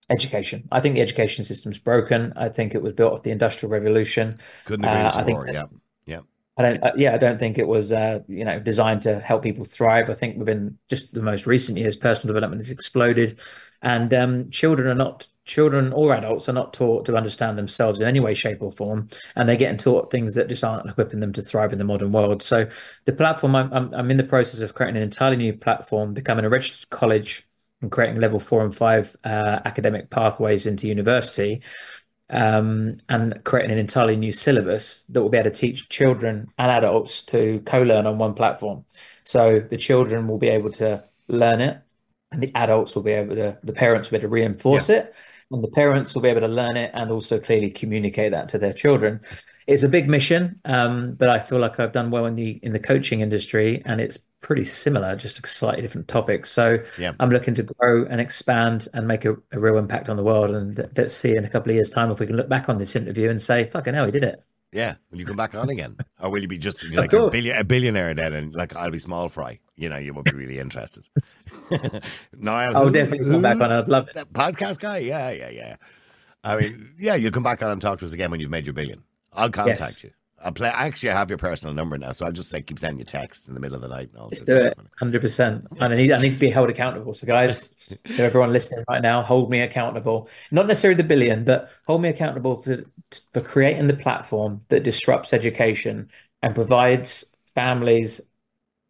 education. 0.08 0.68
I 0.70 0.80
think 0.80 0.94
the 0.94 1.00
education 1.00 1.44
system's 1.44 1.80
broken. 1.80 2.32
I 2.36 2.48
think 2.48 2.76
it 2.76 2.82
was 2.82 2.92
built 2.92 3.12
off 3.12 3.22
the 3.24 3.32
Industrial 3.32 3.70
Revolution. 3.70 4.38
Couldn't 4.64 4.84
agree 4.84 5.00
Uh, 5.00 5.12
I 5.12 5.24
think 5.24 5.36
more. 5.36 5.48
Yeah. 5.48 5.66
Yeah. 6.06 6.20
I 6.56 6.62
don't, 6.62 6.82
uh, 6.84 6.92
yeah, 6.96 7.12
I 7.12 7.18
don't 7.18 7.38
think 7.38 7.58
it 7.58 7.66
was, 7.66 7.92
uh, 7.92 8.20
you 8.28 8.44
know, 8.44 8.60
designed 8.60 9.02
to 9.02 9.18
help 9.18 9.42
people 9.42 9.64
thrive. 9.64 10.08
I 10.08 10.14
think 10.14 10.38
within 10.38 10.78
just 10.88 11.12
the 11.12 11.22
most 11.22 11.44
recent 11.44 11.76
years, 11.76 11.96
personal 11.96 12.32
development 12.32 12.60
has 12.62 12.70
exploded, 12.70 13.40
and 13.86 14.12
um, 14.12 14.50
children 14.50 14.88
are 14.88 14.96
not, 14.96 15.28
children 15.44 15.92
or 15.92 16.12
adults 16.12 16.48
are 16.48 16.52
not 16.52 16.74
taught 16.74 17.06
to 17.06 17.16
understand 17.16 17.56
themselves 17.56 18.00
in 18.00 18.08
any 18.08 18.18
way, 18.18 18.34
shape, 18.34 18.60
or 18.60 18.72
form, 18.72 19.08
and 19.36 19.48
they're 19.48 19.54
getting 19.54 19.76
taught 19.76 20.10
things 20.10 20.34
that 20.34 20.48
just 20.48 20.64
aren't 20.64 20.90
equipping 20.90 21.20
them 21.20 21.32
to 21.32 21.40
thrive 21.40 21.72
in 21.72 21.78
the 21.78 21.84
modern 21.84 22.10
world. 22.10 22.42
So, 22.42 22.68
the 23.04 23.12
platform 23.12 23.54
I'm, 23.54 23.72
I'm, 23.94 24.10
in 24.10 24.16
the 24.16 24.24
process 24.24 24.60
of 24.60 24.74
creating 24.74 24.96
an 24.96 25.04
entirely 25.04 25.36
new 25.36 25.52
platform, 25.52 26.14
becoming 26.14 26.44
a 26.44 26.48
registered 26.48 26.90
college, 26.90 27.46
and 27.80 27.92
creating 27.92 28.20
level 28.20 28.40
four 28.40 28.64
and 28.64 28.74
five 28.74 29.16
uh, 29.22 29.60
academic 29.64 30.10
pathways 30.10 30.66
into 30.66 30.88
university 30.88 31.62
um, 32.28 32.98
and 33.08 33.40
creating 33.44 33.70
an 33.70 33.78
entirely 33.78 34.16
new 34.16 34.32
syllabus 34.32 35.04
that 35.10 35.22
will 35.22 35.28
be 35.28 35.38
able 35.38 35.50
to 35.50 35.56
teach 35.56 35.88
children 35.88 36.48
and 36.58 36.70
adults 36.72 37.22
to 37.22 37.62
co-learn 37.64 38.04
on 38.04 38.18
one 38.18 38.34
platform. 38.34 38.84
So 39.22 39.60
the 39.60 39.76
children 39.76 40.26
will 40.26 40.38
be 40.38 40.48
able 40.48 40.72
to 40.72 41.04
learn 41.28 41.60
it, 41.60 41.80
and 42.32 42.42
the 42.42 42.50
adults 42.54 42.94
will 42.94 43.02
be 43.02 43.12
able 43.12 43.34
to, 43.36 43.58
the 43.62 43.72
parents 43.72 44.10
will 44.10 44.18
be 44.18 44.22
able 44.22 44.28
to 44.28 44.34
reinforce 44.34 44.88
it, 44.88 45.14
and 45.50 45.62
the 45.62 45.68
parents 45.68 46.14
will 46.14 46.22
be 46.22 46.28
able 46.28 46.40
to 46.40 46.48
learn 46.48 46.76
it 46.76 46.90
and 46.92 47.10
also 47.10 47.38
clearly 47.38 47.70
communicate 47.70 48.32
that 48.32 48.48
to 48.50 48.58
their 48.58 48.72
children. 48.72 49.20
It's 49.66 49.82
a 49.82 49.88
big 49.88 50.08
mission, 50.08 50.56
um, 50.64 51.14
but 51.14 51.28
I 51.28 51.38
feel 51.38 51.58
like 51.58 51.78
I've 51.80 51.92
done 51.92 52.10
well 52.10 52.26
in 52.26 52.34
the 52.36 52.50
in 52.62 52.72
the 52.72 52.78
coaching 52.78 53.20
industry, 53.20 53.82
and 53.84 54.00
it's 54.00 54.18
pretty 54.40 54.64
similar, 54.64 55.16
just 55.16 55.44
a 55.44 55.46
slightly 55.48 55.82
different 55.82 56.06
topic. 56.08 56.46
So 56.46 56.78
Yeah. 56.98 57.12
I'm 57.18 57.30
looking 57.30 57.54
to 57.54 57.62
grow 57.64 58.06
and 58.06 58.20
expand 58.20 58.86
and 58.94 59.08
make 59.08 59.24
a, 59.24 59.34
a 59.52 59.58
real 59.58 59.76
impact 59.78 60.08
on 60.08 60.16
the 60.16 60.22
world. 60.22 60.54
And 60.54 60.76
th- 60.76 60.88
let's 60.96 61.14
see 61.14 61.34
in 61.36 61.44
a 61.44 61.48
couple 61.48 61.70
of 61.70 61.74
years' 61.74 61.90
time 61.90 62.10
if 62.10 62.20
we 62.20 62.26
can 62.26 62.36
look 62.36 62.48
back 62.48 62.68
on 62.68 62.78
this 62.78 62.94
interview 62.94 63.28
and 63.30 63.40
say, 63.42 63.68
"Fucking 63.70 63.94
hell, 63.94 64.06
he 64.06 64.12
did 64.12 64.24
it." 64.24 64.44
Yeah, 64.72 64.96
will 65.10 65.18
you 65.18 65.26
come 65.26 65.36
back 65.36 65.54
on 65.54 65.70
again, 65.70 65.96
or 66.20 66.30
will 66.30 66.42
you 66.42 66.48
be 66.48 66.58
just 66.58 66.84
like 66.90 67.12
a, 67.12 67.30
billion, 67.30 67.56
a 67.56 67.64
billionaire 67.64 68.14
then, 68.14 68.32
and 68.32 68.54
like 68.54 68.74
I'll 68.76 68.90
be 68.90 68.98
small 68.98 69.28
fry? 69.28 69.60
You 69.76 69.88
know, 69.88 69.96
you 69.96 70.12
won't 70.12 70.26
be 70.26 70.32
really 70.32 70.58
interested. 70.58 71.08
Niall, 72.36 72.76
I'll 72.76 72.86
who, 72.86 72.90
definitely 72.90 73.30
come 73.30 73.42
back 73.42 73.60
on. 73.60 73.72
I'd 73.72 73.88
love 73.88 74.08
it. 74.08 74.14
That 74.14 74.32
podcast 74.32 74.80
guy, 74.80 74.98
yeah, 74.98 75.30
yeah, 75.30 75.50
yeah. 75.50 75.76
I 76.44 76.60
mean, 76.60 76.94
yeah, 76.98 77.14
you'll 77.14 77.32
come 77.32 77.42
back 77.42 77.62
on 77.62 77.70
and 77.70 77.80
talk 77.80 77.98
to 78.00 78.04
us 78.04 78.12
again 78.12 78.30
when 78.30 78.40
you've 78.40 78.50
made 78.50 78.66
your 78.66 78.72
billion. 78.72 79.02
I'll 79.32 79.50
contact 79.50 79.80
yes. 79.80 80.04
you. 80.04 80.10
I'll 80.42 80.52
play. 80.52 80.68
Actually, 80.68 81.10
I 81.10 81.14
have 81.14 81.30
your 81.30 81.38
personal 81.38 81.74
number 81.74 81.96
now, 81.96 82.12
so 82.12 82.26
I'll 82.26 82.32
just 82.32 82.50
say 82.50 82.60
keep 82.60 82.78
sending 82.78 82.98
you 82.98 83.04
texts 83.04 83.48
in 83.48 83.54
the 83.54 83.60
middle 83.60 83.74
of 83.74 83.82
the 83.82 83.88
night 83.88 84.10
and 84.12 84.18
all. 84.18 84.28
Just 84.28 84.46
do 84.46 84.56
it, 84.56 84.78
hundred 84.98 85.22
percent. 85.22 85.66
And 85.80 85.92
I 85.92 85.96
need, 85.96 86.12
I 86.12 86.20
need 86.20 86.32
to 86.32 86.38
be 86.38 86.50
held 86.50 86.68
accountable. 86.68 87.14
So, 87.14 87.26
guys, 87.26 87.70
to 87.88 88.22
everyone 88.22 88.52
listening 88.52 88.84
right 88.88 89.00
now, 89.00 89.22
hold 89.22 89.50
me 89.50 89.60
accountable. 89.60 90.28
Not 90.50 90.66
necessarily 90.66 90.96
the 90.96 91.04
billion, 91.04 91.44
but 91.44 91.70
hold 91.86 92.02
me 92.02 92.10
accountable 92.10 92.62
for 92.62 92.84
for 93.32 93.40
creating 93.40 93.86
the 93.86 93.96
platform 93.96 94.62
that 94.68 94.82
disrupts 94.82 95.32
education 95.32 96.10
and 96.42 96.54
provides 96.54 97.24
families 97.54 98.20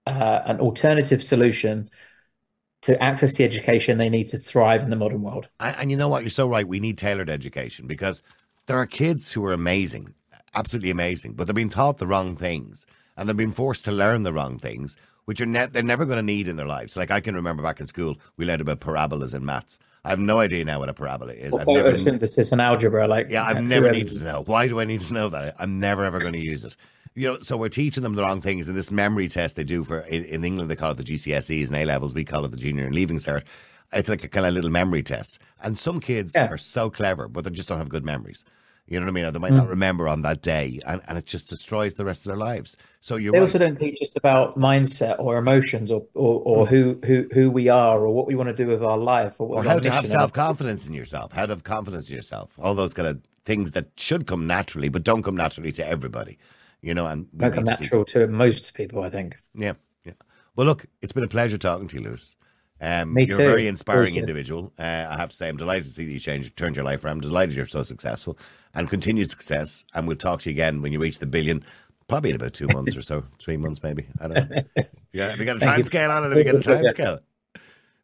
uh, 0.07 0.43
an 0.47 0.61
alternative 0.61 1.23
solution 1.23 1.91
to 2.83 3.01
access 3.03 3.35
the 3.35 3.45
education 3.45 3.99
they 3.99 4.09
need 4.09 4.29
to 4.29 4.39
thrive 4.39 4.83
in 4.83 4.91
the 4.91 4.97
modern 4.97 5.23
world. 5.23 5.49
And, 5.61 5.77
and 5.79 5.91
you 5.91 5.97
know 5.97 6.09
what? 6.09 6.23
You're 6.23 6.31
so 6.31 6.49
right. 6.49 6.67
We 6.67 6.81
need 6.81 6.99
tailored 6.99 7.31
education 7.31 7.87
because 7.87 8.23
there 8.67 8.79
are 8.79 8.87
kids 8.87 9.33
who 9.33 9.45
are 9.45 9.53
amazing 9.53 10.15
absolutely 10.57 10.91
amazing, 10.91 11.35
but 11.35 11.47
they're 11.47 11.55
being 11.55 11.69
taught 11.69 11.99
the 11.99 12.07
wrong 12.07 12.37
things 12.37 12.87
and 13.17 13.29
they've 13.29 13.37
been 13.37 13.53
forced 13.53 13.85
to 13.87 13.93
learn 13.93 14.23
the 14.23 14.33
wrong 14.33 14.59
things, 14.59 14.97
which 15.25 15.41
are 15.41 15.47
ne- 15.47 15.67
they're 15.67 15.83
never 15.83 16.05
going 16.05 16.19
to 16.19 16.23
need 16.23 16.49
in 16.49 16.57
their 16.57 16.67
lives. 16.67 16.97
Like 16.97 17.11
I 17.11 17.21
can 17.21 17.35
remember 17.35 17.63
back 17.63 17.81
in 17.81 17.87
school, 17.87 18.17
we 18.37 18.45
learned 18.45 18.61
about 18.61 18.81
parabolas 18.81 19.35
in 19.35 19.45
maths. 19.45 19.79
I 20.05 20.11
have 20.11 20.21
no 20.21 20.39
idea 20.39 20.65
now 20.65 20.79
what 20.79 20.89
a 20.89 20.95
parabola 20.95 21.33
is. 21.33 21.55
I've 21.55 21.67
never 21.67 21.99
synthesis 21.99 22.53
and 22.53 22.61
algebra, 22.61 23.09
like 23.09 23.29
yeah, 23.29 23.45
I've 23.45 23.57
uh, 23.57 23.61
never 23.61 23.91
needed 23.91 24.19
to 24.19 24.25
know. 24.25 24.43
Why 24.45 24.69
do 24.69 24.79
I 24.79 24.85
need 24.85 25.01
to 25.01 25.13
know 25.13 25.29
that? 25.31 25.57
I'm 25.59 25.81
never 25.81 26.05
ever 26.05 26.21
going 26.21 26.35
to 26.35 26.45
use 26.45 26.65
it. 26.65 26.77
You 27.15 27.33
know, 27.33 27.39
so 27.41 27.57
we're 27.57 27.71
teaching 27.71 28.03
them 28.03 28.15
the 28.15 28.23
wrong 28.23 28.41
things. 28.41 28.69
And 28.69 28.77
this 28.77 28.91
memory 28.91 29.29
test 29.29 29.57
they 29.57 29.65
do 29.65 29.83
for 29.83 30.01
in, 30.01 30.25
in 30.25 30.45
England, 30.45 30.71
they 30.71 30.77
call 30.77 30.93
it 30.93 30.99
the 30.99 31.03
GCSEs 31.03 31.69
and 31.69 31.77
A 31.77 31.85
levels. 31.87 32.15
We 32.15 32.25
call 32.25 32.45
it 32.45 32.51
the 32.51 32.57
junior 32.57 32.85
and 32.85 32.95
leaving 32.95 33.17
cert. 33.17 33.43
It's 33.93 34.09
like 34.09 34.23
a 34.23 34.29
kind 34.29 34.47
of 34.47 34.55
little 34.55 34.71
memory 34.71 35.03
test. 35.03 35.39
And 35.63 35.79
some 35.79 36.01
kids 36.01 36.35
yeah. 36.37 36.49
are 36.49 36.59
so 36.59 36.91
clever, 36.91 37.27
but 37.27 37.45
they 37.45 37.51
just 37.51 37.69
don't 37.69 37.79
have 37.79 37.89
good 37.89 38.05
memories. 38.05 38.45
You 38.87 39.01
know 39.01 39.07
what 39.07 39.11
I 39.11 39.15
mean? 39.15 39.25
Or 39.25 39.31
they 39.33 39.41
might 39.41 39.53
mm. 39.53 39.57
not 39.57 39.69
remember 39.69 40.07
on 40.07 40.23
that 40.23 40.43
day, 40.43 40.79
and, 40.87 41.01
and 41.09 41.19
it 41.19 41.27
just 41.27 41.49
destroys 41.49 41.95
the 41.95 42.05
rest 42.05 42.25
of 42.25 42.31
their 42.31 42.37
lives. 42.37 42.77
So 43.01 43.17
you 43.17 43.33
they 43.33 43.39
right. 43.39 43.43
also 43.45 43.59
don't 43.59 43.79
teach 43.79 44.01
us 44.01 44.15
about 44.17 44.57
mindset 44.57 45.19
or 45.19 45.39
emotions 45.39 45.91
or 45.91 46.05
or, 46.15 46.41
or 46.45 46.67
mm. 46.67 46.69
who 46.69 47.01
who 47.05 47.29
who 47.33 47.51
we 47.51 47.69
are 47.69 47.99
or 47.99 48.11
what 48.11 48.29
we 48.29 48.37
want 48.37 48.49
to 48.49 48.55
do 48.55 48.69
with 48.69 48.85
our 48.85 48.97
life 48.97 49.41
or, 49.41 49.57
or 49.57 49.65
how 49.65 49.81
to 49.81 49.91
have 49.91 50.07
self 50.07 50.33
confidence 50.33 50.87
in 50.87 50.95
yourself, 50.95 51.33
how 51.33 51.47
to 51.47 51.53
have 51.53 51.65
confidence 51.65 52.09
in 52.09 52.15
yourself, 52.15 52.59
all 52.63 52.75
those 52.75 52.95
kind 52.95 53.09
of 53.09 53.21
things 53.45 53.73
that 53.73 53.89
should 53.97 54.27
come 54.27 54.47
naturally, 54.47 54.89
but 54.89 55.03
don't 55.03 55.23
come 55.23 55.37
naturally 55.37 55.73
to 55.73 55.87
everybody. 55.87 56.39
You 56.81 56.95
know, 56.95 57.07
and 57.07 57.27
don't 57.37 57.53
come 57.53 57.65
natural 57.65 58.05
to 58.05 58.29
most 58.29 58.75
people, 58.75 59.03
I 59.03 59.11
think. 59.11 59.37
Yeah, 59.55 59.73
yeah. 60.05 60.13
Well, 60.55 60.67
look, 60.67 60.87
it's 61.03 61.13
been 61.13 61.25
a 61.25 61.29
pleasure 61.29 61.59
talking 61.59 61.89
to 61.89 61.97
you, 61.97 62.03
Lewis. 62.05 62.37
Um, 62.81 63.15
Me 63.15 63.25
you're 63.25 63.39
too. 63.39 63.45
a 63.45 63.47
very 63.47 63.67
inspiring 63.67 64.17
individual. 64.17 64.73
Uh, 64.79 65.07
I 65.09 65.17
have 65.17 65.31
to 65.31 65.37
say, 65.37 65.49
I'm 65.49 65.57
delighted 65.57 65.85
to 65.85 65.91
see 65.91 66.05
that 66.05 66.13
you 66.13 66.21
changed, 66.21 66.57
turned 66.57 66.77
your 66.77 66.85
life 66.85 67.05
around. 67.05 67.15
I'm 67.15 67.21
delighted 67.23 67.57
you're 67.57 67.67
so 67.67 67.83
successful 67.83 68.39
and 68.77 68.89
continued 68.89 69.29
success. 69.29 69.85
And 69.95 70.07
we'll 70.07 70.17
talk 70.17 70.41
to 70.41 70.51
you 70.51 70.55
again 70.55 70.83
when 70.83 70.93
you 70.93 71.01
reach 71.01 71.19
the 71.19 71.27
billion, 71.27 71.65
probably 72.07 72.31
in 72.31 72.37
about 72.37 72.55
two 72.55 72.69
months 72.69 72.97
or 72.97 73.03
so, 73.03 73.25
three 73.41 73.57
months 73.57 73.83
maybe. 73.83 74.07
I 74.21 74.29
don't 74.29 74.51
know. 74.51 74.63
Yeah, 75.13 75.35
you 75.35 75.47
got 75.47 75.57
a 75.57 75.61
time 75.61 75.83
scale 75.83 76.11
on 76.11 76.25
it? 76.25 76.29
Have 76.29 76.37
you 76.37 76.45
got 76.45 76.57
a 76.57 76.63
time 76.77 76.87
scale? 76.89 77.21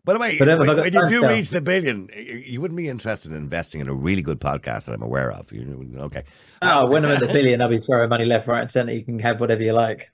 By 0.04 0.14
the 0.14 0.18
way, 0.18 0.38
when, 0.38 0.58
when 0.58 0.92
you 0.94 1.06
do 1.06 1.28
reach 1.28 1.50
the 1.50 1.60
billion, 1.60 2.08
you 2.16 2.58
wouldn't 2.58 2.78
be 2.78 2.88
interested 2.88 3.32
in 3.32 3.36
investing 3.36 3.82
in 3.82 3.88
a 3.88 3.92
really 3.92 4.22
good 4.22 4.40
podcast 4.40 4.86
that 4.86 4.94
I'm 4.94 5.02
aware 5.02 5.30
of. 5.30 5.52
You, 5.52 5.94
okay. 5.98 6.22
Oh, 6.62 6.90
when 6.90 7.04
I'm 7.04 7.10
at 7.10 7.20
the 7.20 7.26
billion, 7.26 7.60
I'll 7.60 7.68
be 7.68 7.80
throwing 7.80 8.08
money 8.08 8.24
left, 8.24 8.48
right, 8.48 8.62
and 8.62 8.70
centre. 8.70 8.94
You 8.94 9.04
can 9.04 9.18
have 9.18 9.40
whatever 9.40 9.62
you 9.62 9.74
like. 9.74 10.10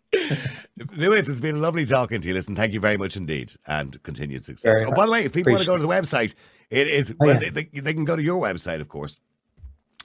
Lewis, 0.96 1.28
it's 1.28 1.40
been 1.40 1.60
lovely 1.62 1.84
talking 1.86 2.20
to 2.20 2.28
you. 2.28 2.34
Listen, 2.34 2.56
thank 2.56 2.72
you 2.72 2.80
very 2.80 2.96
much 2.96 3.16
indeed, 3.16 3.52
and 3.68 4.02
continued 4.02 4.44
success. 4.44 4.82
oh, 4.84 4.90
by 4.90 5.06
the 5.06 5.12
way, 5.12 5.24
if 5.24 5.32
people 5.32 5.52
Appreciate 5.52 5.70
want 5.70 5.82
to 5.82 5.86
go 5.86 5.94
to 5.94 6.02
the 6.02 6.08
website, 6.08 6.34
it 6.68 6.88
is. 6.88 7.12
Oh, 7.12 7.26
well, 7.26 7.40
yeah. 7.40 7.50
they, 7.50 7.64
they, 7.80 7.94
can 7.94 8.04
go 8.04 8.16
to 8.16 8.22
your 8.22 8.42
website, 8.42 8.80
of 8.80 8.88
course, 8.88 9.20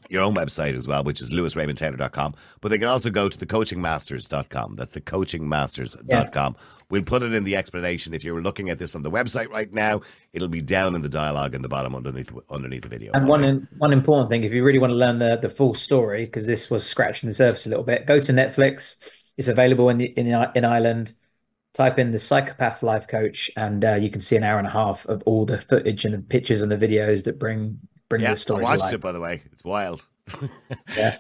your 0.10 0.22
own 0.22 0.36
website 0.36 0.78
as 0.78 0.88
well, 0.88 1.04
which 1.04 1.22
is 1.22 1.32
lewisraymondtaylor.com. 1.32 2.36
But 2.62 2.70
they 2.70 2.78
can 2.78 2.88
also 2.88 3.10
go 3.10 3.30
to 3.30 3.38
thecoachingmasters.com. 3.38 4.76
That's 4.76 4.94
thecoachingmasters.com. 4.94 6.56
Yeah. 6.58 6.66
We'll 6.90 7.04
put 7.04 7.24
it 7.24 7.34
in 7.34 7.44
the 7.44 7.56
explanation. 7.56 8.14
If 8.14 8.24
you're 8.24 8.42
looking 8.42 8.70
at 8.70 8.78
this 8.78 8.96
on 8.96 9.02
the 9.02 9.12
website 9.12 9.50
right 9.50 9.72
now, 9.74 10.02
it'll 10.34 10.48
be 10.48 10.62
down 10.62 10.96
in 10.96 11.02
the 11.02 11.10
dialogue 11.10 11.56
in 11.56 11.62
the 11.62 11.70
bottom 11.70 11.96
underneath 11.96 12.32
underneath 12.50 12.84
the 12.84 12.90
video. 12.90 13.12
And 13.14 13.28
one 13.28 13.44
in, 13.44 13.68
one 13.78 13.92
important 13.92 14.30
thing, 14.30 14.44
if 14.44 14.54
you 14.54 14.64
really 14.64 14.80
want 14.80 14.92
to 14.92 14.96
learn 14.96 15.20
the, 15.20 15.40
the 15.42 15.50
full 15.50 15.74
story, 15.74 16.26
because 16.26 16.46
this 16.46 16.70
was 16.70 16.86
scratching 16.86 17.28
the 17.28 17.34
surface 17.34 17.66
a 17.66 17.70
little 17.70 17.84
bit, 17.84 18.06
go 18.06 18.20
to 18.20 18.32
Netflix. 18.32 18.98
It's 19.38 19.48
available 19.48 19.90
in 19.90 19.98
the, 19.98 20.06
in 20.06 20.28
in 20.28 20.66
Ireland. 20.66 21.14
Type 21.74 21.98
in 21.98 22.12
the 22.12 22.20
psychopath 22.20 22.84
life 22.84 23.08
coach, 23.08 23.50
and 23.58 23.84
uh, 23.84 23.96
you 23.96 24.12
can 24.12 24.22
see 24.22 24.36
an 24.36 24.44
hour 24.44 24.60
and 24.60 24.68
a 24.68 24.70
half 24.70 25.08
of 25.08 25.24
all 25.26 25.44
the 25.44 25.60
footage 25.60 26.06
and 26.06 26.14
the 26.14 26.20
pictures 26.20 26.62
and 26.62 26.72
the 26.72 26.78
videos 26.78 27.24
that 27.24 27.40
bring 27.40 27.80
bring 28.10 28.22
yeah, 28.22 28.32
the 28.32 28.38
story. 28.38 28.66
I 28.66 28.78
watched 28.78 28.94
it 28.94 29.02
by 29.02 29.12
the 29.12 29.20
way. 29.20 29.44
It's 29.52 29.64
wild. 29.64 30.06
yeah. 30.96 31.18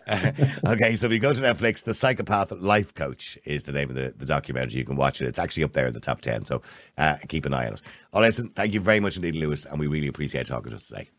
okay, 0.66 0.96
so 0.96 1.08
if 1.08 1.12
you 1.12 1.20
go 1.20 1.34
to 1.34 1.42
Netflix, 1.42 1.84
The 1.84 1.94
Psychopath 1.94 2.52
Life 2.52 2.94
Coach 2.94 3.38
is 3.46 3.64
the 3.66 3.72
name 3.72 3.90
of 3.90 3.96
the, 3.96 4.14
the 4.16 4.26
documentary. 4.26 4.80
You 4.80 4.86
can 4.86 4.96
watch 4.96 5.22
it. 5.22 5.28
It's 5.28 5.40
actually 5.40 5.66
up 5.66 5.74
there 5.74 5.88
in 5.88 5.94
the 5.94 6.00
top 6.00 6.22
10, 6.22 6.46
so 6.46 6.62
uh, 6.98 7.18
keep 7.28 7.46
an 7.46 7.54
eye 7.54 7.68
on 7.68 7.74
it. 7.74 7.82
Oh, 8.14 8.22
listen, 8.22 8.50
thank 8.50 8.74
you 8.74 8.80
very 8.80 9.00
much 9.00 9.16
indeed, 9.16 9.36
Lewis, 9.36 9.66
and 9.66 9.80
we 9.80 9.88
really 9.88 10.08
appreciate 10.08 10.48
talking 10.48 10.70
to 10.70 10.78
us 10.78 10.88
today. 10.88 11.10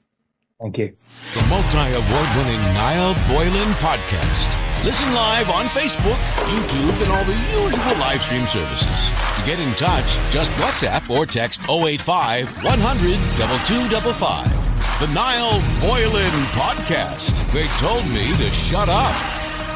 Thank 0.60 0.78
you. 0.78 0.96
The 1.34 1.46
multi 1.48 1.76
award 1.76 2.28
winning 2.36 2.60
Niall 2.72 3.14
Boylan 3.28 3.72
podcast. 3.74 4.60
Listen 4.84 5.12
live 5.14 5.50
on 5.50 5.66
Facebook, 5.66 6.18
YouTube, 6.46 7.02
and 7.02 7.12
all 7.12 7.24
the 7.24 7.34
usual 7.62 7.98
live 7.98 8.22
stream 8.22 8.46
services. 8.46 9.10
To 9.36 9.42
get 9.44 9.58
in 9.58 9.74
touch, 9.74 10.16
just 10.30 10.52
WhatsApp 10.52 11.08
or 11.10 11.26
text 11.26 11.62
085 11.68 12.54
100 12.62 13.14
2255. 13.36 14.63
The 15.04 15.12
Niall 15.12 15.60
Boylan 15.82 16.32
Podcast. 16.56 17.28
They 17.52 17.66
told 17.76 18.08
me 18.08 18.34
to 18.38 18.50
shut 18.50 18.88
up. 18.88 19.14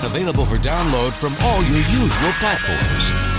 Available 0.02 0.46
for 0.46 0.56
download 0.56 1.12
from 1.12 1.34
all 1.44 1.62
your 1.64 1.84
usual 1.90 2.32
platforms. 2.40 3.37